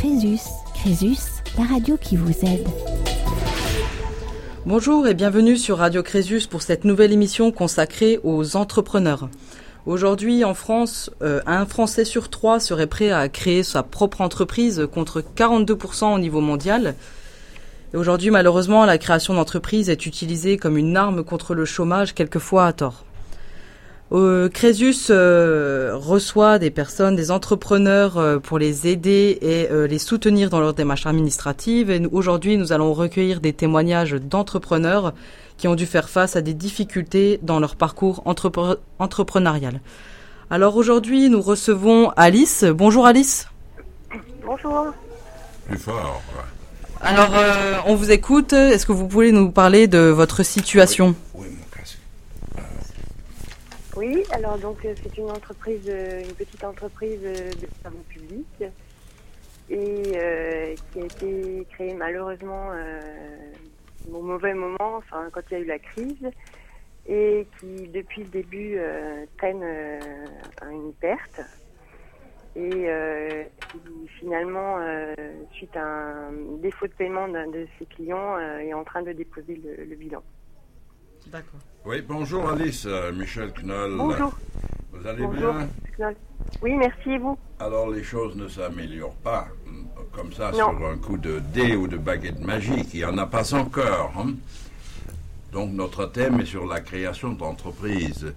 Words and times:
Crésus. 0.00 0.40
Crésus, 0.72 1.18
la 1.58 1.64
radio 1.64 1.98
qui 1.98 2.16
vous 2.16 2.30
aide. 2.30 2.66
Bonjour 4.64 5.06
et 5.06 5.12
bienvenue 5.12 5.58
sur 5.58 5.76
Radio 5.76 6.02
Crésus 6.02 6.48
pour 6.48 6.62
cette 6.62 6.86
nouvelle 6.86 7.12
émission 7.12 7.52
consacrée 7.52 8.18
aux 8.24 8.56
entrepreneurs. 8.56 9.28
Aujourd'hui, 9.84 10.42
en 10.42 10.54
France, 10.54 11.10
euh, 11.20 11.42
un 11.44 11.66
Français 11.66 12.06
sur 12.06 12.30
trois 12.30 12.60
serait 12.60 12.86
prêt 12.86 13.10
à 13.10 13.28
créer 13.28 13.62
sa 13.62 13.82
propre 13.82 14.22
entreprise 14.22 14.88
contre 14.90 15.20
42% 15.20 16.14
au 16.14 16.18
niveau 16.18 16.40
mondial. 16.40 16.94
Aujourd'hui, 17.92 18.30
malheureusement, 18.30 18.86
la 18.86 18.96
création 18.96 19.34
d'entreprise 19.34 19.90
est 19.90 20.06
utilisée 20.06 20.56
comme 20.56 20.78
une 20.78 20.96
arme 20.96 21.24
contre 21.24 21.54
le 21.54 21.66
chômage, 21.66 22.14
quelquefois 22.14 22.66
à 22.66 22.72
tort. 22.72 23.04
Euh, 24.12 24.48
Crésus 24.48 25.08
euh, 25.10 25.92
reçoit 25.94 26.58
des 26.58 26.70
personnes, 26.70 27.14
des 27.14 27.30
entrepreneurs 27.30 28.18
euh, 28.18 28.38
pour 28.38 28.58
les 28.58 28.88
aider 28.88 29.38
et 29.40 29.68
les 29.88 29.98
soutenir 29.98 30.50
dans 30.50 30.60
leur 30.60 30.74
démarche 30.74 31.06
administrative. 31.06 31.90
Et 31.90 32.04
aujourd'hui, 32.10 32.56
nous 32.56 32.72
allons 32.72 32.92
recueillir 32.92 33.40
des 33.40 33.52
témoignages 33.52 34.12
d'entrepreneurs 34.12 35.14
qui 35.56 35.68
ont 35.68 35.74
dû 35.74 35.86
faire 35.86 36.08
face 36.08 36.36
à 36.36 36.40
des 36.40 36.54
difficultés 36.54 37.38
dans 37.42 37.60
leur 37.60 37.76
parcours 37.76 38.24
entrepreneurial. 38.98 39.80
Alors 40.50 40.76
aujourd'hui, 40.76 41.28
nous 41.28 41.42
recevons 41.42 42.10
Alice. 42.16 42.64
Bonjour 42.64 43.06
Alice. 43.06 43.46
Bonjour. 44.44 44.86
Plus 45.68 45.78
fort. 45.78 46.20
Alors, 47.02 47.30
on 47.86 47.94
vous 47.94 48.10
écoute. 48.10 48.52
Est-ce 48.52 48.86
que 48.86 48.92
vous 48.92 49.06
pouvez 49.06 49.32
nous 49.32 49.50
parler 49.50 49.86
de 49.86 49.98
votre 49.98 50.42
situation? 50.42 51.14
Oui, 51.34 51.46
alors 54.32 54.56
donc 54.58 54.84
euh, 54.84 54.94
c'est 55.02 55.18
une 55.18 55.30
entreprise, 55.30 55.82
euh, 55.88 56.22
une 56.22 56.34
petite 56.34 56.62
entreprise 56.62 57.20
euh, 57.24 57.50
de 57.50 57.66
travaux 57.80 58.04
publics 58.08 58.64
et 59.68 60.74
qui 60.92 61.00
a 61.00 61.04
été 61.04 61.66
créée 61.70 61.94
malheureusement 61.94 62.70
au 64.12 64.20
mauvais 64.20 64.52
moment, 64.52 64.96
enfin 64.96 65.28
quand 65.30 65.42
il 65.48 65.54
y 65.54 65.56
a 65.58 65.60
eu 65.60 65.66
la 65.66 65.78
crise 65.78 66.28
et 67.06 67.46
qui 67.58 67.86
depuis 67.86 68.24
le 68.24 68.30
début 68.30 68.80
traîne 69.38 69.62
à 69.62 70.72
une 70.72 70.92
perte 70.94 71.40
et 72.56 72.68
qui 73.70 74.08
finalement 74.18 74.78
suite 75.52 75.76
à 75.76 75.84
un 75.84 76.32
défaut 76.60 76.88
de 76.88 76.94
paiement 76.94 77.28
d'un 77.28 77.46
de 77.46 77.68
ses 77.78 77.86
clients 77.86 78.40
est 78.40 78.74
en 78.74 78.82
train 78.82 79.02
de 79.02 79.12
déposer 79.12 79.54
le 79.54 79.94
bilan. 79.94 80.24
D'accord. 81.26 81.60
Oui, 81.84 82.02
bonjour 82.06 82.48
Alice, 82.48 82.84
euh, 82.86 83.12
Michel 83.12 83.52
Knoll. 83.62 83.96
Bonjour. 83.96 84.32
Vous 84.92 85.06
allez 85.06 85.26
bien? 85.26 85.68
Oui, 86.62 86.74
merci 86.74 87.10
et 87.10 87.18
vous? 87.18 87.38
Alors 87.58 87.90
les 87.90 88.02
choses 88.02 88.34
ne 88.36 88.48
s'améliorent 88.48 89.14
pas 89.16 89.48
comme 90.12 90.32
ça 90.32 90.52
sur 90.52 90.68
un 90.68 90.96
coup 90.96 91.18
de 91.18 91.38
dé 91.54 91.76
ou 91.76 91.86
de 91.86 91.96
baguette 91.96 92.40
magique. 92.40 92.88
Il 92.94 93.00
n'y 93.00 93.04
en 93.04 93.16
a 93.18 93.26
pas 93.26 93.54
encore. 93.54 94.12
Hein. 94.18 94.34
donc 95.52 95.70
notre 95.72 96.06
thème 96.06 96.40
est 96.40 96.46
sur 96.46 96.66
la 96.66 96.80
création 96.80 97.32
d'entreprises 97.32 98.34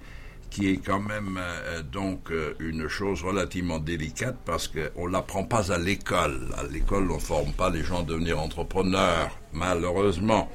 qui 0.50 0.70
est 0.70 0.78
quand 0.78 1.00
même 1.00 1.40
euh, 1.42 1.82
donc 1.82 2.32
euh, 2.32 2.54
une 2.60 2.88
chose 2.88 3.24
relativement 3.24 3.80
délicate 3.80 4.38
parce 4.46 4.68
qu'on 4.68 5.08
ne 5.08 5.12
l'apprend 5.12 5.44
pas 5.44 5.72
à 5.72 5.80
l'école. 5.80 6.50
À 6.56 6.64
l'école, 6.72 7.10
on 7.10 7.16
ne 7.16 7.20
forme 7.20 7.54
pas 7.54 7.72
les 7.72 7.82
gens 7.84 8.02
à 8.02 8.04
devenir 8.04 8.40
entrepreneurs, 8.40 9.32
malheureusement 9.52 10.52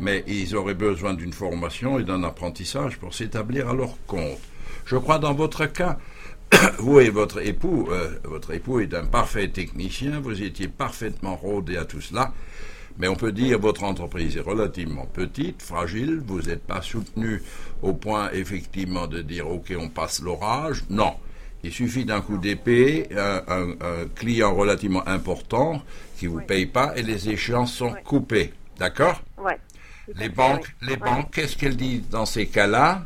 mais 0.00 0.24
ils 0.26 0.56
auraient 0.56 0.74
besoin 0.74 1.14
d'une 1.14 1.32
formation 1.32 1.98
et 1.98 2.04
d'un 2.04 2.22
apprentissage 2.22 2.98
pour 2.98 3.14
s'établir 3.14 3.68
à 3.68 3.74
leur 3.74 3.96
compte. 4.06 4.40
Je 4.84 4.96
crois 4.96 5.18
dans 5.18 5.34
votre 5.34 5.66
cas, 5.66 5.98
vous 6.78 7.00
et 7.00 7.10
votre 7.10 7.46
époux, 7.46 7.88
euh, 7.90 8.18
votre 8.24 8.52
époux 8.52 8.80
est 8.80 8.94
un 8.94 9.04
parfait 9.04 9.48
technicien, 9.48 10.20
vous 10.20 10.42
étiez 10.42 10.68
parfaitement 10.68 11.36
rodé 11.36 11.76
à 11.76 11.84
tout 11.84 12.00
cela, 12.00 12.32
mais 12.98 13.08
on 13.08 13.16
peut 13.16 13.32
dire 13.32 13.58
votre 13.58 13.84
entreprise 13.84 14.36
est 14.36 14.40
relativement 14.40 15.06
petite, 15.06 15.62
fragile, 15.62 16.22
vous 16.26 16.42
n'êtes 16.42 16.64
pas 16.64 16.82
soutenu 16.82 17.42
au 17.80 17.92
point 17.94 18.30
effectivement 18.32 19.06
de 19.06 19.22
dire 19.22 19.48
ok 19.48 19.74
on 19.78 19.88
passe 19.88 20.20
l'orage, 20.20 20.84
non. 20.90 21.14
Il 21.64 21.72
suffit 21.72 22.04
d'un 22.04 22.20
coup 22.20 22.38
d'épée, 22.38 23.08
un, 23.16 24.08
client 24.16 24.52
relativement 24.52 25.06
important 25.06 25.80
qui 26.18 26.26
vous 26.26 26.40
paye 26.40 26.66
pas 26.66 26.92
et 26.96 27.02
les 27.02 27.28
échéances 27.28 27.72
sont 27.72 27.94
coupées. 28.04 28.52
D'accord? 28.78 29.22
Ouais. 29.38 29.56
Les 30.16 30.28
banques, 30.28 30.74
les 30.82 30.96
banques, 30.96 31.30
qu'est-ce 31.32 31.56
qu'elles 31.56 31.76
disent 31.76 32.08
dans 32.08 32.26
ces 32.26 32.46
cas-là? 32.46 33.02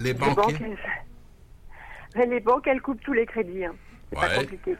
Les 0.00 0.14
banques, 0.14 0.54
les 2.14 2.40
banques, 2.40 2.66
elles 2.66 2.80
coupent 2.80 3.00
tous 3.00 3.12
les 3.12 3.26
crédits. 3.26 3.64
Hein. 3.64 3.74
C'est 4.10 4.16
pas 4.16 4.34
compliqué. 4.36 4.76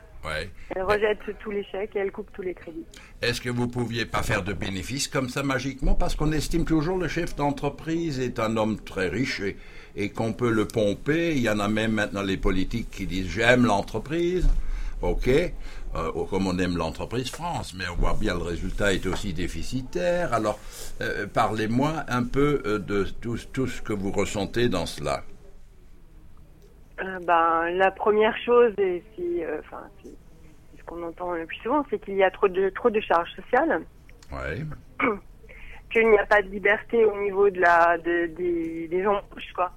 Elles 0.74 0.82
rejettent 0.82 1.38
tous 1.40 1.50
les 1.50 1.64
chèques 1.64 1.96
et 1.96 2.00
elles 2.00 2.12
coupent 2.12 2.32
tous 2.32 2.42
les 2.42 2.54
crédits. 2.54 2.84
Est-ce 3.22 3.40
que 3.40 3.48
vous 3.48 3.68
pouviez 3.68 4.04
pas 4.04 4.22
faire 4.22 4.42
de 4.42 4.52
bénéfices 4.52 5.08
comme 5.08 5.28
ça 5.28 5.42
magiquement? 5.42 5.94
Parce 5.94 6.14
qu'on 6.14 6.32
estime 6.32 6.64
toujours 6.64 6.98
le 6.98 7.08
chef 7.08 7.34
d'entreprise 7.36 8.20
est 8.20 8.38
un 8.38 8.56
homme 8.56 8.78
très 8.80 9.08
riche 9.08 9.40
et, 9.40 9.56
et 9.96 10.10
qu'on 10.10 10.32
peut 10.32 10.50
le 10.50 10.66
pomper. 10.66 11.32
Il 11.34 11.42
y 11.42 11.48
en 11.48 11.60
a 11.60 11.68
même 11.68 11.92
maintenant 11.92 12.22
les 12.22 12.36
politiques 12.36 12.90
qui 12.90 13.06
disent 13.06 13.28
j'aime 13.28 13.64
l'entreprise. 13.64 14.48
OK 15.02 15.30
euh, 15.98 16.24
comme 16.30 16.46
on 16.46 16.58
aime 16.58 16.76
l'entreprise 16.76 17.30
France, 17.30 17.74
mais 17.76 17.84
on 17.88 17.94
voit 17.94 18.14
bien 18.18 18.34
le 18.34 18.42
résultat 18.42 18.92
est 18.92 19.06
aussi 19.06 19.32
déficitaire. 19.32 20.32
Alors, 20.32 20.58
euh, 21.00 21.26
parlez-moi 21.26 22.04
un 22.08 22.24
peu 22.24 22.62
euh, 22.66 22.78
de 22.78 23.04
tout, 23.20 23.38
tout, 23.52 23.66
ce 23.66 23.82
que 23.82 23.92
vous 23.92 24.10
ressentez 24.10 24.68
dans 24.68 24.86
cela. 24.86 25.22
ben, 26.98 27.70
la 27.70 27.90
première 27.90 28.36
chose, 28.38 28.72
et 28.78 29.02
enfin, 29.58 29.82
ce 30.76 30.82
qu'on 30.84 31.02
entend 31.02 31.32
le 31.32 31.46
plus 31.46 31.58
souvent, 31.58 31.84
c'est 31.90 31.98
qu'il 31.98 32.16
y 32.16 32.22
a 32.22 32.30
trop 32.30 32.48
de, 32.48 32.68
trop 32.70 32.90
de 32.90 33.00
charges 33.00 33.32
sociales. 33.34 33.82
Oui. 34.32 34.64
Qu'il 35.90 36.10
n'y 36.10 36.18
a 36.18 36.26
pas 36.26 36.42
de 36.42 36.48
liberté 36.48 37.02
au 37.06 37.18
niveau 37.18 37.48
de 37.48 37.60
la, 37.60 37.96
des, 37.96 38.28
des 38.88 39.06
embauches, 39.06 39.52
quoi. 39.54 39.72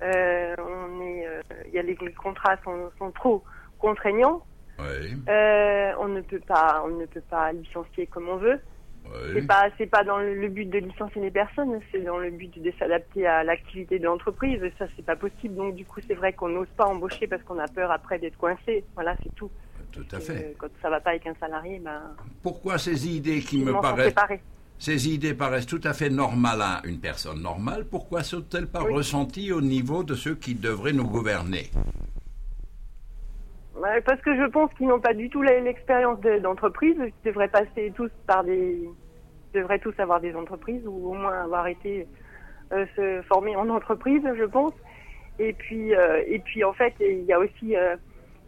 on 0.00 1.00
est, 1.00 1.24
il 1.68 1.72
y 1.72 1.78
a 1.78 1.82
les, 1.82 1.94
contrats 1.94 2.56
sont, 2.64 2.90
sont 2.98 3.12
trop 3.12 3.44
contraignants 3.78 4.42
euh, 4.80 5.92
on 5.98 6.08
ne 6.08 6.20
peut 6.20 6.40
pas, 6.40 6.82
on 6.84 6.98
ne 6.98 7.06
peut 7.06 7.22
pas 7.28 7.52
licencier 7.52 8.06
comme 8.06 8.28
on 8.28 8.36
veut. 8.36 8.60
C'est 9.34 9.46
pas, 9.46 9.68
c'est 9.76 9.86
pas 9.86 10.04
dans 10.04 10.18
le 10.18 10.48
but 10.48 10.70
de 10.70 10.78
licencier 10.78 11.20
les 11.20 11.30
personnes, 11.30 11.80
c'est 11.90 12.00
dans 12.00 12.18
le 12.18 12.30
but 12.30 12.62
de 12.62 12.72
s'adapter 12.78 13.26
à 13.26 13.44
l'activité 13.44 13.98
de 13.98 14.04
l'entreprise. 14.04 14.60
Ça, 14.78 14.86
c'est 14.96 15.04
pas 15.04 15.16
possible. 15.16 15.54
Donc, 15.54 15.74
du 15.74 15.84
coup, 15.84 16.00
c'est 16.06 16.14
vrai 16.14 16.32
qu'on 16.32 16.48
n'ose 16.48 16.68
pas 16.76 16.86
embaucher 16.86 17.26
parce 17.26 17.42
qu'on 17.42 17.58
a 17.58 17.68
peur 17.68 17.90
après 17.90 18.18
d'être 18.18 18.38
coincé. 18.38 18.84
Voilà, 18.94 19.16
c'est 19.22 19.34
tout. 19.34 19.50
Tout 19.90 20.06
à 20.12 20.20
fait. 20.20 20.32
Euh, 20.32 20.52
quand 20.56 20.68
ça 20.80 20.88
va 20.88 21.00
pas 21.00 21.10
avec 21.10 21.26
un 21.26 21.34
salarié, 21.34 21.78
ben. 21.78 22.00
Pourquoi 22.42 22.78
ces 22.78 23.08
idées 23.08 23.40
qui 23.40 23.62
me 23.62 23.72
paraissent 23.80 24.14
ces 24.78 25.08
idées 25.08 25.34
paraissent 25.34 25.66
tout 25.66 25.80
à 25.84 25.92
fait 25.92 26.10
normales 26.10 26.60
à 26.60 26.80
une 26.82 26.98
personne 26.98 27.40
normale, 27.40 27.86
pourquoi 27.88 28.24
sont-elles 28.24 28.66
pas 28.66 28.80
ressenties 28.80 29.52
au 29.52 29.60
niveau 29.60 30.02
de 30.02 30.16
ceux 30.16 30.34
qui 30.34 30.56
devraient 30.56 30.92
nous 30.92 31.06
gouverner? 31.06 31.70
Parce 34.04 34.20
que 34.20 34.36
je 34.36 34.46
pense 34.50 34.72
qu'ils 34.74 34.88
n'ont 34.88 35.00
pas 35.00 35.14
du 35.14 35.30
tout 35.30 35.42
l'expérience 35.42 36.20
d'entreprise. 36.42 36.96
Ils 36.98 37.26
devraient 37.26 37.48
passer 37.48 37.92
tous 37.94 38.10
par 38.26 38.44
des, 38.44 38.88
devraient 39.54 39.78
tous 39.78 39.94
avoir 39.98 40.20
des 40.20 40.34
entreprises 40.34 40.86
ou 40.86 41.10
au 41.10 41.14
moins 41.14 41.42
avoir 41.42 41.66
été 41.66 42.06
euh, 42.72 42.86
se 42.96 43.22
former 43.28 43.56
en 43.56 43.68
entreprise, 43.68 44.22
je 44.36 44.44
pense. 44.44 44.72
Et 45.38 45.52
puis, 45.52 45.94
euh, 45.94 46.22
et 46.26 46.38
puis 46.38 46.64
en 46.64 46.72
fait, 46.72 46.94
il 47.00 47.24
y 47.24 47.32
a 47.32 47.38
aussi 47.38 47.76
euh, 47.76 47.96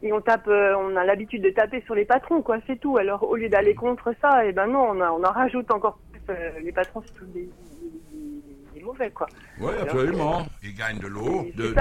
et 0.02 0.12
on 0.12 0.20
tape, 0.20 0.48
on 0.48 0.96
a 0.96 1.04
l'habitude 1.04 1.42
de 1.42 1.50
taper 1.50 1.80
sur 1.82 1.94
les 1.94 2.04
patrons, 2.04 2.42
quoi, 2.42 2.58
c'est 2.66 2.78
tout. 2.78 2.98
Alors 2.98 3.22
au 3.22 3.36
lieu 3.36 3.48
d'aller 3.48 3.74
contre 3.74 4.14
ça, 4.20 4.44
et 4.44 4.50
eh 4.50 4.52
ben 4.52 4.66
non, 4.66 4.90
on, 4.90 5.00
on 5.00 5.24
en 5.24 5.32
rajoute 5.32 5.70
encore 5.70 5.98
plus. 6.12 6.34
les 6.62 6.72
patrons, 6.72 7.02
c'est 7.06 7.14
tous 7.14 7.26
des, 7.26 7.48
mauvais, 8.84 9.10
quoi. 9.10 9.26
Oui, 9.58 9.72
absolument. 9.80 10.46
Ils 10.62 10.74
gagnent 10.74 10.98
de 10.98 11.06
l'eau, 11.06 11.46
de, 11.56 11.74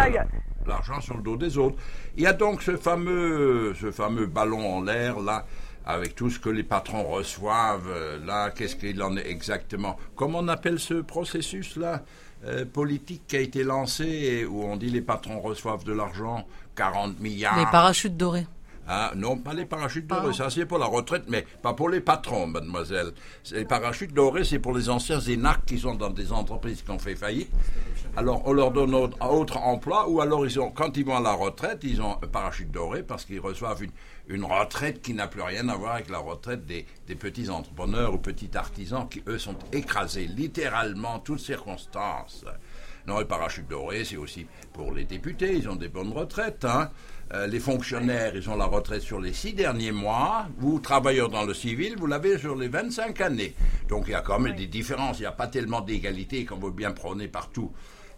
l'argent 0.65 1.01
sur 1.01 1.17
le 1.17 1.23
dos 1.23 1.37
des 1.37 1.57
autres. 1.57 1.77
Il 2.17 2.23
y 2.23 2.27
a 2.27 2.33
donc 2.33 2.61
ce 2.61 2.77
fameux, 2.77 3.73
ce 3.79 3.91
fameux 3.91 4.25
ballon 4.25 4.77
en 4.77 4.81
l'air 4.81 5.19
là, 5.19 5.45
avec 5.85 6.15
tout 6.15 6.29
ce 6.29 6.39
que 6.39 6.49
les 6.49 6.63
patrons 6.63 7.03
reçoivent. 7.03 7.89
Euh, 7.89 8.25
là, 8.25 8.51
qu'est-ce 8.51 8.75
qu'il 8.75 9.01
en 9.03 9.17
est 9.17 9.27
exactement? 9.29 9.97
Comment 10.15 10.39
on 10.39 10.47
appelle 10.47 10.79
ce 10.79 10.95
processus 10.95 11.75
là 11.75 12.03
euh, 12.45 12.65
politique 12.65 13.23
qui 13.27 13.37
a 13.37 13.39
été 13.39 13.63
lancé 13.63 14.45
où 14.45 14.63
on 14.63 14.75
dit 14.75 14.89
les 14.89 15.01
patrons 15.01 15.39
reçoivent 15.39 15.85
de 15.85 15.93
l'argent, 15.93 16.45
40 16.75 17.19
milliards. 17.21 17.57
Les 17.57 17.65
parachutes 17.65 18.17
dorés. 18.17 18.45
Ah, 18.87 19.13
non, 19.15 19.37
pas 19.37 19.53
les 19.53 19.65
parachutes 19.65 20.07
dorés, 20.07 20.33
ça 20.33 20.49
c'est 20.49 20.65
pour 20.65 20.77
la 20.77 20.87
retraite, 20.87 21.23
mais 21.29 21.45
pas 21.61 21.73
pour 21.73 21.89
les 21.89 22.01
patrons, 22.01 22.47
mademoiselle. 22.47 23.13
Les 23.51 23.63
parachutes 23.63 24.13
dorés, 24.13 24.43
c'est 24.43 24.59
pour 24.59 24.73
les 24.75 24.89
anciens 24.89 25.21
énacs 25.21 25.65
qui 25.65 25.79
sont 25.79 25.95
dans 25.95 26.09
des 26.09 26.33
entreprises 26.33 26.81
qui 26.81 26.91
ont 26.91 26.99
fait 26.99 27.15
faillite. 27.15 27.49
Alors 28.17 28.41
on 28.45 28.51
leur 28.51 28.71
donne 28.71 28.93
un 28.93 29.27
autre 29.27 29.57
emploi, 29.57 30.09
ou 30.09 30.19
alors 30.19 30.45
ils 30.45 30.59
ont, 30.59 30.69
quand 30.69 30.97
ils 30.97 31.05
vont 31.05 31.15
à 31.15 31.21
la 31.21 31.31
retraite, 31.31 31.79
ils 31.83 32.01
ont 32.01 32.17
un 32.21 32.27
parachute 32.27 32.71
doré 32.71 33.03
parce 33.03 33.23
qu'ils 33.23 33.39
reçoivent 33.39 33.83
une, 34.27 34.43
retraite 34.43 35.01
qui 35.01 35.13
n'a 35.13 35.27
plus 35.27 35.41
rien 35.41 35.69
à 35.69 35.75
voir 35.75 35.93
avec 35.95 36.09
la 36.09 36.19
retraite 36.19 36.65
des, 36.65 36.85
des 37.07 37.15
petits 37.15 37.49
entrepreneurs 37.49 38.13
ou 38.13 38.17
petits 38.17 38.51
artisans 38.55 39.07
qui, 39.09 39.23
eux, 39.27 39.39
sont 39.39 39.55
écrasés 39.71 40.27
littéralement, 40.27 41.19
toutes 41.19 41.39
circonstances. 41.39 42.43
Non, 43.07 43.19
le 43.19 43.25
parachute 43.25 43.67
doré, 43.67 44.05
c'est 44.05 44.17
aussi 44.17 44.47
pour 44.71 44.93
les 44.93 45.03
députés, 45.03 45.55
ils 45.55 45.67
ont 45.67 45.75
des 45.75 45.89
bonnes 45.89 46.13
retraites. 46.13 46.63
Hein. 46.63 46.89
Euh, 47.33 47.47
les 47.47 47.59
fonctionnaires, 47.59 48.35
ils 48.35 48.47
ont 48.49 48.55
la 48.55 48.65
retraite 48.65 49.01
sur 49.01 49.19
les 49.19 49.33
six 49.33 49.53
derniers 49.53 49.91
mois. 49.91 50.45
Vous, 50.57 50.79
travailleurs 50.79 51.29
dans 51.29 51.45
le 51.45 51.53
civil, 51.53 51.95
vous 51.97 52.05
l'avez 52.05 52.37
sur 52.37 52.55
les 52.55 52.67
25 52.67 53.19
années. 53.21 53.55
Donc 53.89 54.05
il 54.07 54.11
y 54.11 54.15
a 54.15 54.21
quand 54.21 54.39
même 54.39 54.55
des 54.55 54.67
différences. 54.67 55.17
Il 55.17 55.21
n'y 55.21 55.27
a 55.27 55.31
pas 55.31 55.47
tellement 55.47 55.81
d'égalité 55.81 56.45
qu'on 56.45 56.57
veut 56.57 56.71
bien 56.71 56.91
prôner 56.91 57.27
partout. 57.27 57.71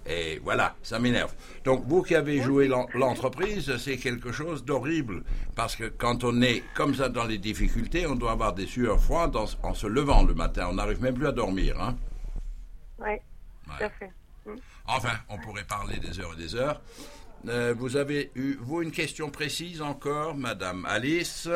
Et 0.07 0.39
voilà, 0.44 0.75
ça 0.83 1.00
m'énerve. 1.00 1.33
Donc 1.63 1.85
vous 1.88 2.03
qui 2.03 2.13
avez 2.13 2.41
joué 2.41 2.67
l'entreprise, 2.67 3.75
c'est 3.77 3.97
quelque 3.97 4.31
chose 4.31 4.63
d'horrible. 4.65 5.23
Parce 5.56 5.75
que 5.75 5.85
quand 5.85 6.23
on 6.23 6.41
est 6.41 6.63
comme 6.75 6.94
ça 6.94 7.07
dans 7.07 7.23
les 7.23 7.38
difficultés, 7.38 8.06
on 8.06 8.15
doit 8.15 8.31
avoir 8.31 8.53
des 8.53 8.68
sueurs 8.68 9.00
froides 9.00 9.35
en, 9.35 9.73
se 9.73 9.88
levant 9.88 10.23
le 10.23 10.33
matin. 10.33 10.68
On 10.69 10.73
n'arrive 10.73 11.01
même 11.01 11.15
plus 11.15 11.27
à 11.27 11.31
dormir. 11.31 11.81
Hein 11.81 11.95
oui, 13.00 13.15
tout 13.65 13.83
à 13.83 13.89
fait. 13.89 14.11
Mm. 14.45 14.56
Enfin, 14.88 15.13
on 15.29 15.38
pourrait 15.38 15.63
parler 15.63 15.97
des 15.97 16.19
heures 16.19 16.33
et 16.33 16.41
des 16.41 16.53
heures. 16.56 16.81
Euh, 17.47 17.74
vous 17.77 17.97
avez 17.97 18.31
eu, 18.36 18.56
vous, 18.59 18.81
une 18.81 18.92
question 18.92 19.30
précise 19.30 19.81
encore, 19.81 20.36
Madame 20.36 20.86
Alice 20.88 21.50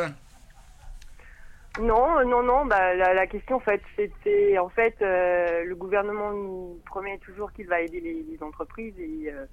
non, 1.79 2.25
non, 2.25 2.43
non. 2.43 2.65
Bah, 2.65 2.93
la, 2.95 3.27
question, 3.27 3.57
en 3.57 3.59
fait, 3.59 3.81
c'était, 3.95 4.57
en 4.57 4.69
fait, 4.69 4.95
euh, 5.01 5.63
le 5.63 5.75
gouvernement 5.75 6.31
nous 6.31 6.81
promet 6.85 7.17
toujours 7.19 7.53
qu'il 7.53 7.67
va 7.67 7.79
aider 7.81 8.01
les, 8.01 8.43
entreprises 8.43 8.95
et, 8.99 9.31
euh, 9.31 9.45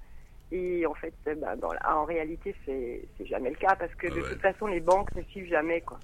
et 0.51 0.85
en 0.85 0.93
fait, 0.93 1.13
bah, 1.37 1.55
dans 1.55 1.71
en 1.87 2.05
réalité, 2.05 2.55
c'est, 2.65 3.07
jamais 3.25 3.51
le 3.51 3.55
cas 3.55 3.75
parce 3.75 3.93
que 3.95 4.07
de 4.07 4.21
toute 4.21 4.41
façon, 4.41 4.67
les 4.67 4.81
banques 4.81 5.13
ne 5.15 5.21
suivent 5.23 5.49
jamais, 5.49 5.81
quoi. 5.81 5.99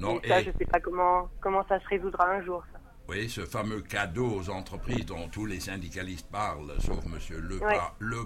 Non. 0.00 0.20
Et 0.22 0.28
ça, 0.28 0.42
je 0.42 0.50
sais 0.58 0.66
pas 0.66 0.80
comment 0.80 1.28
comment 1.40 1.64
ça 1.68 1.80
se 1.80 1.88
résoudra 1.88 2.28
un 2.30 2.42
jour. 2.42 2.62
Ça. 2.72 2.78
Oui, 3.08 3.28
ce 3.28 3.42
fameux 3.42 3.82
cadeau 3.82 4.26
aux 4.26 4.50
entreprises 4.50 5.06
dont 5.06 5.28
tous 5.30 5.46
les 5.46 5.60
syndicalistes 5.60 6.26
parlent, 6.30 6.72
sauf 6.80 6.98
M. 7.06 7.18
Le, 7.38 7.60
le 8.00 8.16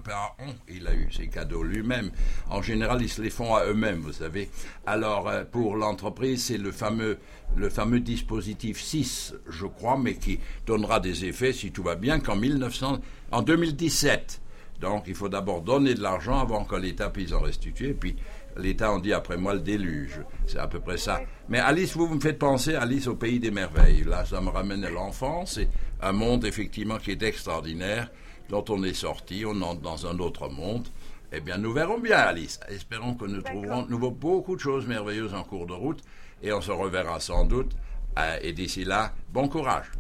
il 0.69 0.87
a 0.87 0.95
eu 0.95 1.13
ces 1.13 1.29
cadeaux 1.29 1.63
lui-même. 1.63 2.11
En 2.49 2.63
général, 2.63 3.03
ils 3.03 3.11
se 3.11 3.21
les 3.21 3.29
font 3.29 3.55
à 3.55 3.67
eux-mêmes, 3.67 4.01
vous 4.01 4.15
savez. 4.15 4.49
Alors, 4.87 5.29
euh, 5.29 5.45
pour 5.45 5.77
l'entreprise, 5.77 6.47
c'est 6.47 6.57
le 6.57 6.73
fameux, 6.73 7.19
le 7.57 7.69
fameux 7.69 8.01
dispositif 8.01 8.81
6, 8.81 9.35
je 9.51 9.67
crois, 9.67 9.99
mais 9.99 10.15
qui 10.15 10.41
donnera 10.67 10.99
des 10.99 11.27
effets, 11.27 11.53
si 11.53 11.73
tout 11.73 11.83
va 11.83 11.95
bien, 11.95 12.19
qu'en 12.19 12.37
1900, 12.37 13.01
en 13.33 13.43
2017. 13.43 14.41
Donc, 14.81 15.05
il 15.09 15.15
faut 15.15 15.29
d'abord 15.29 15.61
donner 15.61 15.93
de 15.93 16.01
l'argent 16.01 16.39
avant 16.39 16.65
que 16.65 16.77
l'État 16.77 17.11
puisse 17.11 17.33
en 17.33 17.41
restituer, 17.41 17.93
puis 17.93 18.17
l'État 18.61 18.93
en 18.93 18.99
dit 18.99 19.13
après 19.13 19.37
moi 19.37 19.55
le 19.55 19.61
déluge. 19.61 20.21
C'est 20.47 20.59
à 20.59 20.69
peu 20.69 20.81
près 20.81 20.99
ça. 20.99 21.21
Mais 21.49 21.59
Alice, 21.59 21.97
vous, 21.97 22.07
me 22.07 22.21
faites 22.21 22.39
penser, 22.39 22.75
Alice, 22.75 23.07
au 23.07 23.17
pays 23.17 23.41
des 23.41 23.51
merveilles. 23.51 24.05
Là, 24.05 24.25
ça 24.25 24.41
me 24.41 24.51
ramène 24.51 24.85
à 24.85 24.91
l'enfance. 24.91 25.55
C'est 25.55 25.69
un 26.01 26.13
monde, 26.13 26.45
effectivement, 26.45 26.99
qui 26.99 27.11
est 27.11 27.23
extraordinaire, 27.23 28.11
dont 28.49 28.65
on 28.69 28.83
est 28.85 28.95
sorti, 28.95 29.45
on 29.47 29.61
entre 29.63 29.81
dans 29.81 30.07
un 30.07 30.19
autre 30.19 30.49
monde. 30.49 30.87
Eh 31.33 31.41
bien, 31.41 31.59
nous 31.59 31.73
verrons 31.73 31.99
bien, 31.99 32.19
Alice. 32.19 32.59
Espérons 32.69 33.15
que 33.15 33.25
nous 33.25 33.43
trouverons 33.43 33.87
nouveau 33.87 34.11
beaucoup 34.11 34.57
de 34.57 34.61
choses 34.61 34.87
merveilleuses 34.87 35.35
en 35.35 35.45
cours 35.45 35.67
de 35.67 35.73
route. 35.73 36.03
Et 36.43 36.53
on 36.53 36.61
se 36.61 36.73
reverra 36.73 37.21
sans 37.21 37.45
doute. 37.45 37.73
Euh, 38.19 38.39
et 38.43 38.53
d'ici 38.53 38.85
là, 38.85 39.13
bon 39.29 39.49
courage. 39.49 39.91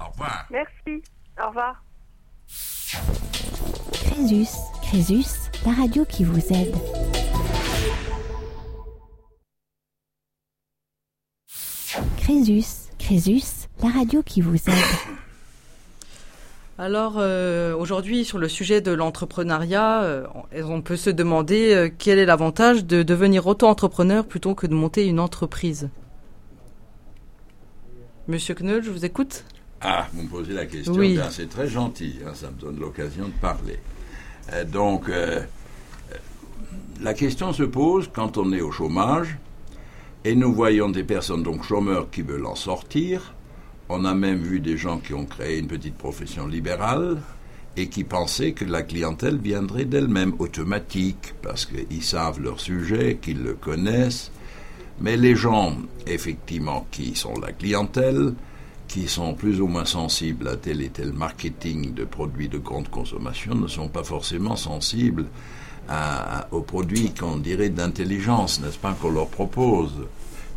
Au 0.00 0.10
revoir. 0.10 0.46
Merci. 0.50 1.02
Au 1.42 1.48
revoir. 1.48 1.82
Crésus, 3.92 4.48
Crésus, 4.82 5.50
la 5.64 5.72
radio 5.72 6.04
qui 6.04 6.24
vous 6.24 6.52
aide. 6.52 7.25
Crésus, 12.26 12.90
Crésus, 12.98 13.68
la 13.80 13.88
radio 13.88 14.20
qui 14.20 14.40
vous 14.40 14.56
aide. 14.56 14.66
Alors 16.78 17.18
euh, 17.18 17.72
aujourd'hui 17.76 18.24
sur 18.24 18.38
le 18.38 18.48
sujet 18.48 18.80
de 18.80 18.90
l'entrepreneuriat, 18.90 20.02
euh, 20.02 20.26
on 20.52 20.82
peut 20.82 20.96
se 20.96 21.08
demander 21.08 21.72
euh, 21.72 21.88
quel 21.96 22.18
est 22.18 22.26
l'avantage 22.26 22.84
de 22.84 23.04
devenir 23.04 23.46
auto-entrepreneur 23.46 24.26
plutôt 24.26 24.56
que 24.56 24.66
de 24.66 24.74
monter 24.74 25.06
une 25.06 25.20
entreprise? 25.20 25.88
Monsieur 28.26 28.56
Knoll, 28.56 28.82
je 28.82 28.90
vous 28.90 29.04
écoute. 29.04 29.44
Ah, 29.80 30.08
vous 30.12 30.24
me 30.24 30.28
posez 30.28 30.52
la 30.52 30.66
question. 30.66 30.94
Oui. 30.94 31.20
c'est 31.30 31.48
très 31.48 31.68
gentil, 31.68 32.16
hein, 32.26 32.32
ça 32.34 32.50
me 32.50 32.60
donne 32.60 32.80
l'occasion 32.80 33.26
de 33.26 33.40
parler. 33.40 33.78
donc, 34.66 35.08
la 37.00 37.14
question 37.14 37.52
se 37.52 37.62
pose 37.62 38.10
quand 38.12 38.36
on 38.36 38.52
est 38.52 38.62
au 38.62 38.72
chômage 38.72 39.38
et 40.26 40.34
nous 40.34 40.52
voyons 40.52 40.88
des 40.88 41.04
personnes, 41.04 41.44
donc 41.44 41.62
chômeurs, 41.62 42.10
qui 42.10 42.22
veulent 42.22 42.46
en 42.46 42.56
sortir. 42.56 43.32
On 43.88 44.04
a 44.04 44.12
même 44.12 44.40
vu 44.40 44.58
des 44.58 44.76
gens 44.76 44.98
qui 44.98 45.14
ont 45.14 45.24
créé 45.24 45.60
une 45.60 45.68
petite 45.68 45.94
profession 45.94 46.48
libérale 46.48 47.18
et 47.76 47.88
qui 47.88 48.02
pensaient 48.02 48.50
que 48.50 48.64
la 48.64 48.82
clientèle 48.82 49.38
viendrait 49.38 49.84
d'elle-même, 49.84 50.32
automatique, 50.40 51.34
parce 51.42 51.64
qu'ils 51.64 52.02
savent 52.02 52.40
leur 52.40 52.58
sujet, 52.58 53.20
qu'ils 53.22 53.44
le 53.44 53.54
connaissent. 53.54 54.32
Mais 55.00 55.16
les 55.16 55.36
gens, 55.36 55.76
effectivement, 56.08 56.88
qui 56.90 57.14
sont 57.14 57.38
la 57.38 57.52
clientèle, 57.52 58.34
qui 58.88 59.06
sont 59.06 59.32
plus 59.32 59.60
ou 59.60 59.68
moins 59.68 59.84
sensibles 59.84 60.48
à 60.48 60.56
tel 60.56 60.82
et 60.82 60.88
tel 60.88 61.12
marketing 61.12 61.94
de 61.94 62.04
produits 62.04 62.48
de 62.48 62.58
grande 62.58 62.88
consommation, 62.88 63.54
ne 63.54 63.68
sont 63.68 63.88
pas 63.88 64.02
forcément 64.02 64.56
sensibles 64.56 65.26
aux 66.50 66.62
produits 66.62 67.12
qu'on 67.14 67.36
dirait 67.36 67.68
d'intelligence, 67.68 68.60
n'est-ce 68.60 68.78
pas, 68.78 68.92
qu'on 69.00 69.10
leur 69.10 69.28
propose. 69.28 69.92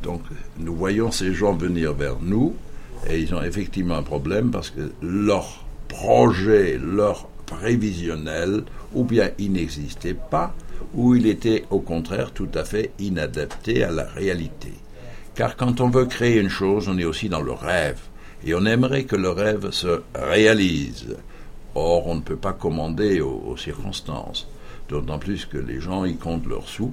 Donc 0.03 0.21
nous 0.57 0.75
voyons 0.75 1.11
ces 1.11 1.33
gens 1.33 1.53
venir 1.53 1.93
vers 1.93 2.17
nous 2.21 2.55
et 3.07 3.19
ils 3.19 3.33
ont 3.33 3.41
effectivement 3.41 3.95
un 3.95 4.03
problème 4.03 4.51
parce 4.51 4.69
que 4.69 4.91
leur 5.01 5.65
projet, 5.87 6.77
leur 6.77 7.27
prévisionnel, 7.45 8.63
ou 8.93 9.03
bien 9.03 9.31
il 9.39 9.53
n'existait 9.53 10.15
pas, 10.15 10.53
ou 10.93 11.15
il 11.15 11.25
était 11.25 11.65
au 11.71 11.79
contraire 11.79 12.31
tout 12.31 12.49
à 12.53 12.63
fait 12.63 12.91
inadapté 12.99 13.83
à 13.83 13.91
la 13.91 14.05
réalité. 14.05 14.73
Car 15.35 15.55
quand 15.55 15.81
on 15.81 15.89
veut 15.89 16.05
créer 16.05 16.39
une 16.39 16.49
chose, 16.49 16.87
on 16.87 16.97
est 16.97 17.05
aussi 17.05 17.29
dans 17.29 17.41
le 17.41 17.51
rêve, 17.51 17.99
et 18.45 18.53
on 18.53 18.65
aimerait 18.65 19.05
que 19.05 19.15
le 19.15 19.29
rêve 19.29 19.71
se 19.71 20.01
réalise. 20.13 21.15
Or, 21.75 22.07
on 22.07 22.15
ne 22.15 22.21
peut 22.21 22.35
pas 22.35 22.53
commander 22.53 23.21
aux 23.21 23.57
circonstances 23.57 24.47
d'autant 24.89 25.19
plus 25.19 25.45
que 25.45 25.57
les 25.57 25.79
gens 25.79 26.03
y 26.03 26.17
comptent 26.17 26.47
leurs 26.47 26.67
sous. 26.67 26.91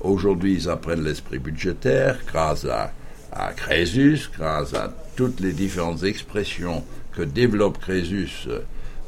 Aujourd'hui, 0.00 0.54
ils 0.54 0.68
apprennent 0.68 1.04
l'esprit 1.04 1.38
budgétaire 1.38 2.18
grâce 2.26 2.64
à, 2.64 2.92
à, 3.32 3.52
Crésus, 3.52 4.30
grâce 4.36 4.74
à 4.74 4.92
toutes 5.16 5.40
les 5.40 5.52
différentes 5.52 6.02
expressions 6.02 6.84
que 7.12 7.22
développe 7.22 7.78
Crésus 7.78 8.48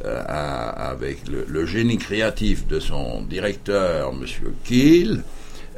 euh, 0.04 0.22
avec 0.26 1.20
le, 1.28 1.66
génie 1.66 1.98
créatif 1.98 2.66
de 2.66 2.78
son 2.78 3.22
directeur, 3.22 4.12
M. 4.12 4.26
Kiel, 4.64 5.22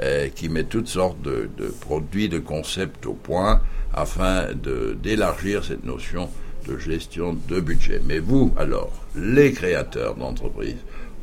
euh, 0.03 0.29
qui 0.35 0.49
met 0.49 0.65
toutes 0.65 0.89
sortes 0.89 1.23
de, 1.23 1.49
de, 1.57 1.67
produits, 1.67 2.29
de 2.29 2.39
concepts 2.39 3.07
au 3.07 3.13
point 3.15 3.61
afin 3.95 4.49
d'élargir 5.03 5.65
cette 5.65 5.85
notion 5.85 6.29
de 6.67 6.77
gestion 6.77 7.37
de 7.49 7.61
budget. 7.61 8.01
Mais 8.05 8.19
vous, 8.19 8.53
alors, 8.59 8.93
les 9.15 9.53
créateurs 9.53 10.17
d'entreprises, 10.17 10.77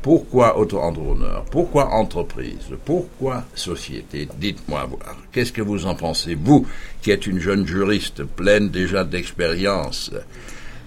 pourquoi 0.04 0.58
auto-entrepreneur? 0.58 1.46
Pourquoi 1.50 1.88
entreprise? 1.94 2.68
Pourquoi 2.84 3.42
société? 3.54 4.28
Dites-moi. 4.36 4.86
Qu'est-ce 5.32 5.50
que 5.50 5.62
vous 5.62 5.86
en 5.86 5.94
pensez, 5.94 6.34
vous, 6.34 6.66
qui 7.00 7.10
êtes 7.10 7.26
une 7.26 7.38
jeune 7.38 7.66
juriste 7.66 8.22
pleine 8.22 8.68
déjà 8.68 9.04
d'expérience 9.04 10.10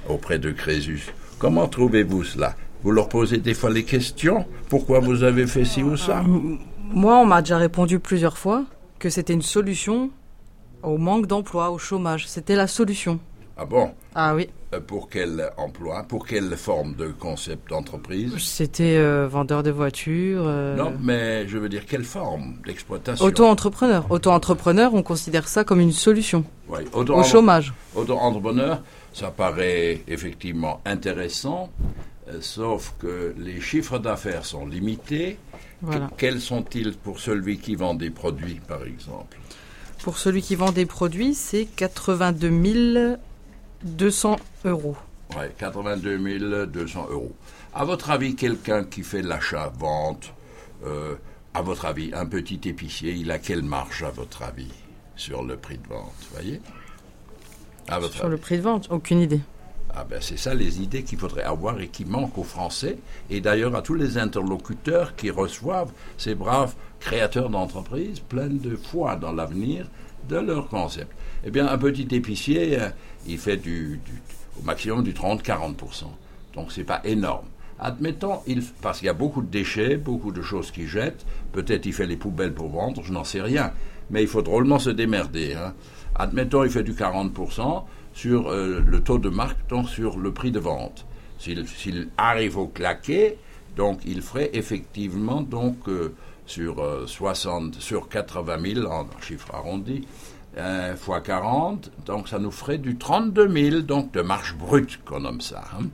auprès 0.08 0.38
de 0.38 0.52
Crésus? 0.52 1.08
Comment 1.40 1.68
trouvez-vous 1.68 2.26
cela? 2.26 2.56
Vous 2.84 2.92
leur 2.92 3.10
posez 3.10 3.38
des 3.38 3.56
fois 3.56 3.72
les 3.72 3.86
questions? 3.86 4.46
Pourquoi 4.70 5.00
vous 5.00 5.24
avez 5.24 5.48
fait 5.48 5.66
ci 5.66 5.82
ou 5.82 5.98
ça? 5.98 6.24
Moi, 6.24 7.18
on 7.18 7.26
m'a 7.26 7.42
déjà 7.42 7.58
répondu 7.58 7.98
plusieurs 7.98 8.38
fois 8.38 8.66
que 9.00 9.10
c'était 9.10 9.34
une 9.34 9.42
solution 9.42 10.12
au 10.84 11.00
manque 11.00 11.26
d'emploi, 11.26 11.72
au 11.72 11.80
chômage. 11.80 12.28
C'était 12.28 12.56
la 12.56 12.68
solution. 12.68 13.20
Ah 13.60 13.66
bon 13.66 13.92
Ah 14.14 14.36
oui. 14.36 14.50
Euh, 14.74 14.80
pour 14.80 15.10
quel 15.10 15.50
emploi 15.58 16.04
Pour 16.08 16.28
quelle 16.28 16.56
forme 16.56 16.94
de 16.94 17.08
concept 17.08 17.70
d'entreprise 17.70 18.38
C'était 18.38 18.98
euh, 18.98 19.28
vendeur 19.28 19.64
de 19.64 19.72
voitures. 19.72 20.44
Euh, 20.46 20.76
non, 20.76 20.94
mais 21.02 21.48
je 21.48 21.58
veux 21.58 21.68
dire 21.68 21.88
quelle 21.88 22.04
forme 22.04 22.58
d'exploitation 22.66 23.26
Auto-entrepreneur. 23.26 24.06
Auto-entrepreneur, 24.12 24.94
on 24.94 25.02
considère 25.02 25.48
ça 25.48 25.64
comme 25.64 25.80
une 25.80 25.92
solution 25.92 26.44
oui. 26.70 26.82
au 26.94 27.24
chômage. 27.24 27.74
Auto-entrepreneur, 27.96 28.84
ça 29.12 29.32
paraît 29.32 30.02
effectivement 30.08 30.80
intéressant, 30.86 31.72
sauf 32.40 32.94
que 33.00 33.34
les 33.40 33.60
chiffres 33.60 33.98
d'affaires 33.98 34.46
sont 34.46 34.68
limités. 34.68 35.40
quels 36.18 36.42
sont-ils 36.42 36.94
pour 36.94 37.20
celui 37.20 37.58
qui 37.58 37.74
vend 37.74 37.96
des 37.96 38.12
produits, 38.12 38.62
par 38.68 38.84
exemple? 38.84 39.40
Pour 40.04 40.20
celui 40.20 40.44
qui 40.44 40.56
vend 40.56 40.72
des 40.72 40.86
produits, 40.86 41.34
c'est 41.34 41.66
82 41.66 42.94
000 42.94 43.18
200 43.88 44.38
euros. 44.65 44.96
Oui, 45.32 45.46
82 45.58 46.67
200 46.67 47.08
euros. 47.10 47.34
À 47.74 47.86
votre 47.86 48.12
avis, 48.12 48.36
quelqu'un 48.36 48.84
qui 48.84 49.03
fait 49.03 49.22
l'achat-vente, 49.22 50.34
euh, 50.86 51.15
à 51.53 51.62
votre 51.62 51.86
avis, 51.86 52.12
un 52.13 52.25
petit 52.25 52.60
épicier, 52.65 53.13
il 53.13 53.32
a 53.32 53.39
quelle 53.39 53.63
marge, 53.63 54.03
à 54.03 54.10
votre 54.10 54.44
avis, 54.44 54.72
sur 55.15 55.44
le 55.44 55.58
prix 55.58 55.77
de 55.77 55.88
vente 55.88 56.13
Voyez? 56.32 56.62
Sur 58.12 58.27
le 58.27 58.38
prix 58.38 58.58
de 58.58 58.63
vente 58.63 58.88
Aucune 58.91 59.22
idée. 59.22 59.39
Ah 59.96 60.03
ben 60.03 60.20
c'est 60.22 60.38
ça 60.38 60.53
les 60.53 60.82
idées 60.82 61.03
qu'il 61.03 61.17
faudrait 61.17 61.44
avoir 61.44 61.79
et 61.79 61.88
qui 61.88 62.06
manquent 62.06 62.38
aux 62.38 62.44
Français 62.44 63.00
et 63.29 63.41
d'ailleurs 63.41 63.75
à 63.75 63.82
tous 63.82 63.96
les 63.96 64.17
interlocuteurs 64.17 65.15
qui 65.15 65.32
reçoivent 65.32 65.91
ces 66.17 66.36
braves 66.36 66.75
créateurs 67.00 67.50
d'entreprises 67.50 68.20
pleines 68.20 68.60
de 68.60 68.75
foi 68.75 69.15
dans 69.15 69.32
l'avenir 69.32 69.88
de 70.29 70.38
leur 70.38 70.67
concept. 70.67 71.12
Eh 71.46 71.51
bien 71.51 71.67
un 71.67 71.77
petit 71.77 72.08
épicier, 72.15 72.79
euh, 72.79 72.89
il 73.27 73.38
fait 73.38 73.58
du, 73.58 74.00
au 74.60 74.63
maximum 74.63 75.03
du 75.03 75.13
30-40%. 75.13 76.06
Donc 76.53 76.72
c'est 76.72 76.84
pas 76.84 77.01
énorme. 77.03 77.46
Admettons, 77.79 78.39
il, 78.48 78.63
parce 78.82 79.00
qu'il 79.00 79.06
y 79.06 79.10
a 79.10 79.13
beaucoup 79.13 79.41
de 79.41 79.51
déchets, 79.51 79.98
beaucoup 79.98 80.32
de 80.32 80.41
choses 80.41 80.72
qu'il 80.72 80.88
jette, 80.88 81.25
peut-être 81.53 81.86
il 81.86 81.94
fait 81.94 82.08
les 82.08 82.17
poubelles 82.17 82.53
pour 82.53 82.70
vendre, 82.70 83.03
je 83.03 83.13
n'en 83.13 83.24
sais 83.24 83.41
rien, 83.41 83.72
mais 84.10 84.24
il 84.24 84.27
faut 84.27 84.41
drôlement 84.41 84.79
se 84.79 84.89
démerder. 84.89 85.53
Hein. 85.53 85.74
Admettons, 86.15 86.63
il 86.63 86.72
fait 86.72 86.84
du 86.84 86.94
40%, 86.94 87.84
sur 88.17 88.50
euh, 88.50 88.82
le 88.84 89.03
taux 89.03 89.20
de 89.20 89.29
marque, 89.29 89.70
donc 89.70 89.89
sur 89.89 90.17
le 90.17 90.32
prix 90.32 90.50
de 90.50 90.60
vente. 90.60 91.06
S'il 91.38 92.10
arrive 92.17 92.58
au 92.58 92.67
claquet, 92.67 93.38
donc 93.75 94.00
il 94.06 94.24
ferait 94.24 94.50
effectivement 94.53 95.41
donc 95.41 95.88
euh, 95.88 96.15
sur 96.48 96.84
60, 97.06 97.75
euh, 97.75 97.79
sur 97.79 98.10
80 98.10 98.74
000 98.74 98.88
en 98.91 99.06
chiffre 99.22 99.53
arrondi, 99.53 100.08
fois 100.98 101.22
40, 101.22 101.92
donc 102.06 102.28
ça 102.28 102.40
nous 102.40 102.52
ferait 102.52 102.78
du 102.78 102.98
32 102.98 103.70
000 103.70 103.82
donc 103.82 104.12
de 104.12 104.22
marge 104.22 104.56
brute 104.56 105.04
qu'on 105.06 105.22
nomme 105.22 105.42
ça. 105.42 105.64
Hein. 105.74 105.86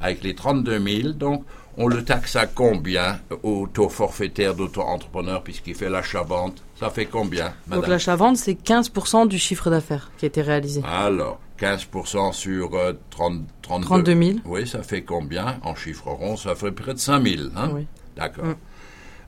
Avec 0.00 0.22
les 0.22 0.34
32 0.34 0.78
000, 1.02 1.12
donc 1.12 1.44
on 1.78 1.88
le 1.88 2.02
taxe 2.04 2.36
à 2.36 2.46
combien 2.46 3.20
au 3.42 3.66
taux 3.66 3.88
forfaitaire 3.88 4.54
d'auto-entrepreneur 4.54 5.42
puisqu'il 5.42 5.74
fait 5.74 5.90
l'achat-vente? 5.90 6.62
Ça 6.78 6.90
fait 6.90 7.06
combien 7.06 7.52
madame? 7.66 7.82
Donc 7.82 7.88
l'achat-vente, 7.88 8.36
c'est 8.36 8.54
15% 8.54 9.28
du 9.28 9.38
chiffre 9.38 9.70
d'affaires 9.70 10.10
qui 10.18 10.24
a 10.24 10.28
été 10.28 10.40
réalisé. 10.40 10.82
Alors, 10.86 11.38
15% 11.58 12.32
sur 12.32 12.70
30, 13.10 13.42
32 13.62 14.22
000. 14.22 14.38
Oui, 14.44 14.66
ça 14.66 14.82
fait 14.82 15.02
combien 15.02 15.58
En 15.62 15.74
chiffre 15.74 16.08
rond, 16.10 16.36
ça 16.36 16.54
ferait 16.54 16.72
près 16.72 16.94
de 16.94 16.98
5 16.98 17.22
000. 17.22 17.48
Hein? 17.56 17.70
Oui. 17.72 17.86
D'accord. 18.16 18.44
Mm. 18.44 18.56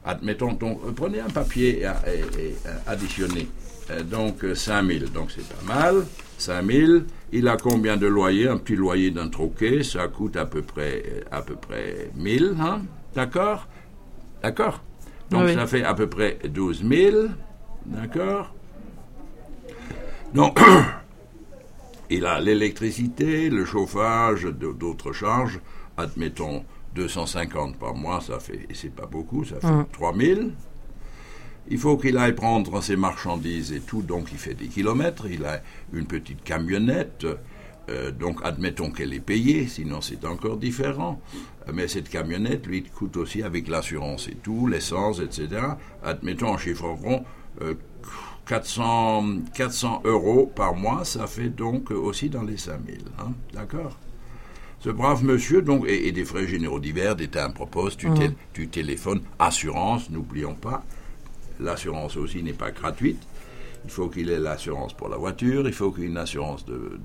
Admettons, 0.04 0.52
donc, 0.52 0.80
euh, 0.87 0.92
prenez 0.92 1.21
un 1.21 1.28
papier 1.28 1.83
et, 1.83 2.54
additionnez. 2.87 3.49
Euh, 3.90 4.02
donc, 4.02 4.45
5 4.54 4.85
euh, 4.85 4.99
000, 4.99 5.11
donc 5.11 5.30
c'est 5.30 5.47
pas 5.49 5.75
mal. 5.75 6.04
5 6.38 6.64
000. 6.64 6.92
Il 7.33 7.49
a 7.49 7.57
combien 7.57 7.97
de 7.97 8.07
loyer 8.07 8.49
Un 8.49 8.59
petit 8.59 8.76
loyer 8.76 9.11
d'un 9.11 9.28
troquet, 9.28 9.83
ça 9.83 10.09
coûte 10.09 10.37
à 10.37 10.47
peu 10.47 10.62
près, 10.62 11.25
à 11.30 11.42
peu 11.42 11.54
près 11.54 12.11
1000. 12.16 12.57
Hein? 12.61 12.83
D'accord? 13.14 13.66
D'accord? 14.42 14.83
Donc, 15.30 15.49
ça 15.50 15.66
fait 15.66 15.85
à 15.85 15.95
peu 15.95 16.07
près 16.09 16.38
12 16.49 16.85
000. 16.88 17.26
D'accord? 17.87 18.54
Donc. 20.35 20.59
Il 22.11 22.25
a 22.25 22.40
l'électricité, 22.40 23.50
le 23.50 23.66
chauffage, 23.66 24.45
d'autres 24.45 25.12
charges. 25.12 25.61
Admettons 25.99 26.64
250 26.95 27.76
par 27.76 27.95
mois, 27.95 28.21
ça 28.21 28.38
fait, 28.38 28.66
et 28.68 28.75
c'est 28.75 28.95
pas 28.95 29.07
beaucoup, 29.07 29.45
ça 29.45 29.61
fait 29.61 29.92
3000. 29.92 30.52
Il 31.70 31.78
faut 31.78 31.96
qu'il 31.98 32.16
aille 32.16 32.34
prendre 32.34 32.82
ses 32.82 32.96
marchandises 32.96 33.72
et 33.72 33.80
tout, 33.80 34.02
donc 34.02 34.28
il 34.32 34.38
fait 34.38 34.54
des 34.54 34.68
kilomètres. 34.68 35.26
Il 35.30 35.44
a 35.44 35.60
une 35.92 36.06
petite 36.06 36.42
camionnette, 36.42 37.26
euh, 37.90 38.10
donc 38.10 38.40
admettons 38.42 38.90
qu'elle 38.90 39.12
est 39.12 39.20
payée, 39.20 39.66
sinon 39.66 40.00
c'est 40.00 40.25
encore 40.25 40.56
différent. 40.56 41.20
Mais 41.72 41.87
cette 41.87 42.08
camionnette, 42.08 42.66
lui, 42.66 42.82
coûte 42.82 43.18
aussi 43.18 43.42
avec 43.42 43.68
l'assurance 43.68 44.28
et 44.28 44.37
tout, 44.42 44.66
l'essence, 44.66 45.20
etc. 45.20 45.60
Admettons 46.02 46.48
en 46.48 46.58
chiffre 46.58 46.88
rond, 46.88 47.25
euh, 47.60 47.75
400, 48.46 49.25
400 49.54 50.02
euros 50.04 50.50
par 50.54 50.75
mois, 50.75 51.04
ça 51.04 51.26
fait 51.26 51.50
donc 51.50 51.90
aussi 51.90 52.30
dans 52.30 52.44
les 52.44 52.56
5000. 52.56 52.96
Hein, 53.18 53.32
D'accord? 53.52 53.98
Ce 54.80 54.88
brave 54.88 55.22
monsieur, 55.22 55.60
donc, 55.60 55.87
et, 55.87 56.12
des 56.12 56.25
frais 56.25 56.46
généraux 56.46 56.78
divers, 56.80 57.14
des 57.14 57.28
timbres 57.28 57.66
poste, 57.66 57.98
tu, 57.98 58.08
mmh. 58.08 58.34
tu 58.54 58.68
téléphones, 58.68 59.20
assurance, 59.38 60.08
n'oublions 60.08 60.54
pas, 60.54 60.84
l'assurance 61.60 62.16
aussi 62.16 62.42
n'est 62.42 62.52
pas 62.52 62.70
gratuite. 62.70 63.22
Il 63.84 63.90
faut 63.90 64.08
qu'il 64.08 64.30
ait 64.30 64.38
l'assurance 64.38 64.92
pour 64.92 65.08
la 65.08 65.16
voiture, 65.16 65.66
il 65.66 65.72
faut 65.72 65.92
qu'il 65.92 66.04
ait 66.04 66.08
une 66.08 66.16
assurance 66.16 66.64
de, 66.64 66.98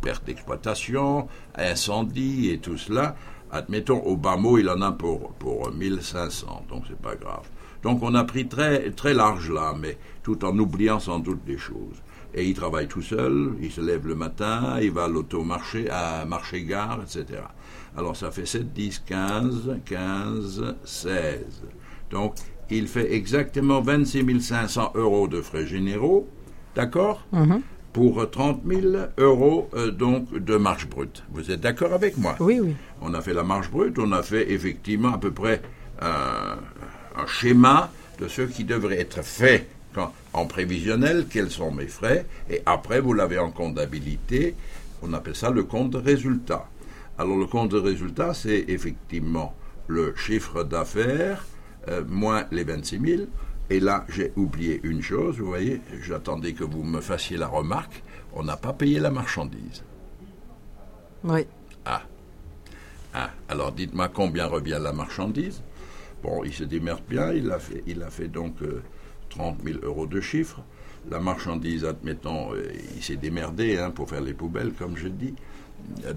perte 0.00 0.24
d'exploitation, 0.26 1.28
incendie 1.56 2.50
et 2.50 2.58
tout 2.58 2.76
cela. 2.76 3.16
Admettons, 3.50 4.00
au 4.00 4.16
bas 4.16 4.36
mot, 4.36 4.58
il 4.58 4.68
en 4.68 4.82
a 4.82 4.92
pour, 4.92 5.32
pour 5.34 5.72
1500, 5.72 6.66
donc 6.68 6.84
c'est 6.88 7.00
pas 7.00 7.16
grave. 7.16 7.48
Donc 7.82 8.02
on 8.02 8.14
a 8.14 8.24
pris 8.24 8.46
très, 8.48 8.90
très 8.90 9.14
large 9.14 9.50
là, 9.50 9.74
mais 9.78 9.96
tout 10.22 10.44
en 10.44 10.56
oubliant 10.58 11.00
sans 11.00 11.18
doute 11.18 11.44
des 11.44 11.58
choses. 11.58 12.02
Et 12.34 12.44
il 12.44 12.54
travaille 12.54 12.88
tout 12.88 13.02
seul, 13.02 13.54
il 13.60 13.70
se 13.70 13.80
lève 13.80 14.06
le 14.06 14.14
matin, 14.14 14.78
il 14.82 14.90
va 14.90 15.04
à 15.04 15.08
l'automarché, 15.08 15.88
à 15.90 16.24
marché-gare, 16.26 17.00
etc. 17.02 17.40
Alors 17.96 18.16
ça 18.16 18.30
fait 18.30 18.46
7, 18.46 18.72
10, 18.72 18.98
15, 19.06 19.78
15, 19.84 20.76
16. 20.84 21.44
Donc 22.10 22.34
il 22.70 22.88
fait 22.88 23.14
exactement 23.14 23.80
26 23.80 24.40
500 24.40 24.92
euros 24.94 25.28
de 25.28 25.40
frais 25.40 25.66
généraux, 25.66 26.28
d'accord? 26.74 27.26
Mhm. 27.32 27.62
Pour 27.92 28.30
30 28.30 28.62
000 28.66 28.80
euros 29.16 29.70
euh, 29.74 29.90
donc 29.90 30.32
de 30.32 30.56
marge 30.56 30.88
brute. 30.88 31.24
Vous 31.32 31.50
êtes 31.50 31.60
d'accord 31.60 31.92
avec 31.92 32.16
moi? 32.16 32.36
Oui, 32.38 32.60
oui. 32.60 32.74
On 33.00 33.14
a 33.14 33.20
fait 33.20 33.34
la 33.34 33.42
marge 33.42 33.70
brute, 33.70 33.98
on 33.98 34.12
a 34.12 34.22
fait 34.22 34.52
effectivement 34.52 35.12
à 35.14 35.18
peu 35.18 35.30
près 35.30 35.62
euh, 36.02 36.54
un 37.16 37.26
schéma 37.26 37.90
de 38.20 38.28
ce 38.28 38.42
qui 38.42 38.64
devrait 38.64 39.00
être 39.00 39.22
fait 39.24 39.66
en 40.32 40.46
prévisionnel, 40.46 41.26
quels 41.28 41.50
sont 41.50 41.72
mes 41.72 41.86
frais, 41.86 42.26
et 42.50 42.62
après 42.66 43.00
vous 43.00 43.14
l'avez 43.14 43.38
en 43.38 43.50
comptabilité, 43.50 44.54
on 45.02 45.12
appelle 45.12 45.34
ça 45.34 45.50
le 45.50 45.64
compte 45.64 45.90
de 45.90 45.98
résultat. 45.98 46.68
Alors 47.18 47.36
le 47.36 47.46
compte 47.46 47.70
de 47.70 47.78
résultat, 47.78 48.34
c'est 48.34 48.66
effectivement 48.68 49.54
le 49.86 50.14
chiffre 50.16 50.62
d'affaires 50.62 51.44
euh, 51.88 52.04
moins 52.06 52.46
les 52.50 52.64
26 52.64 53.00
000. 53.00 53.22
Et 53.70 53.80
là, 53.80 54.06
j'ai 54.08 54.32
oublié 54.36 54.80
une 54.82 55.02
chose, 55.02 55.38
vous 55.38 55.46
voyez, 55.46 55.80
j'attendais 56.02 56.52
que 56.54 56.64
vous 56.64 56.82
me 56.82 57.00
fassiez 57.00 57.36
la 57.36 57.48
remarque, 57.48 58.02
on 58.32 58.42
n'a 58.42 58.56
pas 58.56 58.72
payé 58.72 58.98
la 58.98 59.10
marchandise. 59.10 59.82
Oui. 61.24 61.46
Ah. 61.84 62.02
Ah. 63.12 63.30
Alors 63.48 63.72
dites-moi 63.72 64.08
combien 64.08 64.46
revient 64.46 64.78
la 64.80 64.92
marchandise 64.92 65.62
Bon, 66.22 66.42
il 66.44 66.52
se 66.52 66.64
démerde 66.64 67.02
bien, 67.08 67.32
il 67.32 67.50
a 67.50 67.58
fait, 67.58 67.82
il 67.86 68.02
a 68.02 68.10
fait 68.10 68.28
donc 68.28 68.56
30 69.30 69.58
euh, 69.60 69.72
000 69.72 69.84
euros 69.84 70.06
de 70.06 70.20
chiffre. 70.20 70.60
La 71.10 71.20
marchandise, 71.20 71.84
admettons, 71.84 72.54
euh, 72.54 72.72
il 72.96 73.02
s'est 73.02 73.16
démerdé 73.16 73.78
hein, 73.78 73.90
pour 73.90 74.08
faire 74.08 74.20
les 74.20 74.34
poubelles, 74.34 74.72
comme 74.72 74.96
je 74.96 75.08
dis. 75.08 75.34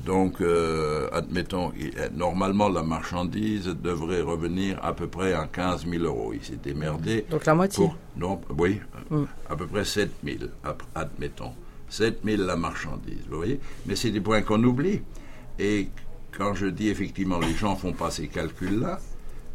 Donc, 0.06 0.42
euh, 0.42 1.10
admettons, 1.12 1.72
normalement, 2.14 2.70
la 2.70 2.84
marchandise 2.84 3.66
devrait 3.68 4.22
revenir 4.22 4.80
à 4.84 4.94
peu 4.94 5.08
près 5.08 5.34
à 5.34 5.48
15 5.52 5.86
000 5.88 6.04
euros. 6.04 6.34
Il 6.34 6.44
s'est 6.44 6.60
démerdé. 6.62 7.26
Donc 7.30 7.46
la 7.46 7.56
moitié 7.56 7.90
non, 8.18 8.42
Oui, 8.58 8.80
mm. 9.10 9.24
à 9.50 9.56
peu 9.56 9.68
près 9.68 9.86
7 9.86 10.12
000, 10.24 10.38
admettons. 10.96 11.54
7 11.90 12.22
000 12.24 12.44
la 12.44 12.56
marchandise, 12.56 13.24
vous 13.30 13.38
voyez 13.38 13.60
Mais 13.86 13.96
c'est 13.96 14.12
des 14.12 14.22
points 14.22 14.42
qu'on 14.42 14.64
oublie. 14.64 15.02
Et 15.60 15.90
quand 16.38 16.54
je 16.54 16.68
dis 16.68 16.90
effectivement, 16.90 17.40
les 17.40 17.54
gens 17.54 17.76
font 17.76 17.94
pas 17.94 18.12
ces 18.12 18.28
calculs-là, 18.28 19.00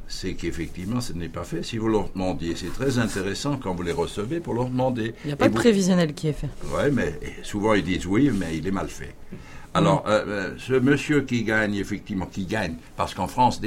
c'est 0.09 0.35
qu'effectivement, 0.35 1.01
ce 1.01 1.13
n'est 1.13 1.29
pas 1.29 1.45
fait. 1.45 1.63
Si 1.63 1.79
vous 1.79 1.89
leur 1.89 2.09
demandiez, 2.11 2.55
c'est 2.57 2.73
très 2.73 2.99
intéressant 2.99 3.57
quand 3.57 3.75
vous 3.75 3.83
les 3.83 3.93
recevez 3.93 4.41
pour 4.41 4.55
leur 4.55 4.69
demander. 4.69 5.15
Il 5.25 5.29
n'y 5.29 5.33
a 5.33 5.37
pas 5.37 5.49
de 5.49 5.55
prévisionnel 5.55 6.15
qui 6.15 6.29
est 6.29 6.33
fait. 6.33 6.49
Oui, 6.67 6.91
mais 6.93 7.19
souvent 7.43 7.75
ils 7.75 7.83
disent 7.83 8.07
oui, 8.07 8.31
mais 8.33 8.57
il 8.57 8.67
est 8.67 8.73
mal 8.73 8.89
fait. 8.89 9.15
Alors, 9.75 10.05
mm. 10.05 10.09
euh, 10.09 10.25
euh, 10.27 10.55
ce 10.59 10.73
monsieur 10.73 11.21
qui 11.23 11.43
gagne, 11.43 11.75
effectivement, 11.75 12.27
qui 12.27 12.47
gagne, 12.47 12.77
parce 12.97 13.15
qu'en 13.15 13.27
France, 13.27 13.61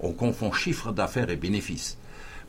on, 0.00 0.12
confond 0.12 0.52
chiffre 0.52 0.92
d'affaires 0.92 1.30
et 1.30 1.36
bénéfice. 1.36 1.98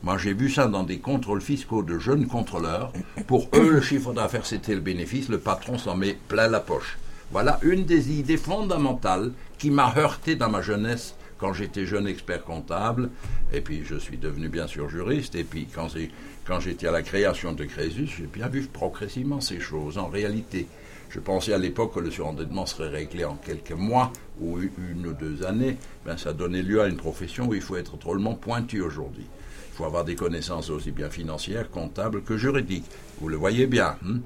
Moi, 0.02 0.16
j'ai 0.16 0.32
vu 0.32 0.48
ça 0.48 0.66
dans 0.66 0.84
des 0.84 0.98
contrôles 0.98 1.42
fiscaux 1.42 1.82
de 1.82 1.98
jeunes 1.98 2.26
contrôleurs. 2.26 2.92
Pour 3.26 3.48
eux, 3.54 3.70
le 3.70 3.80
chiffre 3.80 4.12
d'affaires, 4.12 4.46
c'était 4.46 4.74
le 4.74 4.80
bénéfice. 4.80 5.28
Le 5.28 5.38
patron 5.38 5.76
s'en 5.76 5.96
met 5.96 6.16
plein 6.28 6.48
la 6.48 6.60
poche. 6.60 6.98
Voilà 7.32 7.58
une 7.62 7.84
des 7.84 8.12
idées 8.12 8.36
fondamentales 8.36 9.32
qui 9.58 9.70
m'a 9.70 9.92
heurté 9.96 10.36
dans 10.36 10.48
ma 10.48 10.62
jeunesse 10.62 11.14
quand 11.40 11.54
j'étais 11.54 11.86
jeune 11.86 12.06
expert 12.06 12.44
comptable, 12.44 13.08
et 13.52 13.62
puis 13.62 13.82
je 13.84 13.96
suis 13.96 14.18
devenu 14.18 14.48
bien 14.48 14.66
sûr 14.66 14.90
juriste, 14.90 15.34
et 15.34 15.44
puis 15.44 15.66
quand, 15.74 16.60
j'étais 16.60 16.86
à 16.86 16.92
la 16.92 17.02
création 17.02 17.52
de 17.52 17.64
Crésus, 17.64 18.06
j'ai 18.18 18.26
bien 18.26 18.48
vu 18.48 18.62
progressivement 18.70 19.40
ces 19.40 19.58
choses. 19.58 19.96
En 19.96 20.08
réalité, 20.08 20.66
je 21.08 21.18
pensais 21.18 21.54
à 21.54 21.58
l'époque 21.58 21.94
que 21.94 22.00
le 22.00 22.10
surendettement 22.10 22.66
serait 22.66 22.88
réglé 22.88 23.24
en 23.24 23.36
quelques 23.36 23.72
mois 23.72 24.12
ou 24.40 24.58
une 24.60 25.06
ou 25.06 25.12
deux 25.14 25.44
années. 25.44 25.78
Ben, 26.04 26.16
ça 26.18 26.32
donnait 26.32 26.62
lieu 26.62 26.82
à 26.82 26.88
une 26.88 26.96
profession 26.96 27.48
où 27.48 27.54
il 27.54 27.62
faut 27.62 27.76
être 27.76 27.96
drôlement 27.96 28.34
pointu 28.34 28.82
aujourd'hui. 28.82 29.24
Il 29.72 29.76
faut 29.76 29.86
avoir 29.86 30.04
des 30.04 30.14
connaissances 30.14 30.68
aussi 30.68 30.90
bien 30.90 31.08
financières, 31.08 31.70
comptables 31.70 32.22
que 32.22 32.36
juridiques. 32.36 32.84
Vous 33.20 33.28
le 33.28 33.36
voyez 33.36 33.66
bien. 33.66 33.96
Hein. 34.06 34.18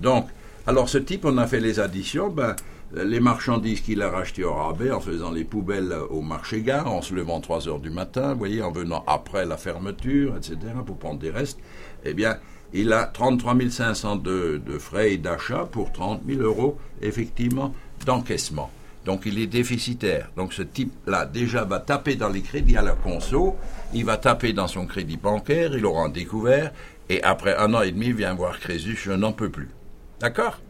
Donc, 0.00 0.28
alors 0.66 0.88
ce 0.88 0.98
type, 0.98 1.24
on 1.24 1.38
a 1.38 1.46
fait 1.46 1.60
les 1.60 1.80
additions. 1.80 2.28
Ben, 2.28 2.54
les 2.94 3.20
marchandises 3.20 3.80
qu'il 3.80 4.02
a 4.02 4.10
rachetées 4.10 4.44
au 4.44 4.54
rabais 4.54 4.90
en 4.90 5.00
faisant 5.00 5.30
les 5.30 5.44
poubelles 5.44 5.94
au 6.10 6.20
marché-gare, 6.20 6.92
en 6.92 7.02
se 7.02 7.14
levant 7.14 7.40
3 7.40 7.68
heures 7.68 7.80
du 7.80 7.90
matin, 7.90 8.34
voyez, 8.34 8.62
en 8.62 8.70
venant 8.70 9.02
après 9.06 9.46
la 9.46 9.56
fermeture, 9.56 10.36
etc., 10.36 10.58
pour 10.84 10.98
prendre 10.98 11.18
des 11.18 11.30
restes, 11.30 11.58
eh 12.04 12.14
bien, 12.14 12.36
il 12.74 12.92
a 12.92 13.04
33 13.04 13.54
500 13.70 14.16
de, 14.16 14.60
de 14.64 14.78
frais 14.78 15.16
d'achat 15.16 15.68
pour 15.70 15.92
30 15.92 16.22
000 16.26 16.42
euros, 16.42 16.78
effectivement, 17.00 17.74
d'encaissement. 18.04 18.70
Donc 19.04 19.22
il 19.26 19.38
est 19.38 19.46
déficitaire. 19.46 20.30
Donc 20.36 20.52
ce 20.52 20.62
type-là 20.62 21.26
déjà 21.26 21.64
va 21.64 21.80
taper 21.80 22.14
dans 22.14 22.28
les 22.28 22.40
crédits 22.40 22.76
à 22.76 22.82
la 22.82 22.92
conso, 22.92 23.56
il 23.92 24.04
va 24.04 24.16
taper 24.16 24.52
dans 24.52 24.68
son 24.68 24.86
crédit 24.86 25.16
bancaire, 25.16 25.76
il 25.76 25.84
aura 25.84 26.04
un 26.04 26.08
découvert, 26.08 26.72
et 27.08 27.22
après 27.22 27.56
un 27.56 27.74
an 27.74 27.82
et 27.82 27.90
demi, 27.90 28.06
il 28.06 28.14
vient 28.14 28.34
voir 28.34 28.58
Crésus, 28.58 28.96
je 28.96 29.12
n'en 29.12 29.32
peux 29.32 29.50
plus. 29.50 29.68
D'accord? 30.20 30.60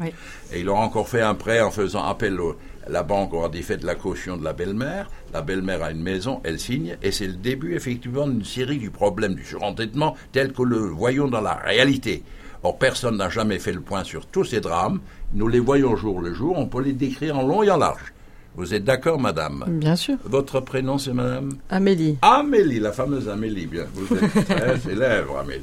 Oui. 0.00 0.08
Et 0.52 0.60
il 0.60 0.68
aura 0.68 0.82
encore 0.82 1.08
fait 1.08 1.22
un 1.22 1.34
prêt 1.34 1.60
en 1.60 1.70
faisant 1.70 2.04
appel 2.04 2.40
au, 2.40 2.56
la 2.88 3.02
banque 3.02 3.34
aura 3.34 3.48
défait 3.48 3.76
de 3.76 3.86
la 3.86 3.94
caution 3.94 4.36
de 4.36 4.44
la 4.44 4.52
belle-mère, 4.52 5.10
la 5.32 5.42
belle-mère 5.42 5.82
a 5.82 5.90
une 5.90 6.02
maison, 6.02 6.40
elle 6.44 6.60
signe, 6.60 6.96
et 7.02 7.10
c'est 7.10 7.26
le 7.26 7.34
début 7.34 7.74
effectivement 7.74 8.28
d'une 8.28 8.44
série 8.44 8.78
du 8.78 8.90
problème 8.90 9.34
du 9.34 9.44
surendettement 9.44 10.16
tel 10.32 10.52
que 10.52 10.62
le 10.62 10.78
voyons 10.78 11.28
dans 11.28 11.40
la 11.40 11.54
réalité. 11.54 12.22
Or, 12.62 12.78
personne 12.78 13.16
n'a 13.16 13.28
jamais 13.28 13.58
fait 13.58 13.72
le 13.72 13.80
point 13.80 14.04
sur 14.04 14.26
tous 14.26 14.44
ces 14.44 14.60
drames. 14.60 15.00
Nous 15.34 15.48
les 15.48 15.60
voyons 15.60 15.96
jour 15.96 16.20
le 16.20 16.32
jour, 16.34 16.56
on 16.58 16.66
peut 16.66 16.82
les 16.82 16.92
décrire 16.92 17.38
en 17.38 17.46
long 17.46 17.62
et 17.62 17.70
en 17.70 17.76
large. 17.76 18.12
Vous 18.56 18.72
êtes 18.72 18.84
d'accord, 18.84 19.20
madame? 19.20 19.64
Bien 19.68 19.96
sûr. 19.96 20.16
Votre 20.24 20.60
prénom, 20.60 20.96
c'est 20.96 21.12
madame? 21.12 21.50
Amélie. 21.68 22.16
Amélie, 22.22 22.80
la 22.80 22.90
fameuse 22.90 23.28
Amélie, 23.28 23.66
bien. 23.66 23.84
Vous 23.92 24.16
êtes 24.16 24.44
très 24.48 24.78
célèbre, 24.80 25.38
Amélie. 25.38 25.62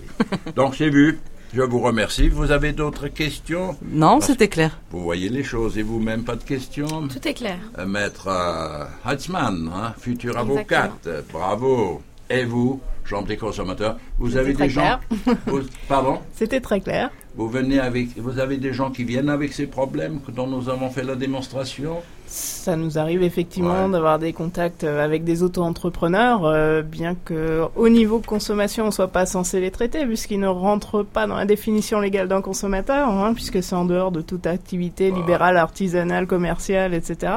Donc, 0.56 0.76
c'est 0.76 0.90
vu. 0.90 1.18
Je 1.54 1.62
vous 1.62 1.80
remercie. 1.80 2.30
Vous 2.30 2.52
avez 2.52 2.72
d'autres 2.72 3.08
questions 3.10 3.78
Non, 3.86 4.20
c'était 4.22 4.48
clair. 4.48 4.80
Vous 4.90 5.04
voyez 5.04 5.30
les 5.30 5.44
choses 5.44 5.78
et 5.78 5.84
vous-même, 5.84 6.24
pas 6.24 6.36
de 6.36 6.44
questions 6.44 7.08
Tout 7.08 7.28
est 7.28 7.36
clair. 7.36 7.60
Euh, 7.78 7.86
Maître 7.86 8.28
euh, 8.28 8.86
Hatzmann, 9.06 9.70
hein, 9.72 9.94
future 10.00 10.36
avocate, 10.36 11.08
bravo. 11.32 12.02
Et 12.28 12.44
vous, 12.46 12.82
Chambre 13.06 13.28
des 13.28 13.38
consommateurs, 13.38 13.98
vous 14.18 14.38
avez 14.38 14.54
des 14.54 14.70
gens. 14.70 15.00
Vous, 15.46 15.62
pardon 15.90 16.20
C'était 16.34 16.62
très 16.62 16.80
clair. 16.80 17.12
Vous 17.36 17.50
venez 17.50 17.80
avec, 17.80 18.18
vous 18.18 18.40
avez 18.40 18.58
des 18.58 18.72
gens 18.72 18.92
qui 18.92 19.04
viennent 19.04 19.30
avec 19.30 19.52
ces 19.52 19.68
problèmes 19.68 20.22
dont 20.30 20.48
nous 20.48 20.70
avons 20.70 20.90
fait 20.90 21.04
la 21.04 21.16
démonstration. 21.16 22.02
Ça 22.36 22.76
nous 22.76 22.98
arrive 22.98 23.22
effectivement 23.22 23.88
d'avoir 23.90 24.18
des 24.18 24.34
contacts 24.34 24.84
avec 24.84 25.24
des 25.24 25.44
auto-entrepreneurs, 25.44 26.46
euh, 26.46 26.82
bien 26.82 27.14
que 27.14 27.62
au 27.76 27.90
niveau 27.90 28.18
consommation, 28.18 28.88
on 28.88 28.92
soit 28.92 29.10
pas 29.10 29.28
censé 29.28 29.60
les 29.60 29.70
traiter, 29.70 30.04
puisqu'ils 30.08 30.40
ne 30.40 30.48
rentrent 30.48 31.04
pas 31.04 31.28
dans 31.28 31.36
la 31.36 31.46
définition 31.46 32.00
légale 32.00 32.28
d'un 32.28 32.42
consommateur, 32.42 33.08
hein, 33.08 33.36
puisque 33.36 33.62
c'est 33.62 33.76
en 33.76 33.86
dehors 33.86 34.12
de 34.12 34.22
toute 34.22 34.48
activité 34.48 35.12
libérale, 35.12 35.58
artisanale, 35.58 36.26
commerciale, 36.26 36.96
etc. 36.96 37.34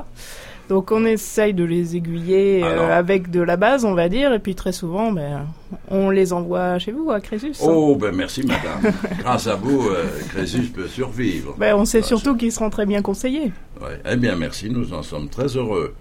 Donc 0.68 0.90
on 0.90 1.04
essaye 1.04 1.54
de 1.54 1.64
les 1.64 1.96
aiguiller 1.96 2.62
euh, 2.64 2.96
avec 2.96 3.30
de 3.30 3.40
la 3.40 3.56
base, 3.56 3.84
on 3.84 3.94
va 3.94 4.08
dire, 4.08 4.32
et 4.32 4.40
puis 4.40 4.54
très 4.54 4.72
souvent, 4.72 5.12
ben, 5.12 5.46
on 5.88 6.10
les 6.10 6.32
envoie 6.32 6.78
chez 6.78 6.90
vous, 6.90 7.10
à 7.10 7.20
Crésus. 7.20 7.52
Oh, 7.62 7.96
ben 7.96 8.14
merci 8.14 8.44
madame. 8.44 8.92
Grâce 9.20 9.46
à 9.46 9.54
vous, 9.54 9.88
euh, 9.88 10.04
Crésus 10.28 10.62
peut 10.62 10.88
survivre. 10.88 11.54
Ben, 11.56 11.74
on 11.76 11.84
sait 11.84 12.02
surtout 12.02 12.36
qu'ils 12.36 12.52
seront 12.52 12.70
très 12.70 12.86
bien 12.86 13.00
conseillés. 13.00 13.52
Ouais. 13.80 14.00
Eh 14.10 14.16
bien 14.16 14.34
merci, 14.34 14.68
nous 14.68 14.92
en 14.92 15.02
sommes 15.02 15.28
très 15.28 15.56
heureux. 15.56 15.94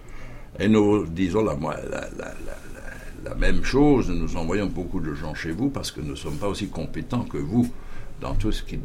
Et 0.58 0.68
nous 0.68 1.06
disons 1.06 1.44
la, 1.44 1.54
la, 1.54 2.00
la, 2.18 2.32
la 3.24 3.34
même 3.34 3.62
chose, 3.62 4.08
nous 4.08 4.36
envoyons 4.36 4.66
beaucoup 4.66 5.00
de 5.00 5.14
gens 5.14 5.34
chez 5.34 5.50
vous 5.50 5.68
parce 5.68 5.90
que 5.90 6.00
nous 6.00 6.12
ne 6.12 6.16
sommes 6.16 6.36
pas 6.36 6.48
aussi 6.48 6.68
compétents 6.68 7.24
que 7.24 7.38
vous 7.38 7.68
dans 8.20 8.34
tout 8.34 8.52
ce 8.52 8.62
qui 8.62 8.78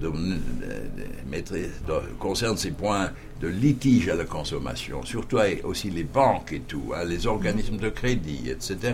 concerne 2.19 2.57
ces 2.57 2.71
points 2.71 3.09
de 3.39 3.47
litige 3.47 4.09
à 4.09 4.15
la 4.15 4.25
consommation, 4.25 5.03
surtout 5.03 5.37
aussi 5.63 5.89
les 5.89 6.03
banques 6.03 6.53
et 6.53 6.59
tout, 6.59 6.91
hein, 6.95 7.03
les 7.05 7.27
organismes 7.27 7.77
de 7.77 7.89
crédit, 7.89 8.49
etc., 8.49 8.93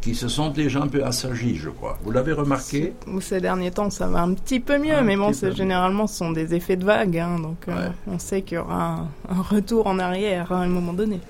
qui 0.00 0.16
se 0.16 0.26
sont 0.26 0.48
déjà 0.48 0.80
un 0.80 0.88
peu 0.88 1.04
assagis, 1.04 1.56
je 1.56 1.70
crois. 1.70 1.96
Vous 2.02 2.10
l'avez 2.10 2.32
remarqué? 2.32 2.92
Ces 3.20 3.40
derniers 3.40 3.70
temps, 3.70 3.88
ça 3.88 4.08
va 4.08 4.22
un 4.22 4.34
petit 4.34 4.58
peu 4.58 4.76
mieux, 4.76 5.00
mais 5.02 5.16
bon, 5.16 5.30
généralement, 5.32 6.08
ce 6.08 6.16
sont 6.16 6.32
des 6.32 6.54
effets 6.54 6.76
de 6.76 6.84
vague, 6.84 7.16
hein, 7.18 7.38
donc 7.38 7.68
euh, 7.68 7.88
on 8.08 8.18
sait 8.18 8.42
qu'il 8.42 8.56
y 8.56 8.60
aura 8.60 9.06
un, 9.28 9.42
retour 9.42 9.86
en 9.86 10.00
arrière 10.00 10.50
à 10.50 10.56
un 10.56 10.66
moment 10.66 10.92
donné. 10.92 11.20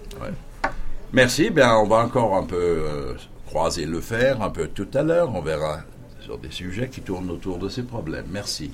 Merci, 1.13 1.51
bien, 1.51 1.77
on 1.77 1.87
va 1.87 1.99
encore 1.99 2.35
un 2.35 2.45
peu 2.45 2.57
euh, 2.57 3.15
croiser 3.47 3.85
le 3.85 4.01
fer, 4.01 4.41
un 4.41 4.49
peu 4.49 4.69
tout 4.69 4.89
à 4.95 5.03
l'heure, 5.03 5.35
on 5.35 5.43
verra 5.43 5.81
sur 6.33 6.39
des 6.39 6.51
sujets 6.51 6.89
qui 6.89 7.03
tournent 7.03 7.31
autour 7.31 7.59
de 7.59 7.69
ces 7.69 7.83
problèmes. 7.83 8.25
Merci. 8.31 8.71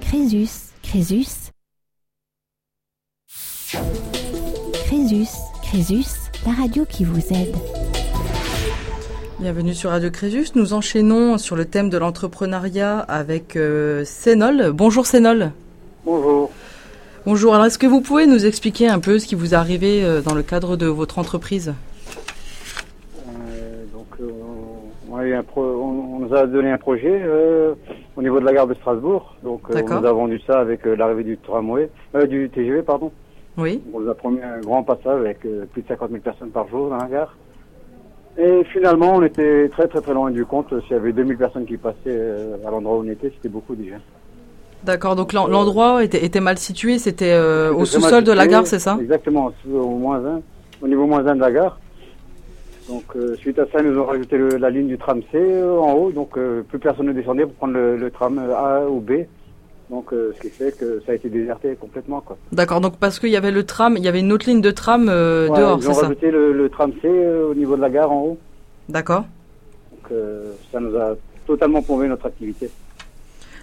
Crésus, 0.00 0.48
Crésus. 0.82 1.50
Crésus, 4.86 5.28
Crésus, 5.62 6.06
la 6.46 6.52
radio 6.52 6.86
qui 6.86 7.04
vous 7.04 7.20
aide. 7.30 7.54
Bienvenue 9.38 9.74
sur 9.74 9.90
Radio 9.90 10.10
Crésus. 10.10 10.46
Nous 10.54 10.72
enchaînons 10.72 11.36
sur 11.36 11.56
le 11.56 11.66
thème 11.66 11.90
de 11.90 11.98
l'entrepreneuriat 11.98 13.00
avec 13.00 13.56
euh, 13.56 14.02
Sénol. 14.06 14.72
Bonjour 14.72 15.04
Sénol. 15.04 15.52
Bonjour. 16.06 16.50
Bonjour. 17.26 17.54
Alors, 17.54 17.66
est-ce 17.66 17.78
que 17.78 17.86
vous 17.86 18.00
pouvez 18.00 18.26
nous 18.26 18.46
expliquer 18.46 18.88
un 18.88 18.98
peu 18.98 19.18
ce 19.18 19.26
qui 19.26 19.34
vous 19.34 19.52
est 19.52 19.56
arrivé 19.56 20.02
euh, 20.02 20.22
dans 20.22 20.34
le 20.34 20.42
cadre 20.42 20.78
de 20.78 20.86
votre 20.86 21.18
entreprise? 21.18 21.74
On, 25.56 26.18
nous 26.20 26.34
a 26.34 26.46
donné 26.46 26.70
un 26.70 26.78
projet 26.78 27.20
euh, 27.22 27.74
au 28.16 28.22
niveau 28.22 28.40
de 28.40 28.44
la 28.44 28.52
gare 28.52 28.66
de 28.66 28.74
Strasbourg. 28.74 29.36
Donc 29.42 29.62
euh, 29.70 29.82
on 29.82 30.00
nous 30.00 30.06
a 30.06 30.12
vendu 30.12 30.40
ça 30.46 30.60
avec 30.60 30.86
euh, 30.86 30.96
l'arrivée 30.96 31.24
du 31.24 31.38
tramway, 31.38 31.90
du 32.28 32.50
TGV 32.50 32.82
pardon. 32.82 33.12
Oui. 33.56 33.82
On 33.92 34.00
nous 34.00 34.10
a 34.10 34.14
promis 34.14 34.40
un 34.42 34.60
grand 34.60 34.82
passage 34.82 35.20
avec 35.20 35.40
plus 35.40 35.82
de 35.82 35.88
50 35.88 36.10
000 36.10 36.22
personnes 36.22 36.50
par 36.50 36.68
jour 36.68 36.90
dans 36.90 36.96
la 36.96 37.06
gare. 37.06 37.36
Et 38.38 38.62
finalement, 38.72 39.16
on 39.16 39.22
était 39.22 39.68
très 39.70 39.88
très 39.88 40.00
très 40.00 40.14
loin 40.14 40.30
du 40.30 40.44
compte. 40.44 40.68
S'il 40.82 40.92
y 40.92 40.94
avait 40.94 41.12
2000 41.12 41.36
personnes 41.36 41.66
qui 41.66 41.76
passaient 41.76 42.36
à 42.64 42.70
l'endroit 42.70 42.98
où 42.98 43.00
on 43.00 43.10
était, 43.10 43.32
c'était 43.34 43.48
beaucoup 43.48 43.74
déjà. 43.74 43.96
D'accord, 44.84 45.16
donc 45.16 45.32
l'endroit 45.32 46.04
était, 46.04 46.24
était, 46.24 46.38
mal 46.38 46.56
situé, 46.56 46.98
c'était 46.98 47.36
au 47.74 47.84
sous-sol 47.84 48.22
de 48.22 48.30
la 48.30 48.46
gare, 48.46 48.66
c'est 48.66 48.78
ça? 48.78 48.96
Exactement, 49.00 49.50
au 49.68 49.88
moins 49.90 50.24
1, 50.24 50.40
au 50.82 50.88
niveau 50.88 51.06
moins 51.06 51.26
1 51.26 51.34
de 51.34 51.40
la 51.40 51.50
gare. 51.50 51.80
Donc 52.88 53.04
euh, 53.16 53.36
suite 53.36 53.58
à 53.58 53.66
ça, 53.66 53.80
ils 53.80 53.90
nous 53.90 53.98
ont 54.00 54.06
rajouté 54.06 54.38
la 54.58 54.70
ligne 54.70 54.88
du 54.88 54.96
tram 54.96 55.20
C 55.30 55.36
euh, 55.36 55.78
en 55.78 55.92
haut, 55.92 56.10
donc 56.10 56.38
euh, 56.38 56.62
plus 56.62 56.78
personne 56.78 57.06
ne 57.06 57.12
descendait 57.12 57.44
pour 57.44 57.54
prendre 57.54 57.74
le, 57.74 58.10
tram 58.10 58.38
A 58.38 58.86
ou 58.88 59.00
B. 59.00 59.26
Donc 59.90 60.10
ce 60.10 60.38
qui 60.40 60.50
fait 60.50 60.76
que 60.76 61.00
ça 61.06 61.12
a 61.12 61.14
été 61.14 61.30
déserté 61.30 61.74
complètement. 61.76 62.20
quoi. 62.20 62.36
D'accord, 62.52 62.82
donc 62.82 62.98
parce 62.98 63.18
qu'il 63.18 63.30
y 63.30 63.36
avait 63.36 63.50
le 63.50 63.64
tram, 63.64 63.96
il 63.96 64.04
y 64.04 64.08
avait 64.08 64.20
une 64.20 64.32
autre 64.32 64.46
ligne 64.46 64.60
de 64.60 64.70
tram 64.70 65.06
dehors, 65.06 65.82
c'est 65.82 65.86
ça 65.86 65.92
Ils 65.92 65.96
ont 65.96 66.00
rajouté 66.02 66.30
le, 66.30 66.68
tram 66.68 66.92
C 67.00 67.08
au 67.08 67.54
niveau 67.54 67.76
de 67.76 67.80
la 67.80 67.88
gare 67.90 68.12
en 68.12 68.20
haut. 68.20 68.38
D'accord. 68.88 69.24
Donc 69.92 70.18
ça 70.70 70.80
nous 70.80 70.94
a 70.96 71.14
totalement 71.46 71.80
plombé 71.80 72.06
notre 72.06 72.26
activité. 72.26 72.68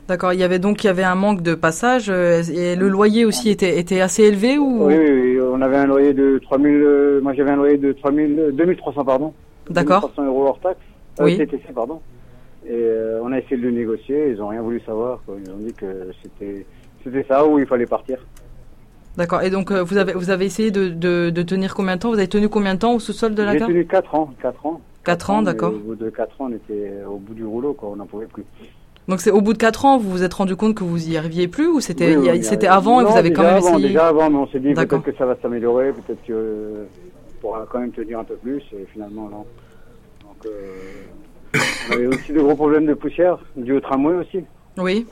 D'accord, 0.08 0.34
il 0.34 0.40
y 0.40 0.44
avait 0.44 0.60
donc 0.60 0.84
il 0.84 0.88
y 0.88 0.90
avait 0.90 1.04
un 1.04 1.16
manque 1.16 1.42
de 1.42 1.56
passage 1.56 2.10
et 2.10 2.76
le 2.76 2.88
loyer 2.90 3.26
aussi 3.26 3.50
était, 3.50 3.80
était 3.80 4.02
assez 4.02 4.22
élevé 4.24 4.60
ou? 4.60 4.86
Oui, 4.86 4.96
oui, 4.96 5.40
on 5.42 5.62
avait 5.62 5.78
un 5.78 5.88
loyer 5.88 6.14
de 6.14 6.38
3000 6.44 6.72
euh, 6.74 7.22
moi 7.22 7.34
j'avais 7.34 7.52
un 7.52 7.56
loyer 7.56 7.78
de 7.78 7.92
3000 7.92 8.52
2300 8.54 9.04
pardon. 9.04 9.34
D'accord. 9.70 10.02
2300 10.02 10.26
euros 10.28 10.48
hors 10.48 10.60
taxe. 10.60 10.80
Euh, 11.20 11.24
oui. 11.24 11.38
TTC 11.38 11.74
pardon. 11.74 12.02
Et 12.68 12.72
euh, 12.72 13.20
on 13.24 13.32
a 13.32 13.40
essayé 13.40 13.58
de 13.58 13.64
le 13.64 13.72
négocier, 13.72 14.30
ils 14.30 14.42
ont 14.42 14.50
rien 14.50 14.62
voulu 14.62 14.80
savoir 14.82 15.22
Ils 15.28 15.52
ont 15.52 15.58
dit 15.58 15.74
que 15.74 16.12
c'était 16.22 16.68
c'était 17.04 17.26
ça 17.28 17.48
où 17.48 17.58
il 17.58 17.66
fallait 17.66 17.88
partir. 17.88 18.20
D'accord. 19.18 19.42
Et 19.42 19.50
donc 19.50 19.72
vous 19.72 19.98
avez 19.98 20.14
vous 20.14 20.30
avez 20.30 20.46
essayé 20.46 20.70
de, 20.70 20.90
de, 20.90 21.42
tenir 21.42 21.74
combien 21.74 21.96
de 21.96 22.02
temps? 22.02 22.10
Vous 22.10 22.20
avez 22.20 22.28
tenu 22.28 22.48
combien 22.48 22.76
de 22.76 22.80
temps 22.80 22.94
au 22.94 23.00
sous-sol 23.00 23.34
de 23.34 23.42
la 23.42 23.54
J'ai 23.54 23.60
tenu 23.60 23.88
4 23.88 24.14
ans, 24.14 24.30
4 24.40 24.66
ans. 24.68 24.82
4 25.04 25.30
ans, 25.32 25.42
d'accord. 25.42 25.74
Au 25.74 25.78
bout 25.78 25.96
de 25.96 26.10
4 26.12 26.42
ans, 26.42 26.48
on 26.50 26.54
était 26.54 26.92
au 27.08 27.18
bout 27.18 27.34
du 27.34 27.46
rouleau, 27.46 27.74
quoi, 27.74 27.90
on 27.90 27.96
n'en 27.96 28.06
pouvait 28.06 28.26
plus. 28.26 28.44
Donc 29.08 29.22
c'est 29.22 29.32
au 29.32 29.42
bout 29.42 29.54
de 29.54 29.58
4 29.58 29.86
ans, 29.86 29.98
vous 29.98 30.10
vous 30.10 30.24
êtes 30.24 30.34
rendu 30.34 30.56
compte 30.56 30.76
que 30.76 30.84
vous 30.84 31.10
y 31.10 31.16
arriviez 31.16 31.48
plus 31.48 31.68
ou 31.68 31.80
c'était 31.80 32.18
c'était 32.42 32.68
avant 32.68 33.02
et 33.02 33.04
vous 33.04 33.18
avez 33.18 33.32
quand 33.32 33.44
même 33.44 33.58
avant, 33.58 33.74
essayé 33.74 33.90
Déjà 33.90 34.08
avant, 34.08 34.30
mais 34.30 34.38
on 34.38 34.48
s'est 34.48 34.60
dit 34.60 34.74
peut-être 34.74 35.04
que 35.04 35.16
ça 35.16 35.26
va 35.26 35.36
s'améliorer, 35.42 35.94
peut-être 35.94 36.24
que 36.26 36.34
euh, 36.34 36.86
pourra 37.40 37.68
quand 37.70 37.80
même 37.80 37.92
tenir 37.92 38.20
un 38.20 38.24
peu 38.24 38.36
plus 38.36 38.64
et 38.74 38.86
finalement 38.92 39.30
non. 39.30 39.46
Donc 40.22 40.46
euh, 40.48 41.60
on 41.90 41.94
avait 41.94 42.08
aussi 42.08 42.34
de 42.34 42.40
gros 42.40 42.56
problèmes 42.56 42.88
de 42.88 42.96
poussière 42.96 43.38
dû 43.56 43.74
au 43.74 43.80
tramway 43.80 44.16
aussi. 44.16 44.44
Oui. 44.78 45.06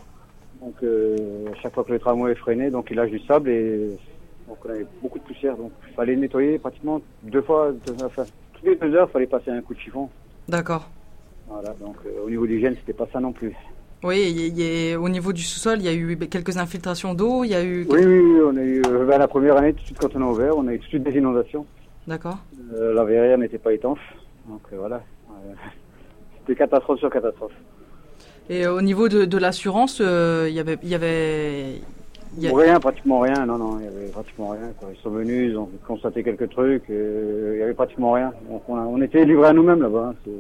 Donc 0.59 0.75
euh, 0.81 1.51
à 1.51 1.61
chaque 1.61 1.75
fois 1.75 1.83
que 1.83 1.91
le 1.91 1.99
tramway 1.99 2.33
freinait, 2.33 2.71
donc 2.71 2.87
il 2.89 2.95
lâche 2.97 3.11
du 3.11 3.19
sable 3.19 3.49
et 3.49 3.89
donc 4.47 4.57
on 4.65 4.69
avait 4.69 4.87
beaucoup 5.03 5.19
de 5.19 5.23
poussière, 5.23 5.55
donc 5.55 5.71
il 5.87 5.93
fallait 5.93 6.15
nettoyer 6.15 6.57
pratiquement 6.57 6.99
deux 7.21 7.43
fois, 7.43 7.71
enfin 8.03 8.23
toutes 8.53 8.65
les 8.65 8.75
deux 8.75 8.95
heures, 8.95 9.07
il 9.09 9.13
fallait 9.13 9.27
passer 9.27 9.51
un 9.51 9.61
coup 9.61 9.75
de 9.75 9.79
chiffon. 9.79 10.09
D'accord. 10.47 10.89
Voilà, 11.47 11.75
donc 11.79 11.97
au 12.25 12.29
niveau 12.29 12.47
d'hygiène, 12.47 12.75
c'était 12.79 12.97
pas 12.97 13.07
ça 13.13 13.19
non 13.19 13.31
plus. 13.31 13.53
Oui, 14.03 14.95
au 14.99 15.07
niveau 15.07 15.31
du 15.31 15.41
sous-sol, 15.41 15.77
il 15.79 15.85
y 15.85 15.87
a 15.87 15.93
eu 15.93 16.17
quelques 16.29 16.57
infiltrations 16.57 17.13
d'eau, 17.13 17.45
il 17.45 17.51
y 17.51 17.55
a 17.55 17.63
eu... 17.63 17.87
Oui, 17.89 18.03
oui, 18.03 18.41
on 18.45 18.57
a 18.57 18.61
eu, 18.61 18.81
euh, 18.85 19.05
ben, 19.05 19.17
la 19.17 19.29
première 19.29 19.55
année, 19.55 19.71
tout 19.71 19.79
de 19.79 19.85
suite 19.85 19.97
quand 19.97 20.13
on 20.15 20.21
a 20.23 20.25
ouvert, 20.25 20.57
on 20.57 20.67
a 20.67 20.73
eu 20.73 20.79
tout 20.79 20.83
de 20.83 20.89
suite 20.89 21.03
des 21.03 21.17
inondations. 21.17 21.65
D'accord. 22.05 22.37
Euh, 22.73 22.93
la 22.93 23.05
verrière 23.05 23.37
n'était 23.37 23.57
pas 23.57 23.71
étanche, 23.71 24.01
donc 24.49 24.61
euh, 24.73 24.77
voilà. 24.77 25.01
C'était 26.39 26.59
catastrophe 26.59 26.99
sur 26.99 27.09
catastrophe. 27.09 27.53
Et 28.49 28.67
au 28.67 28.81
niveau 28.81 29.07
de, 29.07 29.37
l'assurance, 29.37 29.99
il 29.99 30.53
y 30.53 30.59
avait... 30.59 30.77
Y 30.83 30.95
avait... 30.95 31.81
Rien, 32.41 32.79
pratiquement 32.79 33.19
rien, 33.19 33.45
non, 33.45 33.57
non, 33.57 33.79
il 33.79 33.85
y 33.85 33.87
avait 33.87 34.11
pratiquement 34.11 34.49
rien. 34.49 34.71
Ils 34.91 35.01
sont 35.01 35.11
venus, 35.11 35.51
ils 35.51 35.57
ont 35.57 35.69
constaté 35.87 36.23
quelques 36.23 36.49
trucs, 36.49 36.83
il 36.89 37.57
y 37.59 37.61
avait 37.61 37.75
pratiquement 37.75 38.11
rien. 38.11 38.33
Donc 38.49 38.63
on, 38.67 39.01
était 39.01 39.23
livrés 39.23 39.49
à 39.49 39.53
nous-mêmes 39.53 39.81
là-bas. 39.81 40.11
Hein. 40.11 40.31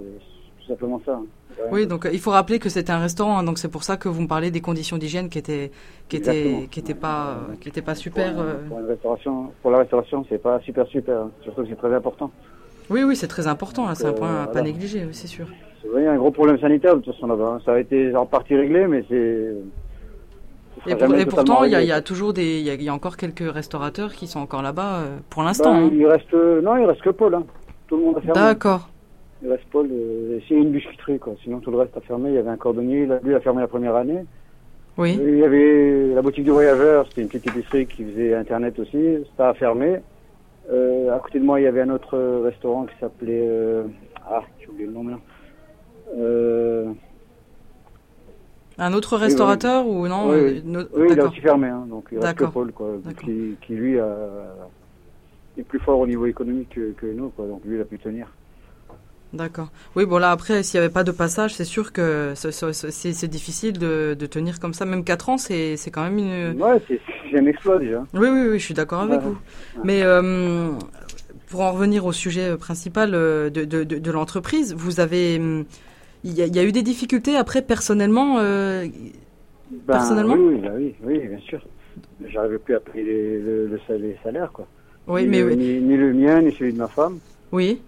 Tout 0.63 0.71
simplement 0.71 1.01
ça. 1.05 1.13
Hein. 1.13 1.25
Oui, 1.71 1.85
donc 1.85 2.07
il 2.11 2.19
faut 2.19 2.31
rappeler 2.31 2.59
que 2.59 2.69
c'était 2.69 2.91
un 2.91 2.99
restaurant, 2.99 3.37
hein, 3.37 3.43
donc 3.43 3.57
c'est 3.57 3.69
pour 3.69 3.83
ça 3.83 3.97
que 3.97 4.09
vous 4.09 4.21
me 4.21 4.27
parlez 4.27 4.49
des 4.49 4.61
conditions 4.61 4.97
d'hygiène 4.97 5.29
qui 5.29 5.37
étaient 5.37 5.71
qui 6.09 6.17
étaient 6.17 6.67
qui 6.71 6.79
étaient 6.79 6.93
pas 6.93 7.37
qui 7.61 7.69
étaient 7.69 7.81
pas 7.81 7.95
super. 7.95 8.33
Pour, 8.67 8.79
une 8.79 8.87
restauration, 8.87 9.51
pour 9.61 9.71
la 9.71 9.79
restauration, 9.79 10.25
c'est 10.29 10.41
pas 10.41 10.59
super 10.61 10.87
super, 10.87 11.17
hein. 11.17 11.31
surtout 11.43 11.63
que 11.63 11.69
c'est 11.69 11.75
très 11.75 11.93
important. 11.93 12.31
Oui, 12.89 13.03
oui, 13.03 13.15
c'est 13.15 13.27
très 13.27 13.47
important, 13.47 13.93
c'est 13.95 14.07
un 14.07 14.13
point 14.13 14.43
à 14.43 14.47
pas 14.47 14.61
négliger, 14.61 15.07
c'est 15.11 15.27
sûr. 15.27 15.47
C'est 15.81 16.07
un 16.07 16.17
gros 16.17 16.31
problème 16.31 16.59
sanitaire 16.59 16.95
de 16.95 17.01
toute 17.01 17.13
façon 17.13 17.27
là-bas. 17.27 17.59
Ça 17.65 17.73
a 17.73 17.79
été 17.79 18.15
en 18.15 18.25
partie 18.25 18.55
réglé, 18.55 18.87
mais 18.87 19.05
c'est 19.09 19.53
et, 20.85 21.25
pourtant, 21.25 21.63
il 21.63 21.71
y, 21.71 21.91
a 21.91 22.01
toujours 22.01 22.33
des, 22.33 22.59
il 22.59 22.83
y, 22.83 22.89
a 22.89 22.93
encore 22.93 23.15
quelques 23.15 23.49
restaurateurs 23.49 24.11
qui 24.11 24.27
sont 24.27 24.39
encore 24.39 24.61
là-bas 24.61 24.95
euh, 24.95 25.17
pour 25.29 25.43
l'instant. 25.43 25.73
Ben, 25.73 25.85
hein. 25.85 25.89
Il 25.93 26.05
reste, 26.05 26.33
non, 26.33 26.75
il 26.75 26.85
reste 26.85 27.01
que 27.01 27.11
Paul. 27.11 27.35
Hein. 27.35 27.43
Tout 27.87 27.95
le 27.95 28.03
monde 28.03 28.17
a 28.17 28.21
fermé. 28.21 28.33
D'accord. 28.33 28.89
Reste 29.47 29.65
Paul. 29.71 29.89
Euh, 29.91 30.39
c'est 30.47 30.55
une 30.55 30.71
biscuiterie, 30.71 31.19
quoi. 31.19 31.35
Sinon, 31.43 31.59
tout 31.59 31.71
le 31.71 31.77
reste 31.77 31.95
a 31.97 32.01
fermé. 32.01 32.29
Il 32.29 32.35
y 32.35 32.37
avait 32.37 32.49
un 32.49 32.57
cordonnier. 32.57 33.07
Lui 33.23 33.35
a 33.35 33.39
fermé 33.39 33.61
la 33.61 33.67
première 33.67 33.95
année. 33.95 34.25
Oui. 34.95 35.19
il 35.19 35.37
y 35.39 35.43
avait 35.43 36.13
la 36.13 36.21
boutique 36.21 36.43
du 36.43 36.51
voyageur. 36.51 37.07
C'était 37.09 37.23
une 37.23 37.27
petite 37.27 37.47
épicerie 37.47 37.87
qui 37.87 38.05
faisait 38.05 38.35
Internet 38.35 38.77
aussi. 38.79 39.25
Ça 39.37 39.49
a 39.49 39.53
fermé. 39.53 39.97
Euh, 40.71 41.13
à 41.13 41.19
côté 41.19 41.39
de 41.39 41.43
moi, 41.43 41.59
il 41.59 41.63
y 41.63 41.67
avait 41.67 41.81
un 41.81 41.89
autre 41.89 42.17
restaurant 42.43 42.85
qui 42.85 42.95
s'appelait. 42.99 43.49
ah, 44.29 44.43
j'ai 44.59 44.67
oublié 44.67 44.85
le 44.85 44.93
nom 44.93 45.03
maintenant. 45.03 45.21
Euh, 46.15 46.93
un 48.77 48.93
autre 48.93 49.17
restaurateur 49.17 49.87
ou 49.87 50.07
non 50.07 50.29
Oui, 50.29 50.63
il 50.63 51.19
a 51.19 51.25
aussi 51.25 51.41
fermé, 51.41 51.67
hein, 51.67 51.85
donc 51.87 52.09
il 52.11 52.19
reste 52.19 52.37
que 52.37 52.45
Paul, 52.45 52.71
quoi, 52.71 52.97
qui, 53.19 53.55
qui, 53.61 53.73
lui 53.73 53.97
est 53.97 55.63
plus 55.63 55.79
fort 55.79 55.99
au 55.99 56.07
niveau 56.07 56.25
économique 56.25 56.69
que, 56.97 57.05
nous, 57.13 57.29
quoi, 57.29 57.45
donc 57.45 57.61
lui 57.65 57.75
il 57.75 57.81
a 57.81 57.85
pu 57.85 57.99
tenir. 57.99 58.27
D'accord. 59.33 59.69
Oui, 59.95 60.05
bon 60.05 60.19
là 60.19 60.31
après, 60.31 60.61
s'il 60.61 60.79
n'y 60.79 60.85
avait 60.85 60.93
pas 60.93 61.03
de 61.03 61.11
passage, 61.11 61.55
c'est 61.55 61.65
sûr 61.65 61.91
que 61.91 62.33
c'est 62.35 63.27
difficile 63.27 63.79
de, 63.79 64.15
de, 64.17 64.25
tenir 64.27 64.59
comme 64.59 64.73
ça. 64.73 64.85
Même 64.85 65.03
4 65.03 65.29
ans, 65.29 65.37
c'est 65.37 65.77
quand 65.91 66.03
même 66.03 66.19
une... 66.19 66.61
Ouais, 66.61 66.79
c'est 66.87 67.37
un 67.37 67.45
exploit 67.47 67.79
déjà. 67.79 68.05
Oui, 68.13 68.27
oui, 68.29 68.47
oui, 68.51 68.59
je 68.59 68.63
suis 68.65 68.73
d'accord 68.75 69.01
avec 69.01 69.21
vous. 69.21 69.37
Mais 69.83 70.03
euh, 70.03 70.69
pour 71.47 71.61
en 71.61 71.71
revenir 71.71 72.05
au 72.05 72.11
sujet 72.11 72.55
principal 72.57 73.11
euh, 73.13 73.49
de, 73.49 73.65
de, 73.65 73.83
de 73.83 74.11
l'entreprise, 74.11 74.75
vous 74.75 74.99
avez 74.99 75.41
il 76.23 76.33
y, 76.37 76.59
a 76.59 76.63
eu 76.63 76.71
des 76.71 76.83
difficultés 76.83 77.35
après 77.35 77.61
personnellement 77.61 78.37
euh, 78.39 78.85
ben, 79.69 79.93
personnellement 79.93 80.35
oui, 80.35 80.57
bah 80.61 80.69
oui, 80.73 80.95
oui, 81.03 81.19
bien 81.19 81.39
sûr. 81.39 81.59
J'arrivais 82.25 82.59
plus 82.59 82.75
à 82.75 82.79
payer 82.79 83.39
le, 83.39 83.67
le, 83.67 83.97
les 83.97 84.17
salaires, 84.23 84.51
quoi. 84.53 84.65
Oui, 85.07 85.23
ni 85.23 85.29
mais 85.29 85.41
le, 85.41 85.55
ni, 85.55 85.97
le 85.97 86.13
mien, 86.13 86.41
ni 86.41 86.53
celui 86.53 86.71
de 86.71 86.77
ma 86.77 86.87
femme. 86.87 87.19
Oui. 87.51 87.81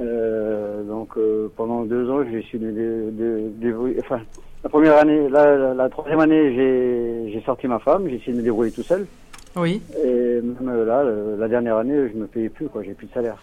Euh, 0.00 0.82
donc 0.84 1.16
euh, 1.16 1.48
pendant 1.56 1.82
deux 1.82 2.08
ans, 2.10 2.22
j'ai 2.30 2.38
essayé 2.38 2.58
de, 2.58 3.10
de, 3.10 3.50
de, 3.60 3.96
Enfin, 4.00 4.20
la 4.64 4.70
première 4.70 4.96
année, 4.96 5.28
la, 5.28 5.74
la, 5.74 5.88
troisième 5.88 6.20
année, 6.20 7.30
j'ai 7.30 7.42
sorti 7.44 7.66
ma 7.66 7.78
femme, 7.78 8.08
j'ai 8.08 8.16
essayé 8.16 8.32
de 8.32 8.38
me 8.38 8.42
débrouiller 8.42 8.72
tout 8.72 8.82
seul. 8.82 9.06
Oui. 9.54 9.82
Et 10.02 10.40
même 10.40 10.84
là, 10.86 11.04
la 11.38 11.48
dernière 11.48 11.76
année, 11.76 12.08
je 12.12 12.18
me 12.18 12.26
payais 12.26 12.48
plus, 12.48 12.68
quoi. 12.68 12.82
J'ai 12.82 12.94
plus 12.94 13.06
de 13.06 13.12
salaire. 13.12 13.36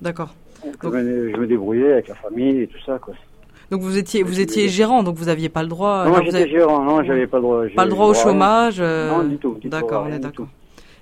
D'accord. 0.00 0.34
Donc, 0.82 0.94
je 0.94 1.36
me 1.36 1.46
débrouillais 1.46 1.92
avec 1.92 2.08
la 2.08 2.14
famille 2.14 2.62
et 2.62 2.66
tout 2.66 2.80
ça, 2.84 2.98
quoi. 2.98 3.14
Donc 3.70 3.82
vous 3.82 3.98
étiez 3.98 4.22
vous 4.22 4.40
étiez 4.40 4.68
gérant, 4.68 5.02
donc 5.02 5.16
vous 5.16 5.28
aviez 5.28 5.50
pas 5.50 5.62
le 5.62 5.68
droit. 5.68 6.06
Non, 6.06 6.22
j'étais 6.24 6.48
gérant, 6.48 6.82
non, 6.82 7.02
j'avais 7.02 7.26
pas 7.26 7.36
le 7.36 7.42
droit. 7.42 7.64
Pas 7.76 7.84
le 7.84 7.90
droit 7.90 8.06
au 8.06 8.14
chômage. 8.14 8.78
Euh, 8.80 9.10
non, 9.10 9.24
du 9.24 9.36
tout. 9.36 9.58
D'accord, 9.64 10.06
on 10.08 10.12
est 10.12 10.18
d'accord. 10.18 10.46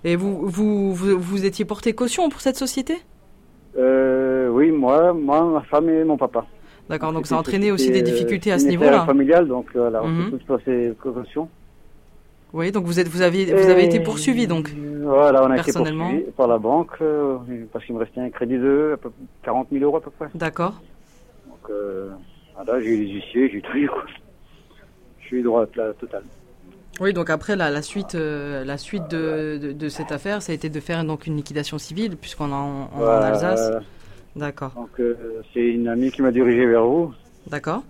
Et 0.02 0.16
vous, 0.16 0.48
vous, 0.48 0.92
vous 0.92 1.18
vous 1.18 1.44
étiez 1.44 1.64
porté 1.64 1.92
caution 1.92 2.28
pour 2.28 2.40
cette 2.40 2.56
société? 2.56 2.94
euh, 2.94 3.15
moi, 4.86 5.12
moi, 5.12 5.40
ma 5.56 5.62
femme 5.62 5.88
et 5.88 6.04
mon 6.04 6.16
papa. 6.16 6.46
D'accord, 6.88 7.12
donc 7.12 7.26
ça 7.26 7.34
a 7.36 7.38
entraîné 7.38 7.72
aussi 7.72 7.90
des 7.90 8.02
difficultés 8.02 8.52
à 8.52 8.58
ce 8.58 8.66
niveau-là. 8.66 9.04
familial, 9.04 9.48
donc 9.48 9.66
voilà, 9.74 9.98
on 10.04 10.08
mm 10.08 10.30
-hmm. 10.30 10.58
ces 10.64 10.78
cautions. 11.02 11.48
Oui, 12.58 12.66
donc 12.74 12.84
vous 12.88 12.98
êtes, 13.00 13.08
vous 13.08 13.22
avez, 13.28 13.42
vous 13.60 13.68
avez 13.74 13.84
été 13.90 13.98
poursuivi 14.08 14.44
donc. 14.46 14.66
Voilà, 15.16 15.38
on 15.46 15.50
a 15.50 15.58
été 15.62 15.72
poursuivi 15.72 16.18
par 16.40 16.48
la 16.54 16.58
banque 16.68 16.94
euh, 17.00 17.36
parce 17.72 17.84
qu'il 17.84 17.94
me 17.96 18.00
restait 18.04 18.22
un 18.28 18.30
crédit 18.36 18.58
de 18.68 18.74
40 19.42 19.68
000 19.72 19.84
euros 19.86 19.98
à 20.00 20.04
peu 20.06 20.12
près. 20.18 20.28
D'accord. 20.44 20.74
Donc 21.50 21.64
euh, 21.70 22.10
voilà, 22.54 22.72
j'ai 22.80 22.90
eu 22.94 22.98
les 23.04 23.10
huissiers, 23.14 23.44
j'ai 23.52 23.60
tout 23.66 23.76
eu 23.76 23.88
quoi. 23.94 24.04
Je 25.20 25.24
suis 25.28 25.42
droit 25.48 25.62
la 25.82 25.92
totale. 26.02 26.26
Oui, 27.02 27.12
donc 27.12 27.28
après 27.28 27.56
la, 27.56 27.68
la 27.78 27.82
suite, 27.82 28.14
euh, 28.14 28.64
la 28.64 28.78
suite 28.78 29.06
de, 29.10 29.72
de, 29.82 29.88
cette 29.88 30.12
affaire, 30.12 30.40
ça 30.40 30.52
a 30.52 30.54
été 30.54 30.68
de 30.70 30.80
faire 30.80 31.04
donc 31.04 31.20
une 31.26 31.36
liquidation 31.36 31.78
civile 31.78 32.16
puisqu'on 32.16 32.50
est 32.50 32.54
en, 32.54 32.88
en, 32.96 33.04
Alsace. 33.30 33.72
D'accord. 34.36 34.72
Donc 34.74 35.00
c'est 35.52 35.66
une 35.66 35.88
amie 35.88 36.10
qui 36.12 36.22
m'a 36.22 36.30
dirigé 36.30 36.66
vers 36.66 36.84
vous. 36.84 37.12
D'accord. 37.48 37.82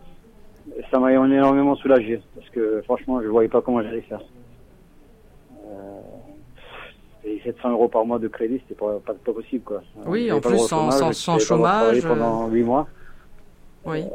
Ça 0.90 0.98
m'a 0.98 1.12
énormément 1.12 1.76
soulagé 1.76 2.20
parce 2.34 2.48
que 2.50 2.80
franchement, 2.84 3.20
je 3.20 3.26
ne 3.26 3.30
voyais 3.30 3.48
pas 3.48 3.60
comment 3.60 3.82
j'allais 3.82 4.00
faire. 4.02 4.20
700 7.46 7.70
euros 7.70 7.88
par 7.88 8.04
mois 8.04 8.18
de 8.18 8.28
crédit, 8.28 8.60
c'était 8.62 8.78
pas, 8.78 8.98
pas, 9.04 9.32
possible, 9.32 9.64
quoi. 9.64 9.82
Oui, 10.04 10.30
en 10.30 10.40
plus, 10.40 10.58
sans, 10.58 10.90
chômage, 10.90 11.14
sans, 11.14 11.38
chômage. 11.38 12.02
Pendant 12.02 12.48
8 12.48 12.62
mois. 12.62 12.88
Oui. 13.84 14.00
Euh, 14.00 14.06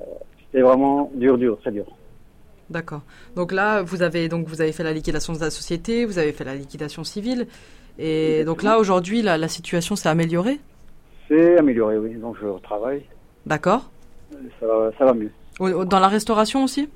c'était 0.45 0.61
vraiment 0.61 1.09
dur, 1.15 1.37
dur, 1.37 1.57
très 1.61 1.71
dur. 1.71 1.85
D'accord. 2.69 3.01
Donc 3.35 3.51
là, 3.51 3.81
vous 3.81 4.01
avez 4.01 4.29
donc 4.29 4.47
vous 4.47 4.61
avez 4.61 4.71
fait 4.71 4.83
la 4.83 4.93
liquidation 4.93 5.33
de 5.33 5.39
la 5.39 5.49
société, 5.49 6.05
vous 6.05 6.19
avez 6.19 6.31
fait 6.31 6.45
la 6.45 6.55
liquidation 6.55 7.03
civile, 7.03 7.47
et 7.99 8.45
donc 8.45 8.63
là 8.63 8.79
aujourd'hui, 8.79 9.21
la, 9.21 9.37
la, 9.37 9.49
situation 9.49 9.95
s'est 9.97 10.07
améliorée? 10.07 10.59
C'est 11.31 11.57
amélioré, 11.57 11.97
oui. 11.97 12.15
Donc 12.15 12.35
je 12.41 12.45
retravaille. 12.45 13.03
D'accord. 13.45 13.89
Ça 14.59 14.67
va, 14.67 14.91
ça 14.97 15.05
va 15.05 15.13
mieux. 15.13 15.31
Dans 15.85 15.99
la 15.99 16.09
restauration 16.09 16.63
aussi? 16.65 16.89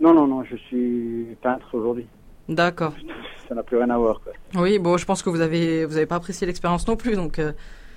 Non, 0.00 0.12
non, 0.12 0.26
non. 0.26 0.44
Je 0.44 0.56
suis 0.56 1.26
peintre 1.40 1.66
aujourd'hui. 1.74 2.06
D'accord. 2.48 2.92
Ça 3.48 3.54
n'a 3.54 3.62
plus 3.62 3.78
rien 3.78 3.90
à 3.90 3.98
voir. 3.98 4.20
Quoi. 4.20 4.32
Oui, 4.62 4.78
bon, 4.78 4.96
je 4.96 5.04
pense 5.04 5.22
que 5.24 5.30
vous 5.30 5.40
avez 5.40 5.84
vous 5.84 5.96
avez 5.96 6.06
pas 6.06 6.16
apprécié 6.16 6.46
l'expérience 6.46 6.86
non 6.86 6.96
plus, 6.96 7.16
donc. 7.16 7.38
Euh... 7.38 7.52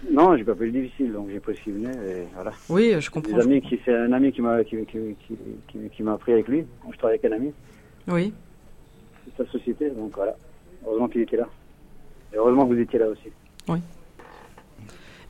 Non, 0.10 0.36
j'ai 0.36 0.44
pas 0.44 0.56
fait 0.56 0.66
le 0.66 0.72
difficile, 0.72 1.14
donc 1.14 1.30
j'ai 1.30 1.40
pris 1.40 1.56
venait 1.68 1.92
et 1.92 2.28
voilà. 2.34 2.52
Oui, 2.70 2.96
je 3.00 3.12
comprends. 3.12 3.38
Des 3.38 3.44
amis 3.44 3.62
qui, 3.62 3.80
c'est 3.86 3.96
un 3.96 4.12
ami 4.14 4.32
qui 4.32 4.42
m'a 4.42 4.64
qui, 4.64 4.78
qui, 4.86 5.16
qui, 5.68 5.78
qui 5.96 6.04
m'a 6.04 6.14
appris 6.14 6.34
avec 6.34 6.48
lui. 6.48 6.66
je 6.92 6.98
travaille 6.98 7.20
avec 7.20 7.32
un 7.32 7.36
ami. 7.36 7.54
Oui. 8.08 8.34
C'est 9.26 9.46
sa 9.46 9.52
société, 9.52 9.92
donc 9.92 10.14
voilà. 10.16 10.36
Heureusement 10.86 11.08
qu'il 11.08 11.22
était 11.22 11.38
là. 11.38 11.48
Et 12.34 12.38
heureusement 12.38 12.66
que 12.66 12.74
vous 12.74 12.80
étiez 12.80 12.98
là 12.98 13.08
aussi. 13.08 13.30
Oui. 13.68 13.80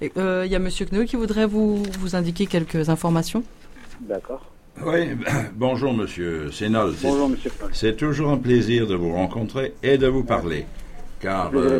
Il 0.04 0.12
euh, 0.18 0.46
y 0.46 0.56
a 0.56 0.60
Monsieur 0.60 0.86
Kneu 0.86 1.06
qui 1.06 1.16
voudrait 1.16 1.46
vous, 1.46 1.82
vous 2.00 2.16
indiquer 2.16 2.46
quelques 2.46 2.90
informations? 2.90 3.42
D'accord. 4.02 4.42
Oui, 4.86 5.12
bonjour 5.56 5.94
Monsieur 5.94 6.52
Sénol. 6.52 6.94
Bonjour 7.02 7.30
Monsieur 7.30 7.52
C'est 7.72 7.96
toujours 7.96 8.32
un 8.32 8.38
plaisir 8.38 8.86
de 8.86 8.96
vous 8.96 9.14
rencontrer 9.14 9.74
et 9.82 9.98
de 9.98 10.08
vous 10.08 10.24
parler. 10.24 10.66
Car 11.22 11.52
euh, 11.56 11.80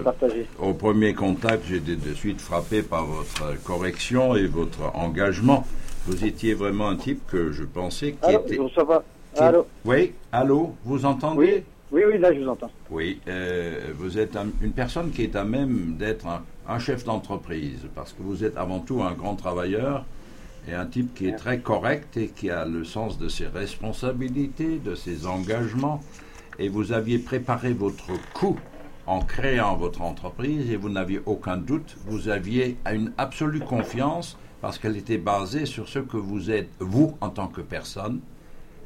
au 0.58 0.74
premier 0.74 1.14
contact, 1.14 1.66
j'ai 1.68 1.82
de 1.82 2.14
suite 2.14 2.40
frappé 2.40 2.82
par 2.82 3.06
votre 3.06 3.62
correction 3.64 4.38
et 4.38 4.48
votre 4.48 4.96
engagement. 4.96 5.68
Vous 6.06 6.24
étiez 6.24 6.54
vraiment 6.54 6.88
un 6.88 6.96
type 6.96 7.28
que 7.30 7.52
je 7.52 7.64
pensais 7.64 8.14
qui 8.14 8.30
allô, 8.30 8.40
était. 8.40 8.56
Je. 8.56 9.42
Allô 9.42 9.68
Oui, 9.84 10.14
allô, 10.32 10.76
vous 10.86 11.06
entendez? 11.06 11.66
Oui. 11.94 12.02
oui, 12.08 12.18
là 12.18 12.34
je 12.34 12.40
vous 12.40 12.50
entends. 12.50 12.72
Oui, 12.90 13.20
euh, 13.28 13.92
vous 13.96 14.18
êtes 14.18 14.38
une 14.62 14.74
personne 14.74 15.12
qui 15.12 15.24
est 15.24 15.36
à 15.36 15.44
même 15.44 15.96
d'être 15.98 16.28
un, 16.28 16.44
un 16.68 16.80
chef 16.80 17.04
d'entreprise, 17.04 17.88
parce 17.96 18.14
que 18.14 18.22
vous 18.22 18.44
êtes 18.44 18.58
avant 18.58 18.80
tout 18.80 19.02
un 19.02 19.14
grand 19.14 19.36
travailleur 19.36 20.06
et 20.68 20.74
un 20.74 20.86
type 20.86 21.14
qui 21.14 21.28
est 21.28 21.36
très 21.36 21.60
correct 21.60 22.18
et 22.18 22.28
qui 22.28 22.50
a 22.50 22.66
le 22.66 22.84
sens 22.84 23.20
de 23.20 23.28
ses 23.28 23.48
responsabilités, 23.48 24.80
de 24.80 24.96
ses 24.96 25.26
engagements. 25.28 26.02
Et 26.60 26.70
vous 26.70 26.92
aviez 26.92 27.20
préparé 27.20 27.74
votre 27.74 28.12
coup 28.34 28.58
en 29.06 29.20
créant 29.20 29.76
votre 29.76 30.02
entreprise 30.02 30.72
et 30.72 30.78
vous 30.78 30.90
n'aviez 30.90 31.22
aucun 31.26 31.58
doute, 31.58 31.98
vous 32.08 32.30
aviez 32.30 32.78
une 32.90 33.12
absolue 33.18 33.60
confiance 33.60 34.38
parce 34.62 34.78
qu'elle 34.78 34.96
était 34.96 35.18
basée 35.18 35.66
sur 35.66 35.90
ce 35.90 36.00
que 36.00 36.16
vous 36.16 36.50
êtes, 36.50 36.70
vous, 36.80 37.18
en 37.20 37.30
tant 37.30 37.48
que 37.48 37.60
personne. 37.60 38.22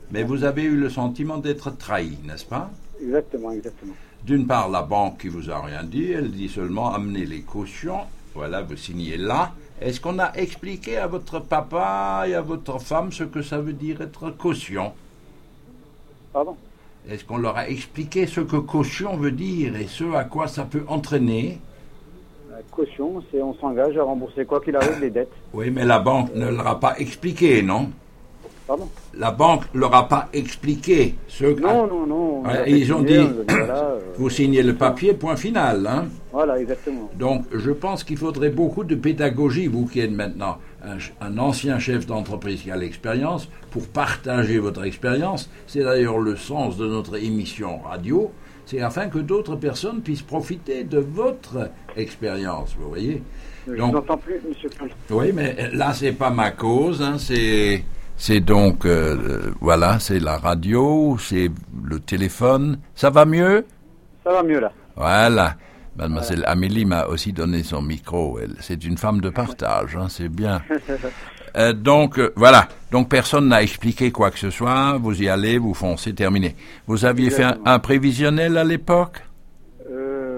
Mais 0.10 0.24
vous 0.24 0.44
avez 0.44 0.64
eu 0.64 0.76
le 0.76 0.90
sentiment 0.90 1.38
d'être 1.38 1.70
trahi, 1.70 2.18
n'est-ce 2.24 2.46
pas? 2.46 2.72
Exactement, 3.02 3.52
exactement. 3.52 3.94
D'une 4.24 4.48
part, 4.48 4.70
la 4.70 4.82
banque 4.82 5.20
qui 5.20 5.28
vous 5.28 5.50
a 5.50 5.60
rien 5.60 5.84
dit, 5.84 6.12
elle 6.12 6.32
dit 6.32 6.50
seulement 6.50 6.94
amenez 6.94 7.26
les 7.26 7.42
cautions. 7.42 8.02
Voilà, 8.34 8.62
vous 8.62 8.76
signez 8.76 9.18
là. 9.18 9.52
Est-ce 9.80 10.02
qu'on 10.02 10.20
a 10.20 10.34
expliqué 10.34 10.98
à 10.98 11.08
votre 11.08 11.40
papa 11.40 12.26
et 12.28 12.34
à 12.34 12.42
votre 12.42 12.80
femme 12.80 13.12
ce 13.12 13.24
que 13.24 13.42
ça 13.42 13.60
veut 13.60 13.74
dire 13.74 14.02
être 14.02 14.32
caution? 14.32 14.94
Pardon? 16.34 16.56
Est-ce 17.10 17.24
qu'on 17.24 17.38
leur 17.38 17.56
a 17.58 17.70
expliqué 17.70 18.26
ce 18.26 18.42
que 18.42 18.58
caution 18.58 19.16
veut 19.16 19.32
dire 19.32 19.76
et 19.76 19.88
ce 19.88 20.14
à 20.14 20.24
quoi 20.24 20.48
ça 20.48 20.66
peut 20.66 20.84
entraîner? 20.88 21.60
La 22.52 22.58
caution, 22.72 23.24
c'est 23.32 23.42
on 23.42 23.54
s'engage 23.56 23.96
à 23.98 24.04
rembourser 24.04 24.46
quoi 24.46 24.60
qu'il 24.60 24.76
arrive 24.76 25.00
les 25.00 25.12
dettes. 25.12 25.32
Oui, 25.54 25.70
mais 25.70 25.86
la 25.86 26.00
banque 26.00 26.34
ne 26.34 26.50
leur 26.50 26.68
a 26.68 26.80
pas 26.80 26.98
expliqué, 26.98 27.62
non? 27.62 27.92
Pardon 28.68 28.90
La 29.14 29.32
banque 29.32 29.64
ne 29.74 29.80
leur 29.80 29.96
a 29.96 30.10
pas 30.10 30.28
expliqué 30.34 31.16
ce 31.28 31.46
Non, 31.46 31.88
non, 31.88 32.06
non. 32.06 32.44
ils 32.68 32.94
ont 32.94 33.02
dit, 33.02 33.26
vous 34.18 34.30
signez 34.30 34.62
le 34.62 34.76
papier, 34.76 35.14
point 35.14 35.38
final. 35.38 35.88
Hein. 35.88 36.06
Voilà, 36.34 36.60
exactement. 36.60 37.10
Donc, 37.18 37.46
je 37.54 37.72
pense 37.72 38.04
qu'il 38.04 38.18
faudrait 38.18 38.50
beaucoup 38.50 38.84
de 38.84 38.96
pédagogie, 38.96 39.68
vous 39.68 39.86
qui 39.86 40.02
êtes 40.02 40.12
maintenant 40.12 40.58
un, 41.22 41.38
ancien 41.38 41.80
chef 41.80 42.06
d'entreprise 42.06 42.62
qui 42.62 42.72
a 42.72 42.76
l'expérience, 42.76 43.50
pour 43.72 43.88
partager 43.88 44.60
votre 44.60 44.84
expérience. 44.84 45.50
C'est 45.66 45.84
d'ailleurs 45.84 46.20
le 46.20 46.36
sens 46.36 46.78
de 46.78 46.88
notre 46.88 47.16
émission 47.16 47.80
radio. 47.80 48.32
C'est 48.66 48.82
afin 48.82 49.08
que 49.08 49.20
d'autres 49.20 49.56
personnes 49.56 50.02
puissent 50.02 50.22
profiter 50.22 50.84
de 50.84 51.00
votre 51.00 51.70
expérience, 51.96 52.76
vous 52.78 52.90
voyez. 52.90 53.24
Je 53.66 53.76
n'entends 53.76 54.18
plus, 54.18 54.42
monsieur 54.48 54.70
Oui, 55.10 55.32
mais 55.34 55.56
là, 55.74 55.94
c'est 55.94 56.12
pas 56.12 56.30
ma 56.30 56.52
cause. 56.52 57.02
Hein, 57.02 57.16
c'est, 57.18 57.84
c'est 58.18 58.40
donc, 58.40 58.86
euh, 58.86 59.54
voilà, 59.62 60.00
c'est 60.00 60.20
la 60.20 60.38
radio, 60.38 61.18
c'est 61.20 61.50
le 61.84 62.00
téléphone. 62.00 62.80
Ça 62.96 63.10
va 63.10 63.26
mieux? 63.26 63.66
Ça 64.24 64.32
va 64.32 64.44
mieux, 64.44 64.60
là. 64.60 64.72
Voilà. 64.96 65.56
Mademoiselle 65.98 66.44
Amélie 66.46 66.86
m'a 66.86 67.06
aussi 67.06 67.34
donné 67.34 67.64
son 67.64 67.82
micro. 67.82 68.40
Elle, 68.40 68.56
c'est 68.60 68.84
une 68.84 68.98
femme 68.98 69.20
de 69.22 69.30
partage, 69.30 69.96
hein, 69.96 70.08
c'est 70.10 70.30
bien. 70.30 70.62
Euh, 71.56 71.74
donc 71.74 72.20
euh, 72.20 72.34
voilà. 72.36 72.68
Donc 72.92 73.10
personne 73.10 73.48
n'a 73.48 73.64
expliqué 73.64 74.12
quoi 74.12 74.30
que 74.30 74.38
ce 74.38 74.52
soit. 74.52 74.98
Vous 75.00 75.24
y 75.24 75.28
allez, 75.28 75.58
vous 75.58 75.74
foncez, 75.74 76.14
terminé. 76.14 76.56
Vous 76.86 77.04
aviez 77.06 77.32
fait 77.32 77.46
un, 77.66 77.80
prévisionnel 77.80 78.58
à 78.58 78.64
l'époque? 78.64 79.24
euh, 79.24 79.37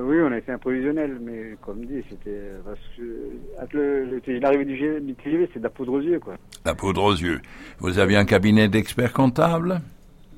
Oui, 0.09 0.17
on 0.23 0.31
a 0.31 0.41
fait 0.41 0.53
un 0.53 0.57
prévisionnel, 0.57 1.19
mais 1.21 1.55
comme 1.61 1.85
dit, 1.85 2.01
c'était 2.09 2.41
parce 2.65 2.79
que 2.97 4.31
l'arrivée 4.39 4.65
du, 4.65 4.75
du 5.01 5.13
TGV, 5.13 5.47
c'est 5.53 5.59
de 5.59 5.63
la 5.65 5.69
poudre 5.69 5.93
aux 5.93 6.01
yeux, 6.01 6.19
quoi. 6.19 6.33
La 6.65 6.73
poudre 6.73 7.03
aux 7.03 7.13
yeux. 7.13 7.39
Vous 7.77 7.99
aviez 7.99 8.17
un 8.17 8.25
cabinet 8.25 8.67
d'experts 8.69 9.13
comptables? 9.13 9.81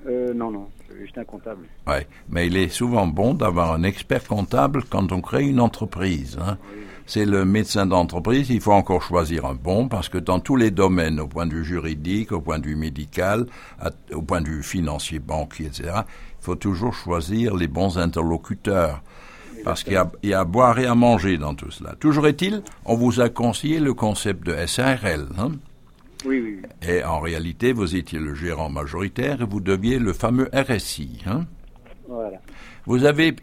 Euh, 0.08 0.34
Non, 0.34 0.52
non 0.52 0.68
juste 1.02 1.18
un 1.18 1.24
comptable. 1.24 1.66
Oui, 1.88 1.96
mais 2.30 2.48
il 2.48 2.58
est 2.58 2.70
souvent 2.70 3.08
bon 3.08 3.34
d'avoir 3.34 3.72
un 3.74 3.84
expert 3.84 4.28
comptable 4.28 4.84
quand 4.90 5.12
on 5.12 5.22
crée 5.22 5.48
une 5.48 5.60
entreprise. 5.60 6.38
Hein. 6.40 6.58
C'est 7.06 7.26
le 7.26 7.44
médecin 7.44 7.86
d'entreprise, 7.86 8.50
il 8.50 8.62
faut 8.62 8.72
encore 8.72 9.02
choisir 9.02 9.46
un 9.46 9.56
bon, 9.56 9.88
parce 9.88 10.10
que 10.10 10.18
dans 10.18 10.40
tous 10.40 10.56
les 10.56 10.70
domaines, 10.70 11.20
au 11.20 11.28
point 11.28 11.46
de 11.48 11.56
vue 11.56 11.66
juridique, 11.66 12.32
au 12.32 12.42
point 12.42 12.60
de 12.60 12.68
vue 12.68 12.76
médical, 12.76 13.48
au 14.14 14.22
point 14.22 14.42
de 14.42 14.48
vue 14.48 14.64
financier, 14.64 15.20
banquier, 15.20 15.66
etc., 15.68 15.90
il 16.40 16.44
faut 16.44 16.56
toujours 16.56 16.94
choisir 16.94 17.56
les 17.56 17.68
bons 17.68 17.98
interlocuteurs. 17.98 19.02
Parce 19.64 19.84
qu'il 19.84 19.94
y, 19.94 20.28
y, 20.28 20.34
a 20.34 20.40
à 20.40 20.46
boire 20.46 20.80
et 20.80 20.86
à 20.86 20.96
manger 20.96 21.38
dans 21.38 21.56
tout 21.56 21.72
cela. 21.72 21.96
Toujours 22.00 22.28
est-il, 22.28 22.64
on 22.86 22.96
vous 22.96 23.22
a 23.22 23.30
conseillé 23.30 23.80
le 23.80 23.94
concept 23.94 24.46
de 24.46 24.56
SARL. 24.66 25.28
Hein 25.38 25.52
oui, 26.26 26.42
oui. 26.44 26.62
Et 26.88 27.04
en 27.04 27.20
réalité, 27.20 27.74
vous 27.74 27.96
étiez 27.96 28.20
le 28.20 28.34
gérant 28.36 28.70
majoritaire 28.70 29.42
et 29.42 29.46
vous 29.46 29.60
deviez 29.60 30.00
le 30.00 30.14
fameux 30.14 30.50
RSI. 30.54 31.24
Hein 31.26 31.46
voilà. 32.08 32.38
Vous 32.86 33.06
avez 33.06 33.36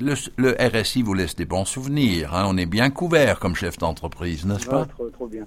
le, 0.00 0.80
RSI 0.80 1.02
vous 1.02 1.14
laisse 1.14 1.36
des 1.36 1.44
bons 1.44 1.64
souvenirs. 1.64 2.34
Hein 2.34 2.46
on 2.48 2.56
est 2.56 2.66
bien 2.66 2.90
couvert 2.90 3.38
comme 3.38 3.54
chef 3.54 3.78
d'entreprise, 3.78 4.46
n'est-ce 4.46 4.66
pas? 4.66 4.86
Trop, 4.86 5.08
trop, 5.10 5.26
bien. 5.26 5.44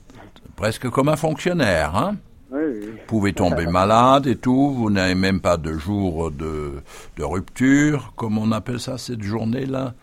Presque 0.56 0.90
comme 0.90 1.10
un 1.10 1.16
fonctionnaire. 1.16 1.96
Hein 1.96 2.18
oui, 2.52 2.62
oui. 2.66 2.86
Vous 2.92 2.98
pouvez 3.08 3.34
tomber 3.34 3.66
malade 3.72 4.28
et 4.28 4.36
tout. 4.36 4.74
Vous 4.74 4.90
n'avez 4.90 5.16
même 5.16 5.40
pas 5.40 5.58
de 5.58 5.78
jour 5.78 6.32
de, 6.32 6.82
de 7.18 7.24
rupture, 7.24 8.14
comme 8.16 8.38
on 8.38 8.52
appelle 8.52 8.80
ça 8.80 8.98
cette 8.98 9.24
journée-là. 9.24 9.94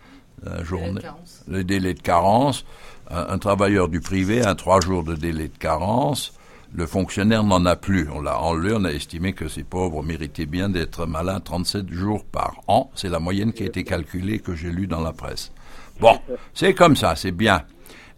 La 0.43 0.63
journée, 0.63 1.01
le 1.47 1.63
délai 1.63 1.93
de 1.93 2.01
carence. 2.01 2.65
Un, 3.09 3.27
un, 3.29 3.37
travailleur 3.37 3.89
du 3.89 4.01
privé 4.01 4.41
a 4.43 4.53
trois 4.53 4.81
jours 4.81 5.03
de 5.03 5.15
délai 5.15 5.47
de 5.47 5.57
carence 5.57 6.37
le 6.73 6.85
fonctionnaire 6.85 7.43
n'en 7.43 7.65
a 7.65 7.75
plus. 7.75 8.09
On 8.13 8.21
l'a 8.21 8.39
enlevé, 8.39 8.73
on 8.75 8.83
a 8.83 8.91
estimé 8.91 9.33
que 9.33 9.47
ces 9.47 9.63
pauvres 9.63 10.03
méritaient 10.03 10.45
bien 10.45 10.69
d'être 10.69 11.05
malades 11.05 11.43
37 11.43 11.91
jours 11.91 12.25
par 12.25 12.61
an. 12.67 12.91
C'est 12.95 13.09
la 13.09 13.19
moyenne 13.19 13.53
qui 13.53 13.63
a 13.63 13.67
été 13.67 13.83
calculée 13.83 14.39
que 14.39 14.55
j'ai 14.55 14.69
lue 14.69 14.87
dans 14.87 15.01
la 15.01 15.13
presse. 15.13 15.51
Bon, 15.99 16.19
c'est 16.53 16.73
comme 16.73 16.95
ça, 16.95 17.15
c'est 17.15 17.31
bien. 17.31 17.63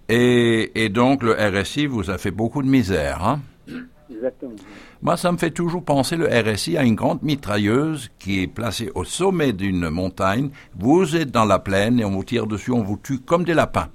Et, 0.09 0.89
donc 0.89 1.21
le 1.23 1.33
RSI 1.33 1.85
vous 1.85 2.09
a 2.09 2.17
fait 2.17 2.31
beaucoup 2.31 2.63
de 2.63 2.67
misère. 2.67 3.23
Hein? 3.23 3.41
Exactement. 4.09 4.55
Moi, 5.01 5.15
ça 5.15 5.31
me 5.31 5.37
fait 5.37 5.51
toujours 5.51 5.83
penser 5.83 6.17
le 6.17 6.27
RSI 6.27 6.77
à 6.77 6.83
une 6.83 6.95
grande 6.95 7.23
mitrailleuse 7.23 8.09
qui 8.19 8.41
est 8.41 8.47
placée 8.47 8.91
au 8.95 9.05
sommet 9.05 9.53
d'une 9.53 9.89
montagne. 9.89 10.49
Vous 10.77 11.15
êtes 11.15 11.31
dans 11.31 11.45
la 11.45 11.59
plaine 11.59 11.99
et 11.99 12.05
on 12.05 12.11
vous 12.11 12.23
tire 12.23 12.47
dessus, 12.47 12.71
on 12.71 12.83
vous 12.83 12.97
tue 12.97 13.19
comme 13.19 13.45
des 13.45 13.53
lapins. 13.53 13.87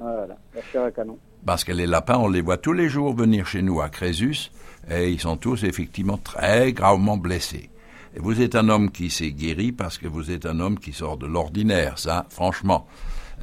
Voilà, 0.00 0.36
la 0.54 0.62
chair 0.62 0.84
à 0.84 0.90
canon 0.90 1.18
parce 1.48 1.64
que 1.64 1.72
les 1.72 1.86
lapins, 1.86 2.18
on 2.18 2.28
les 2.28 2.42
voit 2.42 2.58
tous 2.58 2.74
les 2.74 2.90
jours 2.90 3.14
venir 3.14 3.46
chez 3.46 3.62
nous 3.62 3.80
à 3.80 3.88
Crésus, 3.88 4.50
et 4.90 5.10
ils 5.10 5.18
sont 5.18 5.38
tous 5.38 5.64
effectivement 5.64 6.18
très 6.18 6.74
gravement 6.74 7.16
blessés. 7.16 7.70
Et 8.14 8.20
vous 8.20 8.42
êtes 8.42 8.54
un 8.54 8.68
homme 8.68 8.90
qui 8.90 9.08
s'est 9.08 9.32
guéri 9.32 9.72
parce 9.72 9.96
que 9.96 10.06
vous 10.06 10.30
êtes 10.30 10.44
un 10.44 10.60
homme 10.60 10.78
qui 10.78 10.92
sort 10.92 11.16
de 11.16 11.26
l'ordinaire, 11.26 11.98
ça, 11.98 12.26
franchement. 12.28 12.86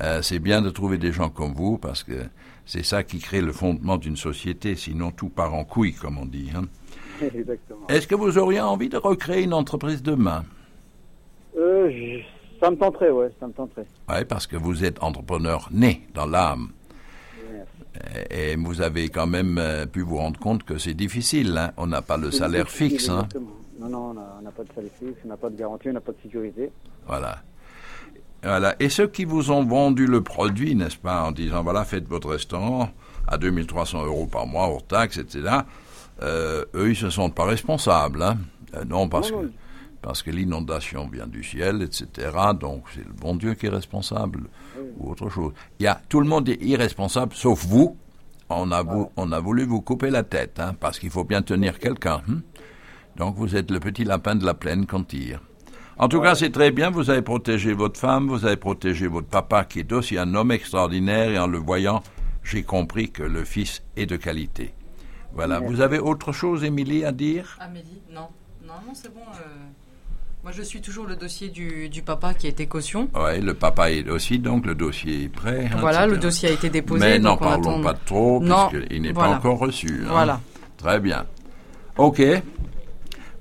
Euh, 0.02 0.22
c'est 0.22 0.38
bien 0.38 0.62
de 0.62 0.70
trouver 0.70 1.00
des 1.00 1.12
gens 1.12 1.30
comme 1.30 1.54
vous 1.54 1.78
parce 1.80 2.04
que 2.04 2.26
c'est 2.66 2.84
ça 2.84 3.04
qui 3.04 3.18
crée 3.18 3.42
le 3.42 3.54
fondement 3.54 3.98
d'une 3.98 4.18
société, 4.18 4.76
sinon 4.76 5.12
tout 5.12 5.30
part 5.30 5.54
en 5.54 5.64
couille, 5.64 5.94
comme 5.94 6.20
on 6.20 6.26
dit. 6.26 6.52
Hein. 6.56 6.66
Est-ce 7.90 8.08
que 8.08 8.16
vous 8.16 8.38
auriez 8.38 8.62
envie 8.62 8.90
de 8.90 8.98
recréer 8.98 9.44
une 9.44 9.54
entreprise 9.54 10.02
demain 10.02 10.44
euh, 11.58 12.20
Ça 12.60 12.70
me 12.72 12.76
tenterait, 12.76 13.12
ouais, 13.12 13.32
ça 13.40 13.48
me 13.48 13.54
tenterait. 13.54 13.86
Oui, 14.10 14.26
parce 14.26 14.48
que 14.48 14.56
vous 14.56 14.84
êtes 14.84 15.02
entrepreneur 15.04 15.70
né 15.72 16.08
dans 16.14 16.26
l'âme. 16.26 16.70
Et 18.30 18.56
vous 18.56 18.82
avez 18.82 19.10
quand 19.10 19.28
même 19.28 19.58
euh, 19.58 19.86
pu 19.86 20.02
vous 20.02 20.18
rendre 20.18 20.40
compte 20.40 20.64
que 20.64 20.78
c'est 20.78 20.94
difficile. 20.94 21.58
Hein. 21.58 21.72
On 21.78 21.88
n'a 21.88 22.02
pas 22.02 22.18
le 22.18 22.32
salaire 22.32 22.70
fixe. 22.70 23.10
Hein. 23.10 23.28
Non, 23.80 23.90
non, 23.90 24.16
on 24.40 24.42
n'a 24.42 24.52
pas 24.52 24.64
de 24.64 24.70
salaire 24.74 24.92
fixe, 25.00 25.20
on 25.26 25.30
n'a 25.30 25.38
pas 25.38 25.50
de 25.50 25.56
garantie, 25.58 25.90
on 25.90 25.94
n'a 25.94 26.02
pas 26.02 26.12
de 26.12 26.18
sécurité. 26.22 26.72
Voilà. 27.08 27.38
Voilà. 28.44 28.76
Et 28.80 28.90
ceux 28.90 29.08
qui 29.08 29.26
vous 29.26 29.52
ont 29.52 29.64
vendu 29.64 30.06
le 30.06 30.22
produit, 30.22 30.76
n'est-ce 30.76 30.98
pas, 30.98 31.24
en 31.24 31.32
disant 31.32 31.64
voilà, 31.64 31.84
faites 31.84 32.08
votre 32.08 32.30
restaurant 32.30 32.90
à 33.28 33.38
2300 33.38 34.06
euros 34.06 34.28
par 34.28 34.46
mois 34.46 34.68
hors 34.68 34.86
taxes, 34.86 35.18
etc., 35.18 35.62
eux, 36.22 36.68
ils 36.76 36.90
ne 36.90 36.94
se 36.94 37.10
sentent 37.10 37.36
pas 37.36 37.46
responsables. 37.46 38.24
Hein. 38.24 38.38
Euh, 38.76 38.86
non, 38.86 39.08
parce 39.08 39.32
que 39.32 39.52
parce 40.02 40.22
que 40.22 40.30
l'inondation 40.30 41.10
vient 41.12 41.26
du 41.26 41.44
ciel, 41.44 41.82
etc. 41.82 42.30
Donc 42.60 42.84
c'est 42.94 43.04
le 43.04 43.12
bon 43.12 43.36
Dieu 43.36 43.56
qui 43.56 43.66
est 43.66 43.70
responsable 43.70 44.42
ou 45.00 45.10
autre 45.10 45.30
chose. 45.30 45.52
Il 45.80 45.84
y 45.84 45.88
a, 45.88 46.00
tout 46.10 46.20
le 46.20 46.28
monde 46.28 46.48
est 46.48 46.62
irresponsable, 46.62 47.34
sauf 47.34 47.66
vous. 47.66 47.98
On 48.50 48.72
a, 48.72 48.84
on 49.18 49.32
a 49.32 49.40
voulu 49.40 49.66
vous 49.66 49.82
couper 49.82 50.12
la 50.12 50.22
tête, 50.22 50.60
hein, 50.60 50.76
parce 50.80 51.00
qu'il 51.00 51.10
faut 51.10 51.24
bien 51.24 51.42
tenir 51.42 51.80
quelqu'un. 51.80 52.22
Hein. 52.30 52.42
Donc 53.16 53.36
vous 53.36 53.56
êtes 53.56 53.72
le 53.72 53.80
petit 53.80 54.04
lapin 54.04 54.36
de 54.36 54.46
la 54.46 54.54
plaine 54.54 54.86
qu'on 54.86 55.04
tire. 55.04 55.42
En 55.98 56.08
tout 56.08 56.22
cas, 56.22 56.36
c'est 56.36 56.52
très 56.52 56.70
bien, 56.70 56.92
vous 56.92 57.10
avez 57.10 57.24
protégé 57.24 57.74
votre 57.74 58.00
femme, 58.00 58.28
vous 58.28 58.46
avez 58.46 58.58
protégé 58.58 59.08
votre 59.08 59.28
papa, 59.28 59.66
qui 59.66 59.80
est 59.80 59.92
aussi 59.92 60.20
un 60.20 60.36
homme 60.36 60.52
extraordinaire, 60.52 61.32
et 61.32 61.40
en 61.40 61.48
le 61.48 61.58
voyant, 61.58 62.04
j'ai 62.44 62.62
compris 62.62 63.10
que 63.10 63.24
le 63.24 63.44
fils 63.44 63.82
est 63.96 64.06
de 64.06 64.18
qualité. 64.18 64.76
Voilà. 65.36 65.60
Vous 65.60 65.82
avez 65.82 66.00
autre 66.00 66.32
chose, 66.32 66.64
Émilie, 66.64 67.04
à 67.04 67.12
dire? 67.12 67.58
Amélie, 67.60 68.02
non. 68.12 68.28
Non, 68.66 68.74
non, 68.88 68.94
c'est 68.94 69.14
bon. 69.14 69.22
Euh, 69.22 69.66
moi, 70.44 70.52
je 70.52 70.62
suis 70.62 70.80
toujours 70.80 71.06
le 71.06 71.16
dossier 71.16 71.50
du, 71.50 72.02
papa 72.04 72.34
qui 72.34 72.48
a 72.48 72.50
été 72.50 72.68
caution. 72.68 73.10
Oui, 73.16 73.42
le 73.42 73.54
papa 73.54 73.92
est 73.92 74.10
aussi, 74.10 74.40
donc 74.40 74.66
le 74.66 74.76
dossier 74.76 75.24
est 75.24 75.30
prêt. 75.30 75.70
Hein, 75.72 75.78
voilà, 75.80 76.08
le 76.08 76.18
dossier 76.18 76.50
a 76.50 76.52
été 76.52 76.70
déposé. 76.70 77.06
Mais 77.06 77.20
n'en 77.20 77.36
parlons 77.36 77.82
pas 77.82 77.94
trop, 77.94 78.40
puisqu'il 78.40 79.02
n'est 79.02 79.14
pas 79.14 79.28
encore 79.28 79.60
reçu. 79.60 80.04
Hein. 80.04 80.10
Voilà. 80.10 80.40
Très 80.78 81.00
bien. 81.00 81.26
OK. 81.98 82.22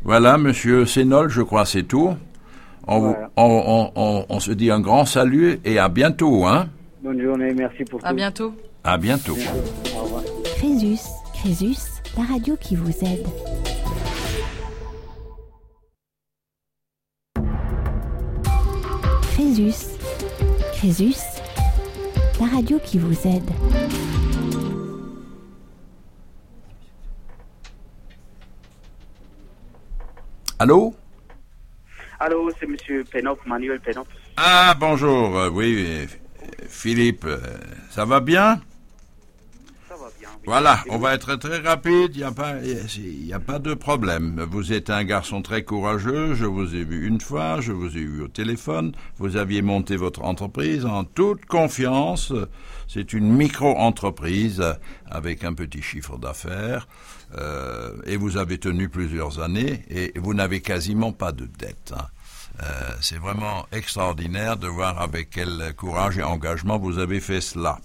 Voilà, 0.03 0.37
monsieur 0.37 0.85
Sénol, 0.85 1.31
je 1.31 1.43
crois 1.43 1.65
c'est 1.65 1.83
tout. 1.85 2.15
On, 2.87 3.15
on, 3.37 4.41
se 4.41 4.53
dit 4.53 4.71
un 4.71 4.81
grand 4.81 5.07
salut 5.07 5.61
et 5.65 5.79
à 5.79 5.89
bientôt. 5.89 6.47
Hein. 6.47 6.69
Bonne 7.03 7.23
journée, 7.23 7.55
merci 7.55 7.85
pour 7.85 8.01
tout. 8.01 8.07
À 8.07 8.13
bientôt. 8.13 8.55
À 8.83 8.99
bientôt. 8.99 9.37
Au 9.95 10.03
revoir. 10.05 10.23
Crésus, 10.57 11.01
Crésus, 11.45 12.01
la 12.17 12.25
radio 12.25 12.57
qui 12.57 12.75
vous 12.75 12.91
aide. 13.05 13.27
Crésus. 19.35 19.91
Crésus, 20.73 21.21
la 22.41 22.47
radio 22.47 22.79
qui 22.83 22.99
vous 22.99 23.13
aide. 23.29 23.51
Allô? 30.59 30.95
Allô, 32.21 32.51
c'est 32.59 32.67
Monsieur 32.67 33.05
Pénop, 33.05 33.39
Manuel 33.45 33.81
Pénop. 33.81 34.09
Ah, 34.39 34.75
bonjour, 34.81 35.37
euh, 35.37 35.51
oui, 35.51 36.09
Philippe, 36.69 37.27
euh, 37.27 37.37
ça 37.91 38.07
va 38.07 38.21
bien? 38.21 38.63
Voilà, 40.47 40.85
on 40.91 40.99
va 40.99 41.15
être 41.15 41.37
très 41.37 41.59
rapide, 41.59 42.11
il 42.15 42.19
n'y 42.19 42.23
a, 42.23 42.31
pas, 42.31 42.57
y 42.63 43.33
a 43.33 43.41
pas 43.41 43.59
de 43.59 43.73
problème. 43.73 44.47
Vous 44.51 44.73
êtes 44.73 44.91
un 44.91 45.03
garçon 45.05 45.41
très 45.41 45.65
courageux, 45.65 46.35
je 46.35 46.45
vous 46.45 46.75
ai 46.75 46.85
vu 46.85 47.07
une 47.07 47.21
fois, 47.21 47.61
je 47.61 47.73
vous 47.73 47.97
ai 47.97 48.01
eu 48.01 48.21
au 48.21 48.29
téléphone, 48.29 48.93
vous 49.19 49.37
aviez 49.37 49.63
monté 49.63 49.97
votre 49.97 50.23
entreprise 50.23 50.85
en 50.85 51.05
toute 51.05 51.47
confiance. 51.47 52.33
C'est 52.89 53.15
une 53.15 53.33
micro-entreprise 53.33 54.63
avec 55.11 55.45
un 55.45 55.55
petit 55.55 55.81
chiffre 55.81 56.19
d'affaires 56.19 56.89
euh, 57.39 57.93
et 58.05 58.17
vous 58.17 58.37
avez 58.37 58.59
tenu 58.59 58.91
plusieurs 58.91 59.41
années 59.41 59.83
et 59.89 60.13
vous 60.17 60.35
n'avez 60.35 60.61
quasiment 60.61 61.13
pas 61.13 61.33
de 61.33 61.47
dette. 61.47 61.95
Hein. 61.97 62.07
c'est 63.01 63.19
vraiment 63.19 63.67
extraordinaire 63.73 64.59
de 64.59 64.69
voir 64.69 65.01
avec 65.01 65.31
quel 65.31 65.73
courage 65.75 66.19
et 66.19 66.23
engagement 66.23 66.79
vous 66.79 66.99
avez 66.99 67.21
fait 67.21 67.41
cela. 67.41 67.79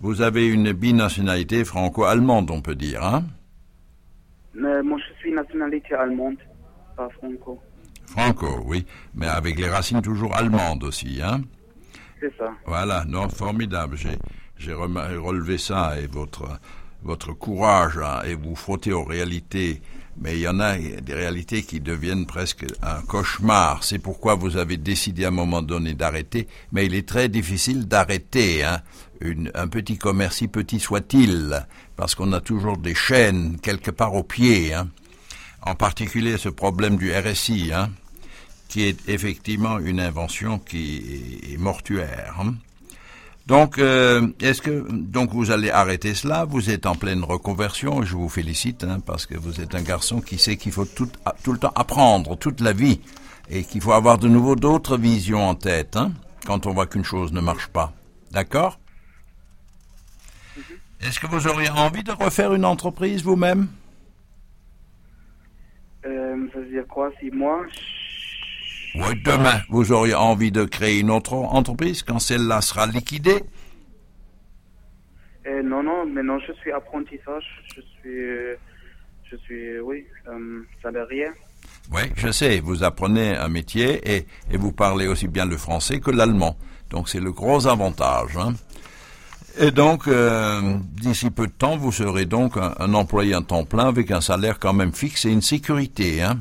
Vous 0.00 0.22
avez 0.22 0.46
une 0.46 0.72
binationalité 0.72 1.62
franco-allemande, 1.64 2.50
on 2.50 2.62
peut 2.62 2.74
dire, 2.74 3.04
hein 3.04 3.24
Moi, 4.54 4.98
je 4.98 5.20
suis 5.20 5.32
nationalité 5.32 5.94
allemande, 5.94 6.36
pas 6.96 7.08
franco. 7.18 7.60
Franco, 8.06 8.62
oui, 8.64 8.86
mais 9.14 9.26
avec 9.26 9.58
les 9.58 9.68
racines 9.68 10.00
toujours 10.00 10.34
allemandes 10.34 10.84
aussi, 10.84 11.20
hein 11.22 11.42
C'est 12.18 12.32
ça. 12.38 12.50
Voilà, 12.64 13.04
non, 13.06 13.28
formidable. 13.28 13.98
J'ai 14.56 14.72
relevé 14.72 15.58
ça 15.58 16.00
et 16.00 16.06
votre, 16.06 16.48
votre 17.02 17.32
courage 17.32 17.98
hein, 17.98 18.22
et 18.26 18.34
vous 18.34 18.56
frottez 18.56 18.92
aux 18.92 19.04
réalités. 19.04 19.82
Mais 20.18 20.34
il 20.34 20.40
y 20.40 20.48
en 20.48 20.60
a 20.60 20.76
des 20.76 21.14
réalités 21.14 21.62
qui 21.62 21.80
deviennent 21.80 22.26
presque 22.26 22.66
un 22.82 23.00
cauchemar. 23.02 23.84
C'est 23.84 23.98
pourquoi 23.98 24.34
vous 24.34 24.56
avez 24.56 24.76
décidé 24.76 25.24
à 25.24 25.28
un 25.28 25.30
moment 25.30 25.62
donné 25.62 25.94
d'arrêter. 25.94 26.48
Mais 26.72 26.86
il 26.86 26.94
est 26.94 27.08
très 27.08 27.28
difficile 27.28 27.86
d'arrêter 27.86 28.64
hein, 28.64 28.82
un 29.54 29.68
petit 29.68 29.98
commerce, 29.98 30.36
si 30.36 30.48
petit 30.48 30.80
soit-il, 30.80 31.66
parce 31.96 32.14
qu'on 32.14 32.32
a 32.32 32.40
toujours 32.40 32.78
des 32.78 32.94
chaînes 32.94 33.58
quelque 33.60 33.90
part 33.90 34.14
au 34.14 34.22
pied. 34.22 34.74
Hein. 34.74 34.88
En 35.62 35.74
particulier 35.74 36.38
ce 36.38 36.48
problème 36.48 36.96
du 36.96 37.12
RSI, 37.12 37.70
hein 37.72 37.90
qui 38.70 38.84
est 38.84 39.08
effectivement 39.08 39.78
une 39.78 40.00
invention 40.00 40.58
qui 40.58 41.40
est 41.52 41.58
mortuaire. 41.58 42.36
Hein. 42.40 42.54
Donc, 43.46 43.78
euh, 43.78 44.28
est-ce 44.40 44.62
que 44.62 44.86
donc 44.92 45.32
vous 45.32 45.50
allez 45.50 45.70
arrêter 45.70 46.14
cela 46.14 46.44
Vous 46.44 46.70
êtes 46.70 46.86
en 46.86 46.94
pleine 46.94 47.24
reconversion. 47.24 48.02
Je 48.04 48.14
vous 48.14 48.28
félicite 48.28 48.84
hein, 48.84 49.00
parce 49.04 49.26
que 49.26 49.36
vous 49.36 49.60
êtes 49.60 49.74
un 49.74 49.82
garçon 49.82 50.20
qui 50.20 50.38
sait 50.38 50.56
qu'il 50.56 50.70
faut 50.70 50.84
tout, 50.84 51.10
tout 51.42 51.52
le 51.52 51.58
temps 51.58 51.72
apprendre 51.74 52.38
toute 52.38 52.60
la 52.60 52.72
vie 52.72 53.00
et 53.50 53.64
qu'il 53.64 53.80
faut 53.80 53.92
avoir 53.92 54.18
de 54.18 54.28
nouveau 54.28 54.54
d'autres 54.54 54.96
visions 54.96 55.48
en 55.48 55.56
tête 55.56 55.96
hein, 55.96 56.12
quand 56.46 56.66
on 56.66 56.72
voit 56.72 56.86
qu'une 56.86 57.04
chose 57.04 57.32
ne 57.32 57.40
marche 57.40 57.66
pas. 57.66 57.92
D'accord? 58.30 58.78
Est-ce 61.02 61.18
que 61.20 61.26
vous 61.26 61.46
auriez 61.46 61.70
envie 61.70 62.02
de 62.02 62.12
refaire 62.12 62.54
une 62.54 62.64
entreprise 62.64 63.22
vous-même? 63.22 63.68
Euh, 66.04 66.46
Ça 66.52 66.58
veut 66.60 66.66
dire 66.70 66.86
quoi 66.88 67.10
Si 67.20 67.30
moi 67.30 67.64
oui, 68.96 69.22
demain, 69.24 69.60
vous 69.68 69.92
auriez 69.92 70.16
envie 70.16 70.50
de 70.50 70.64
créer 70.64 70.98
une 70.98 71.10
autre 71.12 71.34
entreprise 71.34 72.02
quand 72.02 72.18
celle-là 72.18 72.60
sera 72.60 72.88
liquidée? 72.88 73.44
Euh, 75.46 75.62
Non, 75.62 75.84
non, 75.84 76.04
maintenant 76.06 76.40
je 76.40 76.52
suis 76.54 76.72
apprentissage, 76.72 77.44
je 77.76 77.80
suis, 77.82 78.58
je 79.30 79.36
suis, 79.44 79.78
oui, 79.78 80.04
euh, 80.26 80.62
salarié. 80.82 81.28
Oui, 81.92 82.02
je 82.16 82.32
sais, 82.32 82.58
vous 82.58 82.82
apprenez 82.82 83.36
un 83.36 83.48
métier 83.48 84.00
et, 84.12 84.26
et 84.50 84.56
vous 84.56 84.72
parlez 84.72 85.06
aussi 85.06 85.28
bien 85.28 85.46
le 85.46 85.56
français 85.56 86.00
que 86.00 86.10
l'allemand. 86.10 86.56
Donc 86.90 87.08
c'est 87.08 87.20
le 87.20 87.30
gros 87.30 87.68
avantage. 87.68 88.36
Hein. 88.36 88.54
Et 89.58 89.70
donc, 89.70 90.06
euh, 90.06 90.78
d'ici 90.92 91.30
peu 91.30 91.46
de 91.46 91.52
temps, 91.52 91.76
vous 91.76 91.92
serez 91.92 92.24
donc 92.24 92.56
un, 92.56 92.94
employé 92.94 93.34
à 93.34 93.40
temps 93.40 93.64
plein 93.64 93.88
avec 93.88 94.10
un 94.10 94.20
salaire 94.20 94.58
quand 94.58 94.72
même 94.72 94.92
fixe 94.92 95.24
et 95.24 95.30
une 95.30 95.42
sécurité. 95.42 96.22
Hein. 96.22 96.40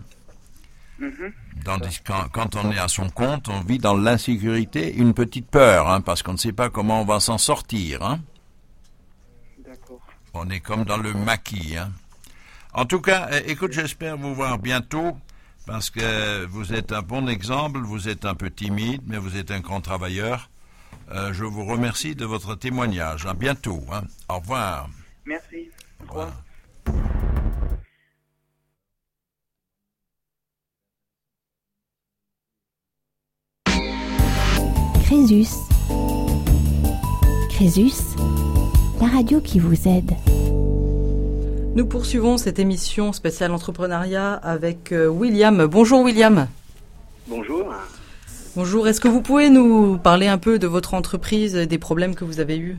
Mm-hmm. 1.02 1.32
Tandis 1.65 2.00
quand, 2.06 2.56
on 2.56 2.72
est 2.72 2.78
à 2.78 2.88
son 2.88 3.10
compte, 3.10 3.50
on 3.50 3.62
vit 3.62 3.80
dans 3.80 3.98
l'insécurité, 3.98 4.95
une 4.95 5.13
petite 5.13 5.50
peur, 5.50 5.89
hein, 5.89 6.02
parce 6.02 6.24
qu'on 6.24 6.34
ne 6.34 6.38
sait 6.38 6.54
pas 6.54 6.69
comment 6.69 7.02
on 7.02 7.06
va 7.06 7.19
s'en 7.19 7.38
sortir. 7.38 8.04
Hein. 8.04 8.19
D'accord. 9.67 10.02
On 10.34 10.50
est 10.50 10.60
comme 10.60 10.86
dans 10.86 10.98
le 10.98 11.13
maquis. 11.13 11.76
Hein. 11.78 11.91
En 12.74 12.86
tout 12.86 13.02
cas, 13.02 13.30
écoute, 13.45 13.74
j'espère 13.74 14.17
vous 14.17 14.36
voir 14.36 14.60
bientôt, 14.60 15.17
parce 15.65 15.89
que 15.89 16.45
vous 16.45 16.74
êtes 16.74 16.93
un 16.93 17.02
bon 17.02 17.28
exemple, 17.28 17.80
vous 17.80 18.08
êtes 18.08 18.26
un 18.26 18.36
peu 18.36 18.50
timide, 18.50 19.02
mais 19.06 19.17
vous 19.17 19.36
êtes 19.36 19.52
un 19.52 19.60
grand 19.60 19.82
travailleur. 19.82 20.50
Euh, 21.12 21.34
je 21.34 21.43
vous 21.43 21.65
remercie 21.65 22.15
de 22.15 22.25
votre 22.25 22.56
témoignage. 22.56 23.25
À 23.25 23.34
bientôt. 23.34 23.82
Hein. 23.91 24.04
Au 24.30 24.39
revoir. 24.39 24.89
Merci. 25.25 25.69
Au 26.08 26.10
revoir. 26.10 26.32
Crésus. 35.04 35.47
Crésus, 37.49 38.15
la 39.02 39.08
radio 39.08 39.41
qui 39.41 39.60
vous 39.60 39.88
aide. 39.88 40.12
Nous 41.75 41.86
poursuivons 41.86 42.38
cette 42.38 42.60
émission 42.60 43.12
spéciale 43.12 43.52
entrepreneuriat 43.52 44.34
avec 44.34 44.91
euh, 44.91 45.08
William. 45.08 45.65
Bonjour 45.65 46.02
William. 46.02 46.47
Bonjour. 47.28 47.73
Bonjour, 48.55 48.88
est-ce 48.88 48.99
que 48.99 49.07
vous 49.07 49.21
pouvez 49.21 49.49
nous 49.49 49.99
parler 49.99 50.27
un 50.27 50.39
peu 50.39 50.57
de 50.57 50.65
votre 50.65 50.95
entreprise, 50.95 51.55
des 51.55 51.77
problèmes 51.77 52.15
que 52.15 52.25
vous 52.25 52.39
avez 52.39 52.57
eus? 52.57 52.77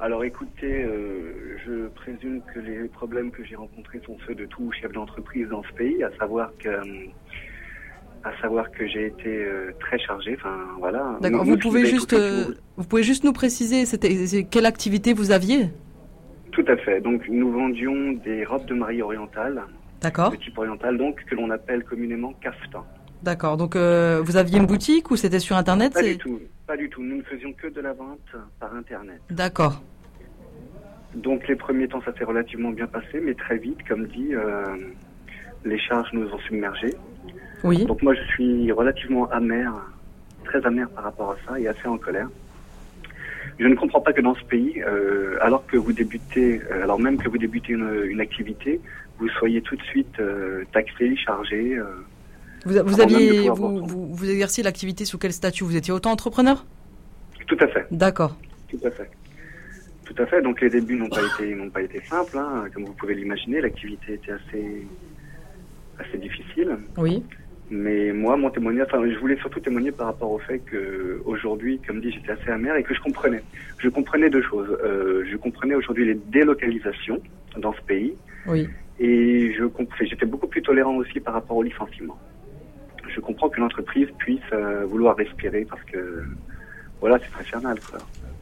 Alors 0.00 0.24
écoutez, 0.24 0.82
euh, 0.82 1.56
je 1.64 1.86
présume 1.88 2.40
que 2.52 2.58
les 2.58 2.88
problèmes 2.88 3.30
que 3.30 3.44
j'ai 3.44 3.54
rencontrés 3.54 4.00
sont 4.04 4.16
ceux 4.26 4.34
de 4.34 4.46
tout 4.46 4.72
chef 4.72 4.90
d'entreprise 4.92 5.48
dans 5.48 5.62
ce 5.62 5.72
pays, 5.74 6.02
à 6.02 6.10
savoir 6.18 6.50
que 6.58 6.70
à 8.24 8.38
savoir 8.42 8.70
que 8.72 8.86
j'ai 8.86 9.06
été 9.06 9.28
euh, 9.28 9.70
très 9.78 9.98
chargé. 9.98 10.36
Enfin, 10.38 10.56
voilà. 10.78 11.16
D'accord. 11.20 11.44
Vous 11.44 11.56
pouvez 11.56 11.86
juste, 11.86 12.12
euh, 12.12 12.54
vous 12.76 12.84
pouvez 12.84 13.02
juste 13.02 13.24
nous 13.24 13.32
préciser, 13.32 13.86
c'était 13.86 14.44
quelle 14.50 14.66
activité 14.66 15.12
vous 15.12 15.30
aviez? 15.30 15.70
Tout 16.50 16.64
à 16.66 16.76
fait. 16.76 17.00
Donc, 17.00 17.28
nous 17.28 17.50
vendions 17.50 18.12
des 18.24 18.44
robes 18.44 18.66
de 18.66 18.74
mariée 18.74 19.02
orientale. 19.02 19.62
D'accord. 20.02 20.30
De 20.30 20.36
type 20.36 20.58
oriental, 20.58 20.98
donc 20.98 21.22
que 21.24 21.34
l'on 21.34 21.50
appelle 21.50 21.84
communément 21.84 22.32
kaftan. 22.42 22.84
D'accord. 23.22 23.56
Donc, 23.56 23.76
euh, 23.76 24.22
vous 24.24 24.36
aviez 24.36 24.58
une 24.58 24.66
boutique 24.66 25.10
ou 25.10 25.16
c'était 25.16 25.40
sur 25.40 25.56
Internet 25.56 25.92
Pas 25.92 26.02
du 26.02 26.18
tout. 26.18 26.40
Pas 26.66 26.76
du 26.76 26.88
tout. 26.88 27.02
Nous 27.02 27.16
ne 27.16 27.22
faisions 27.22 27.52
que 27.52 27.66
de 27.66 27.80
la 27.80 27.92
vente 27.92 28.34
par 28.58 28.74
Internet. 28.74 29.20
D'accord. 29.30 29.82
Donc, 31.14 31.48
les 31.48 31.56
premiers 31.56 31.88
temps, 31.88 32.00
ça 32.04 32.12
s'est 32.16 32.24
relativement 32.24 32.70
bien 32.70 32.86
passé, 32.86 33.20
mais 33.22 33.34
très 33.34 33.58
vite, 33.58 33.78
comme 33.86 34.06
dit, 34.06 34.32
les 35.64 35.78
charges 35.78 36.12
nous 36.12 36.28
ont 36.28 36.38
submergés. 36.38 36.94
Oui. 37.64 37.84
Donc 37.84 38.02
moi, 38.02 38.14
je 38.14 38.22
suis 38.32 38.72
relativement 38.72 39.28
amer, 39.30 39.72
très 40.44 40.64
amer 40.66 40.88
par 40.90 41.04
rapport 41.04 41.32
à 41.32 41.36
ça 41.46 41.60
et 41.60 41.68
assez 41.68 41.86
en 41.86 41.98
colère. 41.98 42.28
Je 43.58 43.66
ne 43.66 43.74
comprends 43.74 44.00
pas 44.00 44.12
que 44.14 44.22
dans 44.22 44.34
ce 44.34 44.44
pays, 44.44 44.82
euh, 44.82 45.36
alors 45.42 45.66
que 45.66 45.76
vous 45.76 45.92
débutez, 45.92 46.62
euh, 46.70 46.82
alors 46.82 46.98
même 46.98 47.18
que 47.18 47.28
vous 47.28 47.36
débutez 47.36 47.74
une, 47.74 48.20
activité, 48.20 48.80
vous 49.18 49.28
soyez 49.28 49.60
tout 49.60 49.76
de 49.76 49.82
suite 49.82 50.18
euh, 50.18 50.64
taxé, 50.72 51.14
chargé. 51.16 51.78
Vous, 52.64 52.74
vous 52.84 53.00
aviez, 53.00 53.48
vous, 53.48 53.86
vous, 53.86 54.14
vous, 54.14 54.30
exerciez 54.30 54.62
l'activité 54.62 55.04
sous 55.04 55.18
quel 55.18 55.32
statut? 55.32 55.64
Vous 55.64 55.76
étiez 55.76 55.92
auto-entrepreneur? 55.92 56.64
Tout 57.46 57.56
à 57.60 57.68
fait. 57.68 57.86
D'accord. 57.90 58.36
Tout 58.68 58.80
à 58.84 58.90
fait. 58.90 59.10
Tout 60.04 60.22
à 60.22 60.26
fait. 60.26 60.42
Donc 60.42 60.60
les 60.60 60.70
débuts 60.70 60.96
n'ont 60.96 61.08
pas 61.08 61.22
été 61.22 61.54
n'ont 61.54 61.70
pas 61.70 61.82
été 61.82 62.00
simples, 62.02 62.36
hein. 62.36 62.64
comme 62.72 62.84
vous 62.84 62.92
pouvez 62.92 63.14
l'imaginer. 63.14 63.60
L'activité 63.60 64.14
était 64.14 64.32
assez 64.32 64.86
assez 65.98 66.18
difficile. 66.18 66.76
Oui. 66.96 67.22
Mais 67.70 68.12
moi, 68.12 68.36
mon 68.36 68.50
témoignage, 68.50 68.88
enfin, 68.88 69.08
je 69.08 69.16
voulais 69.18 69.36
surtout 69.36 69.60
témoigner 69.60 69.92
par 69.92 70.08
rapport 70.08 70.32
au 70.32 70.40
fait 70.40 70.58
que 70.58 71.22
aujourd'hui, 71.24 71.80
comme 71.86 72.00
dit, 72.00 72.10
j'étais 72.10 72.32
assez 72.32 72.50
amer 72.50 72.74
et 72.76 72.82
que 72.82 72.94
je 72.94 73.00
comprenais. 73.00 73.42
Je 73.78 73.88
comprenais 73.88 74.28
deux 74.28 74.42
choses. 74.42 74.76
Euh, 74.84 75.24
je 75.30 75.36
comprenais 75.36 75.76
aujourd'hui 75.76 76.04
les 76.04 76.14
délocalisations 76.14 77.20
dans 77.58 77.72
ce 77.72 77.80
pays. 77.82 78.14
Oui. 78.46 78.68
Et 78.98 79.54
je 79.54 79.64
j'étais 80.04 80.26
beaucoup 80.26 80.48
plus 80.48 80.62
tolérant 80.62 80.96
aussi 80.96 81.20
par 81.20 81.34
rapport 81.34 81.56
au 81.56 81.62
licenciement. 81.62 82.18
Je 83.14 83.20
comprends 83.20 83.48
que 83.48 83.60
l'entreprise 83.60 84.08
puisse 84.18 84.40
euh, 84.52 84.84
vouloir 84.86 85.16
respirer 85.16 85.66
parce 85.68 85.82
que 85.84 86.24
voilà, 87.00 87.18
c'est 87.18 87.40
infernal. 87.40 87.78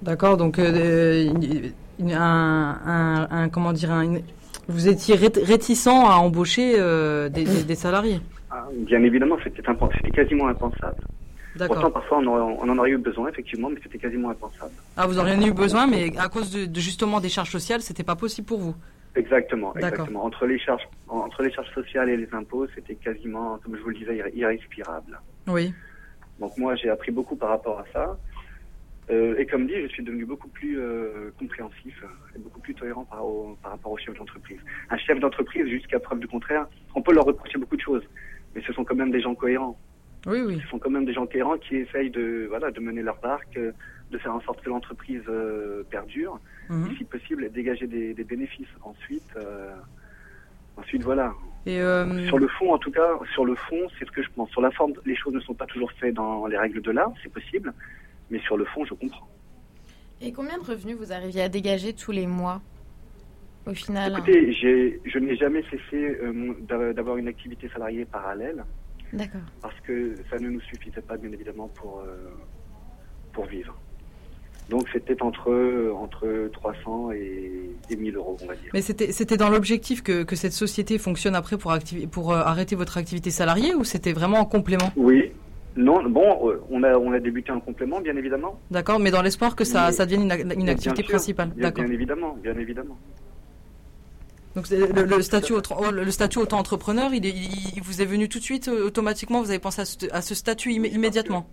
D'accord. 0.02 0.36
Donc, 0.36 0.58
euh, 0.58 1.32
un, 2.02 2.78
un, 2.86 3.28
un, 3.30 3.48
comment 3.48 3.72
dire, 3.72 3.90
un, 3.90 4.16
vous 4.68 4.88
étiez 4.88 5.14
réticent 5.16 5.86
à 5.86 6.18
embaucher 6.18 6.74
euh, 6.78 7.28
des, 7.28 7.44
des, 7.44 7.62
des 7.64 7.74
salariés. 7.74 8.20
Ah, 8.50 8.66
bien 8.72 9.02
évidemment, 9.02 9.36
c'était 9.44 9.62
quasiment 10.10 10.48
impensable. 10.48 10.96
Pourtant, 11.66 11.90
parfois, 11.90 12.18
on, 12.18 12.26
on, 12.28 12.68
en 12.68 12.78
aurait 12.78 12.90
eu 12.90 12.98
besoin, 12.98 13.28
effectivement, 13.28 13.68
mais 13.68 13.80
c'était 13.82 13.98
quasiment 13.98 14.30
impensable. 14.30 14.72
Ah, 14.96 15.06
vous 15.06 15.18
auriez 15.18 15.34
eu 15.46 15.52
besoin, 15.52 15.86
mais 15.86 16.16
à 16.16 16.28
cause 16.28 16.50
de, 16.52 16.80
justement 16.80 17.20
des 17.20 17.28
charges 17.28 17.50
sociales, 17.50 17.80
c'était 17.80 18.04
pas 18.04 18.14
possible 18.16 18.46
pour 18.46 18.60
vous. 18.60 18.74
Exactement, 19.14 19.74
exactement. 19.74 20.24
Entre 20.24 20.46
les 20.46 20.58
charges, 20.58 20.86
entre 21.08 21.42
les 21.42 21.50
charges 21.50 21.72
sociales 21.72 22.08
et 22.10 22.16
les 22.16 22.28
impôts, 22.32 22.66
c'était 22.74 22.94
quasiment, 22.94 23.58
comme 23.58 23.76
je 23.76 23.82
vous 23.82 23.88
le 23.90 23.96
disais, 23.96 24.22
irrespirable. 24.34 25.18
Oui. 25.46 25.72
Donc 26.38 26.56
moi, 26.56 26.76
j'ai 26.76 26.88
appris 26.88 27.10
beaucoup 27.10 27.36
par 27.36 27.48
rapport 27.48 27.80
à 27.80 27.84
ça. 27.92 28.18
Euh, 29.10 29.36
et 29.38 29.46
comme 29.46 29.66
dit, 29.66 29.74
je 29.82 29.88
suis 29.88 30.04
devenu 30.04 30.26
beaucoup 30.26 30.48
plus 30.48 30.78
euh, 30.78 31.32
compréhensif 31.38 32.04
et 32.36 32.38
beaucoup 32.38 32.60
plus 32.60 32.74
tolérant 32.74 33.04
par, 33.04 33.22
par 33.62 33.72
rapport 33.72 33.92
au 33.92 33.96
chef 33.96 34.14
d'entreprise. 34.16 34.60
Un 34.90 34.98
chef 34.98 35.18
d'entreprise, 35.18 35.66
jusqu'à 35.66 35.98
preuve 35.98 36.20
du 36.20 36.28
contraire, 36.28 36.66
on 36.94 37.00
peut 37.00 37.14
leur 37.14 37.24
reprocher 37.24 37.58
beaucoup 37.58 37.76
de 37.76 37.80
choses 37.80 38.04
mais 38.54 38.62
ce 38.66 38.72
sont 38.72 38.84
quand 38.84 38.94
même 38.94 39.10
des 39.10 39.20
gens 39.20 39.34
cohérents. 39.34 39.78
Oui, 40.26 40.40
oui. 40.40 40.60
Ce 40.62 40.68
sont 40.68 40.78
quand 40.78 40.90
même 40.90 41.04
des 41.04 41.12
gens 41.12 41.26
cohérents 41.26 41.58
qui 41.58 41.76
essayent 41.76 42.10
de, 42.10 42.46
voilà, 42.48 42.70
de 42.70 42.80
mener 42.80 43.02
leur 43.02 43.20
barque, 43.20 43.56
euh, 43.56 43.72
de 44.10 44.18
faire 44.18 44.34
en 44.34 44.40
sorte 44.40 44.62
que 44.62 44.68
l'entreprise 44.68 45.22
euh, 45.28 45.84
perdure, 45.90 46.40
mhm. 46.68 46.90
et 46.90 46.96
si 46.96 47.04
possible, 47.04 47.50
dégager 47.50 47.86
des, 47.86 48.14
bénéfices. 48.24 48.68
Ensuite, 48.82 49.28
euh, 49.36 49.74
ensuite, 50.76 51.02
voilà. 51.02 51.34
Et 51.66 51.80
Sur 52.28 52.38
le 52.38 52.48
fond, 52.48 52.72
en 52.72 52.78
tout 52.78 52.90
cas, 52.90 53.18
sur 53.34 53.44
le 53.44 53.54
fond, 53.54 53.88
c'est 53.98 54.06
ce 54.06 54.10
que 54.10 54.22
je 54.22 54.28
pense. 54.34 54.48
Sur 54.50 54.62
la 54.62 54.70
forme, 54.70 54.92
les 55.04 55.16
choses 55.16 55.34
ne 55.34 55.40
sont 55.40 55.54
pas 55.54 55.66
toujours 55.66 55.92
faites 55.92 56.14
dans 56.14 56.46
les 56.46 56.56
règles 56.56 56.80
de 56.80 56.90
l'art, 56.90 57.12
c'est 57.22 57.32
possible, 57.32 57.74
mais 58.30 58.38
sur 58.40 58.56
le 58.56 58.64
fond, 58.64 58.84
je 58.86 58.94
comprends. 58.94 59.28
Et 60.20 60.32
combien 60.32 60.56
de 60.56 60.64
revenus 60.64 60.96
vous 60.96 61.12
arriviez 61.12 61.42
à 61.42 61.48
dégager 61.48 61.92
tous 61.92 62.12
les 62.12 62.26
mois 62.26 62.62
au 63.66 63.74
final 63.74 64.12
Écoutez, 64.12 64.52
je 64.54 65.18
n'ai 65.18 65.36
jamais 65.36 65.62
cessé 65.64 66.18
d'avoir 66.62 67.18
une 67.18 67.28
activité 67.28 67.68
salariée 67.68 68.06
parallèle. 68.06 68.64
D'accord. 69.12 69.40
Parce 69.60 69.78
que 69.80 70.14
ça 70.30 70.38
ne 70.38 70.48
nous 70.48 70.60
suffisait 70.60 71.02
pas, 71.02 71.16
bien 71.16 71.32
évidemment, 71.32 71.68
pour, 71.68 72.02
pour 73.32 73.44
vivre. 73.46 73.78
Donc 74.68 74.86
c'était 74.92 75.20
entre, 75.22 75.92
entre 75.98 76.50
300 76.52 77.12
et, 77.12 77.70
et 77.88 77.96
1000 77.96 78.16
euros, 78.16 78.36
on 78.42 78.46
va 78.46 78.54
dire. 78.54 78.70
Mais 78.74 78.82
c'était, 78.82 79.12
c'était 79.12 79.38
dans 79.38 79.48
l'objectif 79.48 80.02
que, 80.02 80.24
que 80.24 80.36
cette 80.36 80.52
société 80.52 80.98
fonctionne 80.98 81.34
après 81.34 81.56
pour, 81.56 81.72
pour 82.10 82.32
euh, 82.32 82.40
arrêter 82.40 82.76
votre 82.76 82.98
activité 82.98 83.30
salariée 83.30 83.74
ou 83.74 83.84
c'était 83.84 84.12
vraiment 84.12 84.38
en 84.38 84.44
complément? 84.44 84.90
Oui. 84.96 85.32
Non, 85.76 86.02
bon, 86.08 86.50
euh, 86.50 86.60
on 86.70 86.82
a, 86.82 86.98
on 86.98 87.12
a 87.12 87.20
débuté 87.20 87.52
en 87.52 87.60
complément, 87.60 88.00
bien 88.00 88.16
évidemment. 88.16 88.58
D'accord, 88.70 88.98
mais 88.98 89.10
dans 89.10 89.22
l'espoir 89.22 89.54
que 89.54 89.64
ça, 89.64 89.92
ça 89.92 90.04
devienne 90.04 90.30
une, 90.56 90.68
activité 90.68 91.02
principale. 91.02 91.50
Bien, 91.50 91.68
D'accord. 91.68 91.84
Bien 91.84 91.94
évidemment, 91.94 92.36
bien 92.42 92.58
évidemment. 92.58 92.98
Donc 94.56 94.68
le, 94.70 95.04
le, 95.04 95.22
statut 95.22 95.52
le 95.92 96.10
statut 96.10 96.38
auto-entrepreneur, 96.38 97.14
il, 97.14 97.24
il, 97.24 97.80
vous 97.82 98.02
est 98.02 98.06
venu 98.06 98.28
tout 98.28 98.38
de 98.38 98.44
suite 98.44 98.68
euh, 98.68 98.86
automatiquement. 98.86 99.40
Vous 99.40 99.50
avez 99.50 99.60
pensé 99.60 99.82
à 99.82 99.84
ce, 99.84 99.96
à 100.10 100.20
ce 100.20 100.34
statut 100.34 100.72
immédiatement? 100.72 101.48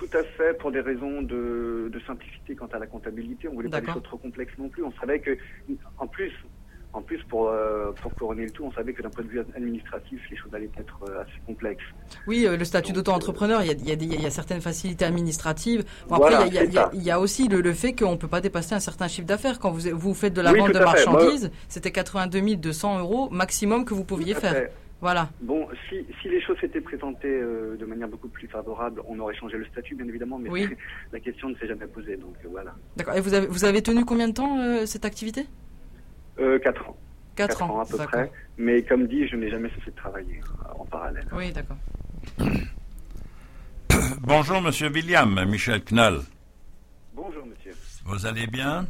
Tout 0.00 0.16
à 0.16 0.22
fait, 0.22 0.56
pour 0.56 0.72
des 0.72 0.80
raisons 0.80 1.20
de, 1.20 1.90
de 1.92 2.00
simplicité 2.06 2.54
quant 2.54 2.68
à 2.72 2.78
la 2.78 2.86
comptabilité. 2.86 3.48
On 3.48 3.52
voulait 3.52 3.68
pas 3.68 3.82
des 3.82 3.92
choses 3.92 4.02
trop 4.02 4.16
complexes 4.16 4.56
non 4.56 4.70
plus. 4.70 4.82
On 4.82 4.92
savait 4.92 5.20
que, 5.20 5.36
en 5.98 6.06
plus, 6.06 6.32
en 6.94 7.02
plus 7.02 7.22
pour, 7.24 7.50
euh, 7.50 7.92
pour 8.00 8.14
couronner 8.14 8.44
le 8.44 8.50
tout, 8.50 8.64
on 8.64 8.72
savait 8.72 8.94
que 8.94 9.02
d'un 9.02 9.10
point 9.10 9.24
de 9.24 9.28
vue 9.28 9.40
administratif, 9.54 10.18
les 10.30 10.38
choses 10.38 10.54
allaient 10.54 10.70
être 10.78 10.98
euh, 11.06 11.20
assez 11.20 11.38
complexes. 11.46 11.84
Oui, 12.26 12.46
euh, 12.46 12.56
le 12.56 12.64
statut 12.64 12.94
d'auto-entrepreneur, 12.94 13.62
il 13.62 13.66
y, 13.66 13.90
a, 13.90 13.94
il, 13.94 14.22
y 14.22 14.26
a, 14.26 14.30
certaines 14.30 14.62
facilités 14.62 15.04
administratives. 15.04 15.84
Bon, 16.08 16.14
après, 16.14 16.48
il, 16.48 16.54
y 16.54 16.58
a, 16.58 16.90
il, 16.94 17.02
y 17.02 17.10
a, 17.10 17.20
aussi 17.20 17.48
le, 17.48 17.60
le 17.60 17.72
fait 17.74 17.92
qu'on 17.92 18.12
ne 18.12 18.16
peut 18.16 18.26
pas 18.26 18.40
dépasser 18.40 18.74
un 18.74 18.80
certain 18.80 19.06
chiffre 19.06 19.26
d'affaires. 19.26 19.58
Quand 19.58 19.70
vous, 19.70 19.90
vous 19.92 20.14
faites 20.14 20.32
de 20.32 20.40
la 20.40 20.54
vente 20.54 20.72
de 20.72 20.78
marchandises, 20.78 21.50
c'était 21.68 21.92
82 21.92 22.56
200 22.56 23.00
euros 23.00 23.28
maximum 23.30 23.84
que 23.84 23.92
vous 23.92 24.04
pouviez 24.04 24.32
faire. 24.32 24.70
Voilà. 25.00 25.30
Bon, 25.40 25.66
si, 25.88 26.04
si 26.20 26.28
les 26.28 26.42
choses 26.42 26.58
s'étaient 26.60 26.80
présentées 26.80 27.28
euh, 27.28 27.76
de 27.78 27.86
manière 27.86 28.08
beaucoup 28.08 28.28
plus 28.28 28.48
favorable, 28.48 29.00
on 29.08 29.18
aurait 29.18 29.34
changé 29.34 29.56
le 29.56 29.64
statut, 29.66 29.94
bien 29.94 30.06
évidemment, 30.06 30.38
mais 30.38 30.50
oui. 30.50 30.68
la 31.12 31.20
question 31.20 31.48
ne 31.48 31.54
s'est 31.56 31.66
jamais 31.66 31.86
posée, 31.86 32.16
donc 32.16 32.34
euh, 32.44 32.48
voilà. 32.50 32.74
D'accord. 32.96 33.14
Et 33.14 33.20
vous 33.20 33.32
avez, 33.32 33.46
vous 33.46 33.64
avez 33.64 33.82
tenu 33.82 34.04
combien 34.04 34.28
de 34.28 34.34
temps 34.34 34.58
euh, 34.60 34.84
cette 34.84 35.06
activité? 35.06 35.46
Euh, 36.38 36.58
Quatre 36.58 36.88
ans. 36.88 36.96
Quatre, 37.34 37.62
ans, 37.62 37.80
à 37.80 37.86
peu 37.86 37.96
près. 37.96 38.30
Mais 38.58 38.82
comme 38.82 39.06
dit, 39.06 39.26
je 39.26 39.36
n'ai 39.36 39.48
jamais 39.48 39.70
cessé 39.70 39.90
de 39.90 39.96
travailler 39.96 40.40
en 40.78 40.84
parallèle. 40.84 41.26
Oui, 41.32 41.52
d'accord. 41.52 41.78
Bonjour, 44.20 44.60
Monsieur 44.60 44.88
William, 44.90 45.42
Michel 45.46 45.80
Knall. 45.82 46.20
Bonjour, 47.14 47.46
monsieur. 47.46 47.72
Vous 48.04 48.26
allez 48.26 48.46
bien? 48.46 48.86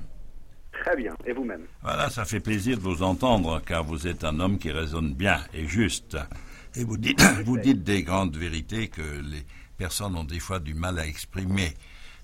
Très 0.81 0.97
bien. 0.97 1.15
Et 1.27 1.33
vous-même 1.33 1.63
Voilà, 1.83 2.11
ça 2.11 2.25
fait 2.25 2.41
plaisir 2.41 2.77
de 2.77 2.83
vous 2.83 3.03
entendre, 3.03 3.61
car 3.65 3.85
vous 3.85 4.07
êtes 4.07 4.25
un 4.25 4.41
homme 4.41 4.59
qui 4.59 4.71
raisonne 4.71 5.13
bien 5.13 5.41
et 5.53 5.67
juste. 5.67 6.17
Et 6.75 6.85
vous 6.85 6.97
dites, 6.97 7.23
vous 7.45 7.59
dites 7.59 7.83
des 7.85 8.03
grandes 8.03 8.37
vérités 8.37 8.89
que 8.89 9.03
les 9.03 9.45
personnes 9.77 10.17
ont 10.17 10.25
des 10.25 10.41
fois 10.41 10.59
du 10.59 10.75
mal 10.75 10.99
à 10.99 11.07
exprimer. 11.07 11.75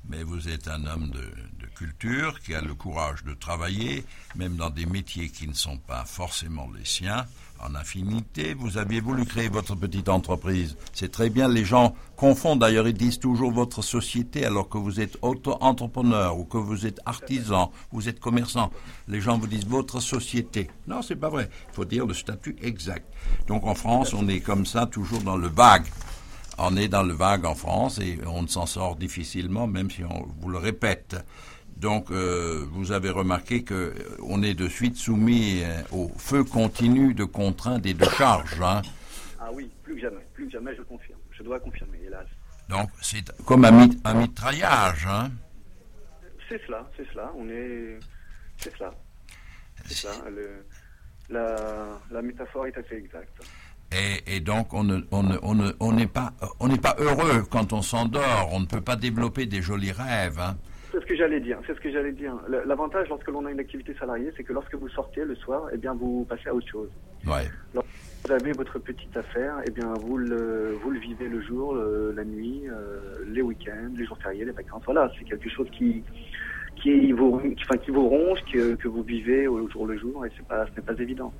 Mais 0.08 0.22
vous 0.22 0.48
êtes 0.48 0.68
un 0.68 0.86
homme 0.86 1.10
de, 1.10 1.20
de 1.20 1.66
culture 1.74 2.40
qui 2.40 2.54
a 2.54 2.60
le 2.60 2.74
courage 2.74 3.24
de 3.24 3.34
travailler, 3.34 4.04
même 4.36 4.56
dans 4.56 4.70
des 4.70 4.86
métiers 4.86 5.28
qui 5.28 5.48
ne 5.48 5.54
sont 5.54 5.78
pas 5.78 6.04
forcément 6.04 6.68
les 6.76 6.84
siens 6.84 7.26
en 7.60 7.74
infinité. 7.74 8.54
Vous 8.54 8.78
aviez 8.78 9.00
voulu 9.00 9.24
créer 9.24 9.48
votre 9.48 9.74
petite 9.74 10.08
entreprise. 10.08 10.76
C'est 10.92 11.10
très 11.10 11.30
bien. 11.30 11.48
Les 11.48 11.64
gens 11.64 11.94
confondent 12.16 12.60
d'ailleurs. 12.60 12.88
Ils 12.88 12.94
disent 12.94 13.18
toujours 13.18 13.52
votre 13.52 13.82
société 13.82 14.44
alors 14.44 14.68
que 14.68 14.78
vous 14.78 15.00
êtes 15.00 15.16
auto-entrepreneur 15.22 16.38
ou 16.38 16.44
que 16.44 16.58
vous 16.58 16.86
êtes 16.86 17.00
artisan, 17.06 17.70
vous 17.92 18.08
êtes 18.08 18.20
commerçant. 18.20 18.70
Les 19.08 19.20
gens 19.20 19.38
vous 19.38 19.46
disent 19.46 19.66
votre 19.66 20.00
société. 20.00 20.70
Non, 20.86 21.02
c'est 21.02 21.16
pas 21.16 21.28
vrai. 21.28 21.48
Il 21.70 21.74
faut 21.74 21.84
dire 21.84 22.06
le 22.06 22.14
statut 22.14 22.56
exact. 22.62 23.06
Donc 23.46 23.64
en 23.66 23.74
France, 23.74 24.14
on 24.14 24.28
est 24.28 24.40
comme 24.40 24.66
ça, 24.66 24.86
toujours 24.86 25.22
dans 25.22 25.36
le 25.36 25.48
vague. 25.48 25.86
On 26.58 26.76
est 26.76 26.88
dans 26.88 27.02
le 27.02 27.12
vague 27.12 27.44
en 27.44 27.54
France 27.54 27.98
et 27.98 28.18
on 28.26 28.46
s'en 28.46 28.64
sort 28.64 28.96
difficilement, 28.96 29.66
même 29.66 29.90
si 29.90 30.04
on 30.04 30.26
vous 30.40 30.48
le 30.48 30.56
répète. 30.58 31.16
Donc, 31.76 32.10
euh, 32.10 32.64
vous 32.70 32.92
avez 32.92 33.10
remarqué 33.10 33.62
que 33.62 33.74
euh, 33.74 33.92
on 34.22 34.42
est 34.42 34.54
de 34.54 34.66
suite 34.66 34.96
soumis 34.96 35.62
euh, 35.62 35.82
au 35.92 36.08
feu 36.16 36.42
continu 36.42 37.12
de 37.12 37.24
contraintes 37.24 37.84
et 37.84 37.92
de 37.92 38.04
charges. 38.04 38.62
Hein. 38.62 38.80
Ah 39.38 39.50
oui, 39.52 39.70
plus 39.82 39.96
que 39.96 40.00
jamais, 40.00 40.26
plus 40.32 40.46
que 40.46 40.52
jamais, 40.52 40.74
je 40.74 40.82
confirme. 40.82 41.18
Je 41.32 41.42
dois 41.42 41.60
confirmer, 41.60 42.00
hélas. 42.06 42.26
Donc, 42.70 42.88
c'est 43.02 43.30
comme 43.44 43.66
un, 43.66 43.90
un 44.04 44.14
mitraillage. 44.14 45.06
Hein. 45.06 45.30
C'est 46.48 46.60
cela, 46.66 46.88
c'est 46.96 47.06
cela. 47.12 47.30
On 47.36 47.46
est, 47.50 47.98
c'est 48.56 48.74
cela. 48.78 48.90
C'est. 49.84 50.08
Le, 50.30 50.64
la, 51.28 51.56
la, 52.10 52.22
métaphore 52.22 52.66
est 52.68 52.78
assez 52.78 52.94
exacte. 52.94 53.46
Et, 53.92 54.36
et 54.36 54.40
donc, 54.40 54.72
on 54.72 54.84
n'est 54.84 55.02
on 55.10 55.22
ne, 55.22 55.36
on 55.42 55.74
on 55.80 56.06
pas, 56.06 56.32
on 56.58 56.74
pas 56.78 56.96
heureux 56.98 57.44
quand 57.50 57.74
on 57.74 57.82
s'endort. 57.82 58.48
On 58.52 58.60
ne 58.60 58.66
peut 58.66 58.80
pas 58.80 58.96
développer 58.96 59.44
des 59.44 59.60
jolis 59.60 59.92
rêves. 59.92 60.40
Hein. 60.40 60.56
C'est 60.96 61.02
ce 61.02 61.06
que 61.08 61.16
j'allais 61.16 61.40
dire. 61.40 61.58
C'est 61.66 61.74
ce 61.74 61.80
que 61.80 61.92
j'allais 61.92 62.12
dire. 62.12 62.32
L'avantage 62.48 63.10
lorsque 63.10 63.28
l'on 63.28 63.44
a 63.44 63.50
une 63.50 63.60
activité 63.60 63.94
salariée, 64.00 64.32
c'est 64.34 64.44
que 64.44 64.54
lorsque 64.54 64.74
vous 64.76 64.88
sortez 64.88 65.26
le 65.26 65.34
soir, 65.34 65.68
eh 65.70 65.76
bien 65.76 65.92
vous 65.92 66.24
passez 66.26 66.48
à 66.48 66.54
autre 66.54 66.68
chose. 66.68 66.88
Ouais. 67.26 67.44
Lorsque 67.74 67.90
vous 68.24 68.32
avez 68.32 68.52
votre 68.52 68.78
petite 68.78 69.14
affaire, 69.14 69.56
eh 69.66 69.70
bien 69.70 69.92
vous 69.92 70.16
le 70.16 70.78
vous 70.82 70.90
le 70.90 70.98
vivez 70.98 71.28
le 71.28 71.42
jour, 71.42 71.74
la 71.74 72.24
nuit, 72.24 72.62
euh, 72.70 73.18
les 73.26 73.42
week-ends, 73.42 73.92
les 73.94 74.06
jours 74.06 74.16
fériés, 74.22 74.46
les 74.46 74.52
vacances. 74.52 74.84
Voilà, 74.86 75.12
c'est 75.18 75.26
quelque 75.26 75.50
chose 75.50 75.68
qui 75.70 76.02
qui 76.76 77.12
vous 77.12 77.40
qui, 77.40 77.62
enfin, 77.64 77.76
qui 77.76 77.90
vous 77.90 78.08
ronge, 78.08 78.38
que, 78.50 78.74
que 78.76 78.88
vous 78.88 79.02
vivez 79.02 79.46
au 79.48 79.68
jour 79.68 79.86
le 79.86 79.98
jour, 79.98 80.24
et 80.24 80.30
c'est 80.34 80.46
pas 80.46 80.64
ce 80.64 80.80
n'est 80.80 80.86
pas 80.86 80.98
évident. 80.98 81.30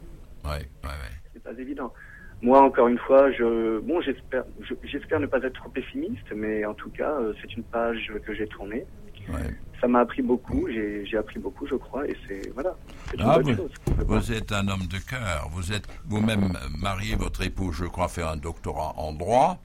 Ouais, 0.45 0.51
ouais, 0.51 0.61
ouais. 0.85 1.15
C'est 1.33 1.43
pas 1.43 1.59
évident. 1.59 1.95
Moi, 2.43 2.61
encore 2.61 2.89
une 2.89 2.99
fois, 2.99 3.33
je 3.33 3.79
bon, 3.79 4.03
j'espère, 4.03 4.45
j'espère 4.83 5.19
ne 5.19 5.25
pas 5.25 5.39
être 5.39 5.55
trop 5.55 5.71
pessimiste, 5.71 6.31
mais 6.35 6.67
en 6.67 6.75
tout 6.75 6.91
cas, 6.91 7.13
euh, 7.13 7.33
c'est 7.41 7.57
une 7.57 7.65
page 7.65 8.13
que 8.23 8.35
j'ai 8.35 8.47
tournée. 8.49 8.85
Ouais. 9.29 9.55
Ça 9.81 9.89
m'a 9.89 10.01
appris 10.01 10.23
beaucoup, 10.23 10.69
j'ai 10.71 11.17
appris 11.19 11.39
beaucoup, 11.39 11.67
je 11.67 11.75
crois, 11.75 12.09
et 12.09 12.17
c'est 12.27 12.51
voilà. 12.55 12.75
Ah, 13.19 13.39
vous, 13.39 13.55
chose, 13.55 13.71
vous 14.07 14.33
êtes 14.33 14.51
un 14.53 14.69
homme 14.69 14.87
de 14.87 14.99
cœur. 14.99 15.49
Vous 15.53 15.73
êtes 15.73 15.87
vous-même 16.07 16.57
marié, 16.79 17.15
votre 17.15 17.43
époux, 17.43 17.73
je 17.73 17.85
crois, 17.85 18.09
fait 18.09 18.23
un 18.23 18.37
doctorat 18.37 18.95
en 18.97 19.13
droit. 19.13 19.59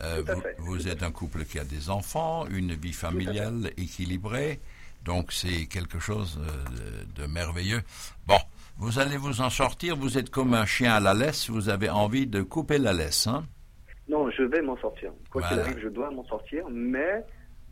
Euh, 0.00 0.22
vous, 0.26 0.42
vous 0.58 0.88
êtes 0.88 1.02
un 1.02 1.10
couple 1.10 1.44
qui 1.44 1.58
a 1.58 1.64
des 1.64 1.88
enfants, 1.88 2.46
une 2.50 2.74
vie 2.74 2.92
familiale 2.92 3.70
équilibrée. 3.78 4.60
Donc 5.04 5.32
c'est 5.32 5.66
quelque 5.66 5.98
chose 5.98 6.40
de, 7.16 7.22
de, 7.22 7.26
merveilleux. 7.26 7.82
Bon, 8.26 8.38
vous 8.78 8.98
allez 8.98 9.16
vous 9.16 9.40
en 9.40 9.50
sortir. 9.50 9.96
Vous 9.96 10.18
êtes 10.18 10.30
comme 10.30 10.54
un 10.54 10.66
chien 10.66 10.94
à 10.94 11.00
la 11.00 11.14
laisse. 11.14 11.48
Vous 11.48 11.68
avez 11.68 11.90
envie 11.90 12.26
de 12.26 12.42
couper 12.42 12.78
la 12.78 12.92
laisse, 12.92 13.26
hein? 13.26 13.44
Non, 14.08 14.30
je 14.30 14.42
vais 14.42 14.60
m'en 14.60 14.76
sortir. 14.78 15.12
Quoi 15.30 15.42
qu'il 15.42 15.58
arrive, 15.58 15.78
je 15.82 15.88
dois 15.88 16.10
m'en 16.10 16.24
sortir. 16.24 16.64
Mais 16.70 17.24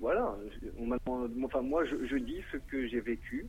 voilà, 0.03 0.35
enfin 1.45 1.63
moi 1.63 1.85
je, 1.85 1.95
je, 2.11 2.17
dis 2.17 2.43
ce 2.51 2.57
que 2.57 2.89
j'ai 2.89 3.01
vécu, 3.01 3.47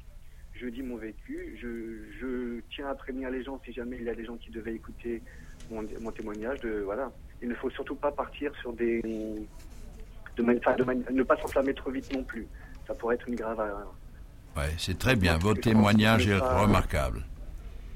je 0.54 0.68
dis 0.68 0.84
mon 0.84 0.97
vécu, 0.97 1.58
je, 1.60 2.04
je, 2.20 2.62
tiens 2.70 2.89
à 2.89 2.93
prévenir 2.93 3.32
les 3.32 3.43
gens 3.43 3.60
si 3.66 3.74
jamais 3.74 3.97
il 3.97 4.04
y 4.04 4.10
a 4.10 4.14
des 4.14 4.24
gens 4.24 4.38
qui 4.38 4.51
devaient 4.51 4.76
écouter 4.76 5.24
mon, 5.72 5.84
mon 5.99 6.12
témoignage. 6.12 6.60
De, 6.60 6.82
voilà, 6.86 7.12
il 7.41 7.49
ne 7.49 7.56
faut 7.56 7.72
surtout 7.72 7.95
pas 7.95 8.12
partir 8.12 8.54
sur 8.62 8.72
des, 8.72 9.01
de, 9.01 10.43
de 10.43 11.12
ne 11.12 11.24
pas 11.24 11.38
s'enflammer 11.38 11.74
trop 11.74 11.89
vite 11.89 12.14
non 12.14 12.24
plus. 12.24 12.45
Ça 12.86 12.93
pourrait 12.93 13.16
être 13.16 13.28
une 13.28 13.36
grave 13.36 13.58
erreur. 13.58 13.91
Ouais, 14.56 14.76
c'est 14.78 14.99
très 14.99 15.16
bien. 15.16 15.39
Votre 15.39 15.62
témoignage 15.62 16.28
est 16.28 16.38
pas, 16.38 16.62
remarquable. 16.62 17.26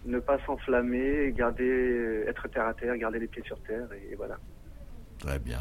Ne 0.04 0.18
pas 0.18 0.40
s'enflammer, 0.48 1.32
garder, 1.32 2.24
être 2.28 2.48
terre 2.48 2.66
à 2.66 2.74
terre, 2.74 2.98
garder 2.98 3.20
les 3.20 3.28
pieds 3.28 3.44
sur 3.46 3.60
terre 3.60 3.88
et, 3.94 4.14
et 4.14 4.16
voilà. 4.16 4.40
Très 5.20 5.38
bien. 5.38 5.60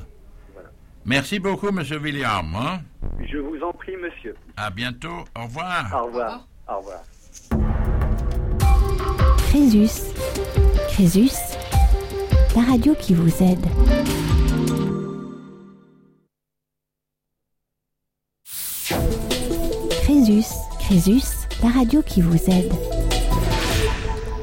Merci 1.09 1.39
beaucoup, 1.39 1.71
Monsieur 1.71 1.99
William. 1.99 2.53
Hein? 2.57 2.81
Je 3.25 3.39
vous 3.39 3.63
en 3.63 3.73
prie, 3.73 3.95
monsieur. 3.97 4.35
À 4.57 4.71
bientôt. 4.71 5.25
Au 5.39 5.45
revoir. 5.45 5.87
Au 5.95 6.07
revoir. 6.07 6.49
Au 6.69 6.79
revoir. 6.79 7.03
Crésus. 9.39 10.03
Crésus. 10.89 11.31
La 12.57 12.63
radio 12.63 12.93
qui 12.97 13.15
vous 13.15 13.31
aide. 13.41 13.65
Crésus. 20.03 20.53
Crésus. 20.81 21.47
La 21.63 21.71
radio 21.71 22.03
qui 22.03 22.21
vous 22.21 22.51
aide. 22.51 22.73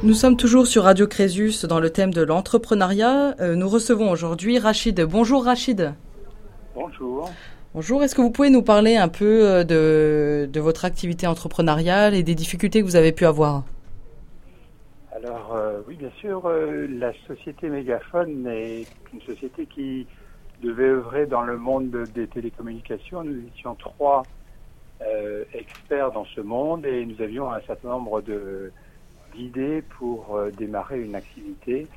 Nous 0.02 0.14
sommes 0.14 0.38
toujours 0.38 0.68
sur 0.68 0.84
Radio 0.84 1.08
Crésus 1.08 1.66
dans 1.68 1.82
le 1.82 1.90
thème 1.90 2.14
de 2.14 2.22
l'entrepreneuriat. 2.22 3.36
Euh, 3.42 3.56
nous 3.56 3.68
recevons 3.68 4.12
aujourd'hui 4.12 4.60
Rachid. 4.60 5.02
Bonjour 5.02 5.44
Rachid. 5.44 5.94
Bonjour. 6.76 7.30
Bonjour, 7.74 8.04
est-ce 8.04 8.16
que 8.16 8.22
vous 8.22 8.32
pouvez 8.32 8.50
nous 8.50 8.62
parler 8.62 8.98
un 8.98 9.08
peu 9.08 9.48
euh, 9.48 9.64
de, 9.64 10.50
de, 10.52 10.60
votre 10.60 10.86
activité 10.86 11.28
entrepreneuriale 11.28 12.14
et 12.14 12.24
des 12.24 12.36
difficultés 12.36 12.82
que 12.82 12.86
vous 12.86 12.96
avez 12.96 13.12
pu 13.12 13.26
avoir? 13.26 13.64
Alors 15.16 15.56
oui, 15.88 15.96
bien 15.96 16.12
sûr, 16.20 16.50
la 16.50 17.14
société 17.28 17.70
Mégaphone 17.70 18.46
est 18.48 18.86
une 19.14 19.22
société 19.22 19.66
qui 19.66 20.06
devait 20.62 20.90
œuvrer 20.90 21.26
dans 21.26 21.44
le 21.44 21.58
monde 21.58 21.92
des 22.14 22.28
télécommunications. 22.28 23.24
Nous 23.24 23.48
étions 23.48 23.76
trois 23.76 24.24
euh, 25.02 25.44
experts 25.54 26.12
dans 26.12 26.26
ce 26.26 26.42
monde 26.42 26.86
et 26.86 27.06
nous 27.06 27.22
avions 27.22 27.52
un 27.52 27.62
certain 27.62 27.90
nombre 27.90 28.24
d'idées 29.36 29.82
pour 29.98 30.36
euh, 30.36 30.52
démarrer 30.52 31.02
une 31.02 31.16
activité 31.16 31.88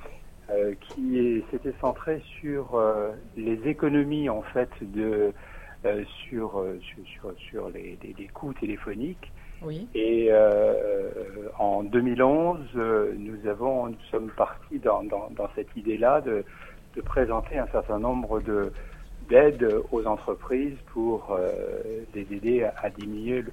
euh, 0.51 0.75
qui 0.81 1.43
s'était 1.51 1.75
centrée 1.81 2.23
sur 2.41 2.81
les 3.37 3.59
économies 3.69 4.29
en 4.29 4.43
fait 4.43 4.71
de 4.81 5.33
sur, 6.29 6.65
sur, 6.83 7.33
sur 7.37 7.69
les, 7.69 7.97
les, 8.03 8.27
coûts 8.29 8.53
téléphoniques. 8.55 9.31
Oui. 9.63 9.87
Et 9.95 10.31
en 11.59 11.83
2011, 11.85 12.59
nous 12.75 13.49
avons 13.49 13.87
nous 13.89 13.97
sommes 14.11 14.31
partis 14.37 14.79
dans, 14.79 15.05
dans, 15.05 15.31
dans 15.31 15.49
cette 15.55 15.75
idée-là 15.77 16.21
de 16.21 16.45
de 16.97 17.03
présenter 17.03 17.59
un 17.59 17.69
certain 17.69 17.99
nombre 17.99 18.41
de 18.41 18.73
d'aides 19.29 19.83
aux 19.91 20.07
entreprises 20.07 20.77
pour 20.93 21.33
euh, 21.33 22.05
les 22.15 22.33
aider 22.33 22.63
à, 22.63 22.91
diminuer 22.91 23.43
le, 23.43 23.53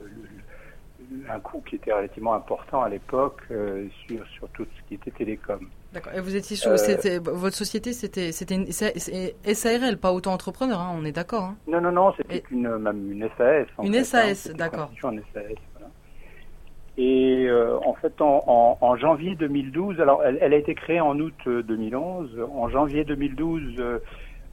un 1.30 1.40
coût 1.40 1.64
qui 1.68 1.76
était 1.76 1.92
relativement 1.92 2.36
important 2.36 2.84
à 2.84 2.90
l'époque 2.90 3.42
euh, 3.52 3.88
sur, 4.06 4.26
sur 4.28 4.48
tout 4.50 4.66
ce 4.66 4.88
qui 4.88 4.96
était 4.96 5.12
télécom. 5.12 5.68
D'accord. 5.94 6.14
Et 6.16 6.22
vous 6.22 6.36
étiez 6.36 6.56
sur, 6.56 6.72
euh, 6.72 7.20
votre 7.22 7.56
société, 7.56 7.94
c'était 7.94 8.32
c'était 8.32 8.56
une 8.56 8.72
SARL, 8.72 9.98
pas 9.98 10.12
auto-entrepreneur, 10.12 10.80
hein, 10.80 10.96
on 10.98 11.06
est 11.06 11.12
d'accord. 11.12 11.44
Hein. 11.44 11.56
Non, 11.68 11.82
non, 11.82 11.92
non, 11.92 12.14
c'était 12.18 12.44
une, 12.50 12.78
même 12.78 13.12
une 13.12 13.30
SAS. 13.38 13.68
une 13.84 14.04
SAS, 14.04 14.50
hein, 14.50 14.54
d'accord. 14.58 14.92
Une 15.04 15.22
SAS. 15.34 15.54
Et 16.98 17.46
euh, 17.48 17.80
en 17.86 17.94
fait, 17.94 18.22
en, 18.22 18.78
en, 18.80 18.98
janvier 18.98 19.36
2012, 19.36 20.00
alors 20.00 20.24
elle, 20.24 20.38
elle, 20.42 20.54
a 20.54 20.58
été 20.58 20.76
créée 20.76 21.02
en 21.02 21.20
août 21.20 21.34
2011. 21.46 22.30
Euh, 22.38 22.46
en 22.56 22.70
janvier 22.70 23.04
2012, 23.04 23.82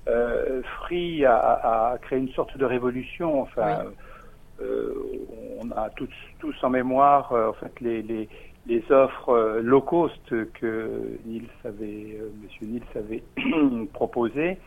euh, 0.09 0.63
Free 0.79 1.25
a, 1.27 1.37
a, 1.37 1.99
créé 1.99 2.19
une 2.19 2.31
sorte 2.31 2.57
de 2.57 2.65
révolution. 2.65 3.43
Enfin, 3.43 3.85
on 4.61 5.71
a 5.71 5.91
tous, 5.91 6.09
tous 6.39 6.55
en 6.63 6.71
mémoire, 6.71 7.33
en 7.33 7.53
fait, 7.55 7.73
les, 7.81 8.03
les, 8.03 8.29
les 8.71 8.93
offres 8.93 9.59
low 9.63 9.81
cost 9.81 10.31
que 10.55 11.19
Nils 11.27 11.49
avait, 11.65 12.19
Monsieur 12.43 12.67
Nils 12.67 12.83
avait 12.95 13.23
proposées 13.93 14.59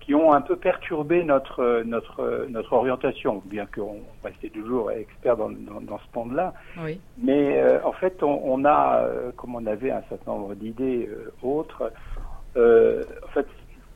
qui 0.00 0.14
ont 0.14 0.32
un 0.32 0.40
peu 0.40 0.56
perturbé 0.56 1.24
notre 1.24 1.82
notre 1.84 2.46
notre 2.48 2.72
orientation, 2.72 3.42
bien 3.44 3.66
qu'on 3.66 3.98
restait 4.24 4.48
toujours 4.48 4.90
expert 4.90 5.36
dans, 5.36 5.50
dans, 5.50 5.80
dans 5.80 5.98
ce 5.98 6.18
monde-là. 6.18 6.54
Oui. 6.82 7.00
Mais 7.18 7.60
euh, 7.60 7.78
en 7.84 7.92
fait, 7.92 8.22
on, 8.22 8.40
on 8.44 8.64
a, 8.64 9.02
euh, 9.02 9.30
comme 9.36 9.54
on 9.54 9.66
avait 9.66 9.90
un 9.90 10.02
certain 10.08 10.32
nombre 10.32 10.54
d'idées 10.54 11.08
euh, 11.08 11.30
autres, 11.42 11.92
euh, 12.56 13.02
en 13.24 13.28
fait, 13.28 13.46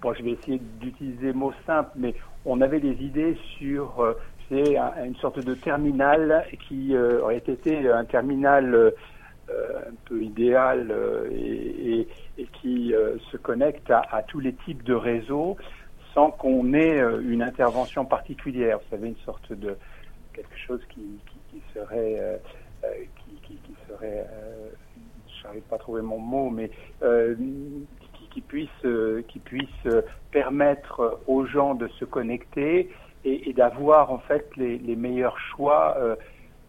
bon, 0.02 0.12
je 0.14 0.22
vais 0.22 0.32
essayer 0.32 0.60
d'utiliser 0.80 1.32
mots 1.32 1.54
simples, 1.66 1.90
mais 1.96 2.14
on 2.44 2.60
avait 2.60 2.80
des 2.80 3.02
idées 3.02 3.36
sur 3.58 4.14
c'est 4.50 4.76
une 4.76 5.16
sorte 5.16 5.42
de 5.42 5.54
terminal 5.54 6.44
qui 6.68 6.94
aurait 6.94 7.38
été 7.38 7.88
un 7.90 8.04
terminal 8.04 8.92
un 9.50 9.94
peu 10.06 10.22
idéal 10.22 10.92
et, 11.30 12.08
et, 12.38 12.46
qui 12.60 12.94
se 13.30 13.36
connecte 13.36 13.90
à, 13.90 14.22
tous 14.26 14.40
les 14.40 14.54
types 14.54 14.82
de 14.82 14.94
réseaux 14.94 15.56
sans 16.14 16.30
qu'on 16.30 16.72
ait 16.72 17.00
euh, 17.00 17.20
une 17.20 17.42
intervention 17.42 18.04
particulière. 18.04 18.78
Vous 18.78 18.96
savez, 18.96 19.08
une 19.08 19.24
sorte 19.24 19.52
de 19.52 19.76
quelque 20.32 20.56
chose 20.66 20.80
qui, 20.88 21.02
qui, 21.50 21.62
serait, 21.74 22.16
euh, 22.18 22.36
euh 22.84 22.88
qui, 23.42 23.58
serait, 23.88 24.26
euh, 24.30 24.70
j'arrive 25.42 25.62
pas 25.62 25.76
à 25.76 25.78
trouver 25.78 26.02
mon 26.02 26.18
mot, 26.18 26.50
mais 26.50 26.70
euh, 27.02 27.34
qui, 28.30 28.40
puisse, 28.40 28.68
qui 29.28 29.38
puisse 29.38 29.88
permettre 30.32 31.20
aux 31.26 31.44
gens 31.46 31.74
de 31.74 31.86
se 31.88 32.04
connecter 32.04 32.90
et, 33.24 33.52
d'avoir 33.52 34.10
en 34.10 34.18
fait 34.18 34.48
les, 34.56 34.78
les 34.78 34.96
meilleurs 34.96 35.38
choix, 35.38 35.96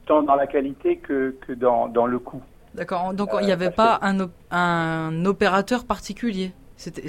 tant 0.05 0.21
dans 0.21 0.35
la 0.35 0.45
qualité 0.45 0.97
que, 0.97 1.35
que 1.41 1.53
dans, 1.53 1.87
dans 1.87 2.05
le 2.05 2.19
coût. 2.19 2.43
D'accord. 2.75 3.13
Donc 3.13 3.29
il 3.39 3.45
n'y 3.45 3.51
avait 3.51 3.71
pas 3.71 3.99
un, 4.01 4.29
un 4.51 5.25
opérateur 5.25 5.85
particulier? 5.85 6.51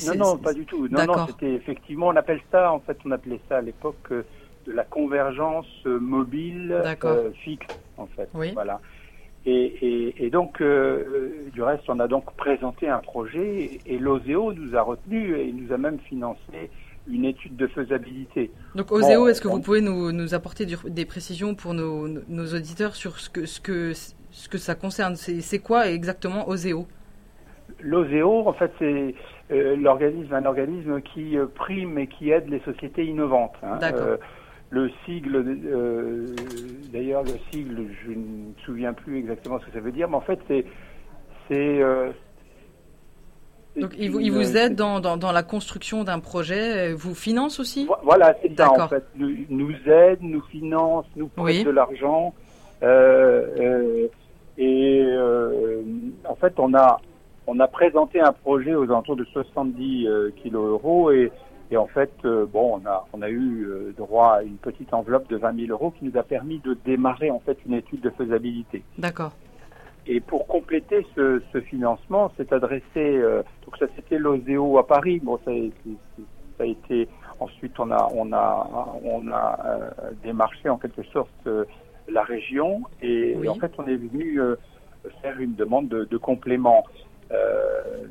Non, 0.07 0.15
non, 0.15 0.39
pas 0.39 0.55
du 0.55 0.65
tout. 0.65 0.87
Non, 0.89 1.05
non, 1.07 1.27
c'était 1.27 1.55
effectivement, 1.55 2.07
on 2.09 2.17
appelle 2.17 2.41
ça, 2.53 2.73
en 2.73 2.79
fait, 2.79 2.97
on 3.05 3.11
appelait 3.11 3.41
ça 3.49 3.57
à 3.57 3.61
l'époque 3.61 3.97
euh, 4.13 4.23
de 4.65 4.73
la 4.73 4.85
convergence 4.85 5.67
euh, 5.87 5.99
mobile 5.99 6.73
euh, 7.05 7.31
fixe, 7.43 7.67
en 7.97 8.07
fait. 8.07 8.29
Oui. 8.33 8.53
Voilà. 8.55 8.81
Et, 9.45 9.53
et, 9.53 10.27
et 10.27 10.31
donc, 10.31 10.61
euh, 10.61 11.49
du 11.53 11.63
reste, 11.63 11.83
on 11.89 11.99
a 11.99 12.07
donc 12.07 12.33
présenté 12.37 12.89
un 12.89 12.99
projet 12.99 13.81
et 13.85 13.99
l'OSEO 13.99 14.53
nous 14.53 14.77
a 14.77 14.83
retenu 14.83 15.37
et 15.37 15.53
nous 15.53 15.73
a 15.73 15.79
même 15.79 15.99
financé 16.09 16.71
une 17.09 17.25
étude 17.25 17.57
de 17.57 17.67
faisabilité. 17.67 18.53
Donc, 18.75 18.91
OSEO, 18.93 19.29
est-ce 19.29 19.41
que 19.41 19.49
vous 19.49 19.61
pouvez 19.61 19.81
nous, 19.81 20.13
nous 20.13 20.35
apporter 20.35 20.65
du, 20.65 20.77
des 20.87 21.05
précisions 21.05 21.55
pour 21.57 21.75
nos, 21.75 22.09
nos 22.09 22.55
auditeurs 22.55 22.95
sur 22.95 23.19
ce 23.19 23.31
que, 23.31 23.47
ce 23.47 23.61
que, 23.61 23.93
ce 24.37 24.51
que 24.51 24.59
ça 24.59 24.75
concerne 24.75 25.17
C'est 25.17 25.59
quoi 25.59 25.89
exactement 25.89 26.47
OSEO? 26.49 26.87
L'OSEO, 27.81 28.47
en 28.47 28.53
fait, 28.53 28.71
c'est 28.79 29.15
euh, 29.51 29.77
l'organisme, 29.77 30.33
un 30.35 30.45
organisme 30.45 31.01
qui 31.01 31.39
euh, 31.39 31.47
prime 31.47 31.99
et 31.99 32.07
qui 32.07 32.31
aide 32.31 32.49
les 32.49 32.61
sociétés 32.61 33.05
innovantes. 33.07 33.55
Hein. 33.63 33.79
Euh, 33.83 34.19
le 34.69 34.91
sigle, 35.05 35.37
euh, 35.37 36.27
d'ailleurs, 36.93 37.23
le 37.23 37.33
sigle, 37.51 37.87
je 38.05 38.11
ne 38.11 38.17
me 38.17 38.53
souviens 38.65 38.93
plus 38.93 39.19
exactement 39.19 39.59
ce 39.59 39.67
que 39.67 39.73
ça 39.73 39.81
veut 39.81 39.93
dire, 39.93 40.09
mais 40.09 40.17
en 40.17 40.21
fait, 40.21 40.39
c'est. 40.49 40.65
c'est 41.49 41.81
donc, 43.77 43.93
il 43.99 44.11
vous, 44.11 44.21
il 44.21 44.33
vous 44.33 44.57
aide 44.57 44.75
dans, 44.75 45.01
dans, 45.01 45.17
dans 45.17 45.33
la 45.33 45.43
construction 45.43 46.05
d'un 46.05 46.19
projet, 46.19 46.93
vous 46.93 47.15
finance 47.15 47.61
aussi? 47.61 47.87
Voilà, 48.05 48.35
c'est 48.43 48.57
ça, 48.57 48.71
en 48.71 48.89
fait. 48.89 49.05
Nous, 49.17 49.35
nous 49.51 49.75
aide, 49.87 50.19
nous 50.21 50.43
finance, 50.43 51.07
nous 51.15 51.29
prête 51.29 51.57
oui. 51.57 51.65
de 51.65 51.71
l'argent. 51.71 52.35
Euh, 52.83 54.09
et 54.59 55.07
en 56.29 56.35
fait, 56.35 56.55
on 56.59 56.75
a, 56.75 57.01
on 57.47 57.61
a 57.61 57.69
présenté 57.69 58.21
un 58.21 58.33
projet 58.33 58.75
aux 58.75 58.85
alentours 58.85 59.17
de 59.17 59.25
70 59.25 60.07
euh, 60.07 60.31
kilos 60.43 60.69
euros 60.69 61.11
et, 61.11 61.31
et 61.71 61.77
en 61.77 61.87
fait, 61.87 62.13
euh, 62.25 62.47
bon, 62.47 62.81
on 62.81 62.87
a, 62.87 63.07
on 63.13 63.23
a 63.23 63.29
eu 63.29 63.65
euh, 63.65 63.95
droit 63.97 64.37
à 64.39 64.43
une 64.43 64.57
petite 64.57 64.93
enveloppe 64.93 65.29
de 65.29 65.37
20 65.37 65.67
000 65.67 65.71
euros 65.71 65.93
qui 65.93 66.05
nous 66.05 66.17
a 66.17 66.23
permis 66.23 66.59
de 66.61 66.77
démarrer 66.85 67.31
en 67.31 67.41
fait 67.41 67.59
une 67.67 67.75
étude 67.75 68.01
de 68.01 68.11
faisabilité. 68.11 68.83
D'accord. 68.99 69.33
Et 70.09 70.21
pour 70.21 70.47
compléter 70.47 71.05
ce, 71.17 71.43
ce 71.53 71.61
financement, 71.61 72.31
c'est 72.37 72.53
adressé, 72.53 72.85
euh, 72.97 73.43
donc 73.65 73.77
ça 73.79 73.87
c'était 73.97 74.19
l'OSEO 74.19 74.79
à 74.79 74.87
Paris. 74.87 75.21
Bon, 75.21 75.39
ça, 75.45 75.51
ça, 76.57 76.63
a 76.63 76.67
été 76.67 77.09
ensuite 77.41 77.79
on 77.81 77.91
a 77.91 78.09
on 78.15 78.33
a 78.33 78.97
on 79.03 79.29
a 79.33 79.59
euh, 79.67 79.91
démarché 80.23 80.69
en 80.69 80.79
quelque 80.79 81.03
sorte 81.13 81.29
euh, 81.49 81.65
la 82.09 82.23
région 82.23 82.83
et, 83.03 83.35
oui. 83.37 83.47
et, 83.47 83.49
en 83.49 83.55
fait 83.57 83.73
on 83.79 83.87
est 83.87 83.97
venu 83.97 84.41
faire 85.23 85.39
une 85.39 85.55
demande 85.55 85.89
de, 85.89 86.05
de 86.05 86.17
complément. 86.17 86.85
Euh, 87.33 88.05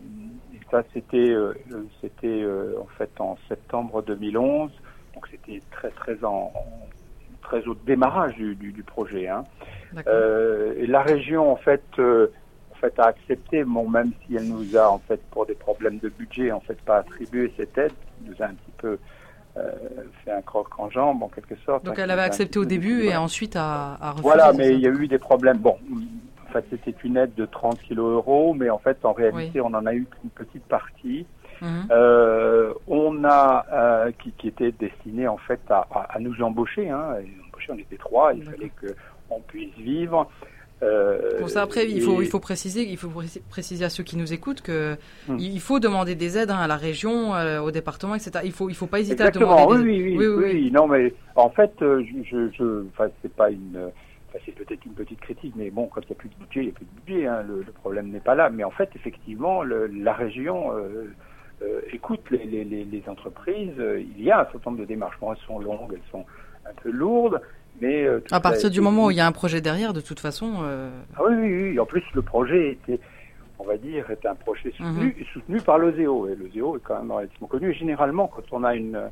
ça, 0.72 0.84
c'était 0.94 1.30
euh, 1.30 1.54
c'était 2.02 2.28
euh, 2.28 2.76
en 2.82 2.88
fait 2.98 3.10
en 3.20 3.38
septembre 3.48 4.02
2011. 4.02 4.72
Donc 5.14 5.28
c'était 5.30 5.62
très 5.72 5.90
très 5.92 6.24
en, 6.24 6.52
très 7.42 7.66
au 7.68 7.76
démarrage 7.76 8.36
du, 8.36 8.56
du, 8.56 8.72
du 8.72 8.84
projet. 8.84 9.28
Hein. 9.28 9.44
Euh, 10.08 10.74
et 10.78 10.88
la 10.88 11.02
région 11.02 11.52
en 11.52 11.56
fait 11.56 11.84
euh, 12.00 12.28
en 12.72 12.76
fait 12.76 12.98
a 13.00 13.06
accepté, 13.06 13.64
bon 13.64 13.88
même 13.88 14.12
si 14.26 14.36
elle 14.36 14.48
nous 14.48 14.76
a 14.76 14.90
en 14.90 15.00
fait 15.00 15.22
pour 15.32 15.46
des 15.46 15.54
problèmes 15.54 16.00
de 16.00 16.10
budget 16.10 16.52
en 16.52 16.60
fait 16.60 16.80
pas 16.82 16.98
attribué 16.98 17.54
cette 17.56 17.78
aide, 17.78 17.94
nous 18.26 18.36
a 18.42 18.48
un 18.48 18.54
petit 18.56 18.72
peu 18.78 18.88
euh, 18.88 18.98
fait 20.24 20.32
un 20.32 20.42
croc 20.42 20.68
en 20.78 20.90
jambe 20.90 21.24
en 21.24 21.30
quelque 21.30 21.56
sorte. 21.66 21.86
Donc 21.86 21.98
elle 21.98 22.12
avait 22.12 22.22
accepté 22.22 22.60
au 22.60 22.66
début 22.66 23.04
et 23.04 23.16
ensuite 23.16 23.56
a, 23.56 23.98
a 24.02 24.12
refusé. 24.12 24.22
Voilà, 24.24 24.54
mais 24.54 24.74
il 24.74 24.80
y 24.80 24.88
a 24.88 24.90
eu 24.90 25.08
des 25.08 25.18
problèmes. 25.18 25.58
Bon, 25.58 25.78
fait, 26.62 26.66
c'était 26.70 26.96
une 27.04 27.18
aide 27.18 27.34
de 27.36 27.46
30 27.46 27.80
kilos 27.82 28.14
euros, 28.14 28.54
mais 28.54 28.70
en 28.70 28.78
fait, 28.78 29.04
en 29.04 29.14
réalité, 29.14 29.60
oui. 29.60 29.68
on 29.70 29.74
en 29.74 29.86
a 29.86 29.94
eu 29.94 30.06
qu'une 30.06 30.30
petite 30.30 30.64
partie. 30.64 31.26
Mmh. 31.62 31.68
Euh, 31.92 32.74
on 32.88 33.24
a 33.24 33.66
euh, 33.72 34.12
qui, 34.22 34.32
qui, 34.32 34.50
était 34.50 34.74
destiné 34.74 35.28
en 35.28 35.38
fait 35.38 35.60
à, 35.70 35.88
à, 35.92 36.16
à 36.16 36.20
nous 36.20 36.42
embaucher. 36.42 36.90
Hein. 36.90 37.16
Embaucher, 37.48 37.72
on 37.72 37.78
était 37.78 37.98
trois. 37.98 38.34
Il 38.34 38.44
fallait 38.44 38.72
que 38.76 38.88
on 39.30 39.40
puisse 39.40 39.74
vivre. 39.76 40.30
Euh, 40.84 41.40
Pour 41.40 41.50
ça, 41.50 41.62
après, 41.62 41.90
il 41.90 42.02
faut, 42.02 42.22
il 42.22 42.28
faut 42.28 42.40
préciser, 42.40 42.84
il 42.84 42.98
faut 42.98 43.10
préciser 43.50 43.86
à 43.86 43.90
ceux 43.90 44.04
qui 44.04 44.18
nous 44.18 44.34
écoutent 44.34 44.62
que 44.62 44.98
hum. 45.30 45.38
il 45.40 45.60
faut 45.62 45.80
demander 45.80 46.16
des 46.16 46.38
aides 46.38 46.52
hein, 46.52 46.58
à 46.58 46.68
la 46.68 46.76
région, 46.76 47.34
euh, 47.34 47.62
au 47.62 47.72
département, 47.72 48.16
etc. 48.16 48.32
Il 48.44 48.52
faut, 48.52 48.70
il 48.70 48.76
faut 48.76 48.88
pas 48.88 49.00
hésiter 49.00 49.14
Exactement, 49.14 49.56
à 49.56 49.62
demander. 49.62 49.84
Oui, 49.84 49.98
des... 49.98 50.18
oui, 50.18 50.18
oui, 50.18 50.28
oui, 50.28 50.52
oui, 50.54 50.72
Non, 50.72 50.88
mais 50.88 51.14
en 51.36 51.50
fait, 51.50 51.72
euh, 51.82 52.04
je, 52.24 52.50
je, 52.58 52.84
enfin, 52.90 53.10
c'est 53.22 53.34
pas 53.34 53.50
une 53.50 53.92
c'est 54.46 54.52
peut-être 54.52 54.86
une 54.86 54.94
petite 54.94 55.22
critique, 55.22 55.54
mais 55.56 55.70
bon, 55.70 55.88
quand 55.88 56.02
il 56.02 56.08
n'y 56.08 56.12
a 56.12 56.16
plus 56.16 56.30
de 56.30 56.36
budget, 56.36 56.60
il 56.60 56.64
n'y 56.64 56.70
a 56.70 56.74
plus 56.74 56.86
de 56.86 57.02
budget. 57.06 57.26
Hein, 57.26 57.44
le, 57.48 57.64
le, 57.64 57.72
problème 57.72 58.10
n'est 58.10 58.20
pas 58.20 58.36
là. 58.36 58.50
Mais 58.50 58.66
en 58.66 58.72
fait, 58.72 58.90
effectivement, 58.94 59.64
le, 59.64 59.88
la 59.88 60.14
région 60.14 60.76
euh, 60.76 61.06
euh, 61.62 61.80
écoute 61.94 62.20
les, 62.32 62.46
les, 62.46 62.66
les, 62.66 63.04
entreprises. 63.08 63.82
Il 64.18 64.22
y 64.22 64.32
a 64.32 64.42
un 64.42 64.52
certain 64.52 64.72
nombre 64.72 64.82
de 64.82 64.86
démarches. 64.86 65.18
Bon, 65.22 65.32
elles 65.32 65.46
sont 65.48 65.60
longues, 65.60 65.94
elles 65.94 66.12
sont 66.12 66.26
un 66.66 66.74
peu 66.82 66.92
lourdes. 66.92 67.40
Mais 67.82 68.06
euh, 68.06 68.24
à 68.32 68.40
partir 68.40 68.70
du 68.70 68.82
moment 68.82 69.06
où 69.06 69.12
il 69.12 69.18
y 69.18 69.22
a 69.22 69.28
un 69.28 69.32
projet 69.32 69.62
derrière, 69.62 69.94
de 69.94 70.02
toute 70.02 70.20
façon. 70.20 70.60
euh... 70.64 70.90
Ah 71.16 71.22
oui, 71.28 71.36
oui, 71.38 71.70
oui. 71.72 71.80
En 71.80 71.86
plus, 71.86 72.04
le 72.14 72.22
projet 72.22 72.72
était. 72.72 73.00
on 73.60 73.66
va 73.66 73.78
dire, 73.78 74.10
est 74.12 74.26
un 74.26 74.36
projet 74.36 74.72
soutenu, 74.72 75.16
mhm. 75.18 75.26
soutenu 75.34 75.62
par 75.62 75.78
l'OSEO. 75.78 76.30
Et 76.30 76.36
l'OSEO 76.36 76.78
est 76.78 76.82
quand 76.84 76.98
même 76.98 77.12
relativement 77.12 77.48
connu. 77.48 77.74
généralement, 77.74 78.28
quand 78.28 78.44
on 78.52 78.64
a 78.64 78.76
une, 78.76 79.10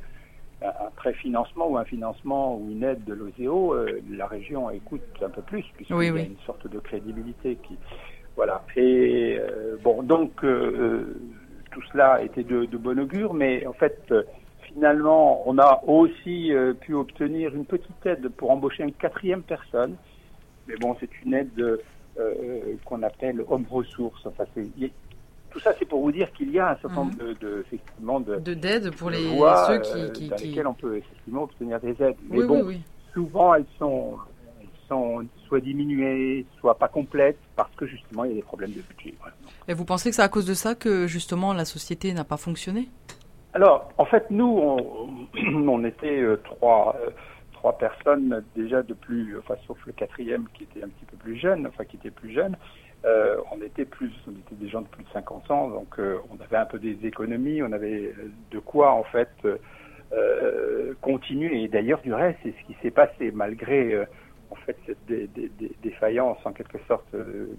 un 0.64 0.90
préfinancement 0.96 1.70
ou 1.70 1.78
un 1.78 1.86
financement 1.86 2.58
ou 2.58 2.70
une 2.72 2.84
aide 2.84 3.04
de 3.04 3.14
l'OSEO, 3.14 3.74
euh, 3.74 4.02
la 4.10 4.28
région 4.28 4.70
écoute 4.70 5.02
un 5.22 5.30
peu 5.30 5.42
plus, 5.42 5.66
puisqu'il 5.76 5.96
y 5.96 6.10
a 6.10 6.22
une 6.22 6.38
sorte 6.46 6.68
de 6.68 6.80
crédibilité 6.80 7.58
qui. 7.68 7.78
Voilà. 8.36 8.64
Et 8.76 9.38
euh, 9.40 9.78
bon, 9.84 10.02
donc 10.02 10.44
euh, 10.44 11.16
tout 11.72 11.82
cela 11.92 12.22
était 12.24 12.44
de, 12.44 12.66
de, 12.66 12.78
bon 12.78 12.98
augure, 13.00 13.34
mais 13.34 13.66
en 13.68 13.74
fait, 13.74 14.12
finalement, 14.74 15.44
on 15.48 15.58
a 15.58 15.82
aussi 15.88 16.52
pu 16.82 16.94
obtenir 16.94 17.54
une 17.56 17.66
petite 17.66 18.06
aide 18.06 18.30
pour 18.30 18.52
embaucher 18.52 18.84
une 18.84 18.94
quatrième 18.94 19.44
personne. 19.44 19.96
Mais 20.68 20.76
bon, 20.78 20.96
c'est 21.00 21.10
une 21.24 21.34
aide 21.34 21.80
qu'on 22.86 23.04
appelle 23.04 23.44
homme 23.48 23.66
ressources. 23.70 24.26
Enfin, 24.26 24.46
tout 25.54 25.60
ça, 25.60 25.74
c'est 25.78 25.86
pour 25.86 26.02
vous 26.02 26.12
dire 26.12 26.32
qu'il 26.34 26.52
y 26.52 26.60
a 26.60 26.72
un 26.72 26.76
certain 26.78 26.96
nombre 26.96 27.24
mhm. 27.24 27.36
de, 27.40 27.64
effectivement, 27.66 28.20
de, 28.20 28.54
d'aide 28.56 28.90
pour 28.96 29.12
les 29.12 29.24
ceux 29.68 29.80
qui, 29.80 30.00
euh, 30.00 30.10
qui, 30.10 30.28
dans 30.28 30.36
lesquels 30.36 30.68
on 30.68 30.74
peut 30.74 30.98
effectivement 30.98 31.44
obtenir 31.44 31.80
des 31.80 31.96
aides. 32.02 32.16
Mais 32.30 32.44
bon, 32.44 32.68
souvent 33.14 33.54
elles 33.54 33.66
sont, 33.78 34.18
elles 34.60 34.68
sont 34.90 35.24
soit 35.48 35.60
diminuées, 35.60 36.46
soit 36.60 36.78
pas 36.78 36.88
complètes, 36.88 37.38
parce 37.56 37.74
que 37.76 37.86
justement 37.86 38.24
il 38.24 38.32
y 38.32 38.34
a 38.34 38.38
des 38.38 38.42
problèmes 38.42 38.72
de 38.72 38.82
budget. 38.82 39.14
Et 39.68 39.76
vous 39.76 39.86
pensez 39.86 40.10
que 40.10 40.16
c'est 40.16 40.24
à 40.24 40.28
cause 40.28 40.48
de 40.48 40.56
ça 40.56 40.74
que 40.74 41.06
justement 41.06 41.54
la 41.54 41.66
société 41.66 42.12
n'a 42.14 42.24
pas 42.24 42.38
fonctionné? 42.38 42.90
Alors, 43.54 43.92
en 43.98 44.06
fait, 44.06 44.30
nous, 44.32 44.46
on, 44.46 45.28
on 45.70 45.84
était 45.86 46.22
euh, 46.22 46.38
trois. 46.44 46.96
Euh, 47.02 47.10
trois 47.54 47.78
personnes 47.78 48.44
déjà 48.58 48.84
de 48.84 48.94
plus, 48.94 49.38
enfin 49.38 49.56
sauf 49.66 49.78
le 49.86 49.94
quatrième 49.94 50.50
qui 50.54 50.64
était 50.64 50.84
un 50.84 50.90
petit 50.90 51.06
peu 51.06 51.16
plus 51.16 51.38
jeune, 51.38 51.66
enfin 51.66 51.86
qui 51.86 51.96
était 51.96 52.12
plus 52.12 52.34
jeune, 52.34 52.58
euh, 53.06 53.38
on 53.54 53.62
était 53.62 53.86
plus, 53.86 54.12
on 54.28 54.32
était 54.32 54.56
des 54.56 54.68
gens 54.68 54.82
de 54.82 54.88
plus 54.88 55.06
de 55.06 55.10
50 55.14 55.50
ans, 55.50 55.70
donc 55.70 55.98
euh, 55.98 56.18
on 56.30 56.44
avait 56.44 56.58
un 56.58 56.66
peu 56.66 56.78
des 56.78 56.98
économies, 57.08 57.64
on 57.64 57.72
avait 57.72 58.14
de 58.52 58.60
quoi 58.60 58.92
en 58.92 59.04
fait 59.04 59.30
continuer. 61.00 61.64
Et 61.64 61.70
d'ailleurs, 61.70 62.02
du 62.02 62.14
reste, 62.14 62.38
c'est 62.44 62.54
ce 62.60 62.68
qui 62.68 62.76
s'est 62.82 62.92
passé 62.92 63.32
malgré 63.32 64.06
en 64.54 64.66
fait 64.66 64.78
cette 64.86 65.06
dé, 65.08 65.30
défaillance 65.82 66.38
en 66.46 66.52
quelque 66.52 66.78
sorte 66.88 67.16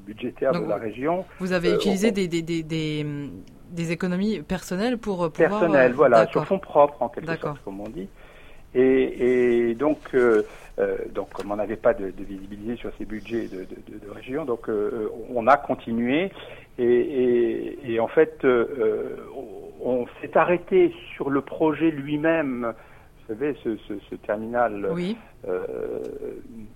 budgétaire 0.07 0.53
de 0.53 0.67
la 0.67 0.77
région. 0.77 1.25
Vous 1.41 1.53
avez 1.53 1.75
utilisé 1.75 2.13
des, 2.13 2.29
des, 2.29 3.93
économies 3.93 4.41
personnelles 4.43 4.99
pour 4.99 5.31
pouvoir... 5.31 5.61
Personnelles, 5.61 5.93
voilà, 5.93 6.27
sur 6.29 6.47
fonds 6.47 6.59
propres 6.59 7.03
en 7.03 7.09
quelque 7.09 7.37
sorte, 7.37 7.63
comme 7.65 7.81
on 7.81 7.89
dit. 7.89 8.09
Et, 8.75 9.69
et 9.69 9.75
donc, 9.75 9.99
euh, 10.15 10.43
euh, 10.79 10.97
donc, 11.15 11.31
comme 11.33 11.53
on 11.53 11.57
n'avait 11.57 11.77
pas 11.77 11.95
de, 11.95 12.11
de, 12.11 12.25
visibilité 12.25 12.77
sur 12.77 12.91
ces 12.99 13.05
budgets 13.05 13.47
de, 13.47 13.59
de, 13.59 14.05
de 14.05 14.11
région, 14.11 14.45
donc 14.45 14.69
euh, 14.69 15.09
on 15.33 15.47
a 15.47 15.57
continué. 15.57 16.33
Et, 16.79 16.85
et, 16.85 17.93
et 17.93 18.01
en 18.01 18.09
fait, 18.09 18.45
euh, 18.45 19.17
on 19.81 20.07
s'est 20.21 20.37
arrêté 20.37 20.93
sur 21.15 21.31
le 21.31 21.41
projet 21.41 21.91
lui-même. 21.91 22.75
Vous 23.27 23.35
savez, 23.35 23.57
ce, 23.65 23.77
ce, 23.89 23.95
ce 24.11 24.15
terminal 24.17 24.89
oui. 24.93 25.17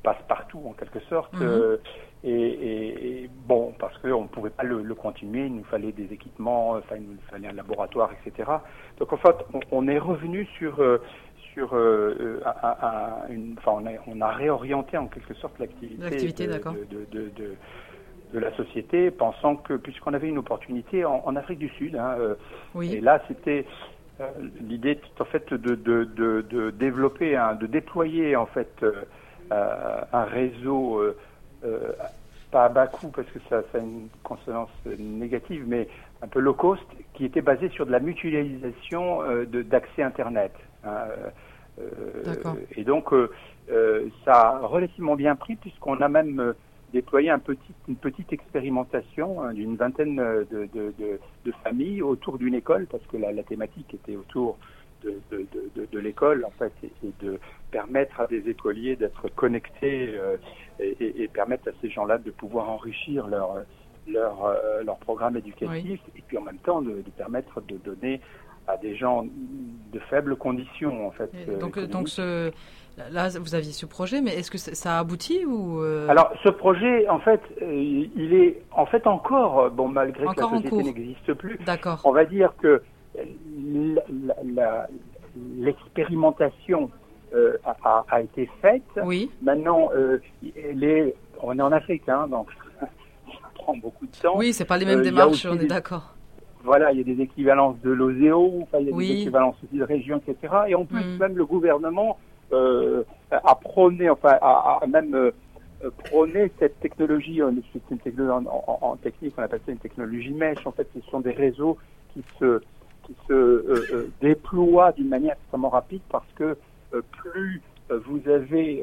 passe 0.02 0.16
partout 0.28 0.62
en 0.66 0.72
quelque 0.72 1.00
sorte. 1.00 1.34
Mhm. 1.34 1.78
Et, 2.24 3.22
et, 3.22 3.30
bon, 3.46 3.74
parce 3.78 3.96
qu'on 3.98 4.22
ne 4.22 4.28
pouvait 4.28 4.50
pas 4.50 4.64
le, 4.64 4.82
le, 4.82 4.94
continuer, 4.94 5.46
il 5.46 5.54
nous 5.54 5.64
fallait 5.64 5.92
des 5.92 6.12
équipements, 6.12 6.70
enfin, 6.70 6.96
il 6.96 7.02
nous 7.02 7.16
fallait 7.30 7.46
un 7.46 7.52
laboratoire, 7.52 8.10
etc. 8.12 8.50
Donc 8.98 9.12
en 9.12 9.18
fait, 9.18 9.36
on, 9.54 9.60
on 9.70 9.88
est 9.88 9.98
revenu 9.98 10.44
sur 10.58 10.82
sur 11.58 11.74
euh, 11.74 12.40
euh, 12.46 13.28
une, 13.30 13.56
enfin, 13.58 13.72
on 13.82 13.86
a, 13.86 13.90
on 14.06 14.20
a, 14.20 14.30
réorienté 14.30 14.96
en 14.96 15.06
quelque 15.06 15.34
sorte 15.34 15.58
l'activité 15.58 16.46
de, 16.46 16.52
de, 16.52 17.06
de, 17.10 17.30
de, 18.32 18.38
la 18.38 18.54
société, 18.56 19.10
pensant 19.10 19.56
que 19.56 19.74
puisqu'on 19.74 20.14
avait 20.14 20.28
une 20.28 20.38
opportunité 20.38 21.04
en, 21.04 21.22
en 21.24 21.34
Afrique 21.34 21.58
du 21.58 21.70
Sud, 21.70 21.96
hein, 21.96 22.14
euh, 22.18 22.34
oui. 22.74 22.92
et 22.94 23.00
là 23.00 23.20
c'était 23.26 23.66
l'idée 24.60 25.00
en 25.20 25.24
fait 25.24 25.52
de, 25.52 25.74
de, 25.74 26.04
de, 26.04 26.42
de 26.42 26.70
développer, 26.70 27.36
un, 27.36 27.54
de 27.54 27.66
déployer 27.66 28.36
en 28.36 28.46
fait 28.46 28.84
un 29.50 30.24
réseau 30.24 31.02
pas 32.50 32.64
à 32.64 32.68
bas 32.68 32.86
coût 32.86 33.08
parce 33.08 33.28
que 33.28 33.38
ça, 33.48 33.62
ça, 33.72 33.78
a 33.78 33.80
une 33.80 34.08
consonance 34.22 34.70
négative, 34.98 35.64
mais 35.66 35.88
un 36.22 36.26
peu 36.26 36.40
low 36.40 36.54
cost, 36.54 36.82
qui 37.14 37.24
était 37.26 37.42
basé 37.42 37.68
sur 37.68 37.86
de 37.86 37.92
la 37.92 38.00
mutualisation 38.00 39.20
d'accès 39.44 40.02
Internet. 40.02 40.52
Hein, 40.84 41.04
euh, 41.80 42.54
et 42.76 42.84
donc, 42.84 43.12
euh, 43.12 43.30
euh, 43.70 44.08
ça 44.24 44.32
a 44.34 44.58
relativement 44.66 45.16
bien 45.16 45.36
pris 45.36 45.56
puisqu'on 45.56 46.00
a 46.00 46.08
même 46.08 46.54
un 46.94 47.38
petit, 47.38 47.72
une 47.88 47.96
petite 47.96 48.32
expérimentation 48.32 49.42
hein, 49.42 49.52
d'une 49.52 49.76
vingtaine 49.76 50.16
de, 50.16 50.68
de, 50.74 50.92
de, 50.98 51.20
de, 51.44 51.52
familles 51.64 52.02
autour 52.02 52.38
d'une 52.38 52.54
école, 52.54 52.86
parce 52.86 53.04
que 53.06 53.16
la, 53.16 53.32
la 53.32 53.42
thématique 53.42 53.92
était 53.94 54.16
autour 54.16 54.58
de, 55.04 55.20
de 55.92 55.98
l'école, 55.98 56.44
en 56.44 56.50
fait, 56.58 56.72
et, 56.82 57.12
de 57.24 57.38
permettre 57.70 58.20
à 58.20 58.26
des 58.26 58.48
écoliers 58.48 58.96
d'être 58.96 59.28
connectés 59.28 60.18
et, 60.80 60.96
et, 61.00 61.22
et, 61.22 61.28
permettre 61.28 61.68
à 61.68 61.72
ces 61.80 61.90
gens-là 61.90 62.18
de 62.18 62.30
pouvoir 62.30 62.68
enrichir 62.68 63.28
leur, 63.28 63.64
leur, 64.08 64.56
leur 64.84 64.98
programme 64.98 65.36
éducatif, 65.36 66.00
et 66.16 66.22
puis 66.26 66.38
en 66.38 66.42
même 66.42 66.58
temps 66.58 66.82
de, 66.82 67.02
permettre 67.16 67.60
de 67.62 67.76
donner 67.76 68.20
à 68.66 68.76
des 68.76 68.96
gens 68.96 69.24
de 69.24 69.98
faibles 70.10 70.36
conditions 70.36 71.06
en 71.06 71.10
fait. 71.10 71.30
donc, 71.58 71.78
euh, 71.78 71.86
donc 71.86 72.08
ce, 72.08 72.52
là, 73.10 73.28
vous 73.38 73.54
aviez 73.54 73.72
ce 73.72 73.86
projet, 73.86 74.20
mais 74.20 74.34
est-ce 74.34 74.50
que 74.50 74.58
ça 74.58 74.96
a 74.96 74.98
abouti 75.00 75.44
ou 75.44 75.80
euh? 75.82 76.08
Alors, 76.08 76.32
ce 76.42 76.48
projet, 76.48 77.08
en 77.08 77.20
fait, 77.20 77.40
euh, 77.62 78.06
il 78.16 78.34
est 78.34 78.62
en 78.72 78.86
fait 78.86 79.06
encore 79.06 79.70
bon 79.70 79.88
malgré 79.88 80.26
que 80.26 80.40
la 80.40 80.48
société 80.48 80.76
n'existe 80.76 81.34
plus. 81.34 81.58
D'accord. 81.64 82.00
On 82.04 82.12
va 82.12 82.24
dire 82.24 82.52
que 82.60 82.82
l'expérimentation 85.58 86.90
a, 87.64 88.04
a, 88.08 88.20
été 88.22 88.48
faite. 88.62 88.82
Oui. 89.02 89.30
Maintenant, 89.42 89.90
les, 90.42 91.14
on 91.42 91.58
est 91.58 91.62
en 91.62 91.72
Afrique, 91.72 92.08
hein, 92.08 92.26
donc 92.28 92.48
ça 92.80 92.88
prend 93.54 93.76
beaucoup 93.76 94.06
de 94.06 94.16
temps. 94.16 94.36
Oui, 94.36 94.52
c'est 94.52 94.64
pas 94.64 94.78
les 94.78 94.86
mêmes 94.86 95.02
démarches, 95.02 95.46
on 95.46 95.58
est 95.58 95.66
d'accord 95.66 96.14
voilà, 96.64 96.92
il 96.92 96.98
y 96.98 97.00
a 97.00 97.14
des 97.14 97.22
équivalences 97.22 97.76
de 97.82 97.90
l'OSEO, 97.90 98.60
enfin, 98.62 98.78
il 98.80 98.88
y 98.88 98.92
a 98.92 98.96
des 98.96 99.22
équivalences 99.22 99.56
aussi 99.64 99.76
de 99.76 99.84
région, 99.84 100.20
etc. 100.26 100.54
Et 100.68 100.74
en 100.74 100.84
plus, 100.84 101.02
mm. 101.02 101.18
même 101.18 101.36
le 101.36 101.46
gouvernement 101.46 102.18
euh, 102.52 103.04
a 103.30 103.54
prôné, 103.54 104.08
enfin, 104.08 104.38
a 104.40 104.80
même 104.88 105.14
euh, 105.14 105.32
prôné 106.04 106.50
cette 106.58 106.80
technologie, 106.80 107.42
euh, 107.42 107.50
une 107.90 107.98
technologie 107.98 108.48
en, 108.66 108.96
technique, 108.96 109.34
on 109.36 109.42
appelle 109.42 109.60
ça 109.66 109.72
une 109.72 109.78
technologie 109.78 110.32
mesh. 110.32 110.66
En 110.66 110.72
fait, 110.72 110.88
ce 110.94 111.00
sont 111.10 111.20
des 111.20 111.32
réseaux 111.32 111.76
qui 112.14 112.24
se, 112.38 112.60
déploient 114.20 114.92
d'une 114.92 115.08
manière 115.08 115.34
extrêmement 115.40 115.70
rapide 115.70 116.02
parce 116.10 116.30
que 116.34 116.58
plus 117.22 117.62
vous 117.90 118.20
avez 118.28 118.82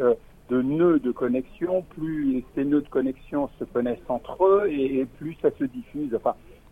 de 0.50 0.62
nœuds 0.64 1.00
de 1.00 1.12
connexion, 1.12 1.84
plus 1.96 2.44
ces 2.56 2.66
nœuds 2.66 2.82
de 2.82 2.90
connexion 2.90 3.50
se 3.60 3.66
connaissent 3.66 4.00
entre 4.08 4.46
eux 4.46 4.68
et, 4.70 5.06
plus 5.20 5.36
ça 5.44 5.50
se 5.60 5.64
diffuse. 5.66 6.18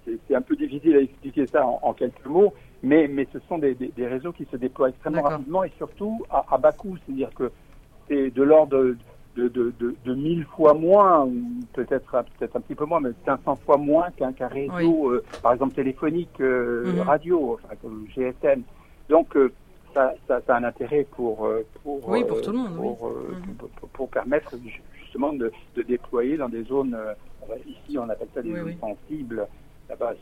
C'est 0.05 0.35
un 0.35 0.41
peu 0.41 0.55
difficile 0.55 0.95
à 0.95 1.01
expliquer 1.01 1.47
ça 1.47 1.65
en, 1.65 1.93
quelques 1.93 2.25
mots, 2.25 2.53
mais, 2.81 3.07
mais 3.07 3.27
ce 3.31 3.39
sont 3.47 3.57
des, 3.57 3.73
des, 3.75 4.07
réseaux 4.07 4.31
qui 4.31 4.45
se 4.51 4.57
déploient 4.57 4.89
extrêmement 4.89 5.21
rapidement 5.21 5.63
et 5.63 5.71
surtout 5.77 6.23
à, 6.29 6.45
à 6.51 6.57
bas 6.57 6.71
coût. 6.71 6.97
C'est-à-dire 7.05 7.33
que 7.33 7.51
c'est 8.07 8.31
de 8.31 8.43
l'ordre 8.43 8.77
de, 8.77 8.97
de, 9.35 9.47
de, 9.47 9.73
de, 9.79 9.95
de 10.03 10.15
1000 10.15 10.45
fois 10.45 10.73
moins, 10.73 11.25
ou 11.25 11.33
peut-être 11.73 12.23
peut-être 12.37 12.55
un 12.55 12.61
petit 12.61 12.75
peu 12.75 12.85
moins, 12.85 12.99
mais 12.99 13.11
500 13.25 13.55
fois 13.65 13.77
moins 13.77 14.09
qu'un 14.11 14.47
réseau, 14.47 15.11
euh, 15.11 15.23
par 15.41 15.53
exemple 15.53 15.73
téléphonique, 15.73 16.39
euh, 16.39 16.93
mhm. 16.93 16.99
radio, 17.01 17.53
enfin, 17.63 17.75
comme 17.81 18.05
GSM. 18.15 18.63
Donc, 19.09 19.35
euh, 19.35 19.51
ça, 19.93 20.13
ça, 20.27 20.41
ça, 20.45 20.55
a 20.55 20.59
un 20.59 20.63
intérêt 20.63 21.05
pour, 21.11 21.47
pour, 21.83 22.09
oui, 22.09 22.23
pour, 22.27 22.41
tout 22.41 22.51
le 22.51 22.57
monde, 22.57 22.75
pour, 22.75 23.03
oui. 23.03 23.35
Mhm. 23.35 23.55
pour, 23.55 23.89
pour, 23.89 24.09
permettre 24.09 24.55
justement 24.95 25.33
de, 25.33 25.51
de 25.75 25.81
déployer 25.83 26.37
dans 26.37 26.49
des 26.49 26.63
zones, 26.63 26.97
ici 27.67 27.97
on 27.99 28.09
appelle 28.09 28.29
ça 28.33 28.41
des 28.41 28.55
zones 28.55 28.75
sensibles, 28.79 29.47
là-bas 29.89 30.13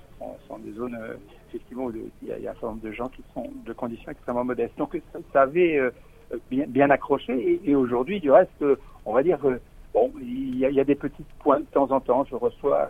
sont, 0.47 0.57
des 0.59 0.74
zones 0.74 0.95
euh, 0.95 1.16
effectivement 1.49 1.86
où 1.86 1.93
il 2.22 2.28
y, 2.28 2.32
a, 2.32 2.36
un 2.36 2.53
certain 2.53 2.68
nombre 2.68 2.84
de 2.84 2.91
gens 2.91 3.09
qui 3.09 3.24
sont 3.34 3.49
de 3.66 3.74
conditions 3.74 4.12
extrêmement 4.12 4.43
modestes. 4.43 4.78
Donc 4.78 4.99
ça, 5.34 5.41
avait 5.41 5.78
euh, 5.78 5.91
bien, 6.49 6.66
bien, 6.68 6.89
accroché 6.89 7.59
et, 7.64 7.76
aujourd'hui 7.76 8.20
du 8.20 8.32
reste, 8.32 8.49
euh, 8.62 8.80
on 9.05 9.14
va 9.14 9.24
dire 9.24 9.39
bon, 9.93 10.12
il 10.22 10.59
y, 10.59 10.66
a, 10.66 10.70
il 10.70 10.76
y, 10.76 10.80
a, 10.80 10.84
des 10.84 10.95
petits 10.95 11.26
points 11.39 11.59
de 11.59 11.66
temps 11.66 11.91
en 11.91 11.99
temps. 11.99 12.26
Je 12.30 12.36
reçois 12.36 12.89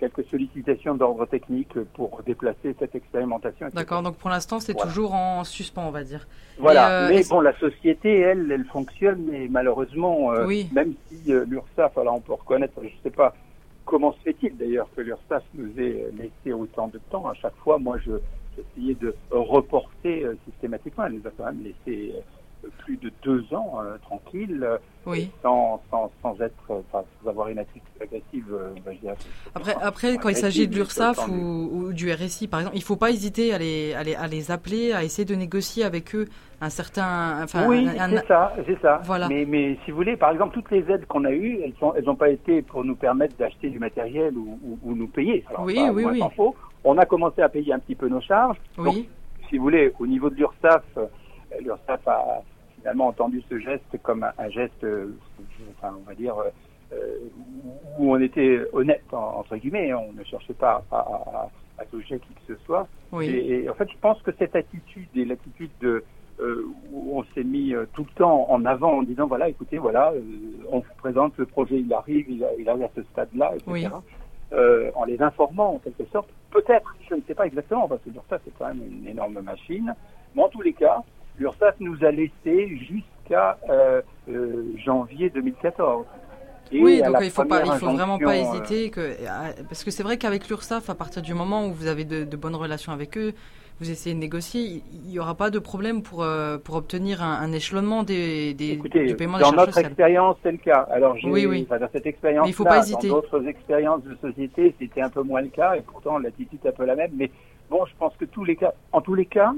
quelques 0.00 0.24
sollicitations 0.24 0.94
d'ordre 0.96 1.24
technique 1.24 1.72
pour 1.94 2.20
déplacer 2.26 2.74
cette 2.78 2.94
expérimentation. 2.94 3.68
D'accord, 3.72 4.02
donc 4.02 4.16
pour 4.16 4.28
l'instant 4.28 4.60
c'est 4.60 4.74
toujours 4.74 5.14
en 5.14 5.44
suspens, 5.44 5.86
on 5.86 5.90
va 5.90 6.04
dire. 6.04 6.26
Voilà, 6.58 7.08
mais 7.08 7.22
bon, 7.28 7.40
la 7.40 7.56
société, 7.58 8.18
elle, 8.20 8.50
elle 8.52 8.64
fonctionne, 8.64 9.24
mais 9.30 9.46
malheureusement, 9.48 10.32
même 10.72 10.94
si 11.08 11.32
l'URSSAF, 11.32 11.96
alors 11.96 12.16
on 12.16 12.20
peut 12.20 12.34
reconnaître, 12.34 12.74
je 12.82 12.88
sais 13.02 13.10
pas, 13.10 13.34
comment 13.88 14.12
se 14.12 14.18
fait-il 14.20 14.56
d'ailleurs 14.56 14.88
que 14.94 15.00
l'URSSAF 15.00 15.42
nous 15.54 15.70
ait 15.80 16.10
laissé 16.12 16.52
autant 16.52 16.88
de 16.88 17.00
temps? 17.10 17.26
À 17.26 17.34
chaque 17.34 17.56
fois, 17.56 17.78
moi, 17.78 17.96
je, 17.98 18.12
j'essayais 18.54 18.94
de 18.94 19.16
reporter 19.30 20.24
euh, 20.24 20.36
systématiquement. 20.44 21.06
Elle 21.06 21.14
nous 21.14 21.26
a 21.26 21.30
quand 21.30 21.46
même 21.46 21.62
laissé 21.64 22.12
euh, 22.14 22.20
plus 22.78 22.96
de 22.96 23.10
deux 23.22 23.44
ans 23.54 23.78
tranquille, 24.02 24.66
oui. 25.06 25.30
sans, 25.42 25.80
sans, 25.90 26.10
sans, 26.22 26.40
être, 26.40 26.82
sans 26.92 27.04
avoir 27.28 27.48
une 27.48 27.58
attitude 27.58 27.82
agressive. 28.00 28.44
Bah, 28.84 28.92
après, 29.54 29.74
après, 29.80 30.16
quand 30.18 30.28
il 30.28 30.36
s'agit 30.36 30.68
de 30.68 30.74
l'URSSAF 30.74 31.28
ou, 31.28 31.70
ou, 31.72 31.92
du 31.92 32.12
RSI, 32.12 32.48
par 32.48 32.60
exemple, 32.60 32.76
il 32.76 32.80
ne 32.80 32.84
faut 32.84 32.96
pas 32.96 33.10
hésiter 33.10 33.54
à 33.54 33.58
les, 33.58 33.94
à 33.94 34.02
les, 34.02 34.14
à, 34.14 34.26
les, 34.26 34.50
appeler, 34.50 34.92
à 34.92 35.04
essayer 35.04 35.24
de 35.24 35.34
négocier 35.34 35.84
avec 35.84 36.14
eux 36.14 36.26
un 36.60 36.70
certain. 36.70 37.42
Enfin, 37.42 37.68
oui, 37.68 37.88
c'est 37.94 38.26
ça, 38.26 38.52
c'est 38.66 38.80
ça. 38.80 39.00
Voilà. 39.04 39.28
Mais, 39.28 39.44
mais 39.46 39.78
si 39.84 39.90
vous 39.90 39.98
voulez, 39.98 40.16
par 40.16 40.32
exemple, 40.32 40.54
toutes 40.54 40.70
les 40.70 40.90
aides 40.90 41.06
qu'on 41.06 41.24
a 41.24 41.32
eues, 41.32 41.60
elles 41.62 41.74
n'ont 41.80 41.94
elles 41.94 42.16
pas 42.16 42.30
été 42.30 42.62
pour 42.62 42.84
nous 42.84 42.96
permettre 42.96 43.36
d'acheter 43.36 43.70
du 43.70 43.78
matériel 43.78 44.36
ou, 44.36 44.58
ou, 44.64 44.78
ou 44.82 44.94
nous 44.94 45.08
payer. 45.08 45.44
Alors, 45.50 45.64
oui, 45.64 45.78
oui, 45.92 46.04
oui. 46.04 46.22
Faux. 46.36 46.54
On 46.84 46.96
a 46.98 47.06
commencé 47.06 47.42
à 47.42 47.48
payer 47.48 47.72
un 47.72 47.78
petit 47.78 47.94
peu 47.94 48.08
nos 48.08 48.20
charges. 48.20 48.56
Oui. 48.76 48.84
Donc, 48.84 49.04
si 49.48 49.56
vous 49.56 49.64
voulez, 49.64 49.92
au 49.98 50.06
niveau 50.06 50.30
de 50.30 50.36
l'URSSAF, 50.36 50.82
euh, 50.96 51.06
l'URSSAF 51.60 52.06
a 52.06 52.42
finalement 52.76 53.08
entendu 53.08 53.42
ce 53.48 53.58
geste 53.58 53.98
comme 54.02 54.24
un, 54.24 54.48
geste, 54.50 54.84
euh, 54.84 55.16
enfin, 55.76 55.94
on 55.98 56.08
va 56.08 56.14
dire, 56.14 56.34
euh, 56.92 56.96
où 57.98 58.12
on 58.12 58.20
était 58.20 58.60
honnête, 58.72 59.04
entre 59.12 59.56
guillemets. 59.56 59.92
On 59.94 60.12
ne 60.12 60.24
cherchait 60.24 60.54
pas 60.54 60.84
à, 60.90 60.98
à, 60.98 61.50
à 61.78 61.84
toucher 61.86 62.18
qui 62.18 62.34
que 62.34 62.54
ce 62.54 62.64
soit. 62.64 62.86
Oui. 63.12 63.28
Et, 63.28 63.68
en 63.68 63.74
fait, 63.74 63.90
je 63.90 63.98
pense 63.98 64.20
que 64.22 64.30
cette 64.38 64.56
attitude 64.56 65.08
et 65.14 65.24
l'attitude 65.24 65.70
de 65.80 66.04
où 66.92 67.18
on 67.18 67.24
s'est 67.34 67.42
mis 67.42 67.74
tout 67.94 68.04
le 68.04 68.14
temps 68.14 68.48
en 68.48 68.64
avant 68.64 68.98
en 68.98 69.02
disant 69.02 69.26
voilà, 69.26 69.48
écoutez, 69.48 69.76
voilà, 69.76 70.12
on 70.70 70.78
vous 70.78 70.94
présente 70.98 71.36
le 71.36 71.46
projet, 71.46 71.80
il 71.80 71.92
arrive, 71.92 72.30
il, 72.30 72.68
arrive 72.68 72.84
à 72.84 72.90
ce 72.94 73.02
stade-là, 73.02 73.54
etc. 73.56 73.66
Oui. 73.66 73.86
Euh, 74.50 74.90
en 74.94 75.04
les 75.04 75.20
informant 75.20 75.74
en 75.74 75.78
quelque 75.78 76.06
sorte. 76.10 76.30
Peut-être, 76.50 76.96
je 77.10 77.16
ne 77.16 77.20
sais 77.26 77.34
pas 77.34 77.46
exactement, 77.46 77.86
parce 77.86 78.00
que 78.00 78.08
l'URSSAF 78.08 78.40
c'est 78.46 78.58
quand 78.58 78.68
même 78.68 78.82
une 78.82 79.06
énorme 79.06 79.38
machine. 79.42 79.94
Mais 80.34 80.42
en 80.42 80.48
tous 80.48 80.62
les 80.62 80.72
cas, 80.72 81.02
l'URSSAF 81.38 81.74
nous 81.80 81.96
a 82.04 82.10
laissé 82.10 82.76
jusqu'à 82.76 83.58
euh, 83.68 84.02
euh, 84.28 84.64
janvier 84.84 85.30
2014. 85.30 86.06
Et 86.70 86.82
oui, 86.82 87.00
donc 87.02 87.16
il 87.22 87.30
faut 87.30 87.44
pas, 87.44 87.64
il 87.64 87.72
faut 87.72 87.92
vraiment 87.92 88.18
pas 88.18 88.36
hésiter 88.36 88.90
que, 88.90 89.16
parce 89.68 89.84
que 89.84 89.90
c'est 89.90 90.02
vrai 90.02 90.18
qu'avec 90.18 90.48
l'URSSAF, 90.48 90.90
à 90.90 90.94
partir 90.94 91.22
du 91.22 91.32
moment 91.32 91.66
où 91.66 91.72
vous 91.72 91.86
avez 91.86 92.04
de, 92.04 92.24
de 92.24 92.36
bonnes 92.36 92.56
relations 92.56 92.92
avec 92.92 93.16
eux, 93.16 93.32
vous 93.80 93.90
essayez 93.90 94.14
de 94.14 94.20
négocier, 94.20 94.82
il 94.92 95.08
n'y 95.08 95.18
aura 95.18 95.34
pas 95.34 95.50
de 95.50 95.58
problème 95.58 96.02
pour, 96.02 96.22
euh, 96.22 96.58
pour 96.58 96.74
obtenir 96.74 97.22
un, 97.22 97.40
un 97.40 97.52
échelonnement 97.52 98.02
des, 98.02 98.52
des, 98.54 98.72
Écoutez, 98.72 99.06
du 99.06 99.14
paiement 99.14 99.38
dans 99.38 99.52
des 99.52 99.56
notre 99.56 99.78
expérience, 99.78 100.36
c'est 100.42 100.50
le 100.50 100.58
cas. 100.58 100.86
Alors, 100.90 101.16
oui, 101.24 101.46
oui. 101.46 101.66
Enfin, 101.68 101.78
dans 101.78 101.88
cette 101.92 102.06
expérience, 102.06 102.48
il 102.48 102.54
faut 102.54 102.64
pas 102.64 102.78
hésiter. 102.80 103.08
dans 103.08 103.16
d'autres 103.16 103.46
expériences 103.46 104.02
de 104.02 104.16
société, 104.16 104.74
c'était 104.80 105.00
un 105.00 105.10
peu 105.10 105.22
moins 105.22 105.42
le 105.42 105.48
cas, 105.48 105.76
et 105.76 105.82
pourtant 105.82 106.18
l'attitude 106.18 106.58
est 106.64 106.68
un 106.68 106.72
peu 106.72 106.84
la 106.84 106.96
même. 106.96 107.12
Mais 107.16 107.30
bon, 107.70 107.86
je 107.86 107.92
pense 107.98 108.14
que 108.16 108.24
tous 108.24 108.44
les 108.44 108.56
cas, 108.56 108.74
en 108.92 109.00
tous 109.00 109.14
les 109.14 109.26
cas, 109.26 109.52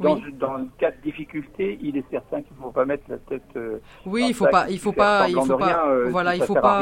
dans, 0.00 0.14
Oui. 0.16 0.22
dans 0.38 0.54
le 0.54 0.66
cas 0.78 0.90
de 0.90 0.96
difficulté, 1.02 1.78
il 1.82 1.96
est 1.96 2.04
certain 2.10 2.42
qu'il 2.42 2.56
ne 2.56 2.62
faut 2.62 2.70
pas 2.70 2.84
mettre 2.84 3.04
la 3.08 3.18
tête. 3.18 3.42
euh, 3.56 3.78
Oui, 4.06 4.24
il 4.28 4.34
faut 4.34 4.46
pas, 4.46 4.68
il 4.70 4.78
faut 4.78 4.92
pas, 4.92 5.26
il 5.28 5.34
semblant 5.34 5.54
faut 5.54 5.58
pas, 5.58 5.66
rien, 5.66 5.90
euh, 5.90 6.08
voilà, 6.10 6.36
il 6.36 6.42
faut 6.42 6.54
pas, 6.54 6.78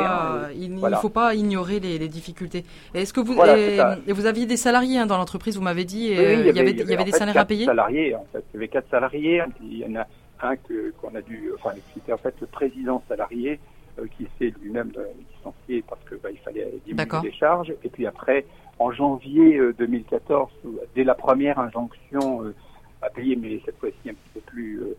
rien, 0.49 0.49
il, 0.55 0.75
voilà. 0.79 0.97
il 0.97 1.01
faut 1.01 1.09
pas 1.09 1.35
ignorer 1.35 1.81
les, 1.81 1.99
les 1.99 2.09
difficultés. 2.09 2.65
Est-ce 2.95 3.13
que 3.13 3.21
vous, 3.21 3.35
Voilà, 3.35 3.57
et, 3.59 4.13
vous 4.13 4.27
aviez 4.27 4.47
des 4.47 4.57
salariés 4.57 4.99
hein, 4.99 5.07
dans 5.07 5.17
l'entreprise, 5.19 5.57
vous 5.57 5.63
m'avez 5.63 5.85
dit, 5.85 6.09
et, 6.13 6.19
Oui, 6.19 6.25
oui, 6.25 6.25
euh, 6.25 6.51
il 6.51 6.57
y 6.57 6.61
avait, 6.61 6.71
il 6.73 6.79
y 6.79 6.83
avait 6.93 7.03
en 7.03 7.05
des 7.05 7.13
fait 7.13 7.19
salaires 7.19 7.35
quatre 7.35 7.43
à 7.43 7.47
payer. 7.47 7.65
salariés, 7.67 8.15
en 8.15 8.27
fait. 8.33 8.45
Il 8.53 8.55
y 8.55 8.57
avait 8.59 8.69
quatre 8.69 8.91
salariés. 8.91 9.43
Il 9.63 9.79
y 9.79 9.85
en 9.87 10.01
a 10.01 10.07
un 10.43 10.57
que, 10.57 10.93
qu'on 11.01 11.15
a 11.15 11.23
dû, 11.23 11.51
enfin, 11.59 11.71
qui 11.93 11.99
était 12.01 12.13
en 12.13 12.19
fait 12.19 12.35
le 12.41 12.47
président 12.47 13.03
salarié, 13.09 13.59
euh, 13.99 14.05
qui 14.19 14.27
s'est 14.39 14.53
lui-même 14.63 14.93
euh, 14.99 15.05
licencié 15.39 15.83
parce 15.89 16.03
que 16.05 16.17
bah, 16.17 16.29
il 16.31 16.39
fallait 16.41 16.71
diminuer 16.85 17.07
les 17.23 17.33
charges. 17.33 17.73
Et 17.83 17.89
puis 17.89 18.07
après, 18.07 18.45
en 18.79 18.93
janvier 18.93 19.57
euh, 19.57 19.75
2014, 19.79 20.51
où- 20.67 20.79
dès 20.95 21.05
la 21.05 21.15
première 21.15 21.59
injonction 21.59 22.43
à 23.03 23.11
payer, 23.11 23.37
mais 23.37 23.61
cette 23.65 23.79
fois-ci 23.79 24.11
un 24.11 24.15
petit 24.15 24.31
peu 24.35 24.41
plus, 24.41 24.81
euh, 24.83 24.97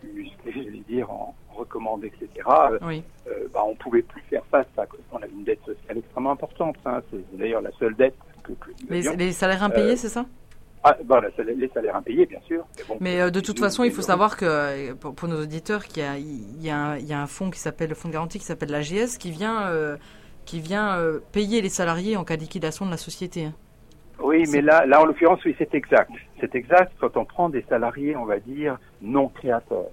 plus 0.00 0.30
je 0.46 0.70
vais 0.70 0.82
dire, 0.88 1.10
en 1.10 1.34
recommandé, 1.54 2.08
etc. 2.08 2.46
euh, 2.48 2.78
Oui. 2.82 3.02
euh, 3.26 3.48
bah, 3.52 3.62
on 3.66 3.74
pouvait 3.74 4.02
plus 4.02 4.22
faire 4.30 4.44
face 4.50 4.66
à, 4.76 4.84
on 5.12 5.16
avait 5.16 5.32
une 5.32 5.44
dette 5.44 5.60
sociale 5.64 5.98
extrêmement 5.98 6.32
importante. 6.32 6.76
Hein. 6.84 7.02
C'est 7.10 7.36
d'ailleurs 7.36 7.62
la 7.62 7.70
seule 7.78 7.94
dette 7.96 8.14
que, 8.44 8.52
que 8.52 8.70
Les, 8.88 9.32
salaires 9.32 9.62
impayés, 9.62 9.96
c'est 9.96 10.08
ça? 10.08 10.24
ah, 10.84 10.96
bah, 11.04 11.20
les 11.38 11.68
salaires 11.68 11.96
impayés, 11.96 12.26
bien 12.26 12.40
sûr. 12.46 12.64
Mais, 12.76 12.84
bon, 12.88 12.96
Mais 13.00 13.20
euh, 13.20 13.30
de 13.30 13.40
toute 13.40 13.58
façon, 13.58 13.84
il 13.84 13.92
faut 13.92 14.02
savoir 14.02 14.36
que 14.36 14.92
pour, 14.94 15.14
pour 15.14 15.28
nos 15.28 15.42
auditeurs, 15.42 15.84
qu'il 15.84 16.02
y 16.02 16.06
a, 16.06 16.16
il 16.18 16.62
y, 16.62 16.70
a 16.70 16.76
un, 16.78 16.96
il 16.98 17.06
y 17.06 17.12
a 17.12 17.20
un 17.20 17.26
fonds 17.26 17.50
qui 17.50 17.58
s'appelle 17.58 17.88
le 17.88 17.94
fonds 17.94 18.08
de 18.08 18.12
garantie 18.14 18.38
qui 18.38 18.44
s'appelle 18.44 18.70
l'AGS 18.70 19.18
qui 19.18 19.30
vient, 19.30 19.66
euh, 19.66 19.96
qui 20.44 20.60
vient 20.60 20.96
euh, 20.96 21.18
payer 21.32 21.60
les 21.60 21.68
salariés 21.68 22.16
en 22.16 22.24
cas 22.24 22.36
de 22.36 22.42
liquidation 22.42 22.86
de 22.86 22.90
la 22.90 22.96
société. 22.96 23.48
Oui, 24.20 24.46
mais 24.50 24.60
là, 24.60 24.84
là 24.86 25.00
en 25.00 25.04
l'occurrence, 25.04 25.44
oui, 25.44 25.54
c'est 25.58 25.74
exact. 25.74 26.10
C'est 26.40 26.54
exact 26.54 26.92
quand 27.00 27.16
on 27.16 27.24
prend 27.24 27.48
des 27.48 27.62
salariés, 27.68 28.16
on 28.16 28.24
va 28.24 28.38
dire, 28.38 28.78
non 29.00 29.28
créateurs. 29.28 29.90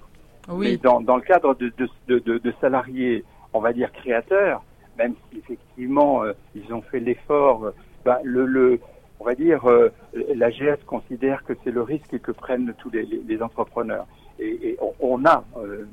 Mais 0.48 0.54
Oui, 0.54 0.78
dans, 0.78 1.02
dans 1.02 1.16
le 1.16 1.22
cadre 1.22 1.56
de, 1.56 1.72
de, 1.78 1.90
de, 2.08 2.38
de- 2.38 2.54
salariés, 2.62 3.24
on 3.54 3.60
va 3.60 3.74
dire 3.74 3.92
créateurs, 3.92 4.64
même 4.98 5.14
si 5.30 5.40
effectivement 5.40 6.24
euh, 6.24 6.34
ils 6.56 6.74
ont 6.74 6.82
fait 6.82 7.00
l'effort, 7.00 7.66
euh, 7.66 7.72
bah, 8.04 8.20
le, 8.24 8.46
le, 8.46 8.80
on 9.20 9.26
va 9.26 9.36
dire, 9.36 9.68
euh, 9.70 9.90
l'AGS 10.36 10.84
considère 10.86 11.44
que 11.44 11.54
c'est 11.64 11.72
le 11.72 11.82
risque 11.82 12.20
que 12.20 12.32
prennent 12.32 12.74
tous 12.78 12.90
les, 12.92 13.04
les, 13.06 13.22
les 13.28 13.42
entrepreneurs. 13.42 14.06
Et, 14.40 14.70
et 14.70 14.78
on, 14.82 14.94
on 15.00 15.26
a 15.26 15.44
euh, 15.58 15.88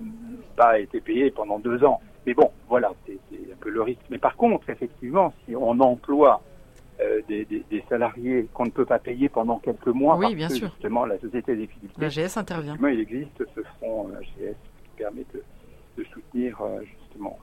pas 0.56 0.78
été 0.78 1.00
payé 1.00 1.30
pendant 1.30 1.58
deux 1.58 1.84
ans. 1.84 2.00
Mais 2.26 2.34
bon, 2.34 2.50
voilà, 2.68 2.92
c'est 3.06 3.18
c'est 3.30 3.52
un 3.52 3.56
peu 3.60 3.70
le 3.70 3.82
risque. 3.82 4.02
Mais 4.10 4.18
par 4.18 4.36
contre, 4.36 4.68
effectivement, 4.70 5.32
si 5.44 5.56
on 5.56 5.78
emploie 5.80 6.42
des, 7.28 7.44
des, 7.46 7.64
des 7.70 7.84
salariés 7.88 8.46
qu'on 8.54 8.64
ne 8.66 8.70
peut 8.70 8.84
pas 8.84 8.98
payer 8.98 9.28
pendant 9.28 9.58
quelques 9.58 9.86
mois, 9.88 10.16
Oui, 10.16 10.24
parce 10.26 10.34
bien 10.34 10.48
que 10.48 10.54
sûr. 10.54 10.68
justement 10.70 11.04
la 11.06 11.18
société 11.18 11.56
des 11.56 11.66
difficultés, 11.66 11.94
l'AGS 12.00 12.36
intervient. 12.36 12.74
Effectivement, 12.74 12.88
il 12.88 13.00
existe 13.00 13.44
ce 13.54 13.60
fonds 13.80 14.08
euh, 14.10 14.18
AGS 14.18 14.54
qui 14.84 14.90
permet 14.96 15.24
de, 15.34 15.42
de 15.98 16.04
soutenir 16.12 16.60
euh, 16.60 16.80
justement 16.82 17.38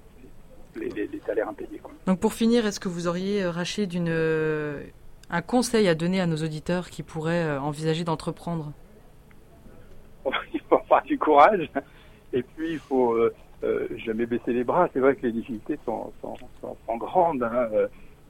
les, 0.76 0.90
les, 0.90 1.08
les 1.08 1.20
salaires 1.26 1.50
impayés. 1.50 1.80
Quoi. 1.82 1.92
Donc 2.06 2.20
pour 2.20 2.34
finir, 2.34 2.66
est-ce 2.66 2.80
que 2.80 2.88
vous 2.90 3.08
auriez, 3.08 3.44
euh, 3.44 3.52
Rachid, 3.52 3.94
une, 3.94 4.08
euh, 4.10 4.82
un 5.30 5.42
conseil 5.42 5.88
à 5.88 5.96
donner 5.96 6.22
à 6.22 6.26
nos 6.26 6.38
auditeurs 6.38 6.90
qui 6.90 7.04
pourraient 7.04 7.44
euh, 7.44 7.60
envisager 7.62 8.04
d'entreprendre? 8.04 8.72
Il 10.54 10.62
faut 10.70 10.76
avoir 10.78 11.04
du 11.04 11.18
courage 11.18 11.70
et 12.34 12.44
puis 12.44 12.74
il 12.74 12.80
faut 12.80 13.14
euh, 13.14 13.34
euh, 13.64 13.88
jamais 13.98 14.26
baisser 14.28 14.54
les 14.54 14.64
bras. 14.64 14.88
C'est 14.94 15.00
vrai 15.00 15.16
que 15.16 15.26
les 15.26 15.32
difficultés 15.32 15.80
sont, 15.86 16.14
sont, 16.22 16.36
sont, 16.62 16.78
sont 16.86 16.98
grandes, 16.98 17.42
hein, 17.44 17.68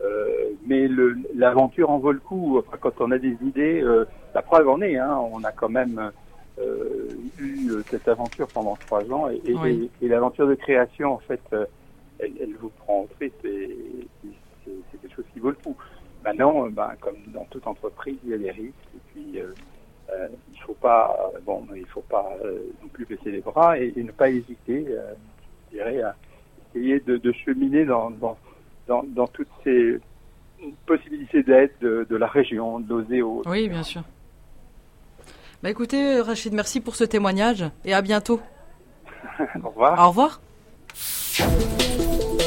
euh, 0.02 0.52
mais 0.66 0.88
l'aventure 1.36 1.90
en 1.90 2.00
vaut 2.00 2.12
le 2.12 2.20
coup. 2.20 2.58
Enfin, 2.58 2.78
quand 2.80 3.02
on 3.02 3.12
a 3.12 3.18
des 3.18 3.38
idées, 3.42 3.82
euh, 3.82 4.06
la 4.34 4.42
preuve 4.42 4.68
en 4.70 4.82
est, 4.82 4.98
hein, 4.98 5.18
on 5.32 5.44
a 5.44 5.52
quand 5.52 5.70
même 5.70 6.12
euh, 6.60 7.16
eu 7.38 7.70
euh, 7.72 7.84
cette 7.90 8.08
aventure 8.08 8.50
pendant 8.50 8.76
trois 8.78 9.10
ans 9.12 9.30
et, 9.30 9.42
et, 9.46 9.56
Oui. 9.56 9.90
et- 10.02 10.06
et 10.06 10.08
l'aventure 10.10 10.48
de 10.48 10.56
création, 10.56 11.14
en 11.14 11.20
fait, 11.20 11.42
euh, 11.54 11.66
elle, 12.20 12.34
elle 12.42 12.56
vous 12.56 12.70
prend 12.70 13.02
en 13.02 13.08
et 13.22 14.08
c'est 14.92 14.98
quelque 15.02 15.16
chose 15.16 15.26
qui 15.34 15.40
vaut 15.40 15.50
le 15.50 15.56
coup. 15.56 15.78
Maintenant, 16.24 16.68
ben, 16.70 16.94
comme 17.00 17.18
dans 17.28 17.46
toute 17.46 17.66
entreprise, 17.68 18.20
il 18.24 18.30
y 18.30 18.34
a 18.34 18.38
des 18.38 18.52
risques 18.52 18.76
et 18.94 19.00
puis 19.08 19.40
euh, 19.40 19.54
euh, 20.12 20.28
il 20.52 20.60
faut 20.60 20.74
pas, 20.74 21.32
bon, 21.44 21.66
il 21.76 21.86
faut 21.88 22.02
pas 22.02 22.36
euh, 22.44 22.60
non 22.82 22.90
plus 22.90 23.06
baisser 23.06 23.32
les 23.32 23.42
bras 23.42 23.80
et, 23.80 23.94
et 23.96 24.04
ne 24.04 24.12
pas 24.12 24.30
hésiter, 24.30 24.86
euh, 24.90 25.14
je 25.72 25.78
dirais, 25.78 26.02
à 26.02 26.16
essayer 26.76 27.00
de, 27.00 27.18
de 27.18 27.32
cheminer 27.32 27.86
dans, 27.86 28.12
dans, 28.12 28.38
dans, 28.90 29.04
dans 29.04 29.28
toutes 29.28 29.48
ces 29.64 30.00
possibilités 30.86 31.44
d'aide 31.44 31.72
de, 31.80 32.06
de 32.10 32.16
la 32.18 32.28
région, 32.28 32.80
de 32.80 32.90
l'OSEO. 32.90 33.44
Oui, 33.46 33.70
bien 33.70 33.84
sûr. 33.84 34.02
Bah 35.62 35.70
écoutez, 35.70 36.20
Rachid, 36.22 36.54
merci 36.54 36.82
pour 36.82 36.96
ce 36.96 37.04
témoignage 37.04 37.66
et 37.86 37.94
à 37.94 38.02
bientôt. 38.02 38.42
Au 39.64 39.70
revoir. 39.70 40.00
Au 40.00 40.10
revoir. 40.10 40.42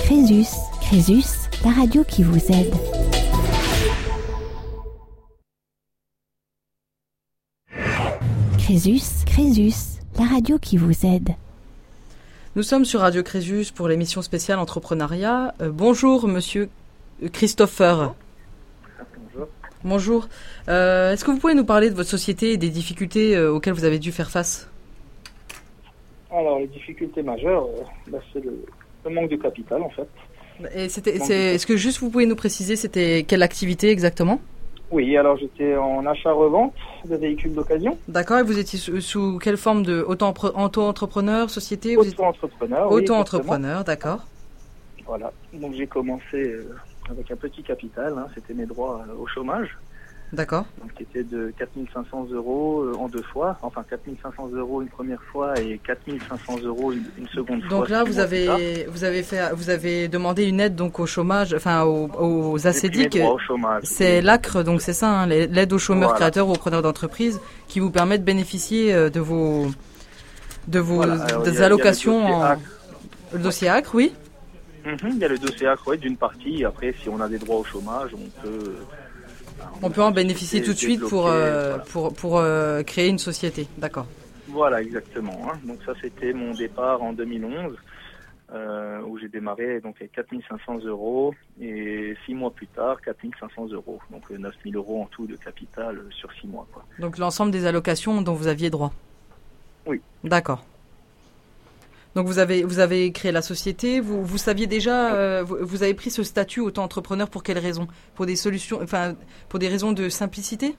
Crésus, 0.04 0.50
Crésus, 0.80 1.48
la 1.64 1.70
radio 1.70 2.02
qui 2.04 2.22
vous 2.22 2.52
aide. 2.52 2.74
Crésus, 8.58 9.24
Crésus, 9.26 10.00
la 10.18 10.24
radio 10.24 10.58
qui 10.58 10.76
vous 10.76 11.06
aide. 11.06 11.30
Nous 12.54 12.62
sommes 12.62 12.84
sur 12.84 13.00
Radio 13.00 13.22
Crésus 13.22 13.72
pour 13.74 13.88
l'émission 13.88 14.20
spéciale 14.20 14.58
entrepreneuriat. 14.58 15.54
Euh, 15.62 15.70
bonjour, 15.72 16.28
monsieur 16.28 16.68
Christopher. 17.32 18.14
Bonjour. 19.32 19.48
Bonjour. 19.84 20.28
Euh, 20.68 21.12
Est-ce 21.12 21.24
que 21.24 21.30
vous 21.30 21.38
pouvez 21.38 21.54
nous 21.54 21.64
parler 21.64 21.88
de 21.88 21.94
votre 21.94 22.10
société 22.10 22.52
et 22.52 22.56
des 22.58 22.68
difficultés 22.68 23.34
euh, 23.34 23.52
auxquelles 23.52 23.72
vous 23.72 23.84
avez 23.84 23.98
dû 23.98 24.12
faire 24.12 24.30
face? 24.30 24.68
Alors, 26.30 26.58
les 26.58 26.66
difficultés 26.66 27.22
majeures, 27.22 27.66
bah, 28.08 28.18
c'est 28.32 28.44
le, 28.44 28.64
le 29.04 29.10
manque 29.10 29.30
de 29.30 29.36
capital, 29.36 29.80
en 29.82 29.90
fait. 29.90 30.08
Est-ce 30.74 31.66
que 31.66 31.76
juste 31.78 32.00
vous 32.00 32.10
pouvez 32.10 32.26
nous 32.26 32.36
préciser 32.36 32.76
c'était 32.76 33.24
quelle 33.26 33.42
activité 33.42 33.88
exactement? 33.90 34.40
Oui, 34.92 35.16
alors 35.16 35.38
j'étais 35.38 35.74
en 35.74 36.04
achat-revente 36.04 36.74
de 37.06 37.16
véhicules 37.16 37.54
d'occasion, 37.54 37.96
D'accord, 38.08 38.38
et 38.38 38.42
vous 38.42 38.58
étiez 38.58 38.78
sous, 38.78 39.00
sous 39.00 39.38
quelle 39.38 39.56
forme 39.56 39.82
de 39.84 40.02
auto-entrepreneur, 40.02 41.48
société 41.48 41.96
auto-entrepreneur. 41.96 42.92
oui, 42.92 43.02
Auto-entrepreneur, 43.02 43.84
d'accord. 43.84 44.26
Voilà. 45.06 45.32
Donc 45.54 45.72
j'ai 45.74 45.86
commencé 45.86 46.36
euh, 46.36 46.76
avec 47.10 47.30
un 47.30 47.36
petit 47.36 47.62
capital, 47.62 48.14
hein, 48.18 48.26
c'était 48.34 48.52
mes 48.52 48.66
droits 48.66 49.02
euh, 49.08 49.14
au 49.18 49.26
chômage. 49.26 49.78
D'accord. 50.32 50.64
Qui 50.96 51.02
était 51.02 51.24
de 51.24 51.52
4500 51.58 52.28
euros 52.32 52.86
en 52.98 53.08
deux 53.08 53.22
fois. 53.22 53.58
Enfin, 53.60 53.84
4500 53.88 54.48
euros 54.54 54.80
une 54.80 54.88
première 54.88 55.22
fois 55.30 55.58
et 55.60 55.78
4500 55.86 56.60
euros 56.64 56.92
une, 56.92 57.28
seconde 57.28 57.60
fois. 57.60 57.68
Donc 57.68 57.90
là, 57.90 58.02
vous 58.02 58.18
avez, 58.18 58.86
vous 58.86 59.04
avez 59.04 59.22
fait, 59.22 59.52
vous 59.54 59.68
avez 59.68 60.08
demandé 60.08 60.44
une 60.44 60.60
aide 60.60 60.74
donc 60.74 61.00
au 61.00 61.06
chômage, 61.06 61.52
enfin 61.54 61.82
aux, 61.84 62.08
aux 62.18 62.58
C'est 63.82 64.22
l'ACRE, 64.22 64.64
donc 64.64 64.80
c'est 64.80 64.94
ça, 64.94 65.10
hein, 65.10 65.26
l'aide 65.26 65.72
aux 65.72 65.78
chômeurs 65.78 66.14
créateurs 66.14 66.48
ou 66.48 66.52
aux 66.52 66.56
preneurs 66.56 66.82
d'entreprise, 66.82 67.38
qui 67.68 67.80
vous 67.80 67.90
permet 67.90 68.18
de 68.18 68.24
bénéficier 68.24 69.10
de 69.10 69.20
vos, 69.20 69.66
de 70.68 70.78
vos 70.78 71.04
des 71.44 71.60
allocations. 71.60 72.42
Le 73.32 73.38
dossier 73.38 73.68
ACRE, 73.68 73.94
oui. 73.94 74.12
Mhm, 74.84 75.10
il 75.12 75.18
y 75.18 75.24
a 75.24 75.28
le 75.28 75.38
dossier 75.38 75.66
ACRE, 75.66 75.96
d'une 75.96 76.16
partie. 76.16 76.64
Après, 76.64 76.94
si 77.02 77.08
on 77.08 77.20
a 77.20 77.28
des 77.28 77.38
droits 77.38 77.56
au 77.56 77.64
chômage, 77.64 78.10
on 78.14 78.42
peut. 78.42 78.74
On, 79.82 79.90
peut 79.90 80.02
en 80.02 80.10
bénéficier 80.10 80.62
tout 80.62 80.72
de 80.72 80.78
suite 80.78 81.00
pour, 81.00 81.26
euh, 81.26 81.78
pour, 81.90 82.14
pour 82.14 82.38
euh, 82.38 82.82
créer 82.82 83.08
une 83.08 83.18
société, 83.18 83.66
d'accord. 83.78 84.06
Voilà, 84.48 84.82
exactement. 84.82 85.38
Hein. 85.46 85.58
Donc 85.64 85.78
ça, 85.84 85.92
c'était 86.00 86.32
mon 86.32 86.52
départ 86.52 87.02
en 87.02 87.12
2011, 87.12 87.76
euh, 88.52 89.00
où 89.02 89.18
j'ai 89.18 89.28
démarré 89.28 89.80
donc 89.80 89.96
avec 89.96 90.12
4500 90.12 90.84
euros 90.84 91.34
et 91.60 92.14
six 92.26 92.34
mois 92.34 92.50
plus 92.50 92.66
tard, 92.66 93.00
4500 93.00 93.68
euros. 93.72 93.98
Donc 94.10 94.28
9000 94.30 94.76
euros 94.76 95.02
en 95.02 95.06
tout 95.06 95.26
de 95.26 95.36
capital 95.36 96.00
sur 96.10 96.30
six 96.34 96.46
mois. 96.46 96.66
Quoi. 96.72 96.84
Donc 96.98 97.18
l'ensemble 97.18 97.50
des 97.50 97.66
allocations 97.66 98.20
dont 98.20 98.34
vous 98.34 98.48
aviez 98.48 98.68
droit 98.68 98.92
Oui. 99.86 100.00
D'accord. 100.22 100.64
Donc 102.14 102.26
vous 102.26 102.38
avez 102.38 102.62
vous 102.62 102.78
avez 102.78 103.10
créé 103.12 103.32
la 103.32 103.42
société, 103.42 104.00
vous 104.00 104.24
vous 104.24 104.38
saviez 104.38 104.66
déjà, 104.66 105.14
euh, 105.14 105.42
vous, 105.42 105.82
avez 105.82 105.94
pris 105.94 106.10
ce 106.10 106.22
statut 106.22 106.60
auto-entrepreneur 106.60 107.28
pour 107.28 107.42
quelles 107.42 107.58
raisons? 107.58 107.88
Pour 108.14 108.26
des 108.26 108.36
solutions, 108.36 108.80
enfin 108.82 109.14
pour 109.48 109.58
des 109.58 109.68
raisons 109.68 109.92
de 109.92 110.08
simplicité? 110.08 110.76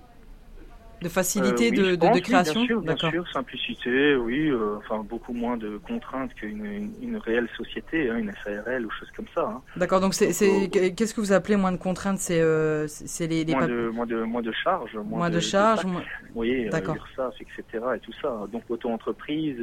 De 1.02 1.10
facilité 1.10 1.68
euh, 1.68 1.96
de, 1.98 2.14
de, 2.14 2.20
création 2.20 2.62
bien, 2.62 2.68
sûr, 2.68 2.82
bien 2.82 2.96
sûr, 2.96 3.32
simplicité, 3.32 4.16
oui, 4.16 4.50
euh, 4.50 4.78
enfin 4.78 5.04
beaucoup 5.04 5.34
moins 5.34 5.58
de 5.58 5.78
contraintes 5.78 6.34
qu'une 6.34 6.94
une, 7.02 7.18
réelle 7.18 7.48
société, 7.58 8.10
hein, 8.10 8.18
une 8.18 8.32
SARL 8.44 8.86
ou 8.86 8.90
chose 8.92 9.10
comme 9.16 9.28
ça. 9.36 9.42
Hein. 9.42 9.62
D'accord, 9.76 10.00
donc 10.00 10.14
c'est 10.14 10.32
qu'est-ce 10.70 11.14
que 11.14 11.22
vous 11.22 11.34
appelez 11.34 11.58
moins 11.58 11.72
de 11.72 11.78
contraintes? 11.78 12.20
C'est 12.20 12.42
euh, 12.42 12.88
c'est 12.88 13.28
les, 13.28 13.44
les 13.44 13.54
moins, 13.54 13.68
de, 13.68 13.90
moins, 13.90 14.06
de, 14.06 14.24
moins 14.24 14.42
de 14.42 14.52
charges, 14.52 14.96
moins, 14.96 15.30
de, 15.30 15.40
charges, 15.40 15.86
moins... 15.86 16.04
oui, 16.36 16.70
d'accord, 16.70 16.96
etc. 17.40 17.64
et 17.96 18.00
tout 18.00 18.14
ça. 18.22 18.46
Donc 18.52 18.64
auto-entreprise, 18.70 19.58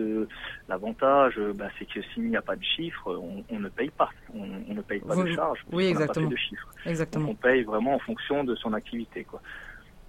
l'avantage, 0.68 1.40
bah, 1.54 1.68
c'est 1.78 1.86
que 1.86 2.00
s'il 2.12 2.28
n'y 2.28 2.36
a 2.36 2.42
pas 2.42 2.56
de 2.56 2.64
chiffres, 2.64 3.18
on, 3.50 3.58
ne 3.58 3.68
paye 3.68 3.90
pas, 3.90 4.10
on, 4.34 4.74
ne 4.74 4.82
paye 4.82 5.00
pas 5.00 5.16
de 5.16 5.32
charges, 5.32 5.64
oui, 5.72 5.86
exactement, 5.86 6.28
pas 6.28 6.32
de 6.32 6.38
chiffres. 6.38 6.68
Exactement. 6.86 7.30
on 7.30 7.34
paye 7.34 7.62
vraiment 7.62 7.94
en 7.94 7.98
fonction 7.98 8.44
de 8.44 8.54
son 8.56 8.72
activité, 8.72 9.24
quoi. 9.24 9.40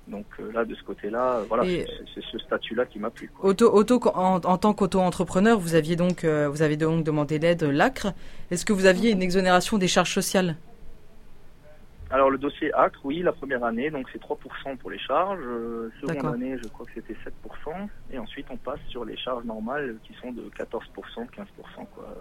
Donc 0.08 0.26
euh, 0.40 0.52
là, 0.52 0.66
de 0.66 0.74
ce 0.76 0.84
côté-là, 0.84 1.42
voilà, 1.48 1.64
c'est 1.64 2.22
ce 2.32 2.40
statut-là 2.40 2.86
qui 2.86 3.00
m'a 3.00 3.10
plu. 3.10 3.30
Auto, 3.42 3.72
auto, 3.72 4.00
en, 4.16 4.40
tant 4.58 4.74
qu'auto-entrepreneur, 4.74 5.60
vous 5.60 5.76
aviez 5.76 5.96
donc, 5.96 6.24
euh, 6.24 6.50
vous 6.50 6.62
avez 6.62 6.76
donc 6.76 7.04
demandé 7.04 7.40
l'aide 7.40 7.64
l'ACRE. 7.64 8.14
Est-ce 8.50 8.66
que 8.66 8.74
vous 8.74 8.86
aviez 8.86 9.12
une 9.12 9.22
exonération 9.22 9.78
des 9.78 9.88
charges 9.88 10.14
sociales? 10.14 10.56
Alors 12.10 12.30
le 12.30 12.38
dossier 12.38 12.74
ACRE, 12.74 13.00
oui, 13.06 13.20
la 13.20 13.32
première 13.32 13.64
année, 13.64 13.90
donc 13.90 14.08
c'est 14.12 14.22
3% 14.22 14.76
pour 14.78 14.92
les 14.92 15.00
charges. 15.00 15.40
Euh, 15.42 15.90
seconde 16.02 16.34
année, 16.34 16.58
je 16.62 16.68
crois 16.68 16.86
que 16.86 16.92
c'était 16.96 17.14
7%. 17.14 17.88
Et 18.12 18.20
ensuite, 18.20 18.48
on 18.50 18.58
passe 18.58 18.82
sur 18.90 19.06
les 19.06 19.16
charges 19.16 19.46
normales 19.46 19.96
qui 20.04 20.14
sont 20.22 20.32
de 20.32 20.42
14%, 20.58 20.72
15%, 20.76 21.28
quoi. 21.94 22.16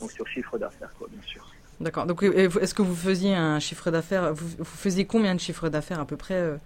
Donc 0.00 0.10
sur 0.10 0.26
chiffre 0.26 0.58
d'affaires, 0.58 0.92
quoi, 0.98 1.08
bien 1.10 1.22
sûr. 1.22 1.46
D'accord. 1.80 2.04
Donc 2.04 2.22
est-ce 2.22 2.74
que 2.74 2.82
vous 2.82 2.94
faisiez 2.94 3.34
un 3.34 3.58
chiffre 3.58 3.90
d'affaires 3.90 4.34
vous, 4.34 4.48
vous, 4.58 4.64
faisiez 4.64 5.06
combien 5.06 5.34
de 5.34 5.40
chiffres 5.40 5.70
d'affaires 5.70 6.00
à 6.00 6.04
peu 6.04 6.16
près 6.18 6.58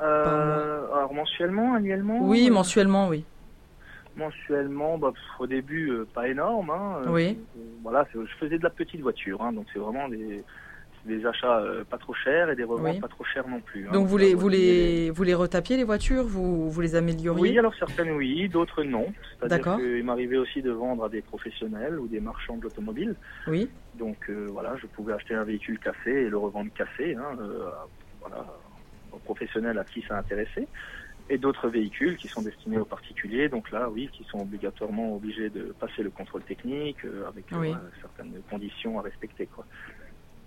euh, 0.00 0.86
alors 0.94 1.14
mensuellement, 1.14 1.74
annuellement 1.74 2.18
Oui, 2.22 2.50
mensuellement, 2.50 3.08
oui. 3.08 3.24
Mensuellement, 4.16 4.98
bah, 4.98 5.12
au 5.38 5.46
début, 5.46 5.90
euh, 5.90 6.06
pas 6.12 6.28
énorme. 6.28 6.70
Hein, 6.70 7.02
oui. 7.08 7.38
Euh, 7.56 7.60
voilà, 7.82 8.06
je 8.14 8.20
faisais 8.40 8.58
de 8.58 8.62
la 8.62 8.70
petite 8.70 9.00
voiture, 9.00 9.42
hein, 9.42 9.52
donc 9.52 9.66
c'est 9.72 9.78
vraiment 9.78 10.08
des, 10.08 10.42
des 11.04 11.26
achats 11.26 11.62
pas 11.90 11.98
trop 11.98 12.14
chers 12.14 12.50
et 12.50 12.56
des 12.56 12.64
reventes 12.64 13.00
pas 13.00 13.08
trop 13.08 13.24
chers 13.24 13.46
non 13.46 13.60
plus. 13.60 13.86
Hein. 13.86 13.92
donc 13.92 14.06
vous 14.06 14.16
les, 14.16 14.34
vous, 14.34 14.48
les, 14.48 15.10
vous 15.10 15.22
les 15.22 15.34
retapiez 15.34 15.76
les 15.76 15.84
voitures? 15.84 16.24
Vous, 16.24 16.70
vous 16.70 16.80
les 16.80 16.94
amélioriez? 16.94 17.42
Oui, 17.42 17.58
alors 17.58 17.74
certaines 17.74 18.10
oui, 18.12 18.48
d'autres 18.48 18.82
non. 18.82 19.12
C'est-à-dire 19.38 19.76
qu'il 19.76 20.04
m'arrivait 20.04 20.38
aussi 20.38 20.62
de 20.62 20.70
vendre 20.70 21.04
à 21.04 21.08
des 21.08 21.22
professionnels 21.22 21.98
ou 21.98 22.08
des 22.08 22.20
marchands 22.20 22.56
de 22.56 22.62
l'automobile. 22.62 23.14
Oui. 23.46 23.68
Donc 23.94 24.30
voilà, 24.48 24.76
je 24.76 24.86
pouvais 24.86 25.12
acheter 25.12 25.34
un 25.34 25.44
véhicule 25.44 25.78
cassé 25.78 26.10
et 26.10 26.28
le 26.28 26.38
revendre 26.38 26.70
cassé. 26.74 27.14
Hein, 27.14 27.36
professionnels 29.24 29.78
à 29.78 29.84
qui 29.84 30.02
ça 30.02 30.18
intéressait, 30.18 30.68
et 31.28 31.38
d'autres 31.38 31.68
véhicules 31.68 32.16
qui 32.16 32.28
sont 32.28 32.42
destinés 32.42 32.78
aux 32.78 32.84
particuliers, 32.84 33.48
donc 33.48 33.70
là, 33.70 33.90
oui, 33.90 34.08
qui 34.12 34.24
sont 34.24 34.40
obligatoirement 34.40 35.16
obligés 35.16 35.50
de 35.50 35.74
passer 35.78 36.02
le 36.02 36.10
contrôle 36.10 36.42
technique 36.42 37.04
euh, 37.04 37.26
avec 37.28 37.52
euh, 37.52 37.74
certaines 38.00 38.40
conditions 38.48 38.98
à 38.98 39.02
respecter. 39.02 39.46
Quoi. 39.46 39.66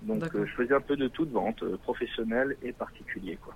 Donc 0.04 0.24
euh, 0.36 0.46
je 0.46 0.54
faisais 0.54 0.74
un 0.74 0.82
peu 0.82 0.96
de 0.96 1.10
toute 1.10 1.32
vente, 1.32 1.64
professionnelle 1.78 2.56
et 2.62 2.72
particulier. 2.72 3.38
Quoi. 3.42 3.54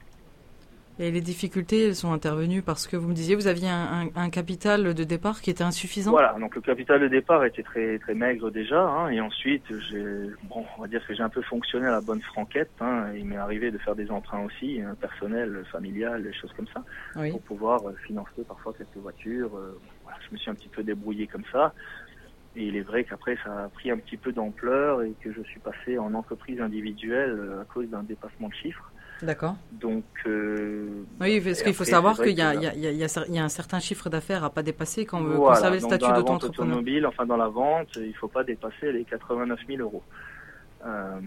Et 0.99 1.09
les 1.09 1.21
difficultés, 1.21 1.87
elles 1.87 1.95
sont 1.95 2.13
intervenues 2.13 2.61
parce 2.61 2.87
que 2.87 2.95
vous 2.95 3.07
me 3.07 3.13
disiez, 3.13 3.35
vous 3.35 3.47
aviez 3.47 3.69
un, 3.69 4.29
capital 4.29 4.93
de 4.93 5.03
départ 5.03 5.41
qui 5.41 5.49
était 5.49 5.63
insuffisant. 5.63 6.11
Voilà, 6.11 6.35
donc 6.39 6.55
le 6.55 6.61
capital 6.61 7.01
de 7.01 7.07
départ 7.07 7.43
était 7.45 7.63
très 7.63 7.97
très 7.99 8.13
maigre 8.13 8.51
déjà, 8.51 8.81
hein, 8.81 9.09
et 9.09 9.19
ensuite 9.19 9.63
j'ai, 9.89 10.03
bon, 10.43 10.65
on 10.77 10.81
va 10.81 10.87
dire 10.87 11.05
que 11.05 11.13
j'ai 11.13 11.23
un 11.23 11.29
peu 11.29 11.41
fonctionné 11.41 11.87
à 11.87 11.91
la 11.91 12.01
bonne 12.01 12.21
franquette. 12.21 12.71
Hein, 12.79 13.07
il 13.15 13.25
m'est 13.25 13.37
arrivé 13.37 13.71
de 13.71 13.77
faire 13.79 13.95
des 13.95 14.11
emprunts 14.11 14.43
aussi, 14.43 14.81
hein, 14.81 14.95
personnels, 14.99 15.63
familiales, 15.71 16.23
des 16.23 16.33
choses 16.33 16.53
comme 16.53 16.67
ça, 16.67 16.83
pour 17.31 17.41
pouvoir 17.41 17.87
euh, 17.87 17.95
financer 18.05 18.43
parfois 18.47 18.73
quelques 18.77 18.97
voitures. 18.97 19.55
Euh, 19.57 19.79
je 20.27 20.33
me 20.33 20.37
suis 20.37 20.51
un 20.51 20.55
petit 20.55 20.69
peu 20.69 20.83
débrouillé 20.83 21.27
comme 21.27 21.45
ça. 21.51 21.73
Et 22.55 22.65
il 22.67 22.75
est 22.75 22.81
vrai 22.81 23.03
qu'après, 23.03 23.35
ça 23.43 23.63
a 23.63 23.69
pris 23.69 23.89
un 23.89 23.97
petit 23.97 24.17
peu 24.17 24.31
d'ampleur 24.31 25.01
et 25.01 25.13
que 25.21 25.33
je 25.33 25.41
suis 25.41 25.59
passé 25.59 25.97
en 25.97 26.13
entreprise 26.13 26.61
individuelle 26.61 27.31
euh, 27.31 27.61
à 27.61 27.65
cause 27.65 27.89
d'un 27.89 28.03
dépassement 28.03 28.49
de 28.49 28.53
chiffres. 28.53 28.91
D'accord. 29.23 29.55
Donc. 29.71 30.03
Euh, 30.25 31.05
oui, 31.21 31.39
parce 31.41 31.63
qu'il 31.63 31.73
faut 31.73 31.83
savoir 31.83 32.17
qu'il 32.17 32.31
y, 32.31 32.41
y, 32.41 33.39
a 33.39 33.43
un 33.43 33.49
certain 33.49 33.79
chiffre 33.79 34.09
d'affaires 34.09 34.43
à 34.43 34.49
pas 34.49 34.63
dépasser 34.63 35.05
quand 35.05 35.19
on 35.19 35.23
veut 35.23 35.37
conserver 35.37 35.77
le 35.77 35.83
statut 35.83 36.11
d'auto-entrepreneur. 36.13 36.73
automobile, 36.73 37.07
enfin 37.07 37.25
dans 37.25 37.37
la 37.37 37.47
vente, 37.47 37.89
il 37.95 38.09
ne 38.09 38.13
faut 38.13 38.27
pas 38.27 38.43
dépasser 38.43 38.91
les 38.91 39.05
89 39.05 39.59
000 39.67 39.81
euros. 39.81 40.03
Euh, 40.85 41.19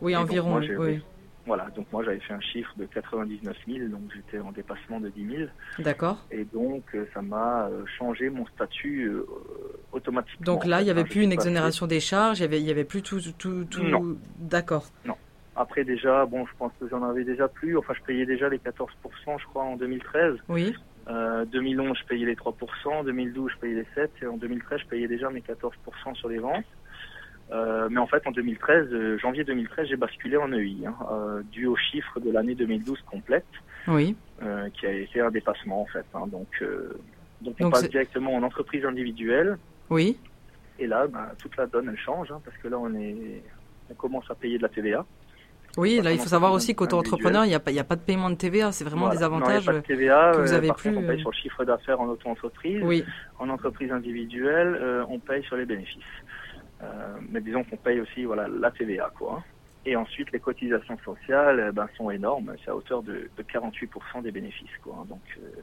oui, 0.00 0.14
environ. 0.14 0.60
oui. 0.78 1.02
Voilà, 1.46 1.68
donc 1.76 1.86
moi 1.92 2.02
j'avais 2.02 2.18
fait 2.18 2.34
un 2.34 2.40
chiffre 2.40 2.72
de 2.76 2.86
99 2.86 3.56
000, 3.68 3.86
donc 3.86 4.00
j'étais 4.12 4.40
en 4.40 4.50
dépassement 4.50 4.98
de 4.98 5.10
10 5.10 5.36
000. 5.36 5.48
D'accord. 5.78 6.26
Et 6.32 6.44
donc 6.44 6.82
euh, 6.94 7.06
ça 7.14 7.22
m'a 7.22 7.68
changé 7.98 8.30
mon 8.30 8.44
statut 8.46 9.12
automatiquement. 9.92 10.44
Donc 10.44 10.66
là, 10.66 10.82
il 10.82 10.84
n'y 10.86 10.90
avait 10.90 11.04
plus 11.04 11.22
une 11.22 11.30
exonération 11.30 11.86
des 11.86 12.00
charges, 12.00 12.40
il 12.40 12.42
n'y 12.42 12.46
avait, 12.46 12.60
y 12.60 12.70
avait 12.70 12.84
plus 12.84 13.00
tout. 13.00 13.20
tout, 13.38 13.64
tout... 13.64 13.82
Non. 13.84 14.16
D'accord. 14.38 14.86
Non. 15.04 15.14
Après 15.56 15.84
déjà, 15.84 16.26
bon, 16.26 16.44
je 16.46 16.52
pense 16.58 16.72
que 16.78 16.86
j'en 16.88 17.02
avais 17.02 17.24
déjà 17.24 17.48
plus. 17.48 17.78
Enfin, 17.78 17.94
je 17.94 18.02
payais 18.02 18.26
déjà 18.26 18.48
les 18.48 18.58
14%, 18.58 18.88
je 19.38 19.46
crois, 19.46 19.64
en 19.64 19.76
2013. 19.76 20.34
Oui. 20.48 20.74
Euh, 21.08 21.44
2011, 21.46 21.96
je 21.98 22.06
payais 22.06 22.26
les 22.26 22.34
3%. 22.34 23.04
2012, 23.04 23.52
je 23.54 23.58
payais 23.58 23.74
les 23.74 24.02
7%. 24.02 24.08
Et 24.22 24.26
en 24.26 24.36
2013, 24.36 24.80
je 24.80 24.86
payais 24.86 25.08
déjà 25.08 25.30
mes 25.30 25.40
14% 25.40 26.14
sur 26.14 26.28
les 26.28 26.38
ventes. 26.38 26.64
Euh, 27.52 27.88
mais 27.90 28.00
en 28.00 28.06
fait, 28.06 28.26
en 28.26 28.32
2013, 28.32 28.88
euh, 28.92 29.18
janvier 29.18 29.44
2013, 29.44 29.88
j'ai 29.88 29.96
basculé 29.96 30.36
en 30.36 30.52
EI, 30.52 30.78
hein, 30.84 30.96
euh, 31.10 31.42
dû 31.52 31.66
au 31.66 31.76
chiffre 31.76 32.18
de 32.20 32.30
l'année 32.30 32.54
2012 32.54 33.00
complète. 33.10 33.46
Oui. 33.88 34.16
Euh, 34.42 34.68
qui 34.70 34.86
a 34.86 34.92
été 34.92 35.20
un 35.20 35.30
dépassement, 35.30 35.82
en 35.82 35.86
fait. 35.86 36.04
Hein. 36.12 36.26
donc, 36.26 36.62
donc, 37.40 37.54
on 37.60 37.70
passe 37.70 37.88
directement 37.88 38.34
en 38.34 38.42
entreprise 38.42 38.84
individuelle. 38.84 39.56
Oui. 39.88 40.18
Et 40.78 40.86
là, 40.86 41.06
ben, 41.06 41.30
toute 41.38 41.56
la 41.56 41.66
donne, 41.66 41.88
elle 41.88 41.98
change, 41.98 42.30
hein, 42.30 42.40
parce 42.44 42.56
que 42.58 42.68
là, 42.68 42.78
on 42.78 42.92
est, 42.94 43.42
on 43.90 43.94
commence 43.94 44.30
à 44.30 44.34
payer 44.34 44.58
de 44.58 44.62
la 44.62 44.68
TVA. 44.68 45.06
Oui, 45.76 46.00
là, 46.02 46.12
il 46.12 46.18
faut 46.18 46.28
savoir 46.28 46.52
aussi 46.52 46.74
qu'auto-entrepreneur, 46.74 47.44
il 47.44 47.48
n'y 47.48 47.54
a, 47.54 47.60
pas, 47.60 47.70
a 47.70 47.84
pas 47.84 47.96
de 47.96 48.00
paiement 48.00 48.30
de 48.30 48.34
TVA. 48.36 48.72
C'est 48.72 48.84
vraiment 48.84 49.08
des 49.08 49.22
avantages 49.22 49.68
non, 49.68 49.80
TVA, 49.82 50.32
que 50.34 50.40
vous 50.40 50.52
avez 50.52 50.72
plus. 50.72 50.96
on 50.96 51.02
paye 51.06 51.20
sur 51.20 51.30
le 51.30 51.36
chiffre 51.36 51.64
d'affaires 51.64 52.00
en 52.00 52.08
auto-entreprise. 52.08 52.80
Oui. 52.82 53.04
En 53.38 53.48
entreprise 53.48 53.92
individuelle, 53.92 54.78
euh, 54.80 55.04
on 55.08 55.18
paye 55.18 55.42
sur 55.44 55.56
les 55.56 55.66
bénéfices. 55.66 56.02
Euh, 56.82 57.16
mais 57.30 57.40
disons 57.40 57.64
qu'on 57.64 57.76
paye 57.76 58.00
aussi 58.00 58.24
voilà, 58.24 58.48
la 58.48 58.70
TVA. 58.70 59.10
Quoi. 59.18 59.42
Et 59.84 59.96
ensuite, 59.96 60.32
les 60.32 60.40
cotisations 60.40 60.98
sociales 61.04 61.70
ben, 61.74 61.88
sont 61.96 62.10
énormes. 62.10 62.54
C'est 62.64 62.70
à 62.70 62.76
hauteur 62.76 63.02
de, 63.02 63.28
de 63.36 63.42
48% 63.42 64.22
des 64.22 64.32
bénéfices. 64.32 64.76
Quoi. 64.82 65.04
Donc, 65.08 65.22
euh, 65.38 65.60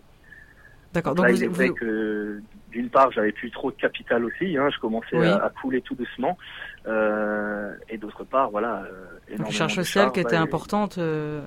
D'accord. 0.93 1.15
Donc, 1.15 1.25
il 1.33 1.43
est 1.43 1.47
vrai 1.47 1.69
que 1.69 2.39
d'une 2.71 2.89
part, 2.89 3.11
j'avais 3.11 3.31
plus 3.31 3.49
trop 3.49 3.71
de 3.71 3.75
capital 3.75 4.23
aussi. 4.25 4.55
Hein, 4.57 4.69
je 4.73 4.79
commençais 4.79 5.17
à, 5.17 5.51
couler 5.61 5.81
tout 5.81 5.95
doucement. 5.95 6.37
Euh, 6.87 7.73
et 7.89 7.97
d'autre 7.97 8.23
part, 8.23 8.49
voilà. 8.49 8.83
Euh, 8.83 9.37
Donc, 9.37 9.51
charge 9.51 9.75
sociale 9.75 10.11
qui 10.11 10.19
était 10.19 10.35
importante. 10.35 10.97
Euh, 10.97 11.41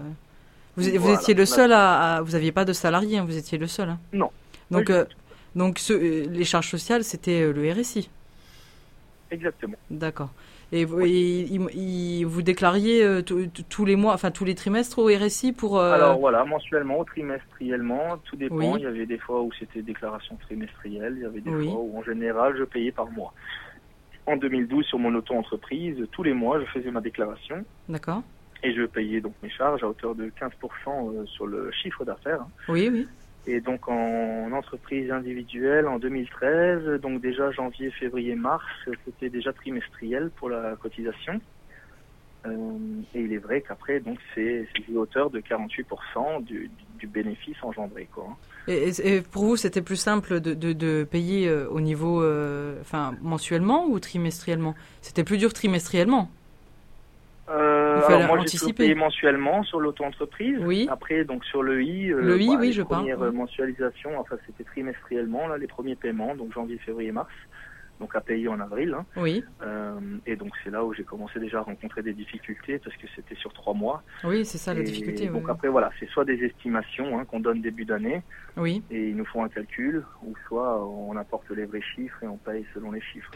vous, 0.77 1.11
étiez 1.11 1.35
le 1.35 1.47
seul 1.47 1.73
à, 1.73 2.21
Vous 2.23 2.33
n'aviez 2.33 2.53
pas 2.53 2.65
de 2.65 2.73
salarié, 2.73 3.19
hein, 3.19 3.25
vous 3.27 3.37
étiez 3.37 3.59
le 3.59 3.67
seul. 3.67 3.91
Hein. 3.91 3.99
Non. 4.13 4.31
Donc, 4.71 4.91
euh, 4.91 5.05
donc 5.55 5.79
ce, 5.79 6.29
les 6.29 6.45
charges 6.45 6.69
sociales, 6.69 7.05
c'était 7.05 7.53
le 7.53 7.73
RSI. 7.73 8.11
Exactement. 9.31 9.77
D'accord. 9.91 10.31
Et, 10.73 10.85
vous 10.85 12.43
déclariez 12.43 13.05
euh, 13.05 13.23
tous 13.23 13.85
les 13.85 13.95
mois, 13.95 14.15
enfin 14.15 14.33
tous 14.33 14.45
les 14.45 14.57
trimestres 14.57 14.99
au 14.99 15.07
RSI 15.07 15.53
pour. 15.53 15.79
Euh, 15.79 15.93
Alors 15.93 16.19
voilà, 16.19 16.45
mensuellement, 16.45 17.05
trimestriellement, 17.05 18.19
tout 18.25 18.37
dépend. 18.37 18.77
Il 18.77 18.83
y 18.83 18.87
avait 18.87 19.07
des 19.07 19.19
fois 19.19 19.43
où 19.43 19.51
c'était 19.59 19.83
déclaration 19.83 20.37
trimestrielle, 20.37 21.15
il 21.17 21.23
y 21.23 21.27
avait 21.27 21.41
des 21.41 21.51
fois 21.51 21.81
où 21.81 21.97
en 21.97 22.03
général 22.03 22.57
je 22.59 22.65
payais 22.65 22.91
par 22.91 23.09
mois. 23.11 23.33
En 24.27 24.37
2012, 24.37 24.85
sur 24.85 24.99
mon 24.99 25.15
auto-entreprise, 25.15 26.05
tous 26.11 26.23
les 26.23 26.35
mois, 26.35 26.61
je 26.61 26.67
faisais 26.67 26.91
ma 26.91 27.01
déclaration. 27.01 27.65
D'accord. 27.89 28.23
Et 28.63 28.75
je 28.75 28.83
payais 28.83 29.21
donc 29.21 29.35
mes 29.43 29.51
charges 29.51 29.85
à 29.85 29.89
hauteur 29.89 30.15
de 30.15 30.31
15% 30.31 30.51
euh, 30.89 31.27
sur 31.27 31.47
le 31.47 31.71
chiffre 31.71 32.05
d'affaires. 32.05 32.45
Oui, 32.69 32.89
oui. 32.93 33.07
Et 33.47 33.61
donc 33.61 33.89
en 33.89 34.51
entreprise 34.51 35.13
individuelle 35.13 35.87
en 35.87 36.01
2013, 36.01 37.01
donc 37.01 37.21
déjà 37.21 37.53
janvier, 37.53 37.93
février, 37.93 38.35
mars, 38.35 38.65
c'était 39.05 39.31
déjà 39.31 39.53
trimestriel 39.53 40.31
pour 40.31 40.51
la 40.51 40.75
cotisation. 40.75 41.41
Euh, 42.45 42.79
et 43.15 43.21
il 43.21 43.33
est 43.33 43.39
vrai 43.39 43.61
qu'après, 43.61 44.01
donc 44.01 44.19
c'est 44.35 44.67
à 44.89 44.99
hauteur 44.99 45.31
de 45.31 45.41
48% 45.41 46.43
du, 46.43 46.71
du, 46.99 47.07
bénéfice 47.07 47.57
engendré. 47.63 48.09
Quoi. 48.13 48.37
Et, 48.69 49.21
pour 49.21 49.45
vous, 49.45 49.57
c'était 49.57 49.83
plus 49.83 49.97
simple 49.97 50.41
de, 50.41 50.55
de, 50.55 50.73
de 50.73 51.05
payer 51.05 51.49
euh, 51.49 51.69
au 51.69 51.81
niveau, 51.81 52.23
euh, 52.23 52.75
enfin 52.81 53.15
mensuellement 53.23 53.87
ou 53.87 54.01
trimestriellement? 54.01 54.75
C'était 55.03 55.25
plus 55.25 55.39
dur 55.39 55.53
trimestriellement. 55.53 56.31
Euh, 57.49 58.01
alors 58.09 58.37
moi, 58.37 58.45
j'ai 58.45 58.73
payé 58.73 58.95
mensuellement 58.97 59.63
sur 59.63 59.79
l'auto-entreprise. 59.79 60.59
Oui. 60.63 60.89
Après, 60.91 61.25
donc 61.25 61.45
sur 61.45 61.63
le 61.63 61.83
I, 61.83 62.11
euh, 62.11 62.21
le 62.21 62.41
I, 62.41 62.49
bah, 62.49 62.57
oui, 62.59 62.73
je 62.73 62.83
première 62.83 63.33
mensualisation, 63.33 64.19
enfin 64.19 64.37
c'était 64.47 64.65
trimestriellement 64.65 65.47
là, 65.47 65.57
les 65.57 65.69
premiers 65.69 65.95
paiements, 65.95 66.35
donc 66.35 66.53
janvier, 66.53 66.79
février, 66.79 67.13
mars, 67.13 67.31
donc 68.01 68.15
à 68.15 68.21
payer 68.21 68.49
en 68.49 68.61
avril. 68.61 68.95
Hein. 68.95 69.07
Oui. 69.17 69.43
Euh, 69.63 69.99
et 70.27 70.37
donc 70.37 70.53
c'est 70.63 70.71
là 70.71 70.85
où 70.85 70.93
j'ai 70.93 71.05
commencé 71.05 71.39
déjà 71.41 71.59
à 71.59 71.63
rencontrer 71.63 72.03
des 72.03 72.13
difficultés 72.13 72.79
parce 72.79 72.97
que 72.97 73.07
c'était 73.15 73.35
sur 73.37 73.53
trois 73.53 73.75
mois. 73.75 74.03
Oui, 74.25 74.45
c'est 74.45 74.59
ça 74.59 74.75
la 74.75 74.83
difficulté. 74.83 75.29
Donc 75.29 75.49
après 75.49 75.69
voilà, 75.69 75.91
c'est 75.99 76.09
soit 76.11 76.25
des 76.25 76.43
estimations 76.45 77.19
hein, 77.19 77.25
qu'on 77.25 77.41
donne 77.41 77.63
début 77.63 77.85
d'année. 77.85 78.23
Oui. 78.57 78.83
Et 78.91 79.11
ils 79.11 79.17
nous 79.17 79.27
font 79.27 79.45
un 79.45 79.49
calcul, 79.49 80.05
ou 80.25 80.35
soit 80.47 80.85
on 80.87 81.17
apporte 81.17 81.51
les 81.51 81.65
vrais 81.65 81.83
chiffres 81.83 82.23
et 82.23 82.27
on 82.27 82.37
paye 82.37 82.65
selon 82.75 82.91
les 82.91 83.01
chiffres. 83.01 83.33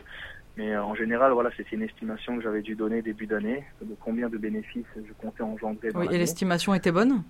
Mais 0.56 0.74
euh, 0.74 0.82
en 0.82 0.94
général, 0.94 1.32
voilà, 1.32 1.50
c'était 1.56 1.76
une 1.76 1.82
estimation 1.82 2.36
que 2.36 2.42
j'avais 2.42 2.62
dû 2.62 2.74
donner 2.74 3.02
début 3.02 3.26
d'année, 3.26 3.64
de 3.80 3.94
combien 4.00 4.28
de 4.28 4.36
bénéfices 4.36 4.84
je 4.96 5.12
comptais 5.14 5.42
engendrer. 5.42 5.90
oui, 5.94 6.06
et 6.10 6.18
l'estimation 6.18 6.74
était 6.74 6.92
bonne? 6.92 7.22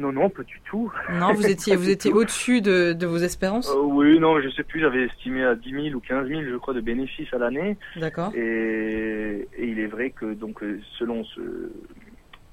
Non, 0.00 0.12
non, 0.12 0.30
pas 0.30 0.42
du 0.42 0.60
tout. 0.64 0.92
Non, 1.12 1.32
vous 1.32 1.46
étiez, 1.46 1.76
vous 1.76 1.90
étiez 1.90 2.12
au-dessus 2.12 2.60
de, 2.60 2.92
de, 2.92 3.06
vos 3.06 3.18
espérances 3.18 3.70
euh, 3.70 3.80
Oui, 3.80 4.18
non, 4.18 4.40
je 4.40 4.48
sais 4.50 4.64
plus, 4.64 4.80
j'avais 4.80 5.04
estimé 5.04 5.44
à 5.44 5.54
10 5.54 5.70
000 5.70 5.86
ou 5.94 6.00
15 6.00 6.28
000, 6.28 6.42
je 6.50 6.56
crois, 6.56 6.74
de 6.74 6.80
bénéfices 6.80 7.32
à 7.32 7.38
l'année. 7.38 7.76
D'accord. 7.96 8.32
Et, 8.34 9.48
et, 9.56 9.66
il 9.66 9.78
est 9.78 9.86
vrai 9.86 10.10
que, 10.10 10.34
donc, 10.34 10.62
euh, 10.62 10.80
selon 10.98 11.24
ce. 11.24 11.40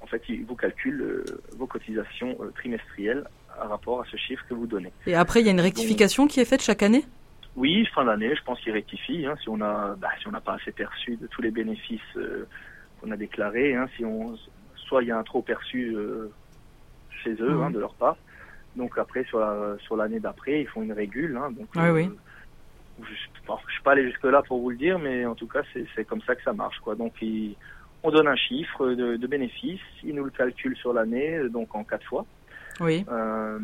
En 0.00 0.06
fait, 0.06 0.22
il 0.28 0.44
vous 0.44 0.54
calcule 0.54 1.24
vos 1.58 1.66
cotisations 1.66 2.38
trimestrielles 2.54 3.24
à 3.60 3.66
rapport 3.66 4.00
à 4.00 4.04
ce 4.10 4.16
chiffre 4.16 4.42
que 4.48 4.54
vous 4.54 4.66
donnez. 4.66 4.92
Et 5.06 5.14
après, 5.14 5.40
il 5.40 5.46
y 5.46 5.48
a 5.48 5.52
une 5.52 5.60
rectification 5.60 6.26
qui 6.26 6.40
est 6.40 6.46
faite 6.46 6.62
chaque 6.62 6.82
année 6.82 7.04
oui, 7.58 7.84
fin 7.92 8.04
d'année, 8.04 8.36
je 8.36 8.42
pense 8.44 8.60
qu'il 8.60 8.72
rectifie. 8.72 9.26
Hein, 9.26 9.34
si 9.42 9.48
on 9.48 9.60
a, 9.60 9.96
bah, 9.96 10.10
si 10.20 10.28
on 10.28 10.30
n'a 10.30 10.40
pas 10.40 10.54
assez 10.54 10.70
perçu 10.70 11.16
de 11.16 11.26
tous 11.26 11.42
les 11.42 11.50
bénéfices 11.50 12.00
euh, 12.16 12.46
qu'on 13.00 13.10
a 13.10 13.16
déclarés, 13.16 13.74
hein, 13.74 13.88
si 13.96 14.04
on, 14.04 14.36
soit 14.76 15.02
il 15.02 15.08
y 15.08 15.10
a 15.10 15.18
un 15.18 15.24
trop 15.24 15.42
perçu 15.42 15.92
euh, 15.96 16.30
chez 17.22 17.34
eux 17.34 17.60
hein, 17.62 17.70
mmh. 17.70 17.74
de 17.74 17.78
leur 17.80 17.94
part. 17.94 18.16
Donc 18.76 18.98
après 18.98 19.24
sur 19.24 19.40
la, 19.40 19.76
sur 19.80 19.96
l'année 19.96 20.20
d'après, 20.20 20.60
ils 20.60 20.68
font 20.68 20.82
une 20.82 20.92
régule. 20.92 21.36
Hein, 21.36 21.50
donc, 21.50 21.68
oui, 21.76 21.90
oui. 21.90 22.04
Euh, 22.04 23.04
je, 23.04 23.52
ne 23.52 23.70
suis 23.70 23.82
pas 23.82 23.92
allé 23.92 24.04
jusque 24.04 24.24
là 24.24 24.42
pour 24.42 24.60
vous 24.60 24.70
le 24.70 24.76
dire, 24.76 24.98
mais 24.98 25.24
en 25.24 25.34
tout 25.34 25.46
cas 25.46 25.62
c'est, 25.72 26.04
comme 26.04 26.22
ça 26.22 26.34
que 26.34 26.42
ça 26.42 26.52
marche, 26.52 26.78
quoi. 26.80 26.94
Donc 26.94 27.14
on 28.02 28.10
donne 28.10 28.28
un 28.28 28.36
chiffre 28.36 28.88
de, 28.88 29.16
de 29.16 29.26
bénéfices, 29.26 29.80
ils 30.02 30.14
nous 30.14 30.24
le 30.24 30.30
calculent 30.30 30.76
sur 30.76 30.92
l'année, 30.92 31.48
donc 31.48 31.74
en 31.74 31.84
quatre 31.84 32.06
fois. 32.06 32.26
Oui. 32.80 33.04
Euh, 33.10 33.58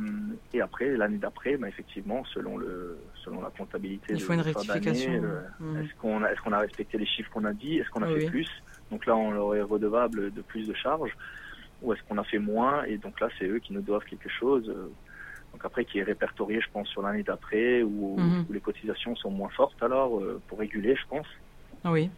et 0.52 0.60
après, 0.60 0.96
l'année 0.96 1.18
d'après, 1.18 1.56
bah, 1.56 1.68
effectivement, 1.68 2.24
selon 2.32 2.56
le 2.56 2.98
selon 3.24 3.42
la 3.42 3.50
comptabilité. 3.50 4.14
Il 4.14 4.20
faut 4.20 4.32
une 4.32 4.40
rectification. 4.40 5.12
Euh, 5.12 5.40
mmh. 5.60 5.76
Est-ce 5.78 5.94
qu'on 6.00 6.22
a, 6.22 6.32
est-ce 6.32 6.40
qu'on 6.40 6.52
a 6.52 6.58
respecté 6.58 6.98
les 6.98 7.06
chiffres 7.06 7.30
qu'on 7.30 7.44
a 7.44 7.52
dit 7.52 7.78
Est-ce 7.78 7.90
qu'on 7.90 8.02
a 8.02 8.08
fait 8.08 8.26
plus? 8.26 8.48
Donc 8.90 9.06
là, 9.06 9.16
on 9.16 9.30
leur 9.30 9.54
est 9.54 9.62
redevable 9.62 10.32
de 10.32 10.42
plus 10.42 10.66
de 10.66 10.74
charges. 10.74 11.16
Ou 11.82 11.92
est-ce 11.92 12.02
qu'on 12.08 12.18
a 12.18 12.24
fait 12.24 12.38
moins 12.38 12.84
Et 12.84 12.98
donc 12.98 13.20
là, 13.20 13.28
c'est 13.38 13.46
eux 13.46 13.58
qui 13.58 13.72
nous 13.72 13.82
doivent 13.82 14.04
quelque 14.04 14.28
chose. 14.28 14.68
Euh, 14.68 14.90
donc 15.52 15.64
après, 15.64 15.84
qui 15.84 15.98
est 15.98 16.02
répertorié, 16.02 16.60
je 16.60 16.70
pense, 16.72 16.88
sur 16.88 17.02
l'année 17.02 17.22
d'après, 17.22 17.82
où, 17.82 18.16
mmh. 18.18 18.46
où, 18.48 18.52
les 18.52 18.60
cotisations 18.60 19.14
sont 19.16 19.30
moins 19.30 19.50
fortes 19.50 19.80
alors, 19.82 20.20
pour 20.48 20.58
réguler, 20.58 20.96
je 20.96 21.06
pense. 21.08 21.26
Oui 21.84 22.10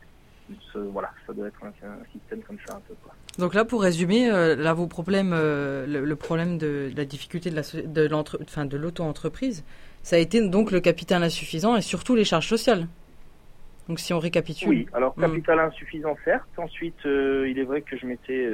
voilà, 0.74 1.10
ça 1.26 1.32
doit 1.32 1.48
être 1.48 1.64
un, 1.64 1.72
système 2.12 2.40
comme 2.42 2.58
ça 2.66 2.76
un 2.76 2.80
peu. 2.80 2.94
Quoi. 3.02 3.12
Donc 3.38 3.54
là, 3.54 3.64
pour 3.64 3.82
résumer, 3.82 4.30
euh, 4.30 4.56
là, 4.56 4.74
vos 4.74 4.86
problèmes, 4.86 5.32
euh, 5.34 5.86
le, 5.86 6.16
problème 6.16 6.58
de, 6.58 6.90
la 6.96 7.04
difficulté 7.04 7.50
de, 7.50 7.56
la, 7.56 7.62
de, 7.62 8.14
enfin, 8.42 8.64
de 8.64 8.76
l'auto-entreprise, 8.76 9.64
ça 10.02 10.16
a 10.16 10.18
été 10.18 10.46
donc 10.48 10.70
le 10.70 10.80
capital 10.80 11.22
insuffisant 11.22 11.76
et 11.76 11.82
surtout 11.82 12.14
les 12.14 12.24
charges 12.24 12.48
sociales. 12.48 12.86
Donc 13.88 14.00
si 14.00 14.12
on 14.12 14.18
récapitule. 14.18 14.68
Oui, 14.68 14.86
alors 14.92 15.14
hmm. 15.16 15.22
capital 15.22 15.60
insuffisant 15.60 16.16
certes. 16.24 16.48
Ensuite, 16.56 17.06
euh, 17.06 17.48
il 17.48 17.58
est 17.58 17.64
vrai 17.64 17.82
que 17.82 17.96
je 17.96 18.06
m'étais, 18.06 18.48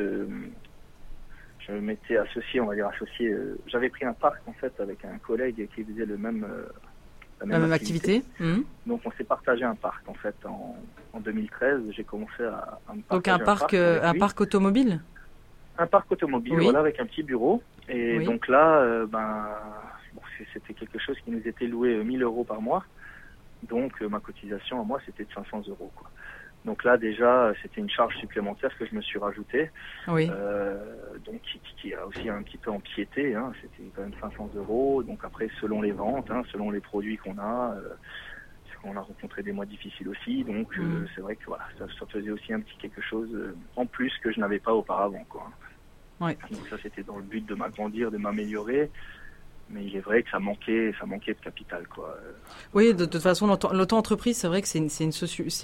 je 1.67 1.73
m'étais 1.73 2.17
associé, 2.17 2.61
on 2.61 2.67
va 2.67 2.75
dire 2.75 2.89
associé. 2.89 3.35
J'avais 3.67 3.89
pris 3.89 4.05
un 4.05 4.13
parc 4.13 4.43
en 4.47 4.53
fait 4.53 4.73
avec 4.81 5.05
un 5.05 5.19
collègue 5.19 5.69
qui 5.75 5.85
faisait 5.85 6.07
le 6.07 6.17
même 6.17 6.47
la 7.47 7.59
même, 7.59 7.73
activité. 7.73 8.23
Hmm. 8.39 8.63
Donc 8.87 9.01
on 9.05 9.11
s'est 9.13 9.25
partagé 9.25 9.65
un 9.65 9.75
parc 9.75 10.09
en 10.09 10.15
fait 10.15 10.35
en, 10.45 10.77
en 11.13 11.21
2013. 11.21 11.81
J'ai 11.91 12.05
commencé 12.05 12.43
à, 12.45 12.79
à 12.89 12.95
me 12.95 13.03
Donc 13.11 13.29
un 13.29 13.39
parc, 13.39 13.75
un 13.75 14.15
parc, 14.15 14.41
euh, 14.41 14.45
automobile? 14.45 15.01
Un 15.79 15.87
parc 15.87 16.11
automobile, 16.13 16.59
voilà, 16.61 16.81
avec 16.81 17.01
un 17.01 17.07
petit 17.07 17.23
bureau. 17.23 17.63
Et 17.89 18.21
donc 18.21 18.49
là, 18.49 18.77
euh, 18.81 19.07
ben, 19.07 19.49
c'était 20.53 20.75
quelque 20.75 20.99
chose 20.99 21.17
qui 21.25 21.31
nous 21.31 21.47
était 21.47 21.67
loué 21.67 22.03
1000 22.03 22.23
euh, 22.23 22.27
euros 22.27 22.45
par 22.45 22.61
mois. 22.61 22.85
Donc 23.69 24.01
ma 24.03 24.21
cotisation 24.21 24.81
à 24.81 24.85
moi, 24.85 25.01
c'était 25.07 25.25
de 25.25 25.33
500 25.33 25.63
euros. 25.69 25.91
Quoi. 25.95 26.11
Donc 26.65 26.85
là 26.85 26.97
déjà, 26.97 27.53
c'était 27.61 27.81
une 27.81 27.91
charge 27.91 28.17
supplémentaire 28.17 28.77
que 28.79 28.87
je 28.87 28.95
me 28.95 29.01
suis 29.01 29.19
rajouté. 29.19 29.71
Oui. 30.09 30.31
Euh, 30.31 30.79
donc 31.25 31.41
qui, 31.43 31.61
qui, 31.77 31.95
a 31.95 32.07
aussi 32.07 32.29
un 32.29 32.43
petit 32.43 32.59
peu 32.59 32.71
empiété. 32.71 33.35
Hein, 33.35 33.53
c'était 33.61 33.89
quand 33.95 34.03
même 34.03 34.15
500 34.21 34.51
euros. 34.57 35.03
Donc 35.03 35.25
après, 35.25 35.49
selon 35.61 35.83
les 35.83 35.93
ventes, 35.93 36.31
hein, 36.31 36.43
selon 36.53 36.71
les 36.71 36.81
produits 36.81 37.17
qu'on 37.17 37.37
a, 37.39 37.75
euh, 37.77 37.95
on 38.85 38.97
a 38.97 39.01
rencontré 39.01 39.43
des 39.43 39.53
mois 39.53 39.67
difficiles 39.67 40.09
aussi. 40.09 40.45
Donc 40.45 40.79
euh, 40.79 40.83
mm. 40.83 41.07
c'est 41.15 41.21
vrai 41.21 41.37
que 41.37 41.47
voilà, 41.47 41.65
ça, 41.79 41.87
ça, 41.99 42.07
faisait 42.07 42.31
aussi 42.31 42.53
un 42.53 42.61
petit 42.61 42.77
quelque 42.79 43.03
chose 43.03 43.29
euh, 43.35 43.57
en 43.77 43.87
plus 43.87 44.13
que 44.23 44.31
je 44.31 44.39
n'avais 44.39 44.61
pas 44.61 44.73
auparavant. 44.73 45.25
Quoi. 45.29 45.51
Ouais. 46.21 46.39
Donc 46.51 46.67
ça, 46.69 46.77
c'était 46.81 47.03
dans 47.03 47.17
le 47.17 47.25
but 47.25 47.45
de 47.45 47.55
m'agrandir, 47.55 48.13
de 48.13 48.19
m'améliorer 48.19 48.91
mais 49.71 49.85
il 49.85 49.97
est 49.97 50.01
vrai 50.01 50.23
que 50.23 50.31
ça 50.31 50.39
manquait, 50.39 50.93
ça 50.99 51.07
manquait 51.07 51.35
de 51.35 51.41
capital, 51.41 51.87
quoi. 51.89 52.17
Oui, 52.75 52.95
de, 52.95 53.05
toute 53.05 53.23
façon, 53.23 53.47
l'auto-entreprise, 53.47 54.37
c'est 54.37 54.49
vrai 54.49 54.63
que 54.63 54.69
c'est 54.69 54.79
une, 54.79 54.91
une, 55.01 55.11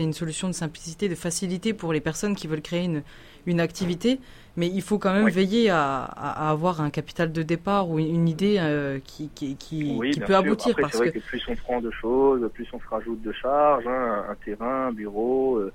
une, 0.00 0.12
solution 0.12 0.48
de 0.48 0.52
simplicité, 0.52 1.08
de 1.08 1.14
facilité 1.14 1.74
pour 1.74 1.92
les 1.92 2.00
personnes 2.00 2.34
qui 2.34 2.46
veulent 2.46 2.62
créer 2.62 2.84
une, 2.84 3.02
une 3.46 3.60
activité, 3.60 4.20
mais 4.56 4.68
il 4.68 4.82
faut 4.82 4.98
quand 4.98 5.12
même 5.12 5.28
veiller 5.28 5.70
à, 5.70 6.02
à, 6.02 6.50
avoir 6.50 6.80
un 6.80 6.90
capital 6.90 7.32
de 7.32 7.42
départ 7.42 7.90
ou 7.90 7.98
une 7.98 8.28
idée 8.28 8.56
euh, 8.58 8.98
qui, 9.04 9.28
qui, 9.34 9.56
qui, 9.56 9.98
qui 10.12 10.20
peut 10.20 10.36
aboutir. 10.36 10.70
Après, 10.70 10.82
parce 10.82 10.96
vrai 10.96 11.12
que... 11.12 11.18
plus 11.18 11.42
on 11.48 11.54
prend 11.56 11.80
de 11.80 11.90
choses, 11.90 12.48
plus 12.54 12.66
on 12.72 12.80
se 12.80 12.88
rajoute 12.88 13.22
de 13.22 13.32
charges, 13.32 13.86
hein, 13.86 14.24
un 14.28 14.34
terrain, 14.36 14.88
un 14.88 14.92
bureau. 14.92 15.56
Euh, 15.56 15.72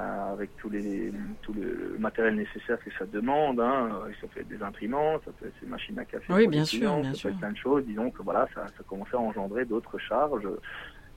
avec 0.00 0.56
tous 0.56 0.70
les, 0.70 1.12
tout 1.42 1.52
le 1.52 1.96
matériel 1.98 2.34
nécessaire 2.36 2.78
que 2.78 2.90
ça 2.98 3.06
demande. 3.06 3.60
Hein. 3.60 3.90
Ça 4.20 4.26
peut 4.26 4.40
être 4.40 4.48
des 4.48 4.62
imprimantes, 4.62 5.22
ça 5.24 5.32
peut 5.32 5.46
être 5.46 5.60
des 5.60 5.68
machines 5.68 5.98
à 5.98 6.04
café. 6.04 6.32
Oui, 6.32 6.46
bien 6.46 6.64
sûr, 6.64 7.00
bien 7.00 7.12
ça 7.12 7.14
sûr. 7.14 7.30
Peut 7.30 7.34
être 7.34 7.40
plein 7.40 7.52
de 7.52 7.56
choses. 7.56 7.84
Disons 7.86 8.10
que 8.10 8.22
voilà, 8.22 8.48
ça, 8.54 8.66
ça 8.66 8.84
commençait 8.86 9.16
à 9.16 9.20
engendrer 9.20 9.64
d'autres 9.64 9.98
charges. 9.98 10.48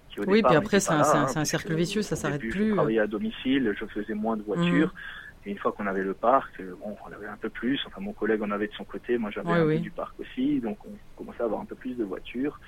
Qui, 0.09 0.19
au 0.19 0.25
oui, 0.25 0.41
puis 0.41 0.55
après, 0.55 0.79
c'est 0.79 0.93
un, 0.93 1.01
hein, 1.01 1.27
un, 1.35 1.45
cercle 1.45 1.73
vicieux, 1.73 2.01
ça 2.01 2.15
s'arrête 2.15 2.41
plus. 2.41 2.69
Je 2.69 2.73
travaillais 2.73 2.99
à 2.99 3.07
domicile, 3.07 3.73
je 3.77 3.85
faisais 3.85 4.13
moins 4.13 4.37
de 4.37 4.43
voitures. 4.43 4.87
Mmh. 4.87 5.47
Et 5.47 5.51
une 5.51 5.57
fois 5.57 5.71
qu'on 5.71 5.87
avait 5.87 6.03
le 6.03 6.13
parc, 6.13 6.61
bon, 6.61 6.95
on 7.07 7.13
avait 7.13 7.27
un 7.27 7.37
peu 7.37 7.49
plus. 7.49 7.79
Enfin, 7.87 8.01
mon 8.01 8.13
collègue 8.13 8.41
en 8.41 8.51
avait 8.51 8.67
de 8.67 8.73
son 8.73 8.83
côté, 8.83 9.17
moi 9.17 9.29
j'avais 9.31 9.49
un 9.49 9.65
peu 9.65 9.79
du 9.79 9.91
parc 9.91 10.19
aussi. 10.19 10.59
Donc, 10.59 10.77
on 10.85 10.91
commençait 11.17 11.41
à 11.41 11.45
avoir 11.45 11.61
un 11.61 11.65
peu 11.65 11.75
plus 11.75 11.95
de 11.95 12.03
voitures. 12.03 12.59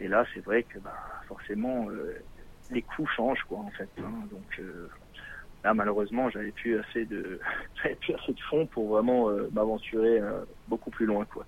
Et 0.00 0.08
là, 0.08 0.24
c'est 0.34 0.44
vrai 0.44 0.62
que 0.64 0.78
bah, 0.78 0.96
forcément, 1.28 1.88
euh, 1.90 2.16
les 2.70 2.82
coûts 2.82 3.06
changent, 3.06 3.44
quoi, 3.48 3.58
en 3.58 3.70
fait. 3.70 3.88
Hein. 3.98 4.26
Donc, 4.30 4.58
euh, 4.58 4.88
Là, 5.66 5.74
malheureusement, 5.74 6.30
j'avais 6.30 6.52
plus 6.52 6.78
assez 6.78 7.04
de, 7.06 7.40
plus 8.00 8.14
assez 8.14 8.32
de 8.32 8.40
fonds 8.48 8.66
pour 8.66 8.86
vraiment 8.86 9.30
euh, 9.30 9.50
m'aventurer 9.52 10.20
euh, 10.20 10.44
beaucoup 10.68 10.90
plus 10.90 11.06
loin, 11.06 11.24
quoi. 11.24 11.44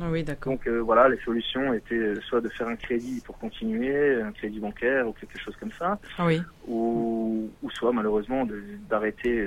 Ah 0.00 0.08
oui, 0.10 0.24
d'accord. 0.24 0.54
Donc 0.54 0.66
euh, 0.66 0.80
voilà, 0.80 1.08
les 1.08 1.18
solutions 1.18 1.72
étaient 1.72 2.14
soit 2.22 2.40
de 2.40 2.48
faire 2.48 2.66
un 2.66 2.74
crédit 2.74 3.22
pour 3.24 3.38
continuer, 3.38 4.20
un 4.20 4.32
crédit 4.32 4.58
bancaire 4.58 5.06
ou 5.06 5.12
quelque 5.12 5.38
chose 5.38 5.54
comme 5.60 5.70
ça, 5.78 6.00
ah 6.18 6.26
oui. 6.26 6.42
ou, 6.66 7.48
ou 7.62 7.70
soit 7.70 7.92
malheureusement 7.92 8.48
d'arrêter 8.88 9.46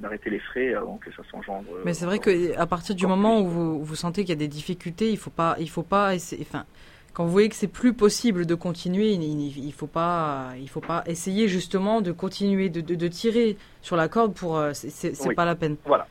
d'arrêter 0.00 0.30
les 0.30 0.40
frais 0.40 0.74
avant 0.74 0.96
que 0.96 1.12
ça 1.12 1.22
s'engendre. 1.30 1.68
Mais 1.84 1.94
c'est 1.94 2.06
vrai 2.06 2.18
que 2.18 2.58
à 2.58 2.66
partir 2.66 2.96
du 2.96 3.06
moment 3.06 3.42
où 3.42 3.46
vous, 3.46 3.84
vous 3.84 3.94
sentez 3.94 4.22
qu'il 4.22 4.30
y 4.30 4.32
a 4.32 4.36
des 4.36 4.48
difficultés, 4.48 5.10
il 5.10 5.18
faut 5.18 5.30
pas 5.30 5.54
il 5.60 5.70
faut 5.70 5.84
pas 5.84 6.14
essayer, 6.14 6.44
enfin 6.48 6.64
quand 7.12 7.24
vous 7.24 7.30
voyez 7.32 7.48
que 7.48 7.54
c'est 7.54 7.68
plus 7.68 7.92
possible 7.92 8.46
de 8.46 8.54
continuer, 8.54 9.12
il, 9.12 9.58
il, 9.58 9.72
faut 9.72 9.86
pas, 9.86 10.52
il 10.58 10.68
faut 10.68 10.80
pas 10.80 11.02
essayer 11.06 11.46
justement 11.46 12.00
de 12.00 12.10
continuer 12.12 12.70
de, 12.70 12.80
de, 12.80 13.08
tirer 13.08 13.56
sur 13.82 13.96
la 13.96 14.08
corde 14.08 14.34
pour, 14.34 14.58
euh, 14.58 14.72
c'est 14.72 15.34
pas 15.34 15.44
la 15.44 15.54
peine. 15.54 15.76
Voilà. 15.84 16.06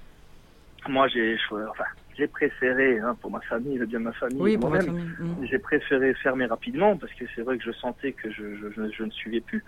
Moi, 0.88 1.08
j'ai, 1.08 1.38
enfin, 1.52 1.86
j'ai 2.18 2.28
préféré, 2.28 2.99
hein, 2.99 3.16
pour 3.20 3.32
ma 3.32 3.41
famille, 3.41 3.78
le 3.78 3.86
bien 3.86 3.99
de 3.99 4.06
ma 4.06 4.14
famille, 4.14 4.41
oui, 4.41 4.58
moi 4.58 4.78
mm. 4.80 5.45
j'ai 5.49 5.60
préféré 5.60 6.14
fermer 6.16 6.45
rapidement 6.45 6.97
parce 6.97 7.14
que 7.14 7.26
c'est 7.36 7.41
vrai 7.41 7.58
que 7.58 7.64
je 7.64 7.72
sentais 7.72 8.12
que 8.12 8.32
je, 8.32 8.56
je, 8.56 8.91
je, 8.91 9.04
ne 9.04 9.12
suivais 9.12 9.41
plus. 9.41 9.64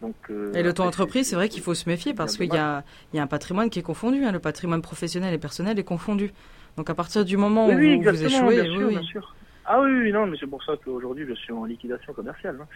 Donc, 0.00 0.16
euh, 0.30 0.52
et 0.52 0.62
l'auto-entreprise, 0.62 1.28
c'est 1.28 1.36
vrai 1.36 1.48
qu'il 1.48 1.62
faut 1.62 1.74
se 1.74 1.88
méfier 1.88 2.12
parce 2.12 2.36
qu'il 2.36 2.52
y 2.52 2.58
a, 2.58 2.82
y 3.14 3.18
a 3.18 3.22
un 3.22 3.26
patrimoine 3.26 3.70
qui 3.70 3.78
est 3.78 3.82
confondu, 3.82 4.24
hein, 4.24 4.32
le 4.32 4.40
patrimoine 4.40 4.82
professionnel 4.82 5.32
et 5.32 5.38
personnel 5.38 5.78
est 5.78 5.84
confondu. 5.84 6.32
Donc 6.76 6.88
à 6.88 6.94
partir 6.94 7.24
du 7.24 7.36
moment 7.36 7.66
où 7.68 7.72
vous 7.72 7.78
échouez, 7.78 8.62
bien 8.62 8.74
sûr, 8.74 8.88
bien 8.88 9.02
sûr. 9.02 9.34
Ah 9.64 9.80
oui, 9.80 10.12
non, 10.12 10.26
mais 10.26 10.36
c'est 10.40 10.46
pour 10.46 10.62
ça 10.64 10.72
qu'aujourd'hui 10.84 11.24
je 11.28 11.34
suis 11.34 11.52
en 11.52 11.64
liquidation 11.64 12.12
commerciale. 12.12 12.58
Hein. 12.60 12.66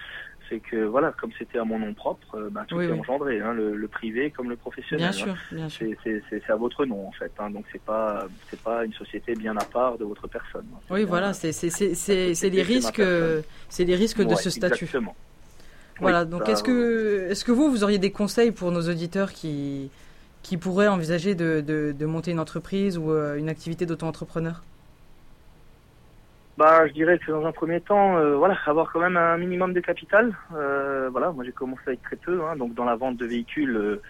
C'est 0.49 0.61
que 0.61 0.85
voilà, 0.85 1.13
comme 1.13 1.33
c'était 1.39 1.59
à 1.59 1.65
mon 1.65 1.79
nom 1.79 1.93
propre, 1.95 2.37
euh, 2.37 2.49
bah, 2.51 2.65
tout 2.69 2.81
est 2.81 2.93
engendré, 2.93 3.41
hein, 3.41 3.53
le, 3.53 3.89
privé 3.89 4.31
comme 4.31 4.49
le 4.49 4.57
professionnel. 4.57 5.11
Bien 5.11 5.13
sûr, 5.13 5.37
bien 5.51 5.69
sûr. 5.69 5.89
C'est 6.05 6.51
à 6.51 6.57
votre 6.57 6.85
nom 6.87 7.09
en 7.09 7.13
fait, 7.13 7.33
hein, 7.39 7.51
donc 7.51 7.65
c'est 7.73 7.83
pas 7.83 8.27
c'est 8.49 8.61
pas 8.61 8.85
une 8.85 8.93
société 8.93 9.35
bien 9.35 9.57
à 9.57 9.65
part 9.65 9.99
de 9.99 10.05
votre 10.05 10.29
personne. 10.29 10.67
Oui, 10.91 11.05
voilà, 11.05 11.33
c'est 11.33 11.51
les 12.51 12.63
risques, 12.63 13.03
c'est 13.69 13.85
les 13.85 13.97
risques 13.97 14.23
de 14.23 14.35
ce 14.35 14.51
statut. 14.51 14.85
Exactement. 14.85 15.17
Voilà, 16.01 16.25
donc 16.25 16.49
est-ce 16.49 16.63
que 16.63 17.29
est-ce 17.31 17.45
que 17.45 17.53
vous 17.53 17.71
vous 17.71 17.83
auriez 17.83 17.99
des 17.99 18.13
conseils 18.13 18.53
pour 18.53 18.71
nos 18.71 18.89
auditeurs 18.89 19.33
qui 19.33 19.91
qui 20.43 20.59
pourraient 20.59 20.87
envisager 20.87 21.35
de, 21.35 21.61
de, 21.61 22.07
monter 22.07 22.31
une 22.31 22.39
entreprise 22.39 22.99
ou 22.99 23.11
euh, 23.11 23.37
une 23.37 23.49
activité 23.49 23.85
d'auto-entrepreneur? 23.85 24.63
Bah, 26.57 26.87
je 26.87 26.93
dirais 26.93 27.19
que 27.19 27.31
dans 27.31 27.45
un 27.45 27.53
premier 27.53 27.81
temps, 27.81 28.17
euh, 28.17 28.37
voilà, 28.37 28.57
avoir 28.65 28.91
quand 28.91 29.01
même 29.01 29.17
un 29.17 29.37
minimum 29.37 29.75
de 29.75 29.81
capital. 29.81 30.35
Euh, 30.55 31.09
voilà, 31.11 31.31
moi 31.31 31.45
j'ai 31.45 31.53
commencé 31.53 31.83
avec 31.87 32.03
très 32.03 32.17
peu, 32.17 32.45
hein, 32.45 32.57
donc 32.57 32.75
dans 32.75 32.85
la 32.85 32.97
vente 32.97 33.19
de 33.19 33.27
véhicules, 33.27 33.77
euh, 33.77 34.03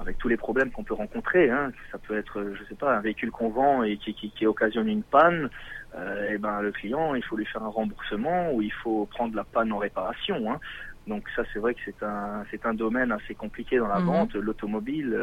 avec 0.00 0.16
tous 0.16 0.28
les 0.28 0.38
problèmes 0.38 0.70
qu'on 0.70 0.82
peut 0.82 0.94
rencontrer, 0.94 1.50
hein, 1.50 1.72
ça 1.92 1.98
peut 1.98 2.16
être, 2.16 2.52
je 2.58 2.64
sais 2.64 2.74
pas, 2.74 2.96
un 2.96 3.00
véhicule 3.00 3.30
qu'on 3.30 3.50
vend 3.50 3.82
et 3.82 3.98
qui, 3.98 4.14
qui, 4.14 4.30
qui 4.30 4.46
occasionne 4.46 4.88
une 4.88 5.02
panne, 5.02 5.50
et 5.96 6.32
eh 6.32 6.38
ben 6.38 6.60
le 6.60 6.72
client, 6.72 7.14
il 7.14 7.22
faut 7.22 7.36
lui 7.36 7.46
faire 7.46 7.62
un 7.62 7.68
remboursement 7.68 8.50
ou 8.52 8.60
il 8.60 8.72
faut 8.72 9.06
prendre 9.06 9.36
la 9.36 9.44
panne 9.44 9.70
en 9.72 9.78
réparation. 9.78 10.50
Hein. 10.50 10.58
Donc 11.06 11.28
ça, 11.36 11.44
c'est 11.52 11.60
vrai 11.60 11.74
que 11.74 11.80
c'est 11.84 12.02
un, 12.02 12.44
c'est 12.50 12.66
un 12.66 12.74
domaine 12.74 13.12
assez 13.12 13.36
compliqué 13.36 13.78
dans 13.78 13.86
la 13.86 14.00
mhm. 14.00 14.06
vente. 14.06 14.34
L'automobile, 14.34 15.16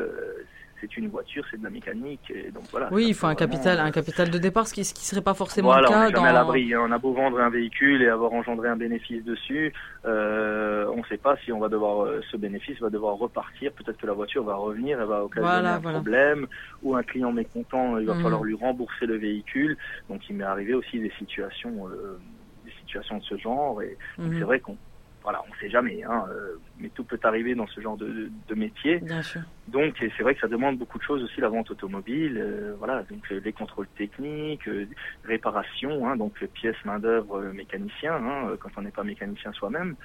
c'est 0.81 0.97
une 0.97 1.07
voiture, 1.07 1.45
c'est 1.49 1.57
de 1.57 1.63
la 1.63 1.69
mécanique. 1.69 2.31
Et 2.33 2.51
donc 2.51 2.63
voilà. 2.71 2.89
Oui, 2.91 3.05
il 3.07 3.13
faut 3.13 3.27
un 3.27 3.35
capital, 3.35 3.79
un 3.79 3.91
capital 3.91 4.29
de 4.29 4.37
départ, 4.37 4.67
ce 4.67 4.73
qui, 4.73 4.83
ce 4.83 4.93
qui 4.93 5.05
serait 5.05 5.21
pas 5.21 5.33
forcément 5.33 5.73
le 5.75 5.87
cas. 5.87 6.07
On 6.07 6.09
jamais 6.09 6.29
à 6.29 6.33
l'abri. 6.33 6.73
Hein. 6.73 6.81
On 6.87 6.91
a 6.91 6.97
beau 6.97 7.13
vendre 7.13 7.39
un 7.39 7.49
véhicule 7.49 8.01
et 8.01 8.09
avoir 8.09 8.33
engendré 8.33 8.67
un 8.67 8.75
bénéfice 8.75 9.23
dessus, 9.23 9.71
euh, 10.05 10.85
on 10.93 10.97
ne 10.97 11.03
sait 11.05 11.17
pas 11.17 11.37
si 11.45 11.51
on 11.51 11.59
va 11.59 11.69
devoir, 11.69 12.05
euh, 12.05 12.21
ce 12.31 12.37
bénéfice 12.37 12.79
va 12.81 12.89
devoir 12.89 13.15
repartir. 13.17 13.71
Peut-être 13.73 13.97
que 13.97 14.07
la 14.07 14.13
voiture 14.13 14.43
va 14.43 14.55
revenir, 14.55 14.99
elle 14.99 15.07
va 15.07 15.23
occasionner 15.23 15.69
un 15.69 15.79
problème, 15.79 16.47
ou 16.81 16.95
un 16.95 17.03
client 17.03 17.31
mécontent, 17.31 17.97
il 17.97 18.07
va 18.07 18.15
mhm. 18.15 18.23
falloir 18.23 18.43
lui 18.43 18.55
rembourser 18.55 19.05
le 19.05 19.17
véhicule. 19.17 19.77
Donc 20.09 20.27
il 20.29 20.35
m'est 20.35 20.43
arrivé 20.43 20.73
aussi 20.73 20.99
des 20.99 21.11
situations, 21.19 21.87
euh, 21.87 22.19
des 22.65 22.71
situations 22.79 23.17
de 23.17 23.23
ce 23.23 23.37
genre. 23.37 23.81
Et 23.81 23.97
mhm. 24.17 24.39
c'est 24.39 24.45
vrai 24.45 24.59
qu'on 24.59 24.77
voilà, 25.23 25.41
on 25.47 25.53
ne 25.53 25.59
sait 25.59 25.69
jamais, 25.69 26.03
hein, 26.03 26.25
euh, 26.29 26.55
mais 26.79 26.89
tout 26.89 27.03
peut 27.03 27.19
arriver 27.23 27.55
dans 27.55 27.67
ce 27.67 27.79
genre 27.79 27.97
de, 27.97 28.29
de 28.47 28.55
métier. 28.55 28.99
Bien 28.99 29.21
sûr. 29.21 29.41
Donc, 29.67 29.95
c'est 29.99 30.23
vrai 30.23 30.35
que 30.35 30.41
ça 30.41 30.47
demande 30.47 30.77
beaucoup 30.77 30.97
de 30.97 31.03
choses 31.03 31.23
aussi, 31.23 31.39
la 31.41 31.49
vente 31.49 31.69
automobile, 31.71 32.37
euh, 32.39 32.73
voilà, 32.77 33.03
donc 33.03 33.23
euh, 33.31 33.39
les 33.43 33.53
contrôles 33.53 33.87
techniques, 33.97 34.67
réparation, 35.23 36.07
hein, 36.07 36.15
donc 36.15 36.43
pièces, 36.53 36.83
main 36.85 36.99
d'œuvre, 36.99 37.41
mécanicien, 37.53 38.15
hein, 38.15 38.55
quand 38.59 38.69
on 38.77 38.81
n'est 38.81 38.91
pas 38.91 39.03
mécanicien 39.03 39.51
soi-même. 39.53 39.95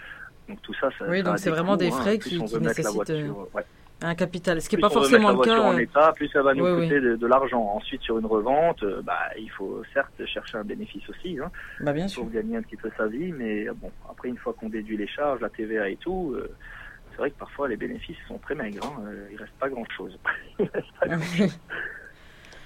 Donc 0.49 0.63
tout 0.63 0.75
ça, 0.75 0.91
ça. 0.99 1.07
Oui, 1.09 1.23
donc 1.23 1.39
c'est 1.39 1.51
vraiment 1.51 1.77
des 1.77 1.89
hein. 1.89 2.01
frais 2.01 2.19
qui, 2.19 2.39
qui 2.39 2.59
nécessitent. 2.61 3.13
Ouais 3.53 3.65
un 4.03 4.15
capital, 4.15 4.61
ce 4.61 4.69
qui 4.69 4.77
n'est 4.77 4.83
pas 4.83 4.91
forcément 4.91 5.33
le 5.33 5.39
cas. 5.39 5.59
En 5.61 5.75
euh, 5.75 5.79
état, 5.79 6.13
plus 6.15 6.29
ça 6.29 6.43
va 6.43 6.55
nous 6.55 6.65
coûter 6.65 7.01
de, 7.01 7.27
l'argent. 7.27 7.63
Ensuite, 7.63 8.03
sur 8.03 8.19
une 8.19 8.27
revente, 8.27 8.83
euh, 8.83 9.01
bah, 9.03 9.31
il 9.39 9.51
faut 9.51 9.83
certes 9.95 10.25
chercher 10.27 10.59
un 10.59 10.65
bénéfice 10.65 11.09
aussi, 11.09 11.39
hein, 11.39 11.51
bah, 11.81 11.93
bien 11.93 12.07
sûr. 12.07 12.23
pour 12.23 12.33
gagner 12.33 12.57
un 12.57 12.63
petit 12.63 12.77
peu 12.77 12.91
sa 12.97 13.07
vie. 13.07 13.33
Mais 13.33 13.67
bon, 13.75 13.91
après, 14.11 14.29
une 14.29 14.37
fois 14.37 14.53
qu'on 14.53 14.69
déduit 14.69 14.97
les 14.97 15.07
charges, 15.09 15.41
la 15.41 15.49
TVA 15.49 15.89
et 15.89 15.97
tout, 15.97 16.35
euh, 16.37 16.51
c'est 17.11 17.17
vrai 17.17 17.31
que 17.31 17.39
parfois 17.39 17.69
les 17.69 17.77
bénéfices 17.77 18.19
sont 18.29 18.39
très 18.39 18.55
maigres. 18.55 18.85
Hein, 18.85 19.11
il 19.33 19.37
reste 19.39 19.55
pas 19.59 19.71
grand-chose. 19.71 20.19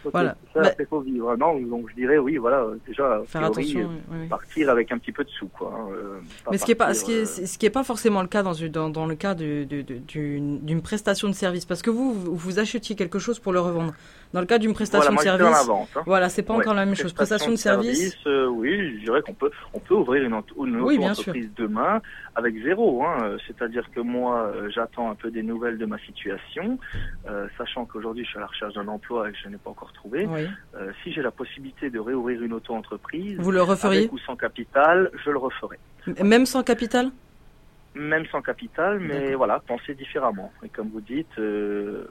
voilà. 0.05 0.37
Ça, 0.55 0.63
bah, 0.63 0.71
faut 0.89 1.01
vivre. 1.01 1.37
Non, 1.37 1.59
donc 1.61 1.91
je 1.91 1.95
dirais 1.95 2.19
oui, 2.19 2.37
voilà, 2.37 2.67
déjà 2.87 3.23
faire 3.27 3.45
attention, 3.45 3.91
partir 4.29 4.71
avec 4.71 4.91
un 4.93 4.99
petit 4.99 5.13
peu 5.13 5.25
de 5.25 5.31
sous, 5.31 5.49
quoi. 5.49 5.75
Hein, 5.75 5.89
euh, 5.93 6.21
Mais 6.51 6.59
ce 6.59 6.65
qui 6.65 6.73
est 6.73 6.77
pas, 6.77 6.95
ce 6.95 7.05
qui 7.05 7.13
est, 7.13 7.23
euh, 7.23 7.47
ce 7.47 7.59
qui 7.59 7.67
est 7.67 7.71
pas 7.71 7.85
forcément 7.85 8.23
le 8.23 8.29
cas 8.29 8.43
dans, 8.43 8.53
dans, 8.53 8.91
dans 8.91 9.07
le 9.07 9.15
cas 9.15 9.35
d'une 9.35 10.81
prestation 10.83 11.29
de 11.29 11.35
service, 11.35 11.65
parce 11.65 11.83
que 11.83 11.91
vous, 11.91 12.15
vous 12.15 12.59
achetiez 12.59 12.97
quelque 12.97 13.19
chose 13.19 13.39
pour 13.39 13.53
le 13.53 13.61
revendre. 13.61 13.93
Dans 14.33 14.41
le 14.41 14.47
cas 14.47 14.59
d'une 14.59 14.75
prestation 14.75 15.13
de 15.13 15.19
service, 15.19 15.67
vente, 15.67 15.89
hein. 15.97 16.03
voilà, 16.07 16.29
c'est 16.29 16.43
pas 16.43 16.55
encore 16.55 16.75
la 16.75 16.87
même 16.87 16.95
chose. 16.95 17.13
Prestation 17.13 17.51
de 17.51 17.57
service, 17.57 18.17
oui, 18.27 18.99
je 18.99 19.05
dirais 19.05 19.23
qu'on 19.23 19.35
peut, 19.35 19.51
on 19.75 19.81
peut 19.81 19.95
ouvrir 19.95 20.23
une, 20.25 20.41
une 20.59 21.05
entreprise 21.05 21.51
demain 21.57 22.01
avec 22.37 22.63
zéro. 22.63 23.05
Hein. 23.05 23.37
C'est-à-dire 23.47 23.91
que 23.91 24.01
moi, 24.01 24.53
j'attends 24.75 25.11
un 25.11 25.15
peu 25.15 25.31
des 25.31 25.43
nouvelles 25.43 25.79
de 25.79 25.87
ma 25.87 25.99
situation, 25.99 26.79
sachant 27.59 27.85
qu'aujourd'hui 27.85 28.25
je 28.25 28.31
suis 28.31 28.39
à 28.39 28.43
la 28.43 28.47
recherche 28.47 28.75
d'un 28.75 28.89
emploi 28.89 29.29
et 29.29 29.33
que 29.33 29.39
je 29.43 29.49
n'ai 29.49 29.57
pas 29.57 29.71
encore 29.71 29.93
trouver. 29.93 30.29
Euh, 30.77 30.93
si 31.03 31.13
j'ai 31.13 31.23
la 31.23 31.31
possibilité 31.31 31.91
de 31.91 31.99
réouvrir 31.99 32.43
une 32.43 32.53
auto-entreprise, 32.53 33.37
vous 33.39 33.51
le 33.51 33.63
referiez 33.63 34.01
avec 34.01 34.13
ou 34.13 34.19
sans 34.19 34.37
capital, 34.37 35.11
je 35.25 35.31
le 35.31 35.39
referai. 35.39 35.79
Même 36.23 36.47
sans 36.47 36.63
capital? 36.63 37.11
Même 37.95 38.25
sans 38.27 38.41
capital, 38.41 39.01
mais 39.01 39.35
voilà, 39.35 39.61
penser 39.67 39.95
différemment. 39.95 40.53
Et 40.63 40.69
comme 40.69 40.89
vous 40.91 41.01
dites, 41.01 41.39
euh, 41.39 42.05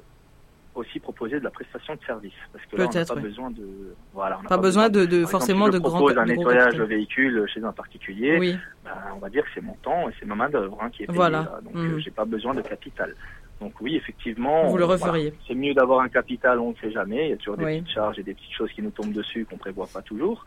aussi 0.79 0.99
proposer 0.99 1.39
de 1.39 1.43
la 1.43 1.51
prestation 1.51 1.95
de 1.95 1.99
service, 2.05 2.33
parce 2.51 2.65
que 2.65 2.75
là, 2.75 2.87
on 2.89 2.97
n'a 2.97 3.05
pas 3.05 3.15
besoin 3.15 3.51
de, 3.51 3.95
voilà, 4.13 4.39
pas, 4.47 4.57
besoin, 4.57 4.89
de, 4.89 5.05
de 5.05 5.25
forcément 5.25 5.67
exemple, 5.67 5.85
si 5.85 5.91
je 5.91 5.97
propose 5.97 6.17
un 6.17 6.25
nettoyage 6.25 6.75
de 6.75 6.83
véhicule 6.83 7.45
chez 7.53 7.63
un 7.63 7.71
particulier. 7.71 8.37
Oui. 8.39 8.57
Ben, 8.83 8.91
on 9.15 9.19
va 9.19 9.29
dire 9.29 9.43
que 9.43 9.49
c'est 9.53 9.61
mon 9.61 9.75
temps 9.83 10.09
et 10.09 10.13
c'est 10.19 10.25
ma 10.25 10.35
main 10.35 10.49
d'œuvre 10.49 10.77
hein, 10.81 10.89
qui 10.89 11.03
est 11.03 11.07
payée. 11.07 11.17
Voilà. 11.17 11.59
Donc, 11.63 11.75
mmh. 11.75 11.99
j'ai 11.99 12.11
pas 12.11 12.25
besoin 12.25 12.53
de 12.53 12.61
capital. 12.61 13.15
Donc 13.59 13.73
oui, 13.81 13.95
effectivement, 13.95 14.67
vous 14.67 14.77
le 14.77 14.85
referiez. 14.85 15.33
c'est 15.47 15.55
mieux 15.55 15.73
d'avoir 15.73 15.99
un 15.99 16.09
capital, 16.09 16.59
on 16.59 16.69
ne 16.69 16.75
sait 16.75 16.91
jamais. 16.91 17.27
Il 17.27 17.29
y 17.31 17.33
a 17.33 17.37
toujours 17.37 17.57
des 17.57 17.65
petites 17.65 17.89
charges 17.89 18.17
et 18.17 18.23
des 18.23 18.33
petites 18.33 18.53
choses 18.53 18.71
qui 18.71 18.81
nous 18.81 18.91
tombent 18.91 19.11
dessus 19.11 19.45
qu'on 19.45 19.57
prévoit 19.57 19.87
pas 19.91 20.01
toujours, 20.01 20.45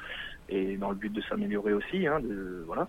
et 0.48 0.76
dans 0.76 0.88
le 0.88 0.96
but 0.96 1.12
de 1.12 1.20
s'améliorer 1.22 1.74
aussi, 1.74 2.06
hein, 2.06 2.20
de, 2.20 2.64
voilà. 2.66 2.88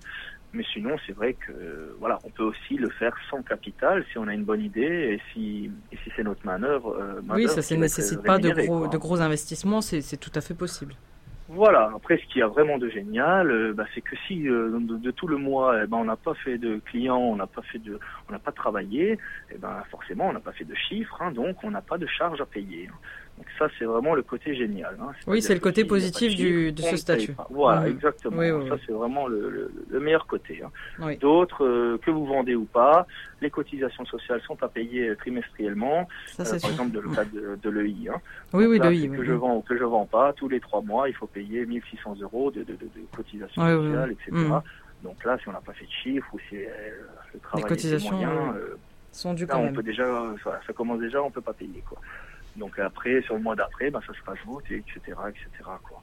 Mais 0.53 0.63
sinon, 0.71 0.95
c'est 1.05 1.13
vrai 1.13 1.33
que 1.33 1.95
voilà, 1.99 2.19
on 2.23 2.29
peut 2.29 2.43
aussi 2.43 2.75
le 2.75 2.89
faire 2.89 3.15
sans 3.29 3.41
capital 3.41 4.05
si 4.11 4.19
on 4.19 4.27
a 4.27 4.33
une 4.33 4.43
bonne 4.43 4.61
idée 4.61 4.81
et 5.17 5.21
si, 5.33 5.71
et 5.91 5.97
si 6.03 6.11
c'est 6.15 6.23
notre 6.23 6.45
manœuvre. 6.45 6.95
Euh, 6.99 7.21
oui, 7.29 7.47
ça 7.47 7.61
ne 7.75 7.81
nécessite 7.81 8.21
pas 8.21 8.37
de 8.37 8.51
gros, 8.51 8.87
de 8.87 8.97
gros 8.97 9.19
investissements, 9.19 9.81
c'est 9.81 10.17
tout 10.17 10.31
à 10.35 10.41
fait 10.41 10.53
possible. 10.53 10.93
Voilà. 11.49 11.91
Après, 11.95 12.17
ce 12.17 12.25
qui 12.33 12.41
a 12.41 12.47
vraiment 12.47 12.77
de 12.77 12.89
génial, 12.89 13.51
euh, 13.51 13.73
bah, 13.73 13.85
c'est 13.93 14.01
que 14.01 14.15
si 14.27 14.47
euh, 14.47 14.79
de, 14.79 15.11
tout 15.11 15.27
le 15.27 15.37
mois, 15.37 15.83
eh 15.83 15.87
ben, 15.87 15.97
on 15.97 16.05
n'a 16.05 16.15
pas 16.15 16.33
fait 16.33 16.57
de 16.57 16.79
clients, 16.85 17.19
on 17.19 17.35
n'a 17.35 17.47
pas 17.47 17.61
fait 17.61 17.79
de, 17.79 17.99
on 18.29 18.31
n'a 18.31 18.39
pas 18.39 18.51
travaillé, 18.51 19.19
eh 19.51 19.57
ben, 19.57 19.83
forcément, 19.91 20.29
on 20.29 20.33
n'a 20.33 20.39
pas 20.39 20.53
fait 20.53 20.63
de 20.63 20.75
chiffres, 20.75 21.21
hein, 21.21 21.31
donc 21.31 21.63
on 21.63 21.71
n'a 21.71 21.81
pas 21.81 21.97
de 21.97 22.07
charges 22.07 22.41
à 22.41 22.45
payer. 22.45 22.89
Donc 23.37 23.47
ça, 23.57 23.67
c'est 23.79 23.85
vraiment 23.85 24.13
le 24.13 24.21
côté 24.21 24.53
génial. 24.55 24.95
Hein. 25.01 25.11
Oui, 25.25 25.41
c'est 25.41 25.55
le 25.55 25.59
côté 25.59 25.85
positif 25.85 26.35
du, 26.35 26.71
de 26.71 26.81
ce 26.83 26.97
statut. 26.97 27.35
Voilà, 27.49 27.81
mmh. 27.81 27.87
exactement. 27.87 28.67
ça, 28.69 28.75
c'est 28.85 28.91
vraiment 28.91 29.27
le, 29.27 29.71
le, 29.89 29.99
meilleur 29.99 30.27
côté. 30.27 30.61
Hein. 30.63 31.15
D'autres, 31.19 31.65
euh, 31.65 31.97
que 31.97 32.11
vous 32.11 32.25
vendez 32.27 32.53
ou 32.53 32.65
pas, 32.65 33.07
les 33.41 33.49
cotisations 33.49 34.05
sociales 34.05 34.41
sont 34.45 34.61
à 34.61 34.67
payer 34.67 35.09
euh, 35.09 35.15
trimestriellement. 35.15 36.07
Ça, 36.27 36.43
euh, 36.43 36.59
par 36.59 36.69
exemple, 36.69 36.91
dans 36.91 37.01
le 37.01 37.09
cas 37.09 37.25
de, 37.25 37.57
de 37.61 37.69
l'EI. 37.69 38.09
Hein. 38.09 38.21
Oui, 38.53 38.65
oui, 38.67 38.79
l'EI. 38.79 39.09
Que 39.09 39.25
je 39.25 39.33
vends 39.33 39.57
ou 39.57 39.61
que 39.61 39.77
je 39.77 39.83
vends 39.83 40.05
pas, 40.05 40.31
tous 40.33 40.47
les 40.47 40.59
trois 40.59 40.81
mois, 40.81 41.09
il 41.09 41.15
faut 41.15 41.27
payer 41.27 41.65
1600 41.65 42.17
euros 42.21 42.51
de, 42.51 42.59
de, 42.59 42.73
de 42.73 42.89
cotisations 43.15 43.61
sociales, 43.61 44.11
etc. 44.11 44.31
Mmh. 44.31 44.61
Donc 45.03 45.23
là, 45.25 45.37
si 45.41 45.49
on 45.49 45.53
n'a 45.53 45.61
pas 45.61 45.73
fait 45.73 45.85
de 45.85 45.91
chiffres 45.91 46.29
ou 46.33 46.39
si 46.49 46.55
le 46.55 47.39
travail 47.39 47.63
les 47.63 47.69
cotisations 47.69 48.21
est 48.21 48.25
moyen, 48.25 48.55
sont 49.11 49.33
du 49.33 49.45
là, 49.45 49.57
on 49.57 49.71
peut 49.71 49.83
déjà, 49.83 50.05
ça, 50.43 50.59
ça 50.65 50.73
commence 50.73 50.99
déjà, 50.99 51.21
on 51.21 51.29
peut 51.29 51.41
pas 51.41 51.53
payer 51.53 51.83
quoi. 51.87 51.99
Donc 52.55 52.77
après, 52.79 53.21
sur 53.23 53.35
le 53.35 53.41
mois 53.41 53.55
d'après, 53.55 53.89
ben, 53.89 54.01
ça 54.05 54.13
se 54.13 54.23
rajoute, 54.25 54.63
etc., 54.69 54.99
etc. 55.29 55.47
Quoi. 55.83 56.01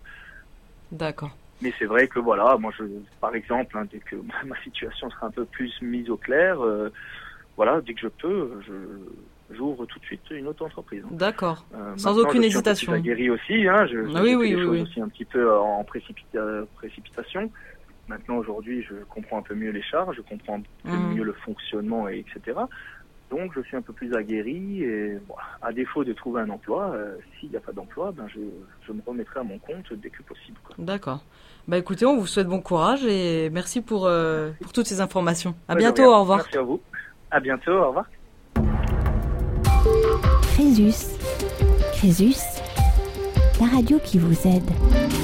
D'accord. 0.92 1.36
Mais 1.62 1.72
c'est 1.78 1.84
vrai 1.84 2.08
que 2.08 2.18
voilà, 2.18 2.56
moi, 2.56 2.72
je, 2.76 2.84
par 3.20 3.34
exemple, 3.34 3.76
hein, 3.76 3.86
dès 3.90 3.98
que 3.98 4.16
ma 4.46 4.60
situation 4.62 5.10
sera 5.10 5.26
un 5.26 5.30
peu 5.30 5.44
plus 5.44 5.72
mise 5.82 6.10
au 6.10 6.16
clair, 6.16 6.60
euh, 6.60 6.92
voilà, 7.56 7.80
dès 7.80 7.94
que 7.94 8.00
je 8.00 8.08
peux, 8.08 8.60
je 8.66 8.72
j'ouvre 9.52 9.84
tout 9.86 9.98
de 9.98 10.04
suite 10.04 10.22
une 10.30 10.46
autre 10.46 10.64
entreprise. 10.64 11.02
D'accord. 11.10 11.64
Euh, 11.74 11.96
Sans 11.96 12.16
aucune 12.18 12.44
hésitation. 12.44 12.94
Je 12.94 13.00
guéri 13.00 13.30
aussi, 13.30 13.66
hein, 13.66 13.84
je, 13.86 13.98
ah 14.14 14.22
oui, 14.22 14.36
oui, 14.36 14.54
oui, 14.54 14.82
aussi 14.82 15.00
un 15.00 15.08
petit 15.08 15.24
peu 15.24 15.52
en 15.52 15.84
précipitation. 15.84 17.50
Maintenant, 18.06 18.36
aujourd'hui, 18.36 18.82
je 18.82 18.94
comprends 19.08 19.38
un 19.38 19.42
peu 19.42 19.54
mieux 19.54 19.70
les 19.70 19.82
charges, 19.82 20.16
je 20.16 20.22
comprends 20.22 20.58
un 20.58 20.62
peu 20.88 20.96
mmh. 20.96 21.14
mieux 21.14 21.24
le 21.24 21.32
fonctionnement, 21.32 22.08
et 22.08 22.20
etc. 22.20 22.58
Donc 23.30 23.52
je 23.54 23.60
suis 23.60 23.76
un 23.76 23.82
peu 23.82 23.92
plus 23.92 24.12
aguerri 24.14 24.82
et 24.82 25.18
à 25.62 25.72
défaut 25.72 26.02
de 26.02 26.12
trouver 26.12 26.42
un 26.42 26.50
emploi, 26.50 26.90
euh, 26.92 27.16
s'il 27.38 27.50
n'y 27.50 27.56
a 27.56 27.60
pas 27.60 27.72
d'emploi, 27.72 28.12
ben 28.12 28.26
je, 28.28 28.40
je, 28.86 28.92
me 28.92 29.00
remettrai 29.06 29.40
à 29.40 29.42
mon 29.44 29.58
compte 29.58 29.92
dès 29.92 30.10
que 30.10 30.22
possible. 30.24 30.58
D'accord. 30.78 31.22
Bah 31.68 31.78
écoutez, 31.78 32.04
on 32.06 32.16
vous 32.16 32.26
souhaite 32.26 32.48
bon 32.48 32.60
courage 32.60 33.04
et 33.04 33.48
merci 33.50 33.80
pour, 33.80 34.06
euh, 34.06 34.50
pour 34.60 34.72
toutes 34.72 34.86
ces 34.86 35.00
informations. 35.00 35.54
À 35.68 35.76
bientôt, 35.76 36.04
au 36.04 36.20
revoir. 36.20 36.38
Merci 36.38 36.58
à 36.58 36.62
vous. 36.62 36.80
À 37.30 37.38
bientôt, 37.38 37.72
au 37.72 37.88
revoir. 37.88 38.06
Crésus. 40.54 41.16
Crésus, 41.92 42.36
la 43.60 43.66
radio 43.66 43.98
qui 44.00 44.18
vous 44.18 44.48
aide. 44.48 45.19